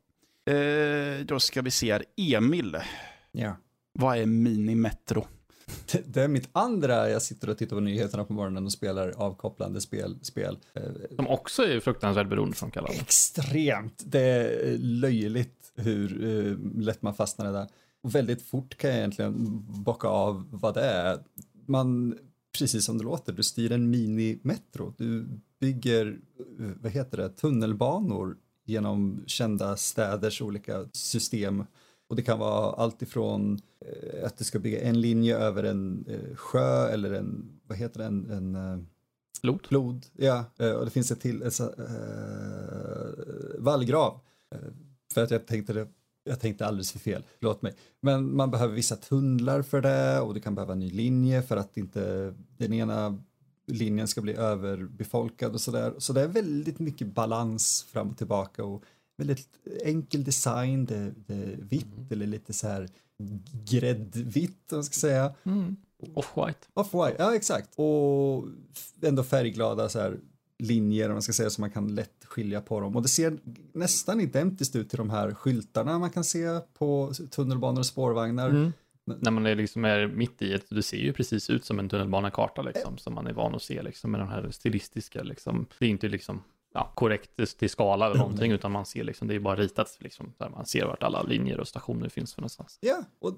Eh, 0.52 1.27
då 1.27 1.40
ska 1.40 1.62
vi 1.62 1.70
se 1.70 1.93
här. 1.93 2.05
Emil. 2.16 2.78
Ja. 3.32 3.56
Vad 3.98 4.18
är 4.18 4.26
Minimetro? 4.26 5.26
Det, 6.04 6.22
är 6.22 6.28
mitt 6.28 6.48
andra, 6.52 7.10
jag 7.10 7.22
sitter 7.22 7.50
och 7.50 7.58
tittar 7.58 7.76
på 7.76 7.80
nyheterna 7.80 8.24
på 8.24 8.32
morgonen 8.32 8.64
och 8.64 8.72
spelar 8.72 9.08
avkopplande 9.16 9.80
spel. 9.80 10.18
spel. 10.22 10.58
Som 11.16 11.28
också 11.28 11.62
är 11.62 11.80
fruktansvärt 11.80 12.28
beroendeframkallande. 12.28 13.00
Extremt! 13.00 14.02
Det 14.06 14.20
är 14.20 14.78
löjligt 14.78 15.72
hur 15.74 16.22
uh, 16.22 16.58
lätt 16.82 17.02
man 17.02 17.14
fastnar 17.14 17.50
i 17.50 17.52
det. 17.52 17.68
Och 18.02 18.14
väldigt 18.14 18.42
fort 18.42 18.76
kan 18.76 18.90
jag 18.90 18.98
egentligen 18.98 19.34
bocka 19.84 20.08
av 20.08 20.48
vad 20.50 20.74
det 20.74 20.84
är. 20.84 21.18
Man, 21.66 22.18
precis 22.58 22.84
som 22.84 22.98
det 22.98 23.04
låter, 23.04 23.32
du 23.32 23.42
styr 23.42 23.72
en 23.72 23.90
minimetro. 23.90 24.94
Du 24.98 25.28
bygger, 25.60 26.06
uh, 26.60 26.72
vad 26.80 26.92
heter 26.92 27.16
det, 27.16 27.28
tunnelbanor 27.28 28.36
genom 28.64 29.24
kända 29.26 29.76
städers 29.76 30.42
olika 30.42 30.88
system 30.92 31.64
och 32.14 32.16
det 32.16 32.22
kan 32.22 32.38
vara 32.38 32.72
allt 32.72 33.02
ifrån 33.02 33.60
eh, 33.80 34.26
att 34.26 34.36
det 34.36 34.44
ska 34.44 34.58
bygga 34.58 34.80
en 34.80 35.00
linje 35.00 35.38
över 35.38 35.64
en 35.64 36.04
eh, 36.08 36.36
sjö 36.36 36.88
eller 36.88 37.12
en, 37.12 37.60
vad 37.66 37.78
heter 37.78 37.98
det, 37.98 38.04
en, 38.04 38.30
en 38.30 38.54
eh, 38.54 38.78
Flod? 39.40 39.66
Flod, 39.66 40.06
ja. 40.16 40.44
Och 40.58 40.84
det 40.84 40.90
finns 40.90 41.10
ett 41.10 41.20
till, 41.20 41.42
ett, 41.42 41.60
eh, 41.60 41.66
vallgrav. 43.58 44.20
För 45.14 45.22
att 45.22 45.30
jag 45.30 45.46
tänkte 45.46 45.72
det, 45.72 45.88
jag 46.24 46.40
tänkte 46.40 46.66
alldeles 46.66 46.92
för 46.92 46.98
fel, 46.98 47.22
låt 47.38 47.62
mig. 47.62 47.74
Men 48.00 48.36
man 48.36 48.50
behöver 48.50 48.74
vissa 48.74 48.96
tunnlar 48.96 49.62
för 49.62 49.80
det 49.80 50.20
och 50.20 50.34
du 50.34 50.40
kan 50.40 50.54
behöva 50.54 50.72
en 50.72 50.78
ny 50.78 50.90
linje 50.90 51.42
för 51.42 51.56
att 51.56 51.76
inte 51.76 52.34
den 52.56 52.72
ena 52.72 53.18
linjen 53.66 54.08
ska 54.08 54.20
bli 54.20 54.34
överbefolkad 54.34 55.52
och 55.52 55.60
sådär. 55.60 55.94
Så 55.98 56.12
det 56.12 56.20
är 56.20 56.28
väldigt 56.28 56.78
mycket 56.78 57.06
balans 57.06 57.86
fram 57.92 58.10
och 58.10 58.18
tillbaka 58.18 58.64
och 58.64 58.82
väldigt 59.16 59.48
enkel 59.84 60.24
design, 60.24 60.84
det, 60.84 61.14
det 61.26 61.56
vitt 61.58 61.96
mm. 61.96 62.06
eller 62.10 62.26
lite 62.26 62.52
så 62.52 62.68
här 62.68 62.88
gräddvitt 63.70 64.72
om 64.72 64.76
man 64.76 64.84
ska 64.84 64.94
säga. 64.94 65.34
Mm. 65.44 65.76
Off-white. 66.14 66.66
Off-white, 66.74 67.16
ja 67.18 67.34
exakt. 67.34 67.68
Och 67.76 68.44
ändå 69.02 69.22
färgglada 69.22 69.88
så 69.88 70.00
här 70.00 70.18
linjer 70.58 71.08
om 71.08 71.12
man 71.12 71.22
ska 71.22 71.32
säga 71.32 71.50
så 71.50 71.60
man 71.60 71.70
kan 71.70 71.94
lätt 71.94 72.24
skilja 72.24 72.60
på 72.60 72.80
dem. 72.80 72.96
Och 72.96 73.02
det 73.02 73.08
ser 73.08 73.38
nästan 73.72 74.20
identiskt 74.20 74.76
ut 74.76 74.90
till 74.90 74.98
de 74.98 75.10
här 75.10 75.34
skyltarna 75.34 75.98
man 75.98 76.10
kan 76.10 76.24
se 76.24 76.60
på 76.78 77.12
tunnelbanor 77.30 77.78
och 77.78 77.86
spårvagnar. 77.86 78.50
Mm. 78.50 78.72
När 79.06 79.30
man 79.30 79.46
är, 79.46 79.54
liksom 79.54 79.84
är 79.84 80.06
mitt 80.06 80.42
i 80.42 80.52
ett, 80.52 80.70
det 80.70 80.82
ser 80.82 80.96
ju 80.96 81.12
precis 81.12 81.50
ut 81.50 81.64
som 81.64 81.78
en 81.78 81.88
tunnelbanekarta 81.88 82.62
liksom, 82.62 82.98
som 82.98 83.14
man 83.14 83.26
är 83.26 83.32
van 83.32 83.54
att 83.54 83.62
se 83.62 83.82
liksom, 83.82 84.10
med 84.10 84.20
de 84.20 84.28
här 84.28 84.50
stilistiska 84.50 85.22
liksom. 85.22 85.66
Det 85.78 85.84
är 85.84 85.90
inte 85.90 86.08
liksom 86.08 86.42
ja, 86.74 86.92
korrekt 86.94 87.59
till 87.59 87.70
skala 87.70 88.06
eller 88.06 88.16
någonting, 88.16 88.52
utan 88.52 88.72
man 88.72 88.86
ser 88.86 89.05
liksom, 89.05 89.28
det 89.28 89.34
är 89.34 89.40
bara 89.40 89.56
ritat 89.56 89.96
liksom, 90.01 90.32
där 90.38 90.48
man 90.48 90.66
ser 90.66 90.86
vart 90.86 91.02
alla 91.02 91.22
linjer 91.22 91.60
och 91.60 91.68
stationer 91.68 92.09
finns 92.09 92.34
för 92.34 92.40
någonstans. 92.40 92.78
Ja, 92.80 93.05
och 93.20 93.34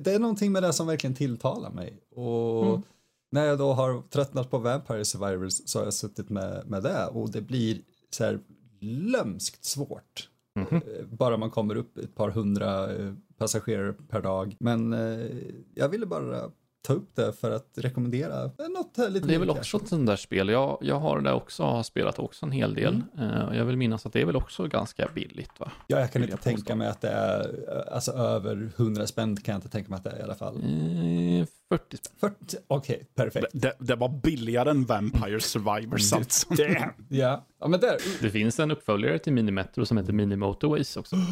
det 0.00 0.06
är 0.06 0.18
någonting 0.18 0.52
med 0.52 0.62
det 0.62 0.72
som 0.72 0.86
verkligen 0.86 1.14
tilltalar 1.14 1.70
mig. 1.70 2.02
Och 2.10 2.66
mm. 2.66 2.82
när 3.30 3.44
jag 3.44 3.58
då 3.58 3.72
har 3.72 4.02
tröttnat 4.02 4.50
på 4.50 4.58
Vampire 4.58 5.04
Survivors 5.04 5.52
så 5.52 5.78
har 5.78 5.84
jag 5.84 5.94
suttit 5.94 6.30
med, 6.30 6.62
med 6.66 6.82
det 6.82 7.06
och 7.06 7.30
det 7.30 7.40
blir 7.40 7.78
så 8.10 8.24
här 8.24 8.40
lömskt 8.80 9.64
svårt. 9.64 10.28
Mm 10.58 10.68
-hmm. 10.68 11.16
Bara 11.16 11.36
man 11.36 11.50
kommer 11.50 11.76
upp 11.76 11.98
ett 11.98 12.14
par 12.14 12.30
hundra 12.30 12.92
eh, 12.92 13.14
passagerare 13.36 13.92
per 13.92 14.22
dag. 14.22 14.56
Men 14.60 14.92
eh, 14.92 15.30
jag 15.74 15.88
ville 15.88 16.06
bara 16.06 16.50
ta 16.86 16.92
upp 16.92 17.16
det 17.16 17.32
för 17.32 17.50
att 17.50 17.68
rekommendera 17.76 18.42
något 18.44 19.12
lite 19.12 19.26
Det 19.26 19.34
är 19.34 19.38
väl 19.38 19.50
också 19.50 19.76
ett 19.76 19.88
sånt 19.88 20.06
där 20.06 20.16
spel. 20.16 20.48
Jag, 20.48 20.78
jag 20.80 21.00
har 21.00 21.20
det 21.20 21.32
också, 21.32 21.62
har 21.62 21.82
spelat 21.82 22.18
också 22.18 22.46
en 22.46 22.52
hel 22.52 22.74
del. 22.74 23.02
Mm. 23.18 23.30
Uh, 23.30 23.56
jag 23.56 23.64
vill 23.64 23.76
minnas 23.76 24.06
att 24.06 24.12
det 24.12 24.20
är 24.20 24.26
väl 24.26 24.36
också 24.36 24.66
ganska 24.66 25.08
billigt 25.14 25.60
va? 25.60 25.72
Ja, 25.86 26.00
jag 26.00 26.12
kan 26.12 26.22
inte 26.22 26.32
jag 26.32 26.40
tänka 26.40 26.74
mig 26.74 26.88
att 26.88 27.00
det 27.00 27.08
är, 27.08 27.64
alltså 27.92 28.12
över 28.12 28.70
100 28.76 29.06
spänn 29.06 29.36
kan 29.36 29.52
jag 29.52 29.58
inte 29.58 29.68
tänka 29.68 29.90
mig 29.90 29.96
att 29.96 30.04
det 30.04 30.10
är 30.10 30.18
i 30.18 30.22
alla 30.22 30.34
fall. 30.34 30.56
Uh, 30.56 31.44
40 31.78 31.96
spänn. 31.96 32.30
40, 32.40 32.56
okej, 32.68 33.06
perfekt. 33.14 33.46
Det, 33.52 33.76
det 33.78 33.94
var 33.94 34.08
billigare 34.08 34.70
än 34.70 34.84
Vampire 34.84 35.40
Survivors 35.40 36.12
alltså. 36.12 36.54
Damn. 36.54 36.92
Ja, 37.08 37.46
ja 37.60 37.68
men 37.68 37.80
där. 37.80 37.96
Det 38.20 38.30
finns 38.30 38.60
en 38.60 38.70
uppföljare 38.70 39.18
till 39.18 39.32
Minimetro 39.32 39.86
som 39.86 39.96
heter 39.96 40.12
Mini 40.12 40.36
Motorways 40.36 40.96
också. 40.96 41.16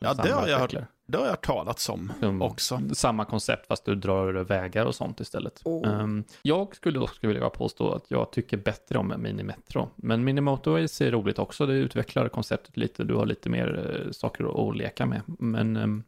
Ja, 0.00 0.14
det 0.14 0.30
har, 0.30 0.48
jag 0.48 0.58
hört, 0.58 0.74
det 1.06 1.18
har 1.18 1.26
jag 1.26 1.40
talats 1.40 1.88
om 1.88 2.12
Som- 2.20 2.42
också. 2.42 2.80
Samma 2.92 3.24
koncept 3.24 3.66
fast 3.66 3.84
du 3.84 3.94
drar 3.94 4.32
vägar 4.32 4.86
och 4.86 4.94
sånt 4.94 5.20
istället. 5.20 5.60
Oh. 5.64 5.88
Ehm, 5.88 6.24
jag 6.42 6.76
skulle 6.76 6.98
också 6.98 7.26
vilja 7.26 7.50
påstå 7.50 7.92
att 7.92 8.04
jag 8.08 8.32
tycker 8.32 8.56
bättre 8.56 8.98
om 8.98 9.14
Mini 9.18 9.42
Metro. 9.42 9.88
Men 9.96 10.24
Mini 10.24 10.40
Motorways 10.40 11.00
är 11.00 11.10
roligt 11.10 11.38
också. 11.38 11.66
Det 11.66 11.72
utvecklar 11.74 12.28
konceptet 12.28 12.76
lite. 12.76 13.04
Du 13.04 13.14
har 13.14 13.26
lite 13.26 13.48
mer 13.48 14.02
eh, 14.06 14.10
saker 14.12 14.70
att 14.70 14.76
leka 14.76 15.06
med. 15.06 15.22
Men 15.26 15.76
ehm, 15.76 16.02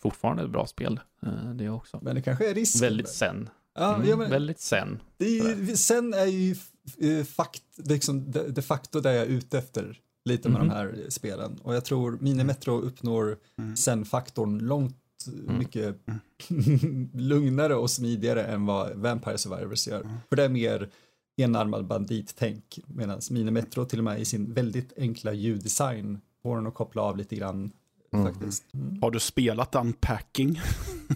fortfarande 0.00 0.42
ett 0.44 0.50
bra 0.50 0.66
spel. 0.66 1.00
eh, 1.22 1.50
det 1.54 1.68
också. 1.68 1.98
Men 2.02 2.14
det 2.14 2.22
kanske 2.22 2.50
är 2.50 2.54
risken. 2.54 2.80
Väldigt 2.80 3.08
sen. 3.08 3.48
Ja, 3.78 3.94
Mm, 3.94 4.08
ja, 4.08 4.16
men, 4.16 4.30
Väldigt 4.30 4.60
sen. 4.60 4.98
det 5.16 5.24
är, 5.38 5.56
ju- 5.56 5.76
sen 5.76 6.14
är 6.14 6.26
ju 6.26 6.56
eh, 6.98 7.24
fakt, 7.24 7.62
liksom, 7.76 8.30
de, 8.30 8.38
de 8.50 8.62
facto 8.62 9.00
det 9.00 9.12
jag 9.14 9.22
är 9.22 9.26
ute 9.30 9.58
efter 9.58 10.00
lite 10.24 10.48
med 10.48 10.58
Mhm. 10.60 10.68
de 10.68 10.74
här 10.74 11.06
spelen. 11.08 11.58
Och 11.62 11.74
jag 11.74 11.84
tror 11.84 12.18
Minimetro 12.20 12.80
uppnår 12.80 13.36
Mm. 13.58 13.76
sen-faktorn 13.76 14.58
långt 14.58 14.96
Mm. 15.46 15.58
mycket 15.58 15.96
lugnare 17.12 17.74
och 17.74 17.90
smidigare 17.90 18.44
än 18.44 18.66
vad 18.66 18.96
Vampire 18.96 19.38
Survivors 19.38 19.88
gör. 19.88 20.00
Mm. 20.00 20.16
För 20.28 20.36
det 20.36 20.44
är 20.44 20.48
mer 20.48 20.90
enarmad 21.36 21.86
bandit-tänk 21.86 22.78
medan 22.86 23.20
Minimetro 23.30 23.84
till 23.84 23.98
och 23.98 24.04
med 24.04 24.20
i 24.20 24.24
sin 24.24 24.52
väldigt 24.52 24.92
enkla 24.98 25.32
ljuddesign 25.32 26.18
får 26.42 26.56
den 26.56 26.66
att 26.66 26.74
koppla 26.74 27.02
av 27.02 27.16
lite 27.16 27.36
grann 27.36 27.70
Mm. 28.20 28.32
faktiskt. 28.34 28.74
Mm. 28.74 28.98
Har 29.02 29.10
du 29.10 29.20
spelat 29.20 29.74
Unpacking? 29.74 30.60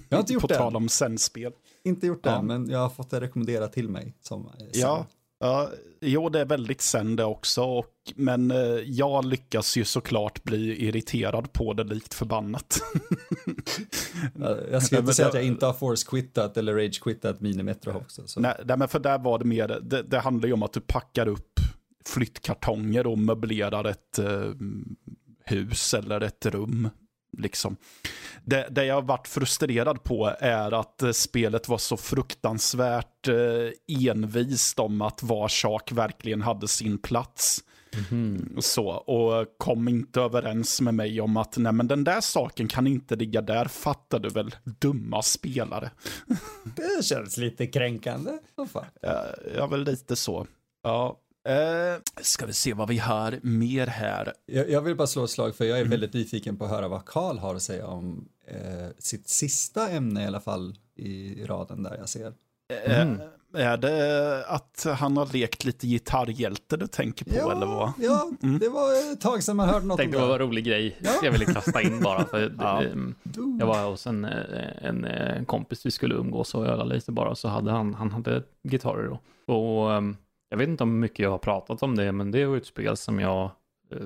Jag 0.08 0.16
har 0.16 0.20
inte 0.22 0.32
gjort 0.32 0.40
På 0.42 0.46
det. 0.48 0.54
tal 0.54 0.76
om 0.76 0.88
sen-spel. 0.88 1.52
Inte 1.84 2.06
gjort 2.06 2.24
det, 2.24 2.30
Ja. 2.30 2.42
men 2.42 2.70
jag 2.70 2.78
har 2.78 2.88
fått 2.88 3.10
det 3.10 3.20
rekommenderat 3.20 3.72
till 3.72 3.88
mig. 3.88 4.14
Som, 4.20 4.40
eh, 4.46 4.66
Ja, 4.72 5.06
ja, 5.40 5.70
jo 6.00 6.28
det 6.28 6.40
är 6.40 6.44
väldigt 6.44 6.80
sen 6.80 7.16
det 7.16 7.24
också. 7.24 7.62
Och, 7.62 7.86
men 8.14 8.50
eh, 8.50 8.56
jag 8.86 9.24
lyckas 9.24 9.76
ju 9.76 9.84
såklart 9.84 10.42
bli 10.44 10.86
irriterad 10.86 11.52
på 11.52 11.72
det 11.72 11.84
likt 11.84 12.14
förbannat. 12.14 12.80
Ja, 14.34 14.56
Jag 14.70 14.82
ska 14.82 14.98
inte 14.98 15.12
säga 15.14 15.24
det- 15.26 15.28
att 15.28 15.34
jag 15.34 15.44
inte 15.44 15.66
har 15.66 15.72
force-quittat 15.72 16.58
eller 16.58 16.74
rage-quittat 16.74 17.40
Minimetro 17.40 17.96
också. 17.96 18.22
Så. 18.26 18.40
nej, 18.40 18.54
nej, 18.64 18.76
men 18.78 18.88
för 18.88 18.98
där 18.98 19.18
var 19.18 19.38
det 19.38 19.44
mer, 19.44 19.80
det, 19.82 20.02
det 20.02 20.18
handlar 20.18 20.46
ju 20.46 20.52
om 20.52 20.62
att 20.62 20.72
du 20.72 20.80
packar 20.80 21.28
upp 21.28 21.60
flyttkartonger 22.04 23.06
och 23.06 23.18
möblerar 23.18 23.84
ett 23.84 24.18
eh, 24.18 24.42
hus 25.50 25.94
eller 25.94 26.20
ett 26.20 26.46
rum. 26.46 26.90
Liksom. 27.38 27.76
Det, 28.44 28.66
det 28.70 28.84
jag 28.84 28.94
har 28.94 29.02
varit 29.02 29.28
frustrerad 29.28 30.02
på 30.02 30.36
är 30.40 30.72
att 30.72 31.02
eh, 31.02 31.10
spelet 31.10 31.68
var 31.68 31.78
så 31.78 31.96
fruktansvärt 31.96 33.28
eh, 33.28 34.06
envist 34.08 34.78
om 34.78 35.02
att 35.02 35.22
var 35.22 35.48
sak 35.48 35.92
verkligen 35.92 36.42
hade 36.42 36.68
sin 36.68 36.98
plats. 36.98 37.64
Mhm. 38.10 38.56
Så, 38.58 38.88
och 38.88 39.58
kom 39.58 39.88
inte 39.88 40.20
överens 40.20 40.80
med 40.80 40.94
mig 40.94 41.20
om 41.20 41.36
att 41.36 41.56
nej 41.56 41.72
men 41.72 41.88
den 41.88 42.04
där 42.04 42.20
saken 42.20 42.68
kan 42.68 42.86
inte 42.86 43.16
ligga 43.16 43.42
där, 43.42 43.64
fattar 43.64 44.18
du 44.18 44.28
väl, 44.28 44.54
dumma 44.64 45.22
spelare. 45.22 45.90
Det 46.76 47.04
känns 47.04 47.36
lite 47.36 47.66
kränkande. 47.66 48.30
Ja, 49.02 49.26
ja 49.56 49.66
väl 49.66 49.84
lite 49.84 50.16
så. 50.16 50.46
Ja. 50.82 51.20
Eh, 51.48 52.00
ska 52.22 52.46
vi 52.46 52.52
se 52.52 52.74
vad 52.74 52.88
vi 52.88 52.98
har 52.98 53.38
mer 53.42 53.86
här. 53.86 54.32
Jag, 54.46 54.70
jag 54.70 54.80
vill 54.82 54.96
bara 54.96 55.06
slå 55.06 55.24
ett 55.24 55.30
slag 55.30 55.54
för 55.54 55.64
jag 55.64 55.78
Mm. 55.78 55.86
är 55.86 55.90
väldigt 55.90 56.12
nyfiken 56.14 56.56
på 56.56 56.64
att 56.64 56.70
höra 56.70 56.88
vad 56.88 57.04
Karl 57.04 57.38
har 57.38 57.54
att 57.54 57.62
säga 57.62 57.86
om 57.86 58.28
eh, 58.46 58.88
sitt 58.98 59.28
sista 59.28 59.88
ämne 59.88 60.22
i 60.22 60.26
alla 60.26 60.40
fall 60.40 60.74
i 60.96 61.44
raden 61.44 61.82
där 61.82 61.96
jag 61.98 62.08
ser. 62.08 62.32
Mm. 62.84 63.20
Eh, 63.20 63.26
är 63.66 63.76
det 63.76 64.44
att 64.46 64.86
han 64.98 65.16
har 65.16 65.26
lekt 65.32 65.64
lite 65.64 65.86
gitarrhjälte 65.86 66.76
du 66.76 66.86
tänker 66.86 67.24
på 67.24 67.50
eller 67.52 67.66
vad? 67.66 67.92
ja 67.98 68.30
Mm. 68.42 68.58
det 68.58 68.68
var 68.68 69.12
ett 69.12 69.20
tag 69.20 69.42
sedan 69.42 69.56
man 69.56 69.68
hörde 69.68 69.86
något 69.86 69.92
om 69.92 69.96
Tänkte 69.98 70.18
det 70.18 70.26
var 70.26 70.32
en 70.34 70.38
det. 70.38 70.44
rolig 70.46 70.64
grej. 70.64 70.96
Ja. 71.02 71.10
Jag 71.22 71.32
ville 71.32 71.44
kasta 71.44 71.82
in 71.82 72.00
bara. 72.02 72.24
För 72.24 72.54
Ja. 72.58 72.82
Jag 73.60 73.66
var 73.66 73.90
hos 73.90 74.06
en, 74.06 74.24
eh, 74.24 74.30
en, 74.82 75.04
en 75.04 75.44
kompis 75.44 75.86
vi 75.86 75.90
skulle 75.90 76.14
umgås 76.14 76.54
och 76.54 76.66
öla 76.66 76.84
lite 76.84 77.12
bara, 77.12 77.34
så 77.34 77.48
hade 77.48 77.70
han, 77.70 77.94
han 77.94 78.10
hade 78.10 78.42
gitarrer 78.68 79.08
då. 79.08 79.20
Och 79.54 79.92
ehm, 79.94 80.16
jag 80.50 80.58
vet 80.58 80.68
inte 80.68 80.82
om 80.82 81.00
mycket 81.00 81.18
jag 81.18 81.30
har 81.30 81.38
pratat 81.38 81.82
om 81.82 81.96
det, 81.96 82.12
men 82.12 82.30
det 82.30 82.46
var 82.46 82.56
ett 82.56 82.66
spel 82.66 82.96
som 82.96 83.20
jag 83.20 83.50
eh, 83.90 83.98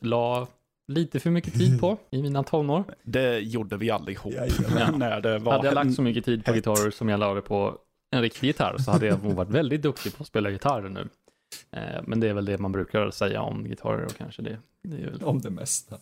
la 0.00 0.48
lite 0.88 1.20
för 1.20 1.30
mycket 1.30 1.54
tid 1.54 1.80
på 1.80 1.98
i 2.10 2.22
mina 2.22 2.42
tonår. 2.42 2.84
Det 3.02 3.38
gjorde 3.38 3.76
vi 3.76 3.90
allihop. 3.90 4.32
Jajamän. 4.32 4.94
när 4.98 5.20
det 5.20 5.38
var 5.38 5.52
Hade 5.52 5.66
jag 5.66 5.74
lagt 5.74 5.94
så 5.94 6.02
mycket 6.02 6.24
tid 6.24 6.44
på 6.44 6.52
gitarrer 6.52 6.90
som 6.90 7.08
jag 7.08 7.20
lade 7.20 7.40
på 7.40 7.78
en 8.10 8.22
riktig 8.22 8.46
gitarr 8.46 8.78
så 8.78 8.90
hade 8.90 9.06
jag 9.06 9.24
nog 9.24 9.32
varit 9.32 9.50
väldigt 9.50 9.82
duktig 9.82 10.16
på 10.16 10.22
att 10.22 10.26
spela 10.26 10.50
gitarr 10.50 10.88
nu. 10.88 11.08
Eh, 11.70 12.02
Men 12.06 12.20
det 12.20 12.28
är 12.28 12.34
väl 12.34 12.44
det 12.44 12.58
man 12.58 12.72
brukar 12.72 13.10
säga 13.10 13.42
om 13.42 13.64
gitarrer 13.64 14.04
och 14.04 14.16
kanske 14.16 14.42
det. 14.42 14.58
det 14.82 14.96
är 14.96 15.10
väl 15.10 15.22
Om 15.24 15.40
det 15.40 15.50
mesta. 15.50 15.96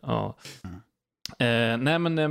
Ja. 0.00 0.36
Mm. 0.64 0.76
Eh, 1.38 1.78
nej 1.84 1.98
men, 1.98 2.18
eh, 2.18 2.30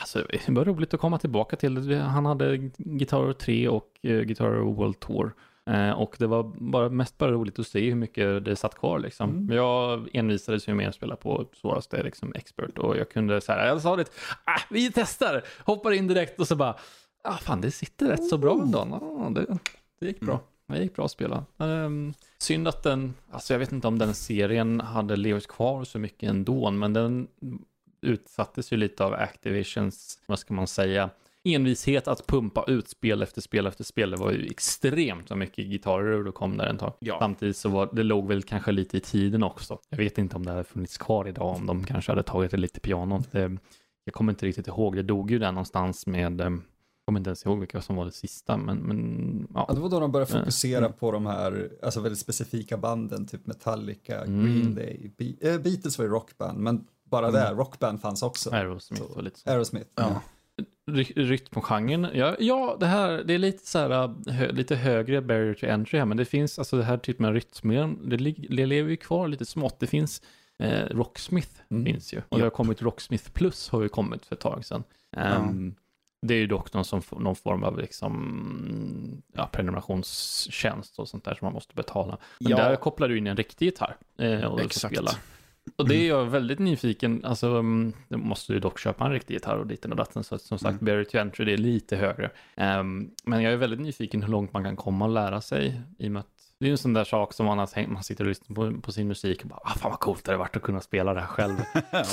alltså, 0.00 0.26
det 0.30 0.48
var 0.48 0.64
roligt 0.64 0.94
att 0.94 1.00
komma 1.00 1.18
tillbaka 1.18 1.56
till 1.56 1.88
det. 1.88 1.98
Han 1.98 2.26
hade 2.26 2.56
Guitar 2.76 3.32
3 3.32 3.68
och 3.68 3.98
eh, 4.02 4.20
Guitar 4.20 4.50
World 4.50 5.00
Tour. 5.00 5.32
Eh, 5.70 5.90
och 5.90 6.16
det 6.18 6.26
var 6.26 6.42
bara, 6.58 6.88
mest 6.88 7.18
bara 7.18 7.32
roligt 7.32 7.58
att 7.58 7.66
se 7.66 7.88
hur 7.88 7.94
mycket 7.94 8.44
det 8.44 8.56
satt 8.56 8.74
kvar 8.74 8.98
liksom. 8.98 9.30
Mm. 9.30 9.56
Jag 9.56 10.08
envisades 10.12 10.68
ju 10.68 10.74
med 10.74 10.88
att 10.88 10.94
spela 10.94 11.16
på 11.16 11.46
svåraste 11.60 12.02
liksom, 12.02 12.32
expert 12.34 12.78
och 12.78 12.96
jag 12.96 13.10
kunde 13.10 13.40
så 13.40 13.52
här, 13.52 13.66
jag 13.66 13.82
sa 13.82 13.96
det, 13.96 14.10
ah, 14.44 14.60
vi 14.70 14.92
testar, 14.92 15.44
hoppar 15.58 15.92
in 15.92 16.06
direkt 16.06 16.40
och 16.40 16.48
så 16.48 16.56
bara, 16.56 16.76
ah, 17.24 17.36
fan 17.36 17.60
det 17.60 17.70
sitter 17.70 18.08
rätt 18.08 18.28
så 18.28 18.38
bra 18.38 18.62
ändå. 18.62 18.78
Ah, 18.78 19.30
det, 19.30 19.58
det 20.00 20.06
gick 20.06 20.20
bra. 20.20 20.40
Det 20.66 20.78
gick 20.78 20.96
bra 20.96 21.04
att 21.04 21.10
spela. 21.10 21.44
Um, 21.56 22.14
synd 22.38 22.68
att 22.68 22.82
den, 22.82 23.14
alltså 23.30 23.54
jag 23.54 23.58
vet 23.58 23.72
inte 23.72 23.88
om 23.88 23.98
den 23.98 24.14
serien 24.14 24.80
hade 24.80 25.16
levt 25.16 25.46
kvar 25.46 25.84
så 25.84 25.98
mycket 25.98 26.30
ändå, 26.30 26.70
men 26.70 26.92
den 26.92 27.28
utsattes 28.00 28.72
ju 28.72 28.76
lite 28.76 29.04
av 29.04 29.14
Activisions, 29.14 30.18
vad 30.26 30.38
ska 30.38 30.54
man 30.54 30.66
säga, 30.66 31.10
envishet 31.44 32.08
att 32.08 32.26
pumpa 32.26 32.64
ut 32.66 32.88
spel 32.88 33.22
efter 33.22 33.40
spel 33.40 33.66
efter 33.66 33.84
spel. 33.84 34.10
Det 34.10 34.16
var 34.16 34.30
ju 34.32 34.46
extremt 34.46 35.28
så 35.28 35.36
mycket 35.36 35.66
gitarrer 35.66 36.26
och 36.26 36.34
kom 36.34 36.56
där 36.56 36.66
en 36.66 36.78
tag. 36.78 36.92
Ja. 36.98 37.16
Samtidigt 37.20 37.56
så 37.56 37.68
var 37.68 37.88
det 37.92 38.02
låg 38.02 38.28
väl 38.28 38.42
kanske 38.42 38.72
lite 38.72 38.96
i 38.96 39.00
tiden 39.00 39.42
också. 39.42 39.78
Jag 39.88 39.98
vet 39.98 40.18
inte 40.18 40.36
om 40.36 40.44
det 40.46 40.50
hade 40.50 40.64
funnits 40.64 40.98
kvar 40.98 41.28
idag, 41.28 41.56
om 41.56 41.66
de 41.66 41.84
kanske 41.84 42.12
hade 42.12 42.22
tagit 42.22 42.50
det 42.50 42.56
lite 42.56 42.80
pianot. 42.80 43.32
Det, 43.32 43.56
jag 44.04 44.14
kommer 44.14 44.32
inte 44.32 44.46
riktigt 44.46 44.66
ihåg, 44.66 44.96
det 44.96 45.02
dog 45.02 45.30
ju 45.30 45.38
där 45.38 45.52
någonstans 45.52 46.06
med, 46.06 46.40
eh, 46.40 46.46
jag 46.46 46.60
kommer 47.06 47.20
inte 47.20 47.28
ens 47.30 47.46
ihåg 47.46 47.58
vilka 47.58 47.80
som 47.82 47.96
var 47.96 48.04
det 48.04 48.12
sista, 48.12 48.56
men, 48.56 48.76
men 48.76 49.46
ja. 49.54 49.64
Ja, 49.68 49.74
det 49.74 49.80
var 49.80 49.88
då 49.88 50.00
de 50.00 50.12
började 50.12 50.32
fokusera 50.32 50.78
Mm. 50.78 50.92
på 50.92 51.12
de 51.12 51.26
här 51.26 51.70
alltså 51.82 52.00
väldigt 52.00 52.18
specifika 52.18 52.76
banden, 52.76 53.26
typ 53.26 53.46
Metallica, 53.46 54.24
Mm. 54.24 54.44
Green 54.44 54.74
Day, 54.74 55.10
Be- 55.18 55.50
äh, 55.54 55.60
Beatles 55.60 55.98
var 55.98 56.04
ju 56.04 56.10
rockband, 56.10 56.58
men 56.58 56.84
bara 57.10 57.28
Mm. 57.28 57.40
där, 57.40 57.54
rockband 57.54 58.00
fanns 58.00 58.22
också. 58.22 58.50
Aerosmith 58.50 59.02
och 59.02 59.22
lite 59.22 59.38
så. 59.40 59.50
Aerosmith. 59.50 59.90
Ja. 59.94 60.22
Ry- 60.90 61.12
Rytmgenren, 61.16 62.06
ja, 62.14 62.36
ja 62.38 62.76
det 62.80 62.86
här, 62.86 63.22
det 63.24 63.34
är 63.34 63.38
lite 63.38 63.66
så 63.66 63.78
här, 63.78 63.90
äh, 63.90 64.32
hö, 64.34 64.52
lite 64.52 64.76
högre 64.76 65.20
barrier 65.22 65.54
to 65.54 65.66
entry 65.66 65.98
här, 65.98 66.06
men 66.06 66.16
det 66.16 66.24
finns, 66.24 66.58
alltså 66.58 66.76
det 66.76 66.84
här 66.84 66.96
typen 66.98 67.26
av 67.26 67.32
rytmer, 67.34 67.94
det, 68.04 68.16
det 68.56 68.66
lever 68.66 68.90
ju 68.90 68.96
kvar 68.96 69.28
lite 69.28 69.44
smått. 69.46 69.80
Det 69.80 69.86
finns, 69.86 70.22
eh, 70.58 70.84
Rocksmith 70.90 71.50
Mm. 71.70 71.84
finns 71.84 72.12
ju, 72.14 72.22
och 72.28 72.38
det 72.38 72.44
har 72.44 72.50
kommit 72.50 72.82
Rocksmith 72.82 73.30
Plus 73.30 73.68
har 73.68 73.82
ju 73.82 73.88
kommit 73.88 74.26
för 74.26 74.34
ett 74.36 74.40
tag 74.40 74.64
sedan. 74.64 74.84
Ehm, 75.16 75.74
Det 76.26 76.34
är 76.34 76.38
ju 76.38 76.46
dock 76.46 76.72
någon, 76.72 76.84
som, 76.84 77.02
någon 77.10 77.36
form 77.36 77.64
av 77.64 77.78
liksom, 77.78 79.22
ja, 79.34 79.46
prenumerationstjänst 79.52 80.98
och 80.98 81.08
sånt 81.08 81.24
där 81.24 81.34
som 81.34 81.46
man 81.46 81.52
måste 81.52 81.74
betala. 81.74 82.18
Men 82.40 82.50
Ja. 82.50 82.56
där 82.56 82.76
kopplar 82.76 83.08
du 83.08 83.18
in 83.18 83.26
en 83.26 83.36
riktig 83.36 83.66
gitarr 83.66 83.96
eh, 84.18 84.44
och 84.44 84.58
ska 84.58 84.64
Exakt. 84.66 84.94
spela. 84.94 85.10
Och 85.76 85.88
det 85.88 85.94
är 85.94 86.08
jag 86.08 86.24
väldigt 86.24 86.58
nyfiken, 86.58 87.24
alltså 87.24 87.46
mm, 87.48 87.92
du 88.08 88.16
måste 88.16 88.52
ju 88.52 88.60
dock 88.60 88.78
köpa 88.78 89.04
en 89.04 89.12
riktig 89.12 89.34
gitarr 89.34 89.56
och 89.56 89.66
ditten 89.66 89.90
och 89.90 89.96
datten, 89.96 90.24
så 90.24 90.34
att, 90.34 90.42
som 90.42 90.58
sagt, 90.58 90.72
Mm. 90.72 90.84
barrier 90.84 91.04
to 91.04 91.18
entry 91.18 91.44
det 91.44 91.52
är 91.52 91.56
lite 91.56 91.96
högre. 91.96 92.30
Ehm, 92.56 93.10
men 93.24 93.42
jag 93.42 93.52
är 93.52 93.56
väldigt 93.56 93.80
nyfiken 93.80 94.22
hur 94.22 94.30
långt 94.30 94.52
man 94.52 94.64
kan 94.64 94.76
komma 94.76 95.04
och 95.04 95.10
lära 95.10 95.40
sig, 95.40 95.80
i 95.98 96.08
och 96.08 96.12
med 96.12 96.20
att 96.20 96.26
det 96.58 96.64
är 96.64 96.68
ju 96.68 96.72
en 96.72 96.78
sån 96.78 96.92
där 96.92 97.04
sak 97.04 97.32
som 97.32 97.46
man 97.46 97.58
har 97.58 97.66
tänkt, 97.66 97.90
man 97.92 98.02
sitter 98.02 98.24
och 98.24 98.28
lyssnar 98.28 98.54
på, 98.54 98.80
på 98.80 98.92
sin 98.92 99.08
musik 99.08 99.42
och 99.42 99.48
bara, 99.48 99.60
ah, 99.64 99.74
fan 99.74 99.90
vad 99.90 100.00
coolt 100.00 100.24
det 100.24 100.30
hade 100.30 100.38
varit 100.38 100.56
att 100.56 100.62
kunna 100.62 100.80
spela 100.80 101.14
det 101.14 101.20
här 101.20 101.26
själv. 101.26 101.56
Ja. 101.90 102.04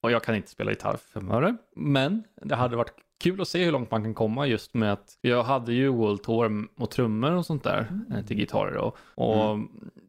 Och 0.00 0.10
jag 0.10 0.22
kan 0.24 0.34
inte 0.34 0.50
spela 0.50 0.70
gitarr 0.70 0.96
för 0.96 1.20
fem 1.20 1.30
öre, 1.30 1.56
men 1.76 2.24
det 2.42 2.54
hade 2.54 2.76
varit 2.76 2.92
kul 3.20 3.40
att 3.40 3.48
se 3.48 3.64
hur 3.64 3.72
långt 3.72 3.90
man 3.90 4.02
kan 4.02 4.14
komma 4.14 4.46
just 4.46 4.74
med 4.74 4.92
att 4.92 5.18
jag 5.20 5.42
hade 5.42 5.72
ju 5.72 5.88
World 5.88 6.22
Tour 6.22 6.68
och 6.76 6.90
trummor 6.90 7.32
och 7.32 7.46
sånt 7.46 7.64
där 7.64 7.86
eh, 8.14 8.24
till 8.24 8.36
gitarrer 8.36 8.76
och, 8.76 8.96
och 9.14 9.58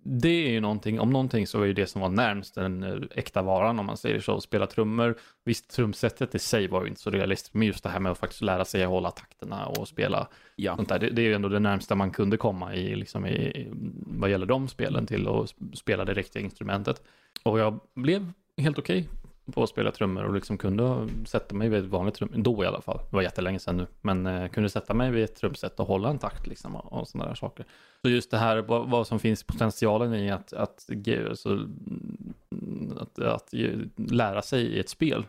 det 0.03 0.47
är 0.47 0.49
ju 0.51 0.59
någonting, 0.59 0.99
om 0.99 1.09
någonting 1.09 1.47
så 1.47 1.61
är 1.61 1.65
ju 1.65 1.73
det 1.73 1.87
som 1.87 2.01
var 2.01 2.09
närmst 2.09 2.55
den 2.55 2.83
eh, 2.83 2.99
äkta 3.15 3.41
varan 3.41 3.79
om 3.79 3.85
man 3.85 3.97
säger 3.97 4.19
så, 4.19 4.41
spela 4.41 4.67
trummor. 4.67 5.15
Visst, 5.45 5.69
trumsetet 5.75 6.35
i 6.35 6.39
sig 6.39 6.67
var 6.67 6.81
ju 6.83 6.87
inte 6.89 7.01
så 7.01 7.09
realistiskt, 7.09 7.53
men 7.53 7.67
just 7.67 7.83
det 7.83 7.89
här 7.89 7.99
med 7.99 8.11
att 8.11 8.17
faktiskt 8.17 8.41
lära 8.41 8.65
sig 8.65 8.83
att 8.83 8.89
hålla 8.89 9.11
takterna 9.11 9.65
och 9.65 9.87
spela 9.87 10.27
Ja. 10.55 10.75
sånt 10.75 10.89
där, 10.89 10.99
det, 10.99 11.09
det 11.09 11.21
är 11.21 11.25
ju 11.25 11.33
ändå 11.33 11.49
det 11.49 11.59
närmsta 11.59 11.95
man 11.95 12.11
kunde 12.11 12.37
komma 12.37 12.75
i, 12.75 12.95
liksom 12.95 13.25
i, 13.25 13.67
vad 14.07 14.29
gäller 14.29 14.45
de 14.45 14.67
spelen 14.67 15.05
till 15.05 15.27
att 15.27 15.33
sp- 15.33 15.75
spela 15.75 16.05
det 16.05 16.13
riktiga 16.13 16.43
instrumentet. 16.43 17.01
Och 17.43 17.59
jag 17.59 17.79
blev 17.95 18.31
helt 18.57 18.79
okej 18.79 19.09
på 19.18 19.18
att 19.57 19.69
spela 19.69 19.91
trummor 19.91 20.23
och 20.23 20.33
liksom 20.33 20.57
kunde 20.57 21.07
sätta 21.25 21.55
mig 21.55 21.69
vid 21.69 21.79
ett 21.79 21.89
vanligt 21.89 22.15
trum, 22.15 22.31
då 22.35 22.63
i 22.63 22.67
alla 22.67 22.81
fall, 22.81 22.99
det 23.09 23.15
var 23.15 23.21
jättelänge 23.21 23.59
sedan 23.59 23.77
nu, 23.77 23.87
men 24.01 24.25
eh, 24.25 24.49
kunde 24.49 24.69
sätta 24.69 24.93
mig 24.93 25.11
vid 25.11 25.23
ett 25.23 25.35
trumset 25.35 25.79
och 25.79 25.87
hålla 25.87 26.09
en 26.09 26.19
takt 26.19 26.47
liksom 26.47 26.75
och, 26.75 26.93
och 26.93 27.07
sådana 27.07 27.29
där 27.29 27.35
saker. 27.35 27.65
Så 28.01 28.09
just 28.09 28.31
det 28.31 28.37
här 28.37 28.57
vad, 28.57 28.89
vad 28.89 29.07
som 29.07 29.19
finns 29.19 29.43
potentialen 29.43 30.13
i 30.13 30.31
att, 30.31 30.53
att, 30.53 30.89
alltså, 31.29 31.49
mm, 31.49 32.97
att, 32.99 33.19
att, 33.19 33.53
lära 33.95 34.41
sig 34.41 34.61
i 34.61 34.79
ett 34.79 34.89
spel, 34.89 35.25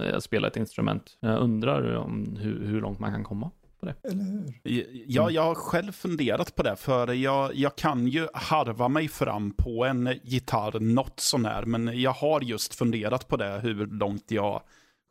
eh, 0.00 0.16
att 0.16 0.24
spela 0.24 0.48
ett 0.48 0.56
instrument. 0.56 1.16
Jag 1.20 1.38
undrar 1.38 1.96
om 1.96 2.36
hur, 2.40 2.64
hur 2.66 2.80
långt 2.80 2.98
man 2.98 3.12
kan 3.12 3.24
komma 3.24 3.50
på 3.84 3.90
det. 4.02 4.08
Eller 4.08 4.24
hur? 4.24 4.60
Ja, 5.06 5.22
mm. 5.22 5.34
jag 5.34 5.42
har 5.42 5.54
själv 5.54 5.92
funderat 5.92 6.54
på 6.54 6.62
det, 6.62 6.76
för 6.76 7.12
jag, 7.12 7.54
jag 7.54 7.76
kan 7.76 8.08
ju 8.08 8.28
harva 8.34 8.88
mig 8.88 9.08
fram 9.08 9.52
på 9.52 9.84
en 9.84 10.18
gitarr 10.22 10.80
något 10.80 11.20
sånär, 11.20 11.64
men 11.64 12.00
jag 12.00 12.12
har 12.12 12.40
just 12.40 12.74
funderat 12.74 13.28
på 13.28 13.36
det, 13.36 13.60
hur 13.62 13.86
långt 13.86 14.30
jag 14.30 14.62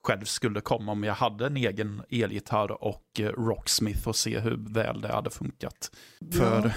själv 0.07 0.23
skulle 0.23 0.61
komma 0.61 0.91
om 0.91 1.03
jag 1.03 1.13
hade 1.13 1.45
en 1.45 1.57
egen 1.57 2.01
elgitarr 2.09 2.83
och 2.83 3.19
eh, 3.19 3.25
Rocksmith 3.25 4.07
och 4.07 4.15
se 4.15 4.39
hur 4.39 4.57
väl 4.73 5.01
det 5.01 5.07
hade 5.07 5.29
funkat. 5.29 5.91
Ja. 6.19 6.37
För 6.37 6.73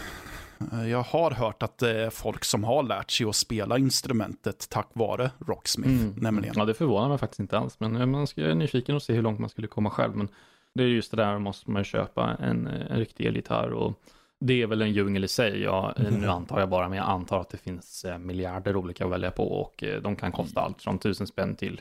eh, 0.72 0.88
jag 0.88 1.02
har 1.02 1.30
hört 1.30 1.62
att 1.62 1.78
det 1.78 2.00
är 2.00 2.10
folk 2.10 2.44
som 2.44 2.64
har 2.64 2.82
lärt 2.82 3.10
sig 3.10 3.26
att 3.26 3.36
spela 3.36 3.78
instrumentet 3.78 4.66
tack 4.70 4.90
vare 4.92 5.30
Rocksmith, 5.46 6.02
mm. 6.02 6.14
nämligen. 6.16 6.54
Ja, 6.58 6.64
det 6.64 6.74
förvånar 6.74 7.08
mig 7.08 7.18
faktiskt 7.18 7.40
inte 7.40 7.58
alls, 7.58 7.80
men 7.80 8.10
man 8.10 8.22
är 8.36 8.54
nyfiken 8.54 8.94
och 8.94 9.02
se 9.02 9.12
hur 9.12 9.22
långt 9.22 9.40
man 9.40 9.50
skulle 9.50 9.68
komma 9.68 9.90
själv. 9.90 10.16
Men 10.16 10.28
det 10.76 10.82
är 10.82 10.88
just 10.88 11.10
det 11.10 11.16
där, 11.16 11.38
måste 11.38 11.70
man 11.70 11.84
köpa 11.84 12.36
en, 12.40 12.66
en 12.66 12.98
riktig 12.98 13.26
elgitarr 13.26 13.70
och 13.70 14.00
det 14.40 14.62
är 14.62 14.66
väl 14.66 14.82
en 14.82 14.92
djungel 14.92 15.24
i 15.24 15.28
sig. 15.28 15.62
Ja, 15.62 15.94
mm. 15.96 16.14
Nu 16.14 16.28
antar 16.28 16.60
jag 16.60 16.68
bara, 16.68 16.88
men 16.88 16.98
jag 16.98 17.08
antar 17.08 17.40
att 17.40 17.50
det 17.50 17.58
finns 17.58 18.04
eh, 18.04 18.18
miljarder 18.18 18.76
olika 18.76 19.04
att 19.04 19.10
välja 19.10 19.30
på 19.30 19.60
och 19.60 19.84
eh, 19.84 20.02
de 20.02 20.16
kan 20.16 20.32
kosta 20.32 20.60
allt 20.60 20.82
från 20.82 20.98
tusen 20.98 21.26
spänn 21.26 21.56
till 21.56 21.80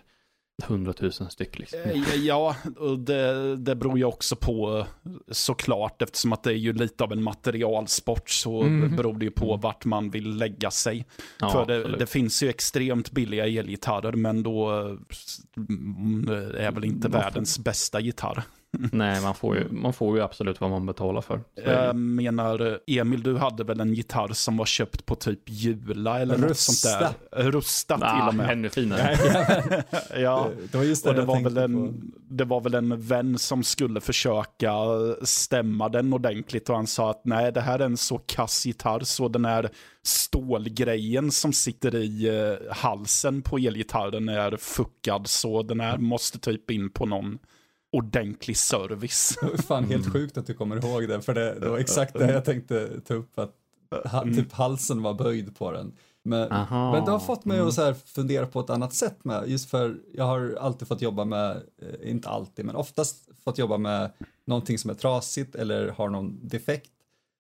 hundratusen 0.64 1.30
styck. 1.30 1.60
Liksom. 1.60 1.80
Eh, 1.80 2.16
ja, 2.16 2.56
och 2.78 3.00
det, 3.00 3.56
det 3.56 3.76
beror 3.76 3.98
ju 3.98 4.06
också 4.06 4.36
på 4.36 4.86
såklart, 5.32 6.02
eftersom 6.02 6.34
att 6.34 6.44
det 6.44 6.50
är 6.50 6.58
ju 6.58 6.74
lite 6.74 7.04
av 7.04 7.12
en 7.12 7.24
materialsport 7.24 8.30
så 8.30 8.62
mm. 8.62 8.96
beror 8.96 9.14
det 9.14 9.26
ju 9.26 9.32
på 9.32 9.58
vart 9.58 9.86
man 9.86 10.10
vill 10.10 10.38
lägga 10.38 10.72
sig. 10.72 11.06
Ja, 11.40 11.50
För 11.50 11.66
det, 11.66 11.98
det, 11.98 12.06
finns 12.06 12.44
ju 12.44 12.50
extremt 12.50 13.12
billiga 13.12 13.48
elgitarrer, 13.48 14.12
men 14.12 14.44
då 14.44 14.70
mm, 15.58 16.30
är 16.58 16.72
väl 16.72 16.86
inte 16.86 17.08
världens 17.08 17.60
bästa 17.60 18.00
gitarr. 18.00 18.44
Nej, 18.92 19.22
man 19.22 19.36
får, 19.36 19.56
ju, 19.56 19.72
man 19.72 19.94
får 19.94 20.18
ju 20.18 20.24
absolut 20.24 20.62
vad 20.62 20.70
man 20.70 20.86
betalar 20.86 21.22
för. 21.22 21.42
Jag 21.66 21.96
menar, 21.96 22.80
Emil, 22.88 23.24
du 23.24 23.38
hade 23.38 23.64
väl 23.64 23.80
en 23.80 23.94
gitarr 23.94 24.34
som 24.34 24.58
var 24.58 24.66
köpt 24.66 25.06
på 25.06 25.16
typ 25.16 25.40
Jula 25.46 26.20
eller 26.20 26.36
Rusta. 26.36 26.48
något 26.48 26.58
sånt 26.58 27.16
där? 27.32 27.52
Rusta 27.52 27.98
nah, 27.98 28.20
till 28.20 28.28
och 28.28 28.36
med. 28.36 28.52
Ännu 28.52 28.70
finare. 28.70 29.18
ja, 30.16 30.50
det 30.72 30.78
var 30.78 30.86
just 30.86 31.04
det 31.04 31.10
och 31.10 31.16
det 31.16 31.22
var, 31.22 31.42
väl 31.42 31.58
en, 31.58 32.12
det 32.30 32.46
var 32.46 32.62
väl 32.62 32.74
en 32.74 33.02
vän 33.02 33.38
som 33.38 33.64
skulle 33.64 34.02
försöka 34.02 34.74
stämma 35.22 35.90
den 35.90 36.14
ordentligt 36.14 36.70
och 36.70 36.76
han 36.76 36.88
sa 36.88 37.12
att 37.12 37.22
nej, 37.26 37.52
det 37.52 37.62
här 37.62 37.80
är 37.80 37.86
en 37.86 37.98
så 37.98 38.18
kass 38.18 38.66
gitarr 38.66 39.00
så 39.00 39.28
den 39.28 39.46
här 39.46 39.70
stålgrejen 40.04 41.32
som 41.32 41.54
sitter 41.54 41.96
i 41.96 42.28
eh, 42.28 42.76
halsen 42.76 43.42
på 43.42 43.58
elgitarren 43.58 44.30
är 44.30 44.58
fuckad 44.58 45.28
så 45.28 45.64
den 45.64 45.80
här 45.80 45.98
måste 45.98 46.40
typ 46.40 46.72
in 46.72 46.90
på 46.90 47.06
någon 47.06 47.40
ordentlig 47.96 48.58
service. 48.58 49.38
Fan, 49.68 49.84
helt 49.84 50.06
mm. 50.06 50.14
sjukt 50.14 50.38
att 50.38 50.48
du 50.48 50.54
kommer 50.54 50.86
ihåg 50.86 51.08
det, 51.08 51.22
för 51.22 51.34
det, 51.34 51.60
det 51.60 51.70
var 51.70 51.78
exakt 51.78 52.14
det 52.14 52.32
jag 52.32 52.46
tänkte 52.46 53.02
ta 53.02 53.14
upp, 53.14 53.40
att 53.40 53.56
ha, 54.06 54.22
mm. 54.22 54.36
typ 54.36 54.52
halsen 54.52 55.02
var 55.02 55.14
böjd 55.14 55.58
på 55.58 55.72
den. 55.72 55.94
Men, 56.24 56.50
men 56.70 57.06
det 57.06 57.12
har 57.12 57.20
fått 57.20 57.46
mig 57.46 57.58
att 57.58 57.62
mm. 57.62 57.72
så 57.72 57.82
här 57.82 57.94
fundera 57.94 58.46
på 58.46 58.60
ett 58.60 58.70
annat 58.70 58.94
sätt 58.94 59.24
med, 59.24 59.50
just 59.50 59.70
för 59.70 59.98
jag 60.14 60.26
har 60.26 60.58
alltid 60.62 60.88
fått 60.88 61.02
jobba 61.02 61.26
med, 61.26 61.52
eh, 61.82 62.12
inte 62.12 62.30
alltid, 62.30 62.66
men 62.66 62.76
oftast 62.76 63.30
fått 63.44 63.58
jobba 63.58 63.78
med 63.78 64.12
någonting 64.46 64.78
som 64.78 64.90
är 64.90 64.94
trasigt 64.94 65.56
eller 65.56 65.88
har 65.88 66.10
någon 66.10 66.48
defekt. 66.48 66.92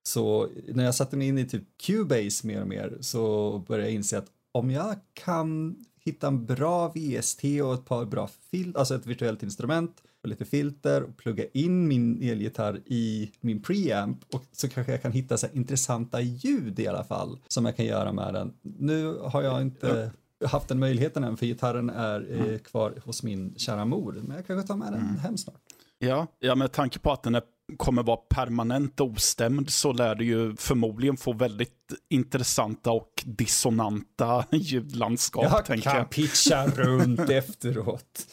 Så 0.08 0.50
när 0.68 0.86
jag 0.86 0.96
satte 0.96 1.18
mig 1.18 1.28
in 1.28 1.38
i 1.38 1.46
typ 1.46 1.64
Cubase 1.86 2.48
mer 2.48 2.62
och 2.62 2.68
mer 2.68 2.98
så 3.02 3.58
började 3.68 3.88
jag 3.88 3.96
inse 3.96 4.18
att 4.18 4.28
om 4.52 4.72
jag 4.72 4.96
kan 5.14 5.76
hitta 6.00 6.28
en 6.28 6.46
bra 6.46 6.88
VST 6.88 7.44
och 7.64 7.74
ett 7.74 7.86
par 7.86 8.06
bra 8.06 8.30
filter, 8.52 8.80
alltså 8.80 8.96
ett 8.96 9.06
virtuellt 9.06 9.44
instrument 9.44 10.02
och 10.26 10.30
lite 10.30 10.46
filter 10.46 11.04
och 11.04 11.18
plugga 11.18 11.46
in 11.54 11.88
min 11.88 12.24
elgitarr 12.24 12.82
i 12.86 13.32
min 13.42 13.62
preamp 13.62 14.20
och 14.34 14.44
så 14.52 14.70
kanske 14.70 14.92
jag 14.92 15.02
kan 15.02 15.12
hitta 15.12 15.38
så 15.38 15.48
intressanta 15.54 16.22
ljud 16.22 16.80
i 16.80 16.88
alla 16.88 17.04
fall 17.04 17.40
som 17.48 17.66
jag 17.66 17.76
kan 17.76 17.86
göra 17.86 18.12
med 18.12 18.34
den. 18.34 18.54
Nu 18.62 19.18
har 19.22 19.42
jag 19.42 19.62
inte 19.62 20.12
haft 20.46 20.68
den 20.68 20.80
möjligheten 20.80 21.24
än 21.24 21.38
för 21.38 21.46
gitarren 21.46 21.90
är 21.90 22.32
eh, 22.32 22.42
mm. 22.42 22.60
kvar 22.60 22.94
hos 23.06 23.24
min 23.24 23.54
kära 23.58 23.86
mor 23.86 24.22
men 24.24 24.36
jag 24.36 24.48
kanske 24.48 24.68
tar 24.68 24.76
med 24.76 24.94
den 24.94 25.02
mm. 25.02 25.18
hem 25.18 25.38
snart. 25.38 25.62
Ja, 26.00 26.28
ja, 26.40 26.56
med 26.56 26.72
tanke 26.72 27.00
på 27.00 27.12
att 27.12 27.24
den 27.24 27.36
är, 27.36 27.44
kommer 27.78 28.04
vara 28.04 28.18
permanent 28.18 29.02
ostämd 29.02 29.70
så 29.70 29.94
lär 29.94 30.16
du 30.16 30.26
ju 30.26 30.56
förmodligen 30.56 31.18
få 31.18 31.34
väldigt 31.34 31.94
intressanta 32.10 32.92
och 32.92 33.24
dissonanta 33.26 34.46
ljudlandskap. 34.52 35.44
Jag 35.44 35.66
kan 35.66 35.98
jag. 35.98 36.10
pitcha 36.10 36.68
runt 36.68 37.20
efteråt. 37.30 38.28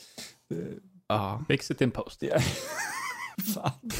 Uh, 1.14 1.40
fix 1.48 1.70
it 1.70 1.80
in 1.80 1.90
post. 1.90 2.22
Yeah. 2.22 2.42
Fan. 3.54 3.90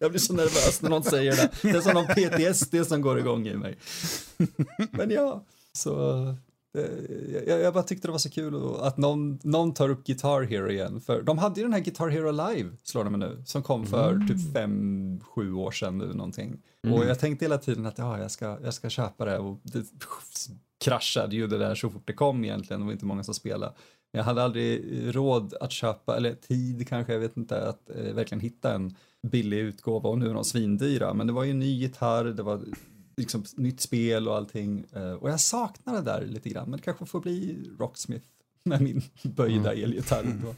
Jag 0.00 0.10
blir 0.10 0.20
så 0.20 0.32
nervös 0.32 0.82
när 0.82 0.90
någon 0.90 1.02
säger 1.02 1.36
det. 1.36 1.50
Det 1.62 1.70
är 1.70 1.80
som 1.80 1.92
någon 1.92 2.06
PTSD 2.06 2.86
som 2.86 3.00
går 3.00 3.18
igång 3.18 3.46
i 3.46 3.54
mig. 3.54 3.76
Men 4.90 5.10
ja, 5.10 5.44
så 5.72 6.16
det, 6.72 7.44
jag, 7.46 7.60
jag, 7.60 7.74
bara 7.74 7.82
tyckte 7.82 8.08
det 8.08 8.12
var 8.12 8.18
så 8.18 8.30
kul 8.30 8.76
att 8.80 8.96
någon, 8.96 9.38
någon 9.42 9.74
tar 9.74 9.88
upp 9.88 10.04
Guitar 10.04 10.42
Hero 10.42 10.70
igen. 10.70 11.00
För 11.00 11.22
de 11.22 11.38
hade 11.38 11.60
ju 11.60 11.66
den 11.66 11.72
här 11.72 11.80
Guitar 11.80 12.08
Hero 12.08 12.30
Live, 12.30 12.70
slår 12.82 13.04
de 13.04 13.18
mig 13.18 13.28
nu, 13.28 13.42
som 13.44 13.62
kom 13.62 13.86
för 13.86 14.12
mm. 14.12 14.28
typ 14.28 14.52
fem, 14.52 15.20
sju 15.24 15.52
år 15.52 15.70
sedan 15.70 15.98
nu 15.98 16.06
någonting. 16.06 16.58
Mm. 16.84 16.98
Och 16.98 17.04
jag 17.06 17.18
tänkte 17.18 17.44
hela 17.44 17.58
tiden 17.58 17.86
att 17.86 17.98
ja, 17.98 18.18
jag, 18.18 18.30
ska, 18.30 18.58
jag 18.62 18.74
ska 18.74 18.90
köpa 18.90 19.24
det 19.24 19.38
och 19.38 19.60
det 19.62 19.84
kraschade 20.84 21.36
ju 21.36 21.46
det 21.46 21.58
där 21.58 21.74
så 21.74 21.90
fort 21.90 22.06
det 22.06 22.12
kom 22.12 22.44
egentligen. 22.44 22.80
Det 22.80 22.86
var 22.86 22.92
inte 22.92 23.06
många 23.06 23.24
som 23.24 23.34
spelade. 23.34 23.72
Jag 24.12 24.24
hade 24.24 24.42
aldrig 24.42 24.82
råd 25.16 25.54
att 25.60 25.72
köpa, 25.72 26.16
eller 26.16 26.34
tid 26.34 26.88
kanske, 26.88 27.12
jag 27.12 27.20
vet 27.20 27.36
inte, 27.36 27.68
att 27.68 27.90
eh, 27.90 28.14
verkligen 28.14 28.40
hitta 28.40 28.74
en 28.74 28.96
billig 29.22 29.58
utgåva 29.58 30.08
och 30.08 30.18
nu 30.18 30.30
är 30.30 30.34
de 30.34 30.44
svindyra. 30.44 31.14
Men 31.14 31.26
det 31.26 31.32
var 31.32 31.44
ju 31.44 31.50
en 31.50 31.58
ny 31.58 31.78
gitarr, 31.80 32.24
det 32.24 32.42
var 32.42 32.60
liksom 33.16 33.44
nytt 33.56 33.80
spel 33.80 34.28
och 34.28 34.36
allting. 34.36 34.84
Eh, 34.92 35.12
och 35.12 35.30
jag 35.30 35.40
saknar 35.40 35.94
det 35.94 36.00
där 36.00 36.26
lite 36.26 36.48
grann, 36.48 36.70
men 36.70 36.76
det 36.76 36.84
kanske 36.84 37.06
får 37.06 37.20
bli 37.20 37.70
Rocksmith 37.78 38.26
med 38.64 38.80
min 38.80 39.02
böjda 39.22 39.72
mm. 39.72 39.84
elgitarr. 39.84 40.24
Mm. 40.24 40.54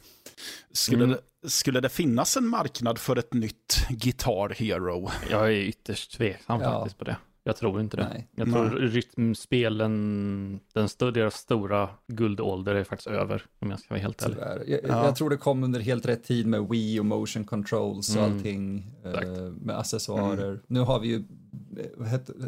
Skulle, 0.72 1.06
det, 1.06 1.50
skulle 1.50 1.80
det 1.80 1.88
finnas 1.88 2.36
en 2.36 2.48
marknad 2.48 2.98
för 2.98 3.16
ett 3.16 3.32
nytt 3.32 3.86
Guitar 3.90 4.48
Hero? 4.48 5.10
Jag 5.30 5.46
är 5.46 5.60
ytterst 5.60 6.16
tveksam 6.16 6.60
ja. 6.60 6.70
faktiskt 6.72 6.98
på 6.98 7.04
det. 7.04 7.16
Jag 7.46 7.56
tror 7.56 7.80
inte 7.80 7.96
det. 7.96 8.08
Nej. 8.08 8.28
Jag 8.34 8.52
tror 8.52 8.64
Nej. 8.64 8.88
rytmspelen, 8.88 10.60
den 10.72 10.84
st 10.84 11.10
deras 11.10 11.34
stora 11.34 11.88
guldålder 12.06 12.74
är 12.74 12.84
faktiskt 12.84 13.06
över, 13.06 13.42
om 13.58 13.70
jag 13.70 13.80
ska 13.80 13.94
vara 13.94 14.00
helt 14.00 14.22
ärlig. 14.22 14.38
Jag, 14.66 14.80
ja. 14.88 15.04
jag, 15.04 15.16
tror 15.16 15.30
det 15.30 15.36
kom 15.36 15.64
under 15.64 15.80
helt 15.80 16.06
rätt 16.06 16.24
tid 16.24 16.46
med 16.46 16.68
Wii 16.68 17.00
och 17.00 17.04
motion 17.04 17.44
controls 17.44 18.16
och 18.16 18.22
mm. 18.22 18.36
allting, 18.36 18.92
eh, 19.04 19.40
med 19.40 19.78
accessoarer. 19.78 20.48
Mm. 20.48 20.60
Nu 20.66 20.80
har 20.80 21.00
vi 21.00 21.08
ju 21.08 21.24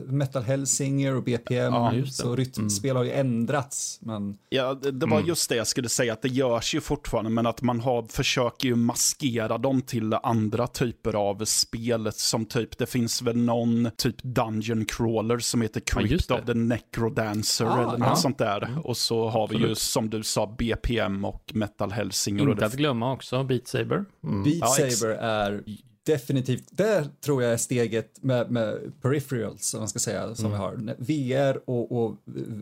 Metal 0.07 0.43
Hellsinger 0.43 1.17
och 1.17 1.23
BPM, 1.23 1.75
ja, 1.75 1.93
så 2.11 2.37
rytmspel 2.37 2.91
mm. 2.91 2.97
har 2.97 3.05
ju 3.05 3.13
ändrats. 3.13 3.99
Men... 4.03 4.39
Ja, 4.49 4.75
det, 4.75 4.91
det 4.91 5.07
var 5.07 5.17
mm. 5.17 5.29
just 5.29 5.49
det 5.49 5.57
jag 5.57 5.67
skulle 5.67 5.89
säga, 5.89 6.13
att 6.13 6.23
det 6.23 6.29
görs 6.29 6.75
ju 6.75 6.81
fortfarande, 6.81 7.31
men 7.31 7.47
att 7.47 7.63
man 7.63 7.81
har, 7.81 8.03
försöker 8.03 8.69
ju 8.69 8.77
maskera 8.77 9.59
dem 9.59 9.83
till 9.83 10.15
andra 10.15 10.67
typer 10.67 11.15
av 11.15 11.45
spel, 11.45 12.13
som 12.13 12.45
typ, 12.45 12.79
det 12.79 12.87
finns 12.87 13.23
väl 13.23 13.37
någon 13.37 13.89
typ 13.97 14.23
Dungeon 14.23 14.85
Crawler 14.85 15.39
som 15.39 15.63
heter 15.63 15.81
Crypt 15.81 16.25
ja, 16.29 16.39
of 16.39 16.47
the 16.47 16.55
Necrodancer 16.55 17.65
ah, 17.65 17.73
eller 17.73 17.99
något 17.99 18.09
ja. 18.09 18.17
sånt 18.17 18.39
där. 18.39 18.63
Mm. 18.63 18.81
Och 18.81 18.97
så 18.97 19.29
har 19.29 19.45
Absolut. 19.45 19.65
vi 19.65 19.69
ju, 19.69 19.75
som 19.75 20.11
du 20.11 20.23
sa, 20.23 20.55
BPM 20.59 21.25
och 21.25 21.53
Metal 21.55 21.93
Hellsinger. 21.93 22.51
Inte 22.51 22.67
att 22.67 22.75
glömma 22.75 23.13
också 23.13 23.45
Beat 23.45 23.69
Saber. 23.69 24.05
Mm. 24.25 24.43
Beat 24.43 24.71
Saber 24.71 25.15
är 25.15 25.65
definitivt, 26.07 26.69
det 26.71 27.21
tror 27.21 27.43
jag 27.43 27.53
är 27.53 27.57
steget 27.57 28.23
med, 28.23 28.51
med 28.51 28.93
peripherals, 29.03 29.67
som 29.67 29.81
man 29.81 29.89
ska 29.89 29.99
säga, 29.99 30.35
som 30.35 30.47
mm. 30.47 30.59
vi 30.99 31.35
har. 31.35 31.53
VR 31.53 31.71
och, 31.71 31.93
och 31.93 32.17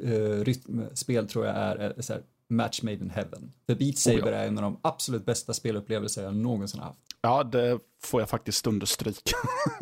uh, 0.04 0.44
rytmspel 0.44 1.28
tror 1.28 1.46
jag 1.46 1.56
är, 1.56 1.76
är 1.76 2.02
så 2.02 2.12
här, 2.12 2.22
match 2.48 2.82
made 2.82 2.96
in 2.96 3.10
heaven. 3.10 3.52
För 3.66 3.74
Beat 3.74 3.98
Saber 3.98 4.22
oh 4.22 4.28
ja. 4.28 4.36
är 4.36 4.46
en 4.46 4.58
av 4.58 4.62
de 4.62 4.78
absolut 4.82 5.26
bästa 5.26 5.52
spelupplevelser 5.52 6.22
jag 6.22 6.34
någonsin 6.34 6.80
haft. 6.80 6.98
Ja, 7.20 7.44
det 7.44 7.78
får 8.02 8.20
jag 8.20 8.28
faktiskt 8.28 8.66
understryka. 8.66 9.36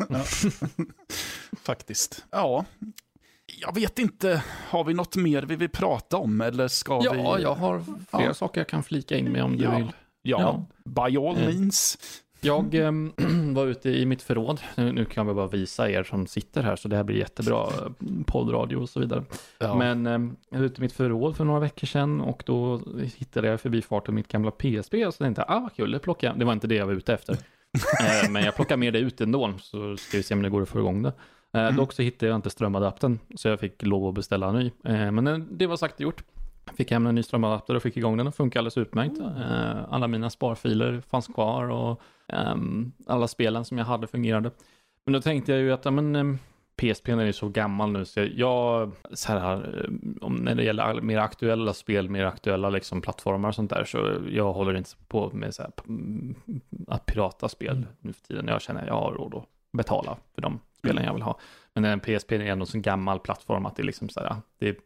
faktiskt. 1.57 2.25
Ja, 2.31 2.65
jag 3.45 3.75
vet 3.75 3.99
inte, 3.99 4.43
har 4.69 4.83
vi 4.83 4.93
något 4.93 5.15
mer 5.15 5.41
vi 5.41 5.55
vill 5.55 5.69
prata 5.69 6.17
om 6.17 6.41
eller 6.41 6.67
ska 6.67 7.01
ja, 7.03 7.13
vi? 7.13 7.17
Ja, 7.17 7.39
jag 7.39 7.55
har 7.55 7.83
flera 8.09 8.25
ja. 8.25 8.33
saker 8.33 8.61
jag 8.61 8.67
kan 8.67 8.83
flika 8.83 9.17
in 9.17 9.31
med 9.31 9.43
om 9.43 9.57
du 9.57 9.63
ja. 9.63 9.77
vill. 9.77 9.91
Ja, 10.25 10.39
ja, 10.39 10.65
by 10.85 11.17
all 11.17 11.37
mm. 11.37 11.45
means. 11.45 11.97
Jag 12.43 12.75
eh, 12.75 12.91
var 13.53 13.67
ute 13.67 13.89
i 13.89 14.05
mitt 14.05 14.21
förråd. 14.21 14.61
Nu, 14.75 14.91
nu 14.91 15.05
kan 15.05 15.27
jag 15.27 15.35
bara 15.35 15.47
visa 15.47 15.89
er 15.89 16.03
som 16.03 16.27
sitter 16.27 16.63
här, 16.63 16.75
så 16.75 16.87
det 16.87 16.95
här 16.95 17.03
blir 17.03 17.17
jättebra 17.17 17.63
eh, 17.63 17.91
poddradio 18.25 18.75
och 18.75 18.89
så 18.89 18.99
vidare. 18.99 19.23
Ja. 19.59 19.75
Men 19.75 20.07
eh, 20.07 20.19
jag 20.49 20.59
var 20.59 20.65
ute 20.65 20.81
i 20.81 20.83
mitt 20.83 20.93
förråd 20.93 21.37
för 21.37 21.45
några 21.45 21.59
veckor 21.59 21.87
sedan 21.87 22.21
och 22.21 22.43
då 22.45 22.81
hittade 23.17 23.47
jag 23.47 23.61
förbi 23.61 23.81
farten 23.81 24.15
mitt 24.15 24.27
gamla 24.27 24.51
PSP 24.51 24.93
och 25.05 25.13
så 25.13 25.23
tänkte 25.23 25.45
jag, 25.47 25.57
ah 25.57 25.59
vad 25.59 25.73
kul, 25.75 25.91
det 25.91 25.99
plockar 25.99 26.27
jag. 26.27 26.39
Det 26.39 26.45
var 26.45 26.53
inte 26.53 26.67
det 26.67 26.75
jag 26.75 26.85
var 26.85 26.93
ute 26.93 27.13
efter. 27.13 27.33
eh, 28.23 28.29
men 28.29 28.43
jag 28.43 28.55
plockar 28.55 28.77
med 28.77 28.93
det 28.93 28.99
ut 28.99 29.21
ändå, 29.21 29.53
så 29.59 29.97
ska 29.97 30.17
vi 30.17 30.23
se 30.23 30.33
om 30.33 30.41
det 30.41 30.49
går 30.49 30.61
att 30.61 30.69
få 30.69 30.79
igång 30.79 31.01
det. 31.03 31.09
Eh, 31.09 31.13
Mm. 31.63 31.75
Dock 31.75 31.93
så 31.93 32.01
hittade 32.01 32.29
jag 32.29 32.35
inte 32.35 32.49
strömadaptern, 32.49 33.19
så 33.35 33.47
jag 33.47 33.59
fick 33.59 33.83
lov 33.83 34.07
att 34.07 34.15
beställa 34.15 34.47
en 34.47 34.55
ny. 34.55 34.71
Eh, 34.83 35.11
men 35.11 35.47
det 35.51 35.67
var 35.67 35.77
sagt 35.77 35.95
och 35.95 36.01
gjort. 36.01 36.23
Fick 36.75 36.91
hem 36.91 37.05
en 37.05 37.15
ny 37.15 37.23
strömadapter 37.23 37.75
och 37.75 37.83
fick 37.83 37.97
igång 37.97 38.17
den 38.17 38.27
och 38.27 38.35
funkar 38.35 38.59
alldeles 38.59 38.77
utmärkt. 38.77 39.19
Eh, 39.19 39.93
alla 39.93 40.07
mina 40.07 40.29
sparfiler 40.29 41.01
fanns 41.01 41.27
kvar 41.27 41.69
och 41.69 42.01
ehm, 42.27 42.91
alla 43.07 43.27
spelen 43.27 43.65
som 43.65 43.77
jag 43.77 43.85
hade 43.85 44.07
fungerade. 44.07 44.51
Men 45.05 45.13
då 45.13 45.21
tänkte 45.21 45.51
jag 45.51 45.61
ju 45.61 45.71
att 45.73 45.85
ja, 45.85 45.91
men, 45.91 46.15
ehm, 46.15 46.37
PSP 46.75 47.09
är 47.09 47.21
ju 47.25 47.33
så 47.33 47.49
gammal 47.49 47.91
nu 47.91 48.05
så 48.05 48.27
jag, 48.35 48.91
så 49.13 49.31
här, 49.31 49.83
eh, 49.83 49.89
om, 50.21 50.35
när 50.35 50.55
det 50.55 50.63
gäller 50.63 51.01
mer 51.01 51.17
aktuella 51.17 51.73
spel, 51.73 52.09
mer 52.09 52.25
aktuella 52.25 52.69
liksom, 52.69 53.01
plattformar 53.01 53.49
och 53.49 53.55
sånt 53.55 53.69
där, 53.69 53.85
så 53.85 54.17
jag 54.29 54.53
håller 54.53 54.73
inte 54.73 54.89
på 55.07 55.29
med 55.33 55.53
så 55.53 55.61
här, 55.61 55.71
mm, 55.87 56.35
att 56.87 57.05
pirata 57.05 57.49
spel 57.49 57.71
Mm. 57.77 57.87
nu 57.99 58.13
för 58.13 58.21
tiden. 58.21 58.47
Jag 58.47 58.61
känner 58.61 58.81
att 58.81 58.87
jag 58.87 58.95
har 58.95 59.11
råd 59.11 59.35
att 59.35 59.45
betala 59.77 60.17
för 60.35 60.41
de 60.41 60.59
spelen 60.77 61.03
jag 61.03 61.13
vill 61.13 61.21
ha. 61.23 61.39
Men 61.73 61.85
en 61.85 61.99
PSP 61.99 62.31
är 62.31 62.39
ändå 62.39 62.63
en 62.63 62.67
så 62.67 62.79
gammal 62.79 63.19
plattform 63.19 63.65
att 63.65 63.75
det 63.75 63.81
är 63.81 63.85
liksom 63.85 64.09
så 64.09 64.19
här, 64.19 64.35
det, 64.59 64.77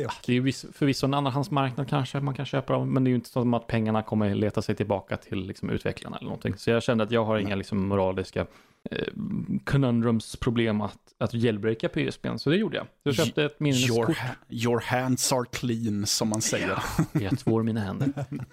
Det 0.00 0.04
är 0.06 0.26
det 0.26 0.32
är 0.32 0.34
ju 0.34 0.40
viss, 0.40 0.66
förvisso 0.72 1.06
en 1.06 1.14
andrahandsmarknad 1.14 1.88
kanske 1.88 2.20
man 2.20 2.34
kan 2.34 2.46
köpa 2.46 2.72
dem, 2.72 2.92
men 2.92 3.04
det 3.04 3.08
är 3.08 3.10
ju 3.10 3.16
inte 3.16 3.28
som 3.28 3.54
att 3.54 3.66
pengarna 3.66 4.02
kommer 4.02 4.34
leta 4.34 4.62
sig 4.62 4.74
tillbaka 4.74 5.16
till 5.16 5.46
liksom, 5.46 5.70
utvecklarna 5.70 6.16
eller 6.16 6.24
någonting. 6.26 6.54
Så 6.56 6.70
jag 6.70 6.82
kände 6.82 7.04
att 7.04 7.10
jag 7.10 7.24
har 7.24 7.38
inga 7.38 7.54
liksom, 7.54 7.88
moraliska 7.88 8.46
eh, 8.90 9.06
conundrums 9.64 10.36
problem 10.36 10.80
att, 10.80 10.98
att 11.18 11.34
jailbreaka 11.34 11.88
PSPn, 11.88 12.36
så 12.36 12.50
det 12.50 12.56
gjorde 12.56 12.76
jag. 12.76 12.86
Så 12.86 12.90
jag 13.02 13.14
köpte 13.14 13.44
ett 13.44 13.50
Your, 13.52 13.62
minneskort. 13.64 14.16
ha- 14.18 14.34
your 14.48 14.80
hands 14.80 15.32
are 15.32 15.44
clean, 15.52 16.06
som 16.06 16.28
man 16.28 16.40
säger. 16.40 16.78
Jag 17.12 17.38
tvår 17.38 17.62
mina 17.62 17.80
händer. 17.80 18.12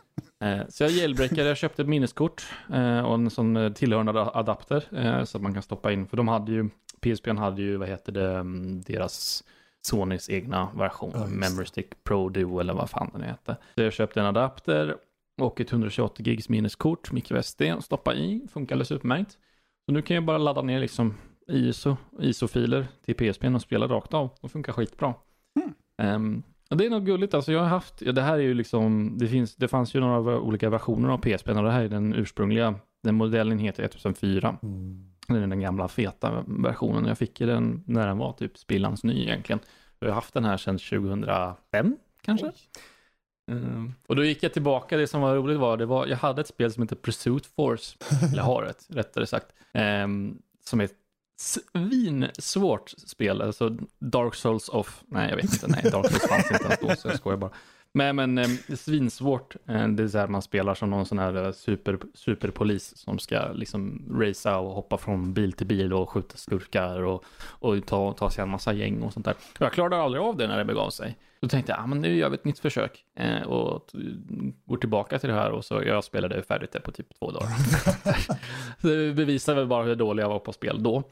Eh, 0.44 0.60
Så 0.70 0.84
jag 0.84 0.92
jailbreakade, 0.92 1.44
jag 1.44 1.58
köpte 1.58 1.82
ett 1.82 1.88
minneskort 1.88 2.46
eh, 2.74 3.00
och 3.00 3.16
en 3.16 3.30
sån 3.30 3.58
eh, 3.58 3.74
tillhörande 3.74 4.12
ad- 4.22 4.32
adapter 4.34 4.84
så 5.26 5.38
att 5.38 5.42
man 5.44 5.54
kan 5.54 5.64
stoppa 5.64 5.92
in, 5.92 6.08
för 6.08 6.18
de 6.18 6.28
hade 6.28 6.52
ju, 6.52 6.70
PSPn 7.02 7.38
hade 7.38 7.62
ju, 7.62 7.78
vad 7.78 7.88
heter 7.90 8.12
det, 8.12 8.36
mm, 8.38 8.82
deras 8.82 9.44
Sonys 9.88 10.30
egna 10.30 10.70
version, 10.76 11.12
Ja, 11.14 11.20
det. 11.20 11.28
Memory 11.28 11.66
Stick 11.66 12.04
Pro 12.04 12.30
Duo 12.30 12.60
eller 12.60 12.74
vad 12.74 12.90
fan 12.90 13.10
den 13.14 13.24
heter. 13.24 13.56
Så 13.76 13.82
jag 13.82 13.94
köpte 13.94 14.20
en 14.20 14.26
adapter 14.26 14.96
och 15.42 15.62
ett 15.62 15.72
128 15.72 16.24
gigs 16.24 16.50
minneskort, 16.50 17.12
microSD, 17.12 17.62
stoppa 17.82 18.16
i, 18.16 18.48
funkar 18.54 18.76
alldeles 18.76 18.92
utmärkt. 18.92 19.32
Så 19.86 19.92
nu 19.92 20.02
kan 20.02 20.16
jag 20.16 20.26
bara 20.26 20.38
ladda 20.38 20.62
ner 20.62 20.80
liksom 20.80 21.14
ISO, 21.48 21.98
ISO-filer 22.20 22.88
till 23.06 23.16
PSPn 23.16 23.56
och 23.56 23.62
spela 23.62 23.88
rakt 23.88 24.14
av. 24.14 24.30
och 24.42 24.52
funkar 24.52 24.74
skitbra. 24.74 25.14
Mm. 25.60 25.74
Ehm, 26.02 26.44
och 26.70 26.78
det 26.78 26.86
är 26.86 26.90
nog 26.90 27.06
gulligt, 27.06 27.34
alltså 27.34 27.52
jag 27.52 27.60
har 27.60 27.68
haft, 27.68 28.02
ja, 28.02 28.12
det 28.12 28.22
här 28.22 28.34
är 28.34 28.42
ju 28.42 28.54
liksom, 28.54 29.18
det, 29.18 29.28
finns, 29.28 29.56
det 29.56 29.68
fanns 29.68 29.96
ju 29.96 30.00
några 30.00 30.40
olika 30.40 30.70
versioner 30.70 31.10
av 31.10 31.18
PSP 31.18 31.50
och 31.50 31.64
det 31.64 31.72
här 31.72 31.84
är 31.84 31.90
den 31.90 32.14
ursprungliga, 32.14 32.76
den 33.04 33.16
modellen 33.16 33.60
heter 33.60 33.84
1004. 33.84 34.58
Mm. 34.64 35.07
Är 35.28 35.48
den 35.48 35.60
gamla 35.60 35.88
feta 35.88 36.44
versionen. 36.48 37.06
Jag 37.06 37.18
fick 37.18 37.42
ju 37.42 37.48
den 37.48 37.84
när 37.86 38.08
den 38.08 38.18
var 38.18 38.34
typ 38.34 38.58
spillans 38.58 39.04
ny 39.04 39.24
egentligen. 39.24 39.60
Jag 40.00 40.08
har 40.08 40.16
haft 40.16 40.34
den 40.34 40.46
här 40.46 40.58
sedan 40.58 40.78
2005 40.78 41.98
kanske. 42.22 42.52
Ehm, 43.52 43.94
och 44.08 44.16
då 44.16 44.24
gick 44.24 44.44
jag 44.44 44.54
tillbaka, 44.54 44.98
det 44.98 45.08
som 45.08 45.22
var 45.22 45.36
roligt 45.36 45.60
var, 45.60 45.78
det 45.78 45.86
var, 45.86 46.08
jag 46.08 46.18
hade 46.18 46.42
ett 46.42 46.48
spel 46.48 46.74
som 46.74 46.84
heter 46.84 46.96
Pursuit 46.96 47.46
Force, 47.46 47.98
eller 48.32 48.44
har 48.44 48.64
ett, 48.64 48.86
rättare 48.90 49.28
sagt, 49.28 49.48
ehm, 49.74 50.38
som 50.66 50.80
är 50.80 50.86
ett 50.86 50.96
svinsvårt 51.40 52.90
spel, 52.90 53.42
alltså 53.42 53.78
Dark 54.00 54.36
Souls 54.36 54.70
of, 54.70 55.04
nej 55.08 55.30
jag 55.30 55.36
vet 55.36 55.54
inte, 55.54 55.68
nej 55.68 55.92
Dark 55.92 56.08
Souls 56.12 56.28
fanns 56.28 56.52
inte 56.52 56.64
ens 56.64 56.80
då, 56.80 56.96
så 56.96 57.08
jag 57.08 57.18
skojar 57.18 57.38
bara. 57.38 57.52
Men, 57.98 58.16
men 58.16 58.38
eh, 58.38 58.48
det 58.68 58.74
är 58.74 58.78
svinsvårt, 58.78 59.56
Eh, 59.66 59.88
det 59.88 60.04
är 60.04 60.08
så 60.08 60.18
här 60.18 60.28
man 60.28 60.42
spelar 60.42 60.76
som 60.76 60.90
någon 60.90 61.06
sån 61.06 61.20
här 61.20 61.46
eh, 61.46 61.52
super, 61.52 61.98
superpolis 62.14 62.98
som 62.98 63.20
ska 63.20 63.52
liksom 63.52 64.06
racea 64.20 64.58
och 64.58 64.72
hoppa 64.72 64.98
från 64.98 65.34
bil 65.34 65.54
till 65.54 65.68
bil 65.68 65.94
och 65.94 66.10
skjuta 66.10 66.38
skurkar 66.38 67.04
och, 67.04 67.24
och 67.40 67.86
ta, 67.86 68.14
ta 68.14 68.30
sig 68.30 68.42
en 68.42 68.50
massa 68.50 68.74
gäng 68.74 69.02
och 69.02 69.14
sånt 69.14 69.26
där. 69.26 69.36
Och 69.56 69.62
jag 69.62 69.74
klarade 69.74 69.98
aldrig 69.98 70.24
av 70.24 70.38
det 70.38 70.48
när 70.48 70.58
det 70.58 70.66
begav 70.66 70.90
sig. 70.90 71.18
Då 71.40 71.48
tänkte 71.48 71.72
jag, 71.72 71.82
ah, 71.82 71.88
men 71.88 72.02
nu 72.02 72.16
gör 72.16 72.30
vi 72.30 72.36
ett 72.36 72.46
nytt 72.46 72.60
försök 72.60 73.06
eh, 73.16 73.42
och 73.42 73.90
går 74.66 74.78
tillbaka 74.78 75.20
till 75.20 75.30
det 75.30 75.36
här 75.36 75.52
och 75.52 75.66
så 75.66 75.84
jag 75.86 76.04
spelade 76.04 76.44
färdigt 76.44 76.72
det 76.72 76.80
på 76.80 76.92
typ 76.92 77.20
två 77.20 77.32
dagar. 77.32 77.50
så 78.82 78.88
det 78.88 79.14
bevisar 79.14 79.56
väl 79.56 79.68
bara 79.68 79.84
hur 79.84 79.96
dålig 79.96 80.24
jag 80.24 80.30
var 80.30 80.40
på 80.40 80.54
spel 80.54 80.84
då. 80.84 81.04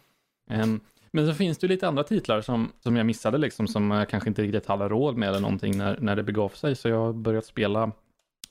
Ehm, 0.50 0.80
men 1.16 1.28
så 1.28 1.34
finns 1.34 1.58
det 1.58 1.68
ju 1.68 1.74
lite 1.74 1.88
andra 1.88 2.04
titlar 2.04 2.42
som, 2.42 2.72
som 2.80 2.96
jag 2.96 3.06
missade 3.06 3.38
liksom, 3.38 3.68
som 3.68 3.92
jag 3.92 4.10
kanske 4.10 4.30
inte 4.30 4.42
riktigt 4.42 4.66
hade 4.66 4.90
råd 4.90 5.18
med 5.18 5.30
eller 5.30 5.40
någonting 5.40 5.78
när, 5.78 5.98
när 6.00 6.16
det 6.16 6.24
begav 6.24 6.50
sig. 6.50 6.76
Så 6.76 6.90
jag 6.90 6.98
har 6.98 7.14
börjat 7.14 7.46
spela 7.46 7.92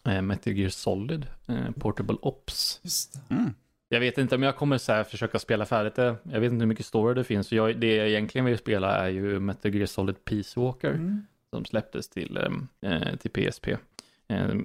eh, 0.07 0.23
Metal 0.23 0.53
Gear 0.53 0.69
Solid, 0.71 1.27
eh, 1.49 1.71
Portable 1.79 2.17
Ops. 2.23 2.81
Just 2.83 3.13
det. 3.29 3.35
Mm. 3.35 3.51
Jag 3.89 4.01
vet 4.01 4.19
inte 4.19 4.35
om 4.35 4.43
jag 4.43 4.57
kommer 4.57 4.79
så 4.79 4.93
här 4.93 5.05
försöka 5.05 5.39
spela 5.39 5.65
färdigt 5.67 5.95
det. 5.95 6.17
Jag 6.23 6.41
vet 6.41 6.53
inte 6.53 6.63
hur 6.63 6.67
mycket 6.69 6.87
story 6.87 7.15
det 7.15 7.25
finns. 7.25 7.47
Så 7.49 7.55
jag, 7.55 7.81
det 7.81 7.97
jag 7.97 8.09
egentligen 8.09 8.45
vill 8.45 8.59
spela 8.59 8.97
är 8.97 9.09
ju 9.09 9.41
Metal 9.41 9.75
Gear 9.75 9.87
Solid 9.87 10.25
Peace 10.25 10.61
Walker 10.61 10.91
Mm. 10.91 11.27
som 11.51 11.65
släpptes 11.65 12.09
till, 12.09 12.39
eh, 12.81 13.17
till 13.17 13.31
PSP. 13.31 13.69
Eh, 13.69 13.79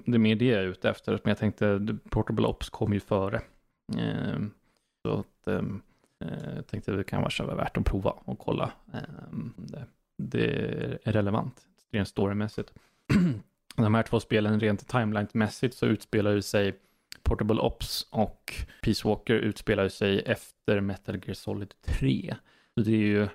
det 0.06 0.14
är 0.14 0.18
mer 0.18 0.34
det 0.34 0.44
jag 0.44 0.62
är 0.62 0.66
ute 0.66 0.90
efter, 0.90 1.12
men 1.12 1.30
jag 1.30 1.38
tänkte 1.38 1.96
Portable 2.10 2.46
Ops 2.46 2.70
kom 2.70 2.92
ju 2.92 3.00
före. 3.00 3.36
Eh, 3.98 4.38
så 5.02 5.18
att, 5.20 5.46
eh, 5.46 5.54
eh, 5.54 5.62
Eh, 6.20 6.54
jag 6.56 6.66
tänkte 6.66 6.90
att 6.90 6.96
det 6.96 7.04
kan 7.04 7.22
vara 7.22 7.54
värt 7.54 7.76
att 7.76 7.84
prova 7.84 8.10
och 8.10 8.38
kolla. 8.38 8.72
Eh, 8.92 9.00
om 9.32 9.54
det, 9.56 9.84
det 10.16 10.44
är 11.04 11.12
relevant, 11.12 11.60
rent 11.92 12.08
storymässigt. 12.08 12.72
De 13.76 13.94
här 13.94 14.02
två 14.02 14.20
spelen 14.20 14.60
rent 14.60 14.88
timeline-mässigt 14.88 15.74
så 15.74 15.86
utspelar 15.86 16.30
ju 16.30 16.42
sig 16.42 16.78
Portable 17.22 17.60
Ops 17.60 18.06
och 18.10 18.54
Peace 18.82 19.08
Walker 19.08 19.34
utspelar 19.34 19.82
ju 19.82 19.90
sig 19.90 20.22
efter 20.26 20.80
Metal 20.80 21.20
Gear 21.24 21.34
Solid 21.34 21.74
3. 21.82 22.34
Så 22.74 22.80
det 22.80 22.90
är 22.90 22.96
ju, 22.96 23.28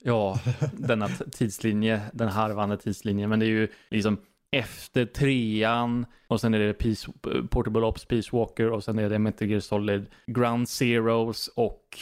ja, 0.00 0.40
denna 0.72 1.08
tidslinje, 1.08 2.02
den 2.12 2.28
harvande 2.28 2.76
tidslinjen, 2.76 3.30
men 3.30 3.38
det 3.38 3.46
är 3.46 3.50
ju 3.50 3.68
liksom 3.90 4.18
efter 4.52 5.06
trean 5.06 6.06
och 6.26 6.40
sen 6.40 6.54
är 6.54 6.58
det 6.58 6.72
Peace, 6.72 7.12
Portable 7.50 7.82
Ops, 7.82 8.04
Peace 8.04 8.36
Walker 8.36 8.70
och 8.70 8.84
sen 8.84 8.98
är 8.98 9.10
det 9.10 9.18
Metal 9.18 9.48
Gear 9.48 9.60
Solid, 9.60 10.06
Ground 10.26 10.68
Zeroes 10.68 11.48
och 11.48 11.98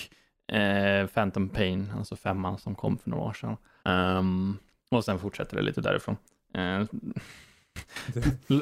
eh, 0.56 1.06
Phantom 1.06 1.48
Pain, 1.48 1.92
alltså 1.98 2.16
femman 2.16 2.58
som 2.58 2.74
kom 2.74 2.98
för 2.98 3.10
några 3.10 3.24
år 3.24 3.32
sedan. 3.32 3.56
Um, 3.84 4.58
och 4.90 5.04
sen 5.04 5.18
fortsätter 5.18 5.56
det 5.56 5.62
lite 5.62 5.80
därifrån. 5.80 6.16
Uh, 6.58 6.84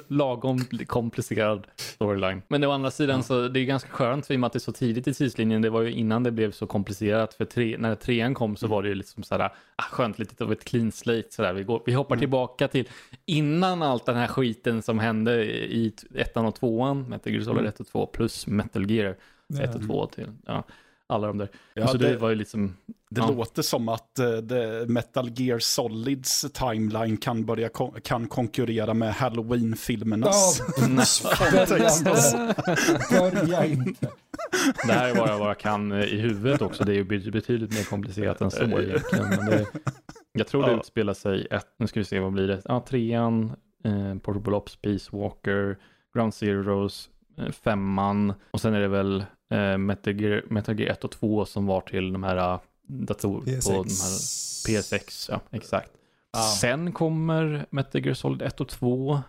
lagom 0.06 0.64
komplicerad 0.86 1.66
storyline. 1.76 2.42
Men 2.48 2.64
å 2.64 2.70
andra 2.70 2.90
sidan 2.90 3.22
så 3.22 3.48
det 3.48 3.60
är 3.60 3.64
ganska 3.64 3.88
skönt 3.90 4.30
i 4.30 4.36
och 4.36 4.40
med 4.40 4.46
att 4.46 4.52
det 4.52 4.56
är 4.56 4.60
så 4.60 4.72
tidigt 4.72 5.08
i 5.08 5.14
tidslinjen. 5.14 5.62
Det 5.62 5.70
var 5.70 5.82
ju 5.82 5.92
innan 5.92 6.22
det 6.22 6.30
blev 6.30 6.52
så 6.52 6.66
komplicerat. 6.66 7.34
För 7.34 7.44
tre, 7.44 7.76
när 7.78 7.94
trean 7.94 8.34
kom 8.34 8.56
så 8.56 8.66
var 8.66 8.82
det 8.82 8.88
ju 8.88 8.94
liksom 8.94 9.22
sådär, 9.22 9.52
ah, 9.76 9.82
skönt 9.82 10.18
lite 10.18 10.44
av 10.44 10.52
ett 10.52 10.64
clean 10.64 10.92
slate. 10.92 11.28
Sådär. 11.30 11.52
Vi, 11.52 11.64
går, 11.64 11.82
vi 11.86 11.92
hoppar 11.92 12.16
tillbaka 12.16 12.68
till 12.68 12.88
innan 13.26 13.82
allt 13.82 14.06
den 14.06 14.16
här 14.16 14.26
skiten 14.26 14.82
som 14.82 14.98
hände 14.98 15.44
i 15.44 15.92
ettan 16.14 16.46
och 16.46 16.54
tvåan, 16.54 17.02
Metal 17.08 17.32
Gear 17.32 17.44
Solid 17.44 17.58
Mm. 17.58 17.68
1 17.68 17.80
och 17.80 17.86
2 17.86 18.06
plus 18.06 18.46
Metal 18.46 18.90
Gear 18.90 19.16
1 19.60 19.74
och 19.74 19.82
Ja. 19.82 19.86
2 19.86 20.06
till, 20.06 20.26
ja, 20.46 20.64
alla 21.08 21.26
de 21.26 21.38
där. 21.38 21.48
Ja, 21.74 21.86
så 21.86 21.96
det, 21.98 22.08
det- 22.08 22.16
var 22.16 22.28
ju 22.28 22.34
liksom, 22.34 22.76
Det 23.10 23.20
Ja. 23.20 23.30
låter 23.30 23.62
som 23.62 23.88
att 23.88 24.18
eh, 24.18 24.30
det 24.36 24.86
Metal 24.88 25.30
Gear 25.40 25.58
Solids 25.58 26.46
timeline 26.52 27.16
kan, 27.16 27.44
börja 27.46 27.68
kon- 27.68 28.00
kan 28.02 28.26
konkurrera 28.28 28.94
med 28.94 29.14
Halloween-filmernas. 29.14 30.60
Börja 31.52 31.88
inte. 31.98 32.54
Börja 33.10 33.64
inte. 33.64 34.08
Det 34.86 34.92
här 34.92 35.08
är 35.10 35.14
bara 35.14 35.38
vad 35.38 35.48
jag 35.48 35.58
kan 35.58 35.92
eh, 35.92 36.04
i 36.04 36.18
huvudet 36.20 36.62
också. 36.62 36.84
Det 36.84 36.92
är 36.92 36.96
ju 36.96 37.04
bet- 37.04 37.32
betydligt 37.32 37.72
mer 37.74 37.84
komplicerat 37.84 38.40
än 38.40 38.50
så 38.50 38.62
egentligen. 38.62 39.28
Men 39.28 39.46
det, 39.46 39.66
jag 40.32 40.46
tror 40.46 40.62
det 40.62 40.70
Ja. 40.70 40.78
utspelar 40.80 41.14
sig 41.14 41.46
ett, 41.50 41.66
nu 41.78 41.86
ska 41.86 42.00
vi 42.00 42.04
se 42.04 42.18
vad 42.20 42.32
blir 42.32 42.48
det? 42.48 42.62
Ja, 42.64 42.84
trean, 42.88 43.52
eh, 43.84 44.14
Portable 44.22 44.52
Ops, 44.56 44.76
Peace 44.76 45.08
Walker, 45.16 45.76
Ground 46.14 46.34
Zeroes, 46.34 47.08
eh, 47.38 47.50
femman 47.50 48.32
och 48.50 48.60
sen 48.60 48.74
är 48.74 48.80
det 48.80 48.88
väl 48.88 49.24
eh, 49.50 49.78
Metal, 49.78 50.20
Gear, 50.20 50.42
Metal 50.50 50.80
Gear 50.80 50.92
1 50.92 51.04
och 51.04 51.10
2 51.10 51.44
som 51.44 51.66
var 51.66 51.80
till 51.80 52.12
de 52.12 52.22
här 52.22 52.52
uh, 52.54 52.60
dator 52.86 53.40
på 53.40 53.44
de 53.44 53.76
här 53.76 53.84
P6. 53.84 54.80
PSX. 54.82 55.28
Ja, 55.28 55.40
exakt. 55.50 55.90
Ja. 56.32 56.42
Sen 56.60 56.92
kommer 56.92 57.66
Metal 57.70 58.04
Gear 58.04 58.14
Solid 58.14 58.42
1 58.42 58.60
och 58.60 58.68
2 58.68 59.20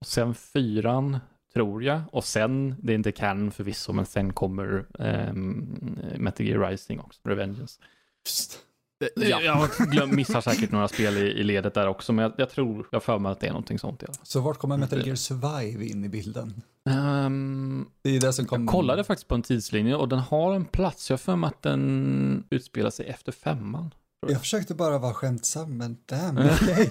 och 0.00 0.06
sen 0.06 0.34
fyran 0.34 1.18
tror 1.54 1.84
jag. 1.84 2.00
Och 2.12 2.24
sen, 2.24 2.74
det 2.82 2.92
är 2.92 2.94
inte 2.94 3.12
canon 3.12 3.50
förvisso, 3.50 3.92
men 3.92 4.06
sen 4.06 4.32
kommer 4.32 4.86
ehm, 4.98 5.98
Metal 6.18 6.46
Gear 6.46 6.70
Rising 6.70 7.00
också, 7.00 7.20
Revengeance. 7.24 7.80
Just. 8.26 8.58
Ja. 8.98 9.40
Jag 9.42 9.68
glöm, 9.90 10.16
missar 10.16 10.40
säkert 10.40 10.72
några 10.72 10.88
spel 10.88 11.16
i, 11.16 11.20
i 11.20 11.42
ledet 11.42 11.74
där 11.74 11.86
också, 11.86 12.12
men 12.12 12.22
jag, 12.22 12.32
jag 12.36 12.50
tror, 12.50 12.86
jag 12.92 13.02
för 13.02 13.18
mig 13.18 13.32
att 13.32 13.40
det 13.40 13.46
är 13.46 13.50
någonting 13.50 13.78
sånt. 13.78 14.02
Ja. 14.06 14.14
Så 14.22 14.40
vart 14.40 14.58
kommer 14.58 14.76
Metal 14.76 15.06
Gear 15.06 15.16
Survive 15.16 15.84
in 15.84 16.04
i 16.04 16.08
bilden? 16.08 16.62
Um, 16.90 17.90
det 18.02 18.16
är 18.16 18.20
det 18.20 18.32
som 18.32 18.46
kom... 18.46 18.62
Jag 18.62 18.70
kollade 18.70 19.04
faktiskt 19.04 19.28
på 19.28 19.34
en 19.34 19.42
tidslinje 19.42 19.96
och 19.96 20.08
den 20.08 20.18
har 20.18 20.54
en 20.54 20.64
plats. 20.64 21.10
Jag 21.10 21.20
för 21.20 21.36
mig 21.36 21.48
att 21.48 21.62
den 21.62 22.44
utspelar 22.50 22.90
sig 22.90 23.06
efter 23.06 23.32
femman. 23.32 23.94
Jag. 24.20 24.30
jag 24.30 24.40
försökte 24.40 24.74
bara 24.74 24.98
vara 24.98 25.14
skämtsam, 25.14 25.76
men 25.76 25.96
damn. 26.06 26.38
Okay. 26.38 26.88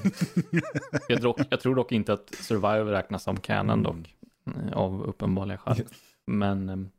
jag, 1.08 1.46
jag, 1.50 1.60
tror 1.60 1.76
dock 1.76 1.92
inte 1.92 2.14
att 2.14 2.36
Survive 2.42 2.92
räknas 2.92 3.24
som 3.24 3.38
canon 3.38 3.84
dock, 3.84 3.96
mm. 4.56 4.74
av 4.74 5.04
uppenbarliga 5.04 5.58
skäl. 5.58 5.84
Men 6.28 6.70
um, 6.70 6.90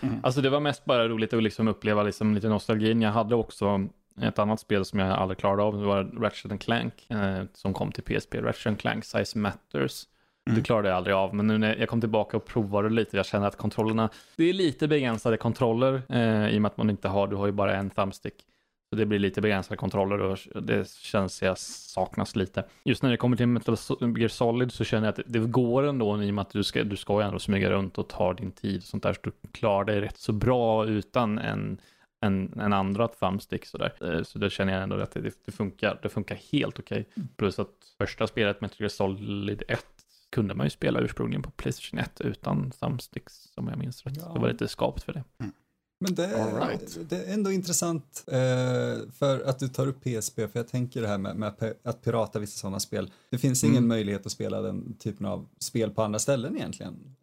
Mm. 0.00 0.20
Alltså 0.22 0.40
det 0.40 0.50
var 0.50 0.60
mest 0.60 0.84
bara 0.84 1.08
roligt 1.08 1.32
att 1.32 1.42
liksom 1.42 1.68
uppleva 1.68 2.02
liksom 2.02 2.34
lite 2.34 2.48
nostalgin. 2.48 3.02
Jag 3.02 3.12
hade 3.12 3.34
också 3.34 3.86
ett 4.22 4.38
annat 4.38 4.60
spel 4.60 4.84
som 4.84 4.98
jag 4.98 5.08
aldrig 5.10 5.38
klarade 5.38 5.62
av, 5.62 5.78
det 5.78 5.86
var 5.86 6.04
Ratchet 6.04 6.60
Clank, 6.60 7.06
eh, 7.10 7.42
som 7.54 7.74
kom 7.74 7.92
till 7.92 8.02
PSP, 8.02 8.34
Ratchet 8.34 8.78
Clank 8.78 9.04
Size 9.04 9.38
Matters. 9.38 10.06
Mm. 10.48 10.58
Det 10.58 10.64
klarade 10.64 10.88
jag 10.88 10.96
aldrig 10.96 11.16
av, 11.16 11.34
men 11.34 11.46
nu 11.46 11.58
när 11.58 11.76
jag 11.76 11.88
kom 11.88 12.00
tillbaka 12.00 12.36
och 12.36 12.44
provade 12.44 12.88
lite, 12.88 13.16
jag 13.16 13.26
känner 13.26 13.46
att 13.46 13.56
kontrollerna, 13.56 14.10
det 14.36 14.44
är 14.44 14.52
lite 14.52 14.88
begränsade 14.88 15.36
kontroller 15.36 16.02
eh, 16.08 16.48
i 16.48 16.58
och 16.58 16.62
med 16.62 16.70
att 16.70 16.76
man 16.76 16.90
inte 16.90 17.08
har, 17.08 17.28
du 17.28 17.36
har 17.36 17.46
ju 17.46 17.52
bara 17.52 17.76
en 17.76 17.90
thumbstick. 17.90 18.44
Så 18.90 18.96
det 18.96 19.06
blir 19.06 19.18
lite 19.18 19.40
begränsade 19.40 19.76
kontroller 19.76 20.20
och 20.20 20.62
det 20.62 20.88
känns 20.90 21.42
jag 21.42 21.58
saknas 21.58 22.36
lite. 22.36 22.64
Just 22.84 23.02
när 23.02 23.10
det 23.10 23.16
kommer 23.16 23.36
till 23.36 23.46
Metal 23.46 23.76
Gear 24.00 24.28
Solid 24.28 24.72
så 24.72 24.84
känner 24.84 25.06
jag 25.06 25.20
att 25.20 25.26
det 25.26 25.38
går 25.38 25.82
ändå 25.82 26.22
i 26.22 26.30
och 26.30 26.34
med 26.34 26.42
att 26.42 26.50
du 26.50 26.64
ska, 26.64 26.84
du 26.84 26.96
ska 26.96 27.20
ju 27.20 27.26
ändå 27.26 27.38
smyga 27.38 27.70
runt 27.70 27.98
och 27.98 28.08
ta 28.08 28.34
din 28.34 28.52
tid 28.52 28.76
och 28.76 28.82
sånt 28.82 29.02
där. 29.02 29.12
Så 29.12 29.20
du 29.22 29.32
klarar 29.52 29.84
dig 29.84 30.00
rätt 30.00 30.18
så 30.18 30.32
bra 30.32 30.86
utan 30.86 31.38
en, 31.38 31.80
en, 32.20 32.60
en 32.60 32.72
andra 32.72 33.08
thumbstick 33.08 33.66
sådär. 33.66 33.92
Eh, 34.00 34.22
så 34.22 34.38
det 34.38 34.50
känner 34.50 34.72
jag 34.72 34.82
ändå 34.82 34.96
att 34.96 35.10
det, 35.10 35.32
det 35.44 35.52
funkar. 35.52 35.98
Det 36.02 36.08
funkar 36.08 36.38
helt 36.52 36.78
okej. 36.78 37.00
Okay. 37.00 37.12
Mm. 37.16 37.28
Plus 37.36 37.58
att 37.58 37.94
första 37.98 38.26
spelet 38.26 38.60
Metal 38.60 38.76
Gear 38.78 38.88
Solid 38.88 39.62
1 39.68 39.84
kunde 40.30 40.54
man 40.54 40.66
ju 40.66 40.70
spela 40.70 41.00
ursprungligen 41.00 41.42
på 41.42 41.50
Playstation 41.50 42.00
1 42.00 42.20
utan 42.20 42.70
thumbsticks 42.70 43.52
om 43.56 43.68
jag 43.68 43.78
minns 43.78 44.06
rätt. 44.06 44.16
Ja. 44.16 44.32
Det 44.34 44.40
var 44.40 44.48
lite 44.48 44.68
skapt 44.68 45.02
för 45.02 45.12
det. 45.12 45.24
Mm. 45.40 45.52
Men 46.00 46.14
det, 46.14 46.26
right. 46.26 46.98
det 47.08 47.16
är 47.16 47.34
ändå 47.34 47.52
intressant 47.52 48.24
eh, 48.26 49.10
för 49.12 49.40
att 49.40 49.58
du 49.58 49.68
tar 49.68 49.86
upp 49.86 50.04
PSP, 50.04 50.34
för 50.34 50.50
jag 50.58 50.68
tänker 50.68 51.02
det 51.02 51.08
här 51.08 51.18
med, 51.18 51.36
med 51.36 51.74
att 51.82 52.02
pirata 52.02 52.38
vissa 52.38 52.58
sådana 52.58 52.80
spel. 52.80 53.10
Det 53.30 53.38
finns 53.38 53.64
ingen 53.64 53.76
mm. 53.76 53.88
möjlighet 53.88 54.26
att 54.26 54.32
spela 54.32 54.62
den 54.62 54.96
typen 54.98 55.26
av 55.26 55.48
spel 55.58 55.90
på 55.90 56.02
andra 56.02 56.18
ställen 56.18 56.56
egentligen. 56.56 57.16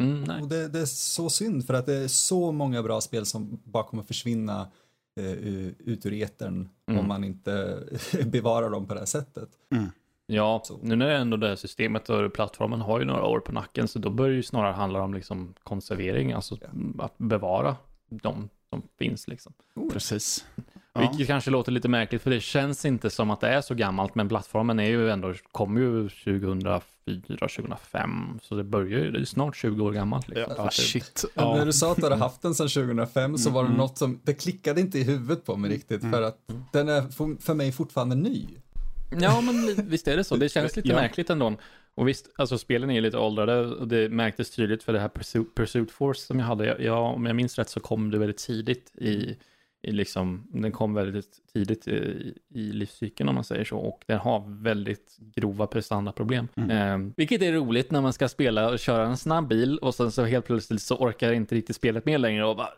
Mm, 0.00 0.42
och 0.42 0.48
det, 0.48 0.68
det, 0.68 0.80
är 0.80 0.86
så 0.86 1.30
synd 1.30 1.66
för 1.66 1.74
att 1.74 1.86
det 1.86 1.94
är 1.94 2.08
så 2.08 2.52
många 2.52 2.82
bra 2.82 3.00
spel 3.00 3.26
som 3.26 3.60
bara 3.64 3.84
kommer 3.84 4.02
försvinna 4.02 4.68
eh, 5.20 5.32
ut 5.78 6.06
ur 6.06 6.12
etern 6.12 6.68
mm. 6.86 7.00
om 7.00 7.08
man 7.08 7.24
inte 7.24 7.78
bevarar 8.26 8.70
dem 8.70 8.86
på 8.86 8.94
det 8.94 9.00
här 9.00 9.06
sättet. 9.06 9.48
Mm. 9.74 9.86
Ja, 10.26 10.62
så. 10.64 10.78
nu 10.82 10.96
när 10.96 11.08
det 11.08 11.16
ändå 11.16 11.36
det 11.36 11.48
här 11.48 11.56
systemet 11.56 12.10
och 12.10 12.32
plattformen 12.32 12.80
har 12.80 12.98
ju 12.98 13.04
några 13.04 13.24
år 13.24 13.40
på 13.40 13.52
nacken 13.52 13.88
så 13.88 13.98
då 13.98 14.10
bör 14.10 14.28
det 14.28 14.34
ju 14.34 14.42
snarare 14.42 14.72
handla 14.72 15.02
om 15.02 15.14
liksom 15.14 15.54
konservering, 15.62 16.32
alltså 16.32 16.56
ja. 16.60 17.04
att 17.04 17.18
bevara 17.18 17.76
de 18.08 18.48
som 18.70 18.82
finns 18.98 19.28
liksom. 19.28 19.52
Precis. 19.92 20.44
Ja. 20.92 21.00
Vilket 21.00 21.26
kanske 21.26 21.50
låter 21.50 21.72
lite 21.72 21.88
märkligt 21.88 22.22
för 22.22 22.30
det 22.30 22.40
känns 22.40 22.84
inte 22.84 23.10
som 23.10 23.30
att 23.30 23.40
det 23.40 23.48
är 23.48 23.60
så 23.60 23.74
gammalt 23.74 24.14
men 24.14 24.28
plattformen 24.28 24.80
är 24.80 24.88
ju 24.88 25.10
ändå, 25.10 25.34
kom 25.52 25.76
ju 25.76 26.08
2004, 26.08 26.80
2005 27.38 28.38
så 28.42 28.54
det 28.54 28.64
börjar 28.64 28.98
ju, 28.98 29.10
det 29.10 29.20
är 29.20 29.24
snart 29.24 29.56
20 29.56 29.84
år 29.84 29.92
gammalt. 29.92 30.28
Liksom. 30.28 30.54
Ja, 30.56 30.70
shit. 30.70 31.24
Ja. 31.34 31.56
När 31.56 31.66
du 31.66 31.72
sa 31.72 31.92
att 31.92 31.96
du 31.96 32.02
hade 32.02 32.16
haft 32.16 32.42
den 32.42 32.54
sedan 32.54 32.68
2005 32.68 33.38
så 33.38 33.50
var 33.50 33.62
det 33.62 33.66
mm. 33.66 33.78
något 33.78 33.98
som, 33.98 34.20
det 34.24 34.34
klickade 34.34 34.80
inte 34.80 34.98
i 34.98 35.04
huvudet 35.04 35.44
på 35.44 35.56
mig 35.56 35.70
riktigt 35.70 36.02
mm. 36.02 36.12
för 36.12 36.22
att 36.22 36.38
den 36.72 36.88
är 36.88 37.02
för 37.40 37.54
mig 37.54 37.72
fortfarande 37.72 38.16
ny. 38.16 38.46
Ja 39.20 39.40
men 39.40 39.88
visst 39.88 40.08
är 40.08 40.16
det 40.16 40.24
så, 40.24 40.36
det 40.36 40.48
känns 40.52 40.76
lite 40.76 40.88
ja. 40.88 40.94
märkligt 40.94 41.30
ändå. 41.30 41.56
Och 41.94 42.08
visst, 42.08 42.30
alltså 42.36 42.58
spelen 42.58 42.90
är 42.90 42.94
ju 42.94 43.00
lite 43.00 43.18
åldrade 43.18 43.66
och 43.66 43.88
det 43.88 44.08
märktes 44.08 44.50
tydligt 44.50 44.82
för 44.82 44.92
det 44.92 45.00
här 45.00 45.08
Pursuit, 45.08 45.54
Pursuit 45.54 45.90
Force 45.90 46.26
som 46.26 46.38
jag 46.38 46.46
hade. 46.46 46.76
Ja, 46.82 46.98
om 46.98 47.26
jag 47.26 47.36
minns 47.36 47.58
rätt 47.58 47.68
så 47.68 47.80
kom 47.80 48.10
det 48.10 48.18
väldigt 48.18 48.38
tidigt 48.38 48.96
i, 48.96 49.36
i 49.82 49.92
liksom, 49.92 50.46
den 50.52 50.72
kom 50.72 50.94
väldigt 50.94 51.52
tidigt 51.52 51.88
i, 51.88 52.34
i 52.48 52.72
livscykeln 52.72 53.28
om 53.28 53.34
man 53.34 53.44
säger 53.44 53.64
så 53.64 53.78
och 53.78 54.04
den 54.06 54.18
har 54.18 54.62
väldigt 54.62 55.16
grova 55.18 55.66
prestandaproblem. 55.66 56.48
Mm. 56.56 56.70
Eh, 56.70 57.12
vilket 57.16 57.42
är 57.42 57.52
roligt 57.52 57.90
när 57.90 58.00
man 58.00 58.12
ska 58.12 58.28
spela 58.28 58.70
och 58.70 58.78
köra 58.78 59.06
en 59.06 59.16
snabb 59.16 59.48
bil 59.48 59.78
och 59.78 59.94
sen 59.94 60.12
så 60.12 60.24
helt 60.24 60.46
plötsligt 60.46 60.82
så 60.82 60.96
orkar 60.96 61.32
inte 61.32 61.54
riktigt 61.54 61.76
spelet 61.76 62.06
med 62.06 62.20
längre 62.20 62.44
och 62.44 62.56
bara 62.56 62.70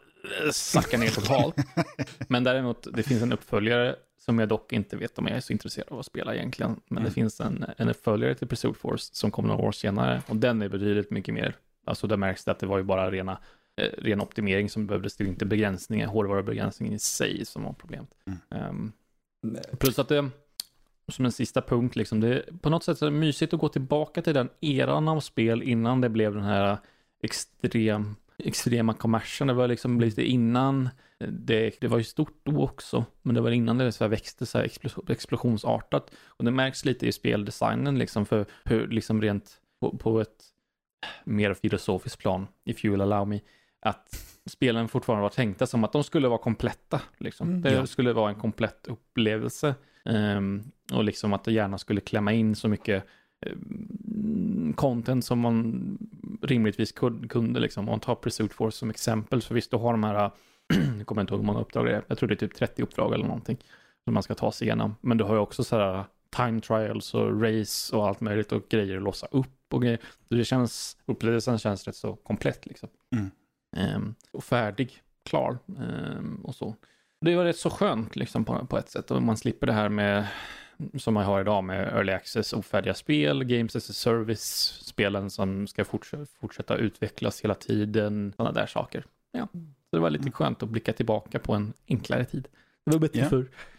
eh, 0.44 0.50
sackar 0.52 0.98
ner 0.98 1.08
totalt. 1.08 1.56
Men 2.28 2.44
däremot, 2.44 2.86
det 2.92 3.02
finns 3.02 3.22
en 3.22 3.32
uppföljare 3.32 3.96
som 4.18 4.38
jag 4.38 4.48
dock 4.48 4.72
inte 4.72 4.96
vet 4.96 5.18
om 5.18 5.26
jag 5.26 5.36
är 5.36 5.40
så 5.40 5.52
intresserad 5.52 5.88
av 5.90 5.98
att 5.98 6.06
spela 6.06 6.34
egentligen. 6.34 6.80
Men 6.88 6.98
mm. 6.98 7.08
det 7.08 7.14
finns 7.14 7.40
en, 7.40 7.64
en 7.76 7.88
uppföljare 7.88 8.34
till 8.34 8.48
Pursuit 8.48 8.76
Force 8.76 9.14
som 9.14 9.30
kom 9.30 9.46
några 9.46 9.62
år 9.62 9.72
senare 9.72 10.22
och 10.28 10.36
den 10.36 10.62
är 10.62 10.68
betydligt 10.68 11.10
mycket 11.10 11.34
mer, 11.34 11.56
alltså 11.86 12.06
där 12.06 12.16
märks 12.16 12.44
det 12.44 12.50
att 12.50 12.58
det 12.58 12.66
var 12.66 12.78
ju 12.78 12.84
bara 12.84 13.10
rena, 13.10 13.32
eh, 13.32 13.38
ren 13.76 14.20
optimering 14.20 14.68
som 14.68 14.86
behövdes, 14.86 15.16
det 15.16 15.24
inte 15.24 15.46
begränsningar, 15.46 16.06
hårdvarubegränsningen 16.06 16.94
i 16.94 16.98
sig 16.98 17.44
som 17.44 17.64
var 17.64 17.72
problemet. 17.72 18.14
Mm. 18.26 18.68
Um, 18.68 18.92
plus 19.78 19.98
att 19.98 20.08
det, 20.08 20.30
som 21.08 21.24
en 21.24 21.32
sista 21.32 21.62
punkt, 21.62 21.96
liksom, 21.96 22.20
det 22.20 22.28
är 22.28 22.52
på 22.60 22.70
något 22.70 22.84
sätt 22.84 22.98
så 22.98 23.06
är 23.06 23.10
det 23.10 23.16
mysigt 23.16 23.54
att 23.54 23.60
gå 23.60 23.68
tillbaka 23.68 24.22
till 24.22 24.34
den 24.34 24.48
eran 24.60 25.08
av 25.08 25.20
spel 25.20 25.62
innan 25.62 26.00
det 26.00 26.08
blev 26.08 26.34
den 26.34 26.44
här 26.44 26.78
extrem, 27.22 28.16
extrema 28.38 28.94
kommersen. 28.94 29.46
Det 29.46 29.54
var 29.54 29.68
liksom 29.68 30.00
lite 30.00 30.22
innan 30.22 30.88
det, 31.28 31.80
det 31.80 31.88
var 31.88 31.98
ju 31.98 32.04
stort 32.04 32.40
då 32.42 32.62
också, 32.62 33.04
men 33.22 33.34
det 33.34 33.40
var 33.40 33.50
innan 33.50 33.78
det 33.78 33.92
så 33.92 34.08
växte 34.08 34.46
så 34.46 34.58
här 34.58 34.70
explosionsartat. 35.08 36.10
Och 36.26 36.44
det 36.44 36.50
märks 36.50 36.84
lite 36.84 37.06
i 37.06 37.12
speldesignen, 37.12 37.98
liksom, 37.98 38.26
för 38.26 38.46
hur, 38.64 38.88
liksom 38.88 39.22
rent 39.22 39.60
på, 39.80 39.98
på 39.98 40.20
ett 40.20 40.44
mer 41.24 41.54
filosofiskt 41.54 42.18
plan, 42.18 42.46
if 42.64 42.84
you 42.84 42.92
will 42.92 43.00
allow 43.00 43.28
me, 43.28 43.40
att 43.82 44.24
spelen 44.46 44.88
fortfarande 44.88 45.22
var 45.22 45.30
tänkta 45.30 45.66
som 45.66 45.84
att 45.84 45.92
de 45.92 46.04
skulle 46.04 46.28
vara 46.28 46.38
kompletta. 46.38 47.00
Liksom. 47.18 47.48
Mm, 47.48 47.62
det 47.62 47.72
ja. 47.72 47.86
skulle 47.86 48.12
vara 48.12 48.30
en 48.30 48.40
komplett 48.40 48.86
upplevelse. 48.86 49.74
Um, 50.04 50.62
och 50.92 51.04
liksom 51.04 51.32
att 51.32 51.44
det 51.44 51.52
gärna 51.52 51.78
skulle 51.78 52.00
klämma 52.00 52.32
in 52.32 52.54
så 52.54 52.68
mycket 52.68 53.04
um, 53.46 54.72
content 54.76 55.24
som 55.24 55.38
man 55.38 55.98
rimligtvis 56.42 56.92
kunde. 57.28 57.60
Liksom. 57.60 57.88
Om 57.88 57.92
man 57.92 58.00
tar 58.00 58.14
Pursuit 58.14 58.52
Force 58.52 58.78
som 58.78 58.90
exempel, 58.90 59.42
så 59.42 59.54
visst, 59.54 59.70
du 59.70 59.76
har 59.76 59.92
de 59.92 60.04
här 60.04 60.30
jag 60.98 61.06
kommer 61.06 61.20
inte 61.22 61.34
ihåg 61.34 61.40
hur 61.40 61.46
många 61.46 61.60
uppdrag 61.60 61.86
det 61.86 61.96
är. 61.96 62.04
Jag 62.06 62.18
tror 62.18 62.28
det 62.28 62.34
är 62.34 62.36
typ 62.36 62.54
30 62.54 62.82
uppdrag 62.82 63.14
eller 63.14 63.26
någonting. 63.26 63.58
Som 64.04 64.14
man 64.14 64.22
ska 64.22 64.34
ta 64.34 64.52
sig 64.52 64.66
igenom. 64.66 64.94
Men 65.00 65.18
du 65.18 65.24
har 65.24 65.34
ju 65.34 65.40
också 65.40 65.64
så 65.64 65.76
här 65.76 66.04
time 66.36 66.60
trials 66.60 67.14
och 67.14 67.42
race 67.42 67.96
och 67.96 68.08
allt 68.08 68.20
möjligt 68.20 68.52
och 68.52 68.68
grejer 68.68 68.96
att 68.96 69.02
låsa 69.02 69.26
upp 69.30 69.74
och 69.74 69.82
grejer. 69.82 69.98
Så 70.28 70.34
det 70.34 70.44
känns, 70.44 70.96
upplevelsen 71.06 71.58
känns 71.58 71.86
rätt 71.86 71.96
så 71.96 72.16
komplett 72.16 72.66
liksom. 72.66 72.88
Mm. 73.16 73.30
Um, 73.76 74.14
och 74.30 74.44
färdig, 74.44 75.02
klar 75.24 75.58
um, 75.66 76.40
och 76.44 76.54
så. 76.54 76.74
Det 77.20 77.36
var 77.36 77.44
rätt 77.44 77.56
så 77.56 77.70
skönt 77.70 78.16
liksom 78.16 78.44
på, 78.44 78.66
på 78.66 78.78
ett 78.78 78.90
sätt 78.90 79.10
och 79.10 79.22
man 79.22 79.36
slipper 79.36 79.66
det 79.66 79.72
här 79.72 79.88
med 79.88 80.26
som 80.98 81.14
man 81.14 81.24
har 81.24 81.40
idag 81.40 81.64
med 81.64 81.88
early 81.88 82.12
access, 82.12 82.52
ofärdiga 82.52 82.94
spel, 82.94 83.44
games 83.44 83.76
as 83.76 83.90
a 83.90 83.92
service, 83.92 84.78
spelen 84.82 85.30
som 85.30 85.66
ska 85.66 85.84
fortsätta, 85.84 86.26
fortsätta 86.40 86.76
utvecklas 86.76 87.40
hela 87.40 87.54
tiden, 87.54 88.32
sådana 88.36 88.52
där 88.52 88.66
saker. 88.66 89.04
Ja. 89.32 89.48
Så 89.52 89.96
det 89.96 90.00
var 90.00 90.10
lite 90.10 90.22
mm. 90.22 90.32
skönt 90.32 90.62
att 90.62 90.68
blicka 90.68 90.92
tillbaka 90.92 91.38
på 91.38 91.52
en 91.52 91.72
enklare 91.88 92.24
tid. 92.24 92.48
Det 92.84 92.92
var 92.92 92.98
bättre 92.98 93.18
yeah. 93.18 93.30
förr. 93.30 93.50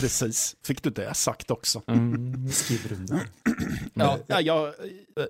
Precis. 0.00 0.56
Fick 0.62 0.82
du 0.82 0.90
det 0.90 1.14
sagt 1.14 1.50
också? 1.50 1.82
Mm. 1.86 2.48
Skriver 2.48 2.96
under. 2.96 3.20
ja, 3.94 4.18
ja, 4.26 4.40
ja, 4.40 4.72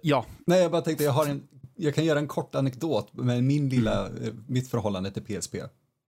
ja. 0.02 0.26
Nej, 0.46 0.62
jag 0.62 0.70
bara 0.70 0.82
tänkte, 0.82 1.04
jag, 1.04 1.12
har 1.12 1.26
en, 1.26 1.48
jag 1.82 1.94
kan 1.94 2.04
göra 2.04 2.18
en 2.18 2.28
kort 2.28 2.54
anekdot 2.54 3.12
med 3.12 3.44
min 3.44 3.68
lilla, 3.68 4.08
mm. 4.08 4.44
mitt 4.46 4.68
förhållande 4.68 5.10
till 5.10 5.22
PSP. 5.22 5.54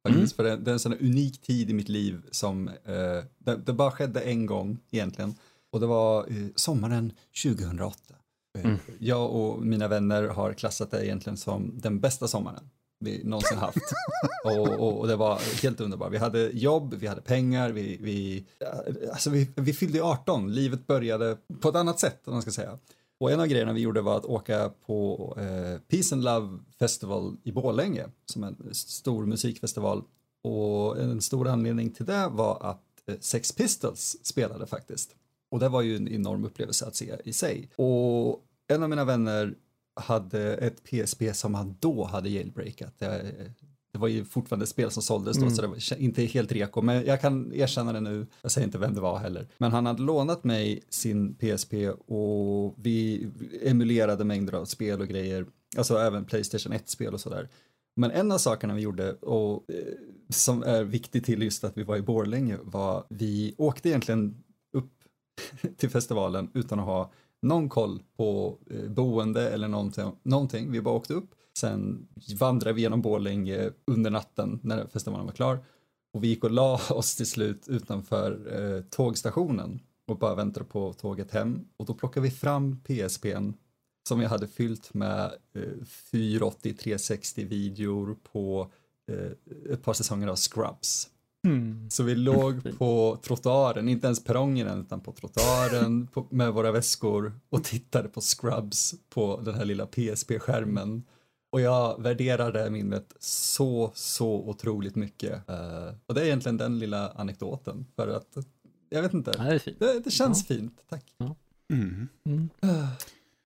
Mm. 0.09 0.27
För 0.27 0.45
det, 0.45 0.57
det, 0.57 0.71
är 0.71 0.73
en 0.73 0.79
sån 0.79 0.95
unik 0.95 1.41
tid 1.41 1.71
i 1.71 1.75
mitt 1.75 1.89
liv 1.89 2.23
som, 2.31 2.69
eh, 2.69 3.25
det, 3.39 3.57
det, 3.67 3.73
bara 3.73 3.91
skedde 3.91 4.21
en 4.21 4.47
gång 4.47 4.79
egentligen. 4.91 5.35
Och 5.73 5.81
det 5.81 5.87
var 5.87 6.21
eh, 6.21 6.47
sommaren 6.55 7.13
2008. 7.45 7.97
Mm. 8.59 8.79
Jag 8.99 9.31
och 9.31 9.63
mina 9.63 9.89
vänner 9.89 10.23
har 10.23 10.53
klassat 10.53 10.91
det 10.91 11.07
egentligen 11.07 11.37
som 11.37 11.73
den 11.75 12.01
bästa 12.01 12.29
sommaren 12.29 12.71
vi 13.01 13.25
någonsin 13.25 13.59
haft. 13.59 13.79
och, 14.45 14.69
och, 14.69 15.01
och, 15.01 15.09
det 15.09 15.17
var 15.17 15.63
helt 15.63 15.81
underbart. 15.81 16.13
Vi 16.13 16.19
hade 16.19 16.51
jobb, 16.53 16.95
vi 16.95 17.07
hade 17.07 17.21
pengar, 17.21 17.71
vi, 17.71 17.99
vi, 18.01 18.47
alltså 19.13 19.31
vi, 19.31 19.51
vi 19.57 19.73
fyllde 19.73 20.03
18, 20.03 20.53
livet 20.55 20.87
började 20.87 21.37
på 21.61 21.69
ett 21.69 21.75
annat 21.75 22.01
sätt 22.01 22.29
om 22.29 22.33
man 22.33 22.43
ska 22.43 22.51
säga. 22.51 22.79
Och 23.25 23.33
en 23.33 23.41
av 23.41 23.47
grejerna 23.47 23.73
vi 23.73 23.81
gjorde 23.81 24.01
var 24.01 24.17
att 24.17 24.25
åka 24.25 24.71
på 24.87 25.35
eh, 25.39 25.81
Peace 25.89 26.15
and 26.15 26.25
Love 26.25 26.59
Festival 26.79 27.37
i 27.43 27.53
Borlänge 27.53 28.05
som 28.25 28.45
en 28.45 28.75
stor 28.75 29.27
musikfestival. 29.27 30.03
Och 30.43 30.99
en 30.99 31.21
stor 31.21 31.49
anledning 31.49 31.91
till 31.91 32.07
det 32.07 32.29
var 32.29 32.59
att 32.63 32.83
eh, 33.07 33.15
Sex 33.21 33.53
Pistols 33.53 34.17
spelade 34.23 34.67
faktiskt. 34.67 35.17
Och 35.51 35.61
det 35.61 35.69
var 35.69 35.83
ju 35.83 35.97
en 35.97 36.09
enorm 36.09 36.45
upplevelse 36.45 36.87
att 36.87 36.97
se 36.97 37.17
i 37.25 37.33
sig. 37.33 37.71
Och 37.77 38.45
en 38.69 38.83
av 38.83 38.91
mina 38.91 39.05
vänner 39.05 39.55
hade 39.95 40.57
ett 40.57 40.85
PSP 40.85 41.23
som 41.35 41.55
han 41.55 41.77
då 41.81 42.05
hade 42.05 42.29
jailbreakat. 42.29 42.95
Det, 42.99 43.21
eh, 43.21 43.51
det 43.95 44.01
var 44.01 44.09
ju 44.09 44.25
fortfarande 44.25 44.67
spel 44.67 44.91
som 44.91 45.03
såldes 45.03 45.37
då, 45.37 45.43
mm. 45.43 45.55
så 45.55 45.63
det 45.63 45.69
var 45.69 45.99
inte 46.01 46.23
helt 46.23 46.53
reko, 46.53 46.83
men 46.83 47.07
jag 47.07 47.21
kan 47.21 47.53
erkänna 47.53 47.93
det 47.93 48.01
nu, 48.01 48.27
jag 48.43 48.51
säger 48.51 48.67
inte 48.67 48.79
vem 48.79 48.95
det 48.95 49.01
var 49.01 49.19
heller. 49.19 49.49
Men 49.59 49.73
han 49.73 49.87
hade 49.87 50.03
lånat 50.03 50.45
mig 50.45 50.83
sin 50.89 51.35
PSP 51.35 51.75
och 52.07 52.75
vi 52.77 53.29
emulerade 53.63 54.25
mängder 54.25 54.53
av 54.53 54.65
spel 54.65 55.01
och 55.01 55.09
grejer, 55.09 55.47
alltså 55.77 55.99
även 55.99 56.25
Playstation 56.25 56.73
1-spel 56.73 57.15
och 57.15 57.21
sådär. 57.21 57.49
Men 57.97 58.11
en 58.11 58.33
av 58.33 58.39
sakerna 58.39 58.75
vi 58.75 58.83
gjorde 58.83 59.13
och 59.13 59.71
eh, 59.71 59.77
som 60.29 60.63
är 60.63 60.85
viktigt 60.85 61.25
till 61.25 61.43
just 61.43 61.65
att 61.65 61.79
vi 61.79 61.83
var 61.83 61.97
i 61.97 62.03
Borlänge 62.03 62.59
var 62.63 63.05
vi 63.09 63.55
åkte 63.59 63.89
egentligen 63.89 64.45
upp 64.73 64.93
till 65.77 65.91
festivalen 65.91 66.51
utan 66.55 66.81
att 66.81 66.87
ha 66.87 67.13
någon 67.43 67.69
koll 67.69 68.03
på 68.17 68.59
eh, 68.71 68.91
boende 68.91 69.51
eller 69.51 69.69
någonting, 69.69 70.13
någonting. 70.23 70.73
Vi 70.73 70.81
bara 70.81 70.95
åkte 70.95 71.15
upp, 71.15 71.35
sen 71.57 72.09
vandrade 72.41 72.73
vi 72.75 72.81
genom 72.81 73.03
Borlänge 73.03 73.71
under 73.85 74.11
natten 74.11 74.61
när 74.63 74.87
festivalen 74.87 75.27
var 75.27 75.33
klar 75.33 75.65
och 76.15 76.25
vi 76.25 76.29
gick 76.29 76.45
och 76.45 76.51
la 76.51 76.81
oss 76.91 77.17
till 77.17 77.27
slut 77.27 77.69
utanför 77.69 78.61
eh, 78.61 78.83
tågstationen 78.83 79.81
och 80.07 80.19
bara 80.19 80.35
väntade 80.35 80.67
på 80.67 80.93
tåget 80.93 81.31
hem 81.31 81.65
och 81.77 81.87
då 81.87 81.95
plockade 81.95 82.25
vi 82.25 82.31
fram 82.31 82.81
PSPn 82.81 83.53
som 84.09 84.21
jag 84.21 84.29
hade 84.29 84.49
fyllt 84.49 84.95
med 84.95 85.25
eh, 85.55 85.85
480 86.13 86.75
360 86.79 87.45
videor 87.45 88.17
på 88.33 88.73
eh, 89.13 89.73
ett 89.73 89.83
par 89.83 89.93
säsonger 89.93 90.29
av 90.29 90.37
Scrubs. 90.37 91.09
Mm. 91.47 91.91
Så 91.91 92.03
vi 92.03 92.15
låg 92.15 92.79
på 92.79 93.19
trottoaren, 93.23 93.89
inte 93.89 94.07
ens 94.07 94.25
perrongen 94.25 94.81
utan 94.81 95.01
på 95.01 95.13
trottoaren 95.13 96.07
på, 96.07 96.27
med 96.31 96.53
våra 96.53 96.73
väskor 96.73 97.33
och 97.49 97.65
tittade 97.65 98.09
på 98.09 98.21
Scrubs 98.21 98.95
på 99.09 99.41
den 99.45 99.55
här 99.55 99.65
lilla 99.65 99.87
PSP-skärmen. 99.87 101.03
Och 101.55 101.61
jag 101.61 102.03
värderade 102.03 102.71
minnet 102.71 103.15
så, 103.19 103.93
så 103.95 104.35
otroligt 104.35 104.95
mycket. 104.97 105.33
Uh, 105.33 105.95
och 106.07 106.15
det 106.15 106.21
är 106.21 106.25
egentligen 106.25 106.57
den 106.57 106.79
lilla 106.79 107.09
anekdoten 107.09 107.87
för 107.97 108.09
att, 108.09 108.37
jag 108.91 109.03
vet 109.03 109.15
inte, 109.15 109.31
det, 109.33 109.79
det, 109.79 110.01
det, 110.05 110.11
känns 110.11 110.51
ja. 110.51 110.55
fint, 110.55 110.81
tack. 110.89 111.05
Ja. 111.17 111.37
Mm. 111.73 112.09
Mm. 112.27 112.51
Uh. 112.65 112.89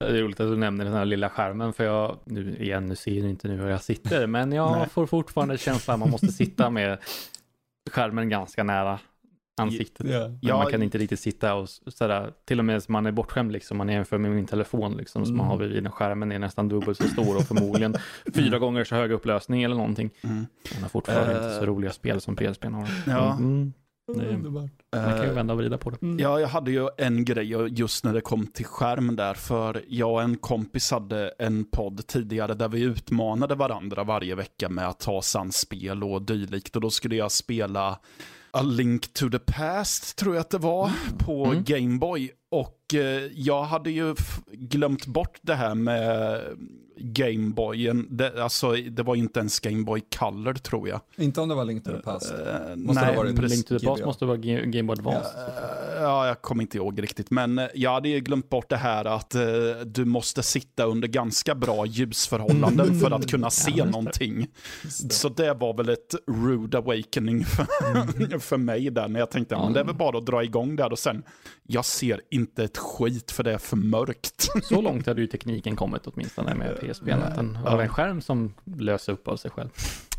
Det 0.00 0.06
är 0.06 0.22
roligt 0.22 0.40
att 0.40 0.48
du 0.48 0.56
nämner 0.56 0.84
den 0.84 0.94
här 0.94 1.04
lilla 1.04 1.30
skärmen 1.30 1.72
för 1.72 1.84
jag, 1.84 2.18
nu 2.24 2.56
igen, 2.56 2.86
nu 2.86 2.96
ser 2.96 3.22
ni 3.22 3.30
inte 3.30 3.48
nu 3.48 3.56
hur 3.56 3.68
jag 3.68 3.82
sitter, 3.82 4.26
men 4.26 4.52
jag 4.52 4.90
får 4.90 5.06
fortfarande 5.06 5.58
känslan 5.58 5.94
att 5.94 6.00
man 6.00 6.10
måste 6.10 6.32
sitta 6.32 6.70
med 6.70 6.98
skärmen 7.90 8.28
ganska 8.28 8.64
nära 8.64 8.98
ansiktet. 9.58 10.06
Yeah. 10.06 10.32
Ja, 10.40 10.56
man 10.56 10.70
kan 10.70 10.82
inte 10.82 10.98
riktigt 10.98 11.20
sitta 11.20 11.54
och 11.54 11.68
sådär, 11.68 12.32
till 12.44 12.58
och 12.58 12.64
med 12.64 12.82
man 12.88 13.06
är 13.06 13.12
bortskämd 13.12 13.52
liksom, 13.52 13.76
man 13.76 13.88
jämför 13.88 14.18
med 14.18 14.30
min 14.30 14.46
telefon 14.46 14.96
liksom, 14.96 15.24
som 15.24 15.34
mm. 15.34 15.46
man 15.46 15.58
har 15.58 15.66
vid 15.66 15.92
skärmen 15.92 16.32
är 16.32 16.38
nästan 16.38 16.68
dubbelt 16.68 16.98
så 16.98 17.08
stor 17.08 17.36
och 17.36 17.42
förmodligen 17.42 17.94
fyra 18.34 18.58
gånger 18.58 18.84
så 18.84 18.94
hög 18.94 19.12
upplösning 19.12 19.62
eller 19.62 19.76
någonting. 19.76 20.10
Mm. 20.20 20.46
Den 20.72 20.82
har 20.82 20.88
fortfarande 20.88 21.34
uh, 21.34 21.44
inte 21.44 21.58
så 21.58 21.66
roliga 21.66 21.92
spel 21.92 22.20
som 22.20 22.36
PSP 22.36 22.64
har. 22.64 22.88
Ja. 23.06 23.36
Mm. 23.36 23.72
Det, 24.14 24.38
man 24.38 24.70
kan 24.90 25.26
ju 25.26 25.32
vända 25.32 25.54
och 25.54 25.58
vrida 25.58 25.78
på 25.78 25.90
det. 25.90 26.02
Mm. 26.02 26.18
Ja, 26.18 26.40
jag 26.40 26.48
hade 26.48 26.70
ju 26.70 26.88
en 26.98 27.24
grej 27.24 27.48
just 27.68 28.04
när 28.04 28.14
det 28.14 28.20
kom 28.20 28.46
till 28.46 28.64
skärm 28.64 29.16
där, 29.16 29.34
för 29.34 29.84
jag 29.88 30.12
och 30.12 30.22
en 30.22 30.36
kompis 30.36 30.90
hade 30.90 31.32
en 31.38 31.64
podd 31.64 32.06
tidigare 32.06 32.54
där 32.54 32.68
vi 32.68 32.82
utmanade 32.82 33.54
varandra 33.54 34.04
varje 34.04 34.34
vecka 34.34 34.68
med 34.68 34.88
att 34.88 35.00
ta 35.00 35.22
spel 35.52 36.04
och 36.04 36.22
dylikt. 36.22 36.76
Och 36.76 36.82
då 36.82 36.90
skulle 36.90 37.16
jag 37.16 37.32
spela 37.32 37.98
A 38.58 38.62
Link 38.62 39.14
to 39.14 39.30
the 39.30 39.38
Past, 39.38 40.16
tror 40.16 40.34
jag 40.34 40.40
att 40.40 40.50
det 40.50 40.58
var, 40.58 40.86
mm. 40.86 41.18
på 41.18 41.44
mm. 41.44 41.64
Gameboy. 41.64 42.30
Och 42.50 42.94
eh, 42.94 43.00
jag 43.34 43.64
hade 43.64 43.90
ju 43.90 44.14
glömt 44.52 45.06
bort 45.06 45.38
det 45.42 45.54
här 45.54 45.74
med 45.74 46.40
Gameboyen. 47.00 48.06
Det, 48.10 48.42
alltså, 48.42 48.72
det 48.72 49.02
var 49.02 49.16
inte 49.16 49.40
ens 49.40 49.60
Gameboy 49.60 50.02
Color 50.18 50.54
tror 50.54 50.88
jag. 50.88 51.00
Inte 51.16 51.40
om 51.40 51.48
det 51.48 51.54
var 51.54 51.64
Link 51.64 51.84
to 51.84 51.90
the 51.90 51.98
Past. 51.98 52.32
Uh, 52.32 52.76
måste 52.76 53.02
nej, 53.02 53.10
det 53.12 53.16
varit 53.16 53.50
Link 53.50 53.66
to 53.66 53.78
the 53.78 53.86
Past 53.86 54.04
måste 54.04 54.24
vara 54.24 54.36
Gameboy 54.36 54.92
Advance. 54.92 55.28
Ja, 55.36 56.00
ja, 56.00 56.26
jag 56.26 56.42
kommer 56.42 56.62
inte 56.62 56.76
ihåg 56.76 57.02
riktigt. 57.02 57.30
Men 57.30 57.58
eh, 57.58 57.66
jag 57.74 57.90
hade 57.90 58.08
ju 58.08 58.20
glömt 58.20 58.48
bort 58.48 58.68
det 58.68 58.76
här 58.76 59.04
att 59.04 59.34
uh, 59.34 59.42
du 59.86 60.04
måste 60.04 60.42
sitta 60.42 60.84
under 60.84 61.08
ganska 61.08 61.54
bra 61.54 61.86
ljusförhållanden 61.86 63.00
för 63.00 63.10
att 63.10 63.30
kunna 63.30 63.50
se 63.50 63.72
ja, 63.76 63.84
någonting. 63.84 64.46
Det. 64.82 65.12
Så 65.12 65.28
det 65.28 65.54
var 65.54 65.74
väl 65.74 65.88
ett 65.88 66.14
rude 66.26 66.78
awakening 66.78 67.44
för, 67.44 67.66
mm. 67.96 68.08
för 68.48 68.56
mig 68.56 68.90
där. 68.90 69.08
När 69.08 69.20
jag 69.20 69.30
tänkte, 69.30 69.54
ja. 69.54 69.64
men 69.64 69.72
det 69.72 69.80
är 69.80 69.84
väl 69.84 69.94
bara 69.94 70.18
att 70.18 70.26
dra 70.26 70.44
igång 70.44 70.76
där 70.76 70.92
och 70.92 70.98
sen, 70.98 71.22
jag 71.62 71.84
ser 71.84 72.20
inte 72.30 72.64
ett 72.64 72.76
skit 72.76 73.30
för 73.30 73.44
det 73.44 73.52
är 73.52 73.58
för 73.58 73.76
mörkt. 73.76 74.48
Så 74.62 74.82
långt 74.82 75.06
hade 75.06 75.20
ju 75.20 75.26
tekniken 75.26 75.76
kommit 75.76 76.06
åtminstone 76.06 76.54
med 76.54 76.80
PSP, 76.80 77.08
att 77.08 77.36
den 77.36 77.56
har 77.56 77.82
en 77.82 77.88
skärm 77.88 78.20
som 78.20 78.54
löser 78.64 79.12
upp 79.12 79.28
av 79.28 79.36
sig 79.36 79.50
själv. 79.50 79.68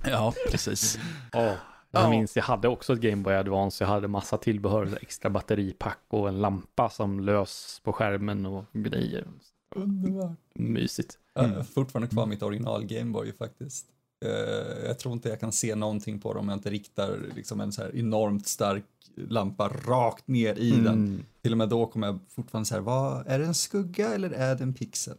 Ja, 0.05 0.33
precis. 0.51 0.99
oh, 1.33 1.53
jag 1.91 2.03
ja. 2.03 2.09
minns, 2.09 2.35
jag 2.35 2.43
hade 2.43 2.67
också 2.67 2.93
ett 2.93 2.99
Game 2.99 3.23
Boy 3.23 3.33
Advance, 3.33 3.83
jag 3.83 3.89
hade 3.89 4.07
massa 4.07 4.37
tillbehör, 4.37 4.97
extra 5.01 5.29
batteripack 5.29 5.99
och 6.07 6.29
en 6.29 6.41
lampa 6.41 6.89
som 6.89 7.19
lös 7.19 7.81
på 7.83 7.93
skärmen 7.93 8.45
och 8.45 8.65
grejer. 8.73 9.27
Underbart. 9.75 10.37
Mysigt. 10.53 11.17
Jag 11.33 11.43
har 11.43 11.63
fortfarande 11.63 12.07
kvar 12.07 12.25
mitt 12.25 12.43
original 12.43 12.85
Game 12.85 13.11
Boy 13.11 13.33
faktiskt. 13.33 13.85
Uh, 14.25 14.85
jag 14.85 14.99
tror 14.99 15.13
inte 15.13 15.29
jag 15.29 15.39
kan 15.39 15.51
se 15.51 15.75
någonting 15.75 16.19
på 16.19 16.33
det 16.33 16.39
om 16.39 16.49
jag 16.49 16.57
inte 16.57 16.69
riktar 16.69 17.19
liksom 17.35 17.61
en 17.61 17.71
så 17.71 17.81
här 17.81 17.95
enormt 17.95 18.47
stark 18.47 18.83
lampa 19.27 19.67
rakt 19.67 20.27
ner 20.27 20.55
i 20.55 20.71
mm. 20.71 20.83
den. 20.83 21.25
Till 21.41 21.51
och 21.51 21.57
med 21.57 21.69
då 21.69 21.85
kommer 21.85 22.07
jag 22.07 22.19
fortfarande 22.29 22.65
så 22.65 22.73
här, 22.75 22.81
vad, 22.81 23.27
är 23.27 23.39
det 23.39 23.45
en 23.45 23.53
skugga 23.53 24.13
eller 24.13 24.29
är 24.29 24.55
det 24.55 24.63
en 24.63 24.73
pixel? 24.73 25.17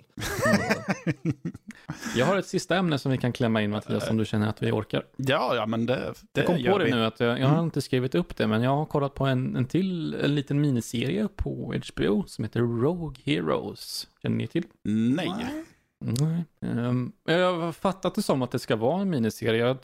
jag 2.16 2.26
har 2.26 2.36
ett 2.36 2.46
sista 2.46 2.76
ämne 2.76 2.98
som 2.98 3.12
vi 3.12 3.18
kan 3.18 3.32
klämma 3.32 3.62
in 3.62 3.70
Mattias, 3.70 4.10
om 4.10 4.16
du 4.16 4.24
känner 4.24 4.48
att 4.48 4.62
vi 4.62 4.72
orkar. 4.72 5.06
Ja, 5.16 5.54
ja 5.56 5.66
men 5.66 5.86
det, 5.86 6.14
det 6.32 6.40
Jag 6.40 6.46
kom 6.46 6.64
på 6.64 6.78
det 6.78 6.84
vi. 6.84 6.90
nu 6.90 7.04
att 7.04 7.20
jag, 7.20 7.40
jag 7.40 7.46
har 7.46 7.54
mm. 7.54 7.64
inte 7.64 7.82
skrivit 7.82 8.14
upp 8.14 8.36
det, 8.36 8.46
men 8.46 8.62
jag 8.62 8.76
har 8.76 8.86
kollat 8.86 9.14
på 9.14 9.26
en, 9.26 9.56
en 9.56 9.66
till, 9.66 10.14
en 10.14 10.34
liten 10.34 10.60
miniserie 10.60 11.28
på 11.36 11.74
HBO 11.88 12.24
som 12.26 12.44
heter 12.44 12.60
Rogue 12.60 13.16
Heroes. 13.24 14.08
Känner 14.22 14.36
ni 14.36 14.46
till? 14.46 14.64
Nej. 14.82 15.64
Nej. 16.00 16.44
Um, 16.60 17.12
jag 17.24 17.60
har 17.60 17.72
fattat 17.72 18.14
det 18.14 18.22
som 18.22 18.42
att 18.42 18.50
det 18.50 18.58
ska 18.58 18.76
vara 18.76 19.02
en 19.02 19.10
miniserie. 19.10 19.66
Jag, 19.66 19.78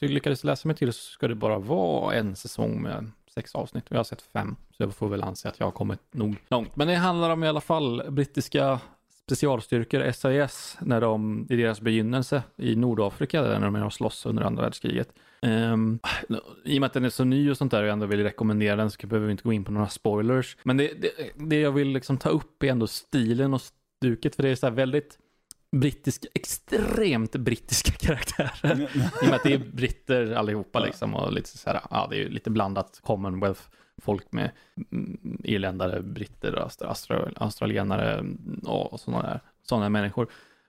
jag 0.00 0.10
lyckades 0.10 0.44
läsa 0.44 0.68
mig 0.68 0.76
till 0.76 0.92
så 0.92 1.10
ska 1.10 1.28
det 1.28 1.34
bara 1.34 1.58
vara 1.58 2.14
en 2.14 2.36
säsong 2.36 2.82
med 2.82 3.10
sex 3.34 3.54
avsnitt 3.54 3.84
och 3.84 3.92
jag 3.92 3.98
har 3.98 4.04
sett 4.04 4.22
fem. 4.22 4.56
Så 4.70 4.82
jag 4.82 4.94
får 4.94 5.08
väl 5.08 5.22
anse 5.22 5.48
att 5.48 5.60
jag 5.60 5.66
har 5.66 5.72
kommit 5.72 6.00
nog 6.10 6.36
långt. 6.48 6.76
Men 6.76 6.88
det 6.88 6.94
handlar 6.94 7.30
om 7.30 7.44
i 7.44 7.48
alla 7.48 7.60
fall 7.60 8.02
brittiska 8.10 8.80
specialstyrkor, 9.26 10.12
SAS, 10.12 10.76
när 10.80 11.00
de 11.00 11.46
i 11.50 11.56
deras 11.56 11.80
begynnelse 11.80 12.42
i 12.56 12.76
Nordafrika, 12.76 13.42
där 13.42 13.60
de 13.60 13.74
är 13.74 13.84
och 13.84 13.92
slåss 13.92 14.26
under 14.26 14.42
andra 14.42 14.62
världskriget. 14.62 15.08
Um, 15.42 15.98
I 16.64 16.78
och 16.78 16.80
med 16.80 16.86
att 16.86 16.92
den 16.92 17.04
är 17.04 17.10
så 17.10 17.24
ny 17.24 17.50
och 17.50 17.56
sånt 17.56 17.70
där 17.70 17.82
och 17.82 17.88
jag 17.88 17.92
ändå 17.92 18.06
vill 18.06 18.22
rekommendera 18.22 18.76
den 18.76 18.90
så 18.90 19.06
behöver 19.06 19.26
vi 19.26 19.32
inte 19.32 19.44
gå 19.44 19.52
in 19.52 19.64
på 19.64 19.72
några 19.72 19.88
spoilers. 19.88 20.56
Men 20.62 20.76
det, 20.76 20.92
det, 21.02 21.10
det 21.34 21.60
jag 21.60 21.72
vill 21.72 21.88
liksom 21.88 22.18
ta 22.18 22.28
upp 22.28 22.62
är 22.62 22.68
ändå 22.68 22.86
stilen 22.86 23.54
och 23.54 23.62
stuket, 24.02 24.36
för 24.36 24.42
det 24.42 24.48
är 24.48 24.54
så 24.54 24.66
här 24.66 24.74
väldigt 24.74 25.18
brittiska, 25.72 26.28
extremt 26.34 27.36
brittiska 27.36 27.92
karaktärer. 28.06 28.80
I 29.22 29.24
och 29.24 29.26
med 29.26 29.34
att 29.34 29.42
det 29.42 29.52
är 29.52 29.58
britter 29.58 30.32
allihopa 30.32 30.80
liksom 30.80 31.14
och 31.14 31.32
lite 31.32 31.58
så 31.58 31.70
här, 31.70 31.80
ja 31.90 32.06
det 32.10 32.16
är 32.16 32.20
ju 32.20 32.28
lite 32.28 32.50
blandat 32.50 33.00
Commonwealth 33.02 33.62
folk 34.02 34.32
med 34.32 34.50
mm, 34.92 35.40
irländare, 35.44 36.02
britter, 36.02 36.52
austra, 36.62 36.94
australienare 37.36 38.24
och 38.62 39.00
sådana 39.00 39.22
där, 39.22 39.40
sådana 39.62 39.88
människor. 39.88 40.28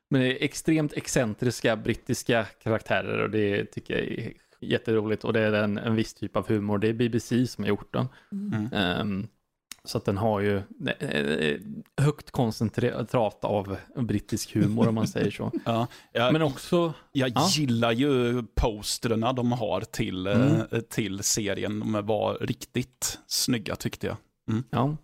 Men 0.10 0.22
det 0.22 0.28
är 0.28 0.46
extremt 0.46 0.94
excentriska 0.94 1.76
brittiska 1.76 2.46
karaktärer 2.64 3.24
och 3.24 3.30
det 3.30 3.66
tycker 3.66 3.94
jag 3.94 4.04
är 4.04 4.34
jätteroligt 4.60 5.24
och 5.24 5.34
det 5.34 5.40
är 5.40 5.54
en, 5.54 5.78
en 5.78 5.96
viss 5.96 6.14
typ 6.14 6.36
av 6.36 6.48
humor. 6.48 6.78
Det 6.78 6.88
är 6.88 6.94
BBC 6.94 7.48
som 7.48 7.64
har 7.64 7.70
gjort 7.70 7.94
den. 7.94 8.08
Mm. 8.32 9.00
Um, 9.02 9.28
så 9.86 9.98
att 9.98 10.06
den 10.06 10.18
har 10.18 10.40
ju 10.40 10.58
eh, 11.00 11.10
eh, 11.10 11.60
högt 11.98 12.32
koncentrat 12.32 13.44
av 13.46 13.78
brittisk 13.96 14.56
humor 14.56 14.88
om 14.88 14.96
man 14.96 15.08
säger 15.08 15.32
så. 15.32 15.52
ja, 15.66 15.88
jag, 16.12 16.34
Men 16.34 16.42
också... 16.42 16.94
Jag 17.12 17.32
ja. 17.36 17.48
gillar 17.52 17.92
ju 17.92 18.44
posterna 18.56 19.34
de 19.34 19.52
har 19.52 19.82
till, 19.82 20.28
eh, 20.28 20.52
mm. 20.52 20.84
till 20.90 21.24
serien. 21.24 21.80
De 21.80 22.06
var 22.06 22.38
riktigt 22.42 23.20
snygga 23.28 23.76
tyckte 23.76 24.08
jag. 24.08 24.18
Mm. 24.50 24.64
Ja. 24.70 24.98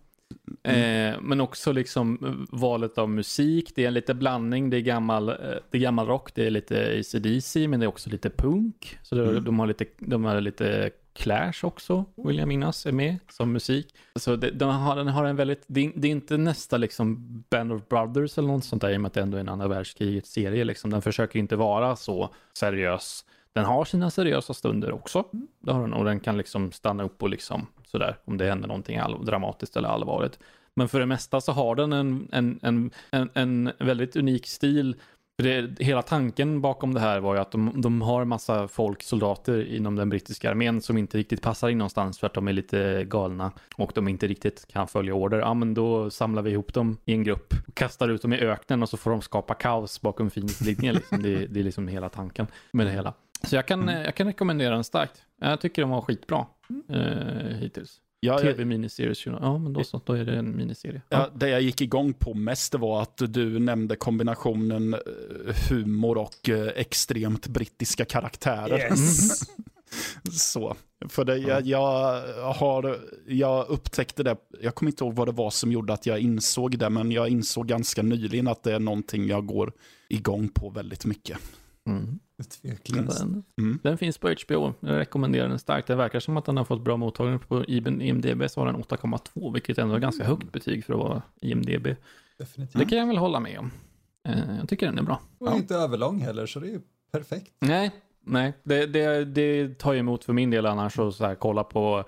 Mm. 0.64 1.14
Eh, 1.14 1.20
men 1.20 1.40
också 1.40 1.72
liksom 1.72 2.18
valet 2.50 2.98
av 2.98 3.10
musik, 3.10 3.72
det 3.74 3.84
är 3.84 3.88
en 3.88 3.94
lite 3.94 4.14
blandning, 4.14 4.70
det 4.70 4.76
är 4.76 4.80
gammal, 4.80 5.26
det 5.26 5.78
är 5.78 5.78
gammal 5.78 6.06
rock, 6.06 6.34
det 6.34 6.46
är 6.46 6.50
lite 6.50 6.98
ACDC, 7.00 7.68
men 7.68 7.80
det 7.80 7.86
är 7.86 7.88
också 7.88 8.10
lite 8.10 8.30
punk. 8.30 8.98
Så 9.02 9.14
det, 9.14 9.30
mm. 9.30 9.44
de, 9.44 9.58
har 9.58 9.66
lite, 9.66 9.84
de 9.98 10.24
har 10.24 10.40
lite 10.40 10.90
Clash 11.20 11.52
också, 11.62 12.04
vill 12.14 12.38
jag 12.38 12.48
minnas, 12.48 12.86
är 12.86 12.92
med 12.92 13.16
som 13.30 13.52
musik. 13.52 13.94
Så 14.16 14.36
det, 14.36 14.50
den, 14.50 14.68
har, 14.68 14.96
den 14.96 15.08
har 15.08 15.24
en 15.24 15.36
väldigt, 15.36 15.64
det, 15.66 15.80
är 15.80 16.06
inte 16.06 16.36
nästa 16.36 16.76
liksom 16.76 17.18
Band 17.50 17.72
of 17.72 17.88
Brothers 17.88 18.38
eller 18.38 18.48
något 18.48 18.64
sånt 18.64 18.82
där, 18.82 18.90
i 18.90 18.96
och 18.96 19.00
med 19.00 19.06
att 19.06 19.14
det 19.14 19.20
ändå 19.20 19.36
är 19.36 19.40
en 19.40 19.48
andra 19.48 19.68
världskrigets 19.68 20.32
serie 20.32 20.64
liksom. 20.64 20.90
Den 20.90 21.02
försöker 21.02 21.38
inte 21.38 21.56
vara 21.56 21.96
så 21.96 22.34
seriös. 22.52 23.24
Den 23.52 23.64
har 23.64 23.84
sina 23.84 24.10
seriösa 24.10 24.54
stunder 24.54 24.92
också, 24.92 25.24
det 25.60 25.72
har 25.72 25.80
den, 25.80 25.92
och 25.92 26.04
den 26.04 26.20
kan 26.20 26.36
liksom 26.36 26.72
stanna 26.72 27.02
upp 27.02 27.22
och 27.22 27.30
liksom 27.30 27.66
sådär, 27.86 28.16
om 28.24 28.38
det 28.38 28.48
händer 28.48 28.68
någonting 28.68 28.98
all, 28.98 29.24
dramatiskt 29.24 29.76
eller 29.76 29.88
allvarligt. 29.88 30.38
Men 30.74 30.88
för 30.88 31.00
det 31.00 31.06
mesta 31.06 31.40
så 31.40 31.52
har 31.52 31.74
den 31.74 31.92
en, 31.92 32.28
en, 32.32 32.58
en, 32.62 32.90
en, 33.10 33.30
en 33.34 33.72
väldigt 33.78 34.16
unik 34.16 34.46
stil 34.46 34.96
För 35.40 35.48
det, 35.48 35.84
hela 35.84 36.02
tanken 36.02 36.60
bakom 36.60 36.94
det 36.94 37.00
här 37.00 37.20
var 37.20 37.34
ju 37.34 37.40
att 37.40 37.52
de, 37.52 37.72
de 37.80 38.02
har 38.02 38.24
massa 38.24 38.68
folk, 38.68 39.02
soldater 39.02 39.64
inom 39.74 39.96
den 39.96 40.08
brittiska 40.08 40.50
armén 40.50 40.82
som 40.82 40.98
inte 40.98 41.18
riktigt 41.18 41.42
passar 41.42 41.68
in 41.68 41.78
någonstans 41.78 42.18
för 42.18 42.26
att 42.26 42.34
de 42.34 42.48
är 42.48 42.52
lite 42.52 43.04
galna 43.04 43.52
och 43.76 43.92
de 43.94 44.08
inte 44.08 44.26
riktigt 44.26 44.66
kan 44.68 44.88
följa 44.88 45.14
order. 45.14 45.38
Ja, 45.38 45.54
men 45.54 45.74
då 45.74 46.10
samlar 46.10 46.42
vi 46.42 46.50
ihop 46.50 46.74
dem 46.74 46.96
i 47.04 47.12
en 47.12 47.24
grupp, 47.24 47.54
kastar 47.74 48.08
ut 48.08 48.22
dem 48.22 48.32
i 48.32 48.38
öknen 48.40 48.82
och 48.82 48.88
så 48.88 48.96
får 48.96 49.10
de 49.10 49.22
skapa 49.22 49.54
kaos 49.54 50.00
bakom 50.00 50.30
fiendeslinjen. 50.30 50.94
Liksom. 50.94 51.22
Det, 51.22 51.46
det 51.46 51.60
är 51.60 51.64
liksom 51.64 51.88
hela 51.88 52.08
tanken 52.08 52.46
med 52.72 52.86
det 52.86 52.92
hela. 52.92 53.14
Så 53.42 53.56
jag 53.56 53.66
kan, 53.66 53.88
jag 53.88 54.14
kan 54.14 54.26
rekommendera 54.26 54.74
den 54.74 54.84
starkt. 54.84 55.22
Jag 55.40 55.60
tycker 55.60 55.82
den 55.82 55.90
var 55.90 56.00
skitbra 56.00 56.46
eh, 56.88 57.56
hittills. 57.56 58.00
Ja, 58.22 58.38
TV-miniseries, 58.38 59.26
ja 59.26 59.58
men 59.58 59.72
då 59.72 59.84
så, 59.84 60.00
då 60.04 60.12
är 60.12 60.24
det 60.24 60.38
en 60.38 60.56
miniserie. 60.56 61.02
ja, 61.08 61.28
det 61.34 61.48
jag 61.48 61.62
gick 61.62 61.80
igång 61.80 62.12
på 62.12 62.34
mest 62.34 62.72
det 62.72 62.78
var 62.78 63.02
att 63.02 63.22
du 63.28 63.58
nämnde 63.58 63.96
kombinationen 63.96 64.94
eh, 64.94 65.00
humor 65.70 66.18
och 66.18 66.48
eh, 66.48 66.68
extremt 66.76 67.46
brittiska 67.46 68.04
karaktärer. 68.04 68.78
Yes. 68.78 69.30
Så, 70.32 70.76
för 71.08 71.24
det, 71.24 71.36
jag, 71.36 71.66
jag, 71.66 72.22
har, 72.54 72.98
jag 73.26 73.68
upptäckte 73.68 74.22
det, 74.22 74.36
jag 74.60 74.74
kommer 74.74 74.90
inte 74.90 75.04
ihåg 75.04 75.14
vad 75.14 75.28
det 75.28 75.32
var 75.32 75.50
som 75.50 75.72
gjorde 75.72 75.92
att 75.92 76.06
jag 76.06 76.18
insåg 76.18 76.78
det, 76.78 76.90
men 76.90 77.12
jag 77.12 77.28
insåg 77.28 77.66
ganska 77.66 78.02
nyligen 78.02 78.48
att 78.48 78.62
det 78.62 78.74
är 78.74 78.78
någonting 78.78 79.26
jag 79.26 79.46
går 79.46 79.72
igång 80.08 80.48
på 80.48 80.70
väldigt 80.70 81.04
mycket. 81.04 81.38
Mm. 81.86 82.18
Tveklöst. 82.44 83.18
Den, 83.20 83.44
Mm. 83.60 83.78
den 83.82 83.98
finns 83.98 84.18
på 84.18 84.28
HBO, 84.46 84.74
jag 84.80 84.98
rekommenderar 84.98 85.48
den 85.48 85.58
starkt. 85.58 85.86
Det 85.86 85.94
verkar 85.96 86.20
som 86.20 86.36
att 86.36 86.44
den 86.44 86.56
har 86.56 86.64
fått 86.64 86.80
bra 86.84 86.96
mottagning 86.96 87.38
på 87.38 87.64
IMDB, 87.64 88.50
så 88.50 88.60
har 88.60 88.66
den 88.66 88.76
8,2, 88.76 89.52
vilket 89.52 89.78
ändå 89.78 89.94
är 89.94 89.98
ganska 89.98 90.24
högt 90.24 90.52
betyg 90.52 90.84
för 90.84 90.92
att 90.92 90.98
vara 91.00 91.22
IMDB. 91.40 91.86
Definitivt. 92.38 92.78
Det 92.78 92.84
kan 92.84 92.98
jag 92.98 93.06
väl 93.06 93.16
hålla 93.16 93.40
med 93.40 93.58
om. 93.58 93.70
Eh, 94.28 94.56
Jag 94.60 94.68
tycker 94.68 94.86
den 94.86 94.98
är 94.98 95.02
bra. 95.02 95.20
Och 95.38 95.56
inte 95.56 95.74
överlång 95.74 96.20
heller, 96.20 96.46
så 96.46 96.60
det 96.60 96.66
är 96.66 96.70
ju 96.70 96.80
perfekt. 97.12 97.52
Nej, 97.58 97.90
nej, 98.26 98.52
det, 98.62 98.86
det, 98.86 99.24
det 99.24 99.78
tar 99.78 99.92
ju 99.92 99.98
emot 99.98 100.24
för 100.24 100.32
min 100.32 100.50
del 100.50 100.66
annars 100.66 100.98
att 100.98 101.14
så 101.14 101.26
här, 101.26 101.34
kolla 101.34 101.64
på 101.64 102.04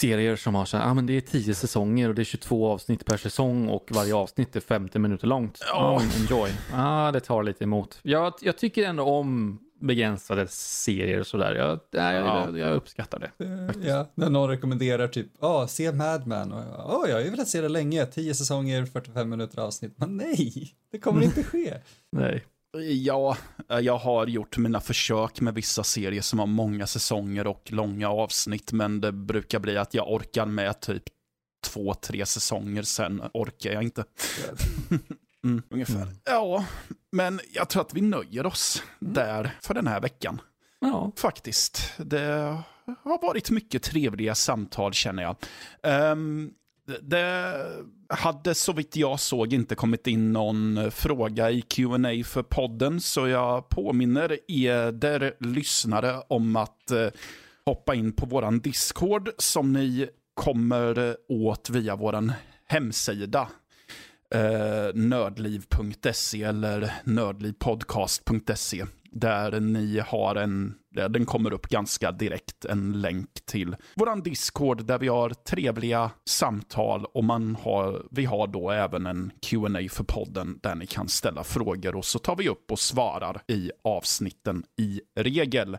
serier 0.00 0.36
som 0.36 0.54
har 0.54 0.64
så 0.64 0.76
här, 0.76 0.90
ah, 0.90 0.94
men 0.94 1.06
det 1.06 1.16
är 1.16 1.20
10 1.20 1.54
säsonger 1.54 2.08
och 2.08 2.14
det 2.14 2.22
är 2.22 2.24
22 2.24 2.66
avsnitt 2.72 3.04
per 3.06 3.16
säsong 3.16 3.68
och 3.68 3.88
varje 3.94 4.14
avsnitt 4.14 4.56
är 4.56 4.60
50 4.60 4.98
minuter 4.98 5.26
långt. 5.26 5.60
Oh, 5.74 6.02
enjoy. 6.20 6.50
Ah, 6.74 7.12
det 7.12 7.20
tar 7.20 7.42
lite 7.42 7.64
emot. 7.64 7.98
Jag, 8.02 8.32
jag 8.40 8.58
tycker 8.58 8.84
ändå 8.88 9.04
om 9.04 9.58
begränsade 9.80 10.46
serier 10.48 11.20
och 11.20 11.26
sådär. 11.26 11.54
Jag, 11.54 11.80
nej, 11.92 12.16
Ja. 12.16 12.44
jag, 12.46 12.58
jag 12.58 12.76
uppskattar 12.76 13.18
det. 13.18 13.30
Det- 13.44 13.88
Ja, 13.88 14.06
när 14.14 14.30
någon 14.30 14.48
rekommenderar 14.50 15.08
typ, 15.08 15.26
ja, 15.40 15.66
se 15.68 15.92
Mad 15.92 16.26
Men. 16.26 16.52
Och 16.52 16.60
jag, 16.60 16.86
"Åh, 17.00 17.08
jag 17.08 17.16
har 17.16 17.22
ju 17.22 17.30
velat 17.30 17.48
se 17.48 17.60
det 17.60 17.68
länge, 17.68 18.06
10 18.06 18.34
säsonger, 18.34 18.86
45 18.86 19.28
minuter 19.28 19.60
avsnitt. 19.60 19.92
Men 19.96 20.16
nej, 20.16 20.72
det 20.92 20.98
kommer 20.98 21.22
inte 21.22 21.42
ske. 21.52 21.74
Nej. 22.12 22.44
Ja, 23.02 23.36
eh, 23.70 23.78
jag 23.78 23.98
har 23.98 24.26
gjort 24.26 24.58
mina 24.58 24.80
försök 24.80 25.40
med 25.40 25.54
vissa 25.54 25.84
serier 25.84 26.22
som 26.22 26.38
har 26.38 26.46
många 26.46 26.86
säsonger 26.86 27.46
och 27.46 27.72
långa 27.72 28.08
avsnitt, 28.10 28.72
men 28.72 29.00
det 29.00 29.12
brukar 29.12 29.58
bli 29.58 29.76
att 29.76 29.94
jag 29.94 30.12
orkar 30.12 30.46
med 30.46 30.80
typ 30.80 31.02
två, 31.66 31.94
tre 31.94 32.26
säsonger, 32.26 32.82
sen 32.82 33.22
orkar 33.34 33.72
jag 33.72 33.82
inte. 33.82 34.04
Mm, 35.44 35.62
ungefär. 35.70 36.08
Ja, 36.24 36.64
men 37.12 37.40
jag 37.52 37.68
tror 37.68 37.82
att 37.82 37.94
vi 37.94 38.00
nöjer 38.00 38.46
oss 38.46 38.82
där 39.00 39.56
för 39.62 39.74
den 39.74 39.86
här 39.86 40.00
veckan. 40.00 40.40
Ja, 40.80 41.12
Faktiskt. 41.16 41.92
Det 41.98 42.56
har 43.04 43.22
varit 43.22 43.50
mycket 43.50 43.82
trevliga 43.82 44.34
samtal 44.34 44.92
känner 44.92 45.22
jag. 45.22 45.36
Det- 46.86 46.98
det 47.02 47.66
hade 48.08 48.54
så 48.54 48.72
vitt 48.72 48.96
jag 48.96 49.20
såg 49.20 49.52
inte 49.52 49.74
kommit 49.74 50.06
in 50.06 50.32
någon 50.32 50.90
fråga 50.90 51.50
i 51.50 51.62
Q&A 51.62 52.24
för 52.24 52.42
podden 52.42 53.00
så 53.00 53.28
jag 53.28 53.68
påminner 53.68 54.38
er 54.50 55.44
lyssnare 55.44 56.22
om 56.28 56.56
att 56.56 56.90
eh, 56.90 57.08
hoppa 57.64 57.94
in 57.94 58.12
på 58.12 58.26
våran 58.26 58.60
Discord 58.60 59.30
som 59.38 59.72
ni 59.72 60.08
kommer 60.34 61.08
eh, 61.08 61.14
åt 61.28 61.70
via 61.70 61.96
våran 61.96 62.32
hemsida 62.66 63.48
eh, 64.34 64.94
nördliv.se 64.94 66.42
eller 66.42 66.92
nördlivpodcast.se 67.04 68.84
där 69.10 69.60
ni 69.60 69.98
har 69.98 70.34
en, 70.34 70.74
den 71.08 71.26
kommer 71.26 71.52
upp 71.52 71.66
ganska 71.68 72.12
direkt, 72.12 72.64
en 72.64 73.00
länk 73.00 73.28
till 73.46 73.76
våran 73.94 74.22
Discord 74.22 74.84
där 74.84 74.98
vi 74.98 75.08
har 75.08 75.30
trevliga 75.30 76.10
samtal 76.24 77.04
och 77.04 77.24
man 77.24 77.56
har, 77.62 78.06
vi 78.10 78.24
har 78.24 78.46
då 78.46 78.70
även 78.70 79.06
en 79.06 79.32
Q&A 79.42 79.88
för 79.90 80.04
podden 80.04 80.58
där 80.62 80.74
ni 80.74 80.86
kan 80.86 81.08
ställa 81.08 81.44
frågor 81.44 81.96
och 81.96 82.04
så 82.04 82.18
tar 82.18 82.36
vi 82.36 82.48
upp 82.48 82.72
och 82.72 82.78
svarar 82.78 83.42
i 83.46 83.70
avsnitten 83.84 84.64
i 84.78 85.00
regel. 85.16 85.74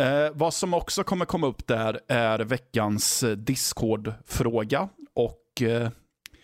Eh, 0.00 0.30
vad 0.34 0.54
som 0.54 0.74
också 0.74 1.04
kommer 1.04 1.24
komma 1.24 1.46
upp 1.46 1.66
där 1.66 2.00
är 2.08 2.38
veckans 2.38 3.24
Discord-fråga 3.36 4.88
och 5.14 5.62
eh, 5.62 5.88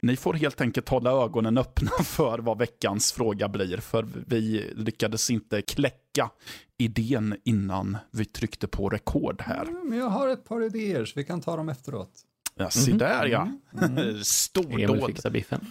ni 0.07 0.17
får 0.17 0.35
helt 0.35 0.61
enkelt 0.61 0.89
hålla 0.89 1.11
ögonen 1.25 1.59
öppna 1.59 1.91
för 2.05 2.39
vad 2.39 2.59
veckans 2.59 3.13
fråga 3.13 3.49
blir, 3.49 3.77
för 3.77 4.07
vi 4.27 4.73
lyckades 4.77 5.31
inte 5.31 5.63
kläcka 5.63 6.31
idén 6.79 7.37
innan 7.45 7.99
vi 8.11 8.25
tryckte 8.25 8.67
på 8.69 8.89
rekord 8.89 9.43
här. 9.43 9.63
Mm, 9.63 9.89
Men 9.89 9.99
jag 9.99 10.09
har 10.09 10.29
ett 10.29 10.45
par 10.45 10.65
idéer, 10.65 11.05
så 11.05 11.13
vi 11.17 11.25
kan 11.25 11.41
ta 11.41 11.57
dem 11.57 11.69
efteråt. 11.69 12.11
Ja, 12.57 12.71
se 12.71 12.91
Mhm. 12.91 12.99
där 12.99 13.27
ja. 13.27 13.49
Emil 13.83 14.25
Stordåd. 14.25 15.07
fixar 15.07 15.31
biffen. 15.31 15.61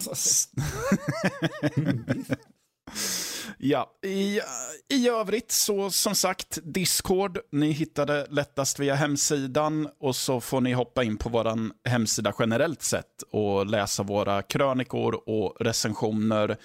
Ja, 3.58 3.90
i, 4.02 4.40
i 4.88 5.08
övrigt 5.08 5.52
så 5.52 5.90
som 5.90 6.14
sagt, 6.14 6.58
Discord, 6.62 7.38
ni 7.52 7.70
hittar 7.70 8.06
det 8.06 8.26
lättast 8.30 8.78
via 8.78 8.94
hemsidan 8.94 9.88
och 10.00 10.16
så 10.16 10.40
får 10.40 10.60
ni 10.60 10.72
hoppa 10.72 11.04
in 11.04 11.16
på 11.16 11.28
vår 11.28 11.70
hemsida 11.88 12.32
generellt 12.38 12.82
sett 12.82 13.22
och 13.30 13.66
läsa 13.66 14.02
våra 14.02 14.42
krönikor 14.42 15.28
och 15.28 15.56
recensioner. 15.60 16.56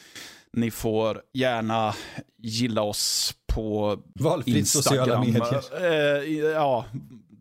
Ni 0.53 0.71
får 0.71 1.21
gärna 1.33 1.95
gilla 2.37 2.81
oss 2.81 3.35
på 3.47 3.99
Valfritt 4.15 4.55
Instagram. 4.57 5.05
sociala 5.05 5.19
medier. 5.19 5.63
Eh, 5.83 6.51
ja, 6.51 6.85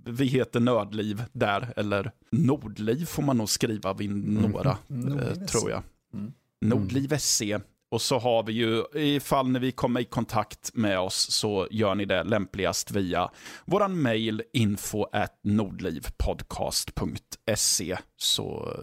vi 0.05 0.25
heter 0.25 0.61
Nördliv 0.61 1.25
där, 1.33 1.73
eller 1.77 2.13
Nordliv 2.31 3.07
får 3.07 3.23
man 3.23 3.37
nog 3.37 3.49
skriva 3.49 3.93
vid 3.93 4.11
några, 4.11 4.71
eh, 4.71 4.77
Nordliv 4.87 5.47
tror 5.47 5.71
jag. 5.71 5.83
Mm. 6.15 6.33
Nordliv 6.61 7.19
SC. 7.19 7.43
Och 7.91 8.03
så 8.03 8.19
har 8.19 8.43
vi 8.43 8.53
ju, 8.53 8.85
ifall 8.95 9.49
ni 9.49 9.59
vill 9.59 9.73
komma 9.73 10.01
i 10.01 10.05
kontakt 10.05 10.71
med 10.75 11.01
oss 11.01 11.31
så 11.31 11.69
gör 11.71 11.95
ni 11.95 12.05
det 12.05 12.25
lämpligast 12.25 12.91
via 12.91 13.31
våran 13.65 14.03
mail 14.03 14.43
info 14.53 15.07
at 15.13 15.41
nordlivpodcast.se. 15.43 17.99
Så 18.17 18.75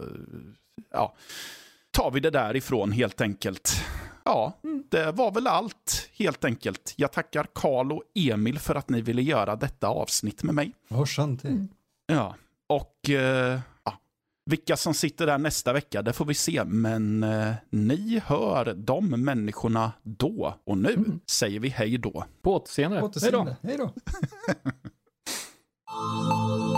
ja, 0.92 1.14
tar 1.90 2.10
vi 2.10 2.20
det 2.20 2.30
därifrån 2.30 2.92
helt 2.92 3.20
enkelt. 3.20 3.84
Ja, 4.24 4.52
det 4.90 5.12
var 5.12 5.32
väl 5.32 5.46
allt 5.46 6.10
helt 6.18 6.44
enkelt. 6.44 6.94
Jag 6.96 7.12
tackar 7.12 7.46
Karl 7.52 7.92
och 7.92 8.02
Emil 8.14 8.58
för 8.58 8.74
att 8.74 8.88
ni 8.88 9.00
ville 9.00 9.22
göra 9.22 9.56
detta 9.56 9.88
avsnitt 9.88 10.42
med 10.42 10.54
mig. 10.54 10.72
Varsan 10.88 11.36
till. 11.36 11.66
Ja, 12.06 12.34
och 12.66 13.10
eh, 13.10 13.60
vilka 14.46 14.76
som 14.76 14.94
sitter 14.94 15.26
där 15.26 15.38
nästa 15.38 15.72
vecka, 15.72 16.02
det 16.02 16.12
får 16.12 16.24
vi 16.24 16.34
se. 16.34 16.64
Men 16.64 17.22
eh, 17.22 17.54
ni 17.70 18.22
hör 18.26 18.74
de 18.74 19.08
människorna 19.08 19.92
då. 20.02 20.54
Och 20.64 20.78
nu 20.78 21.04
säger 21.26 21.60
vi 21.60 21.68
hej 21.68 21.98
då. 21.98 22.24
På 22.42 22.54
återseende. 22.54 22.96
Hej 22.96 23.02
då. 23.02 23.08
Återseende. 23.08 23.56
Hej 23.62 23.76
då. 23.78 23.92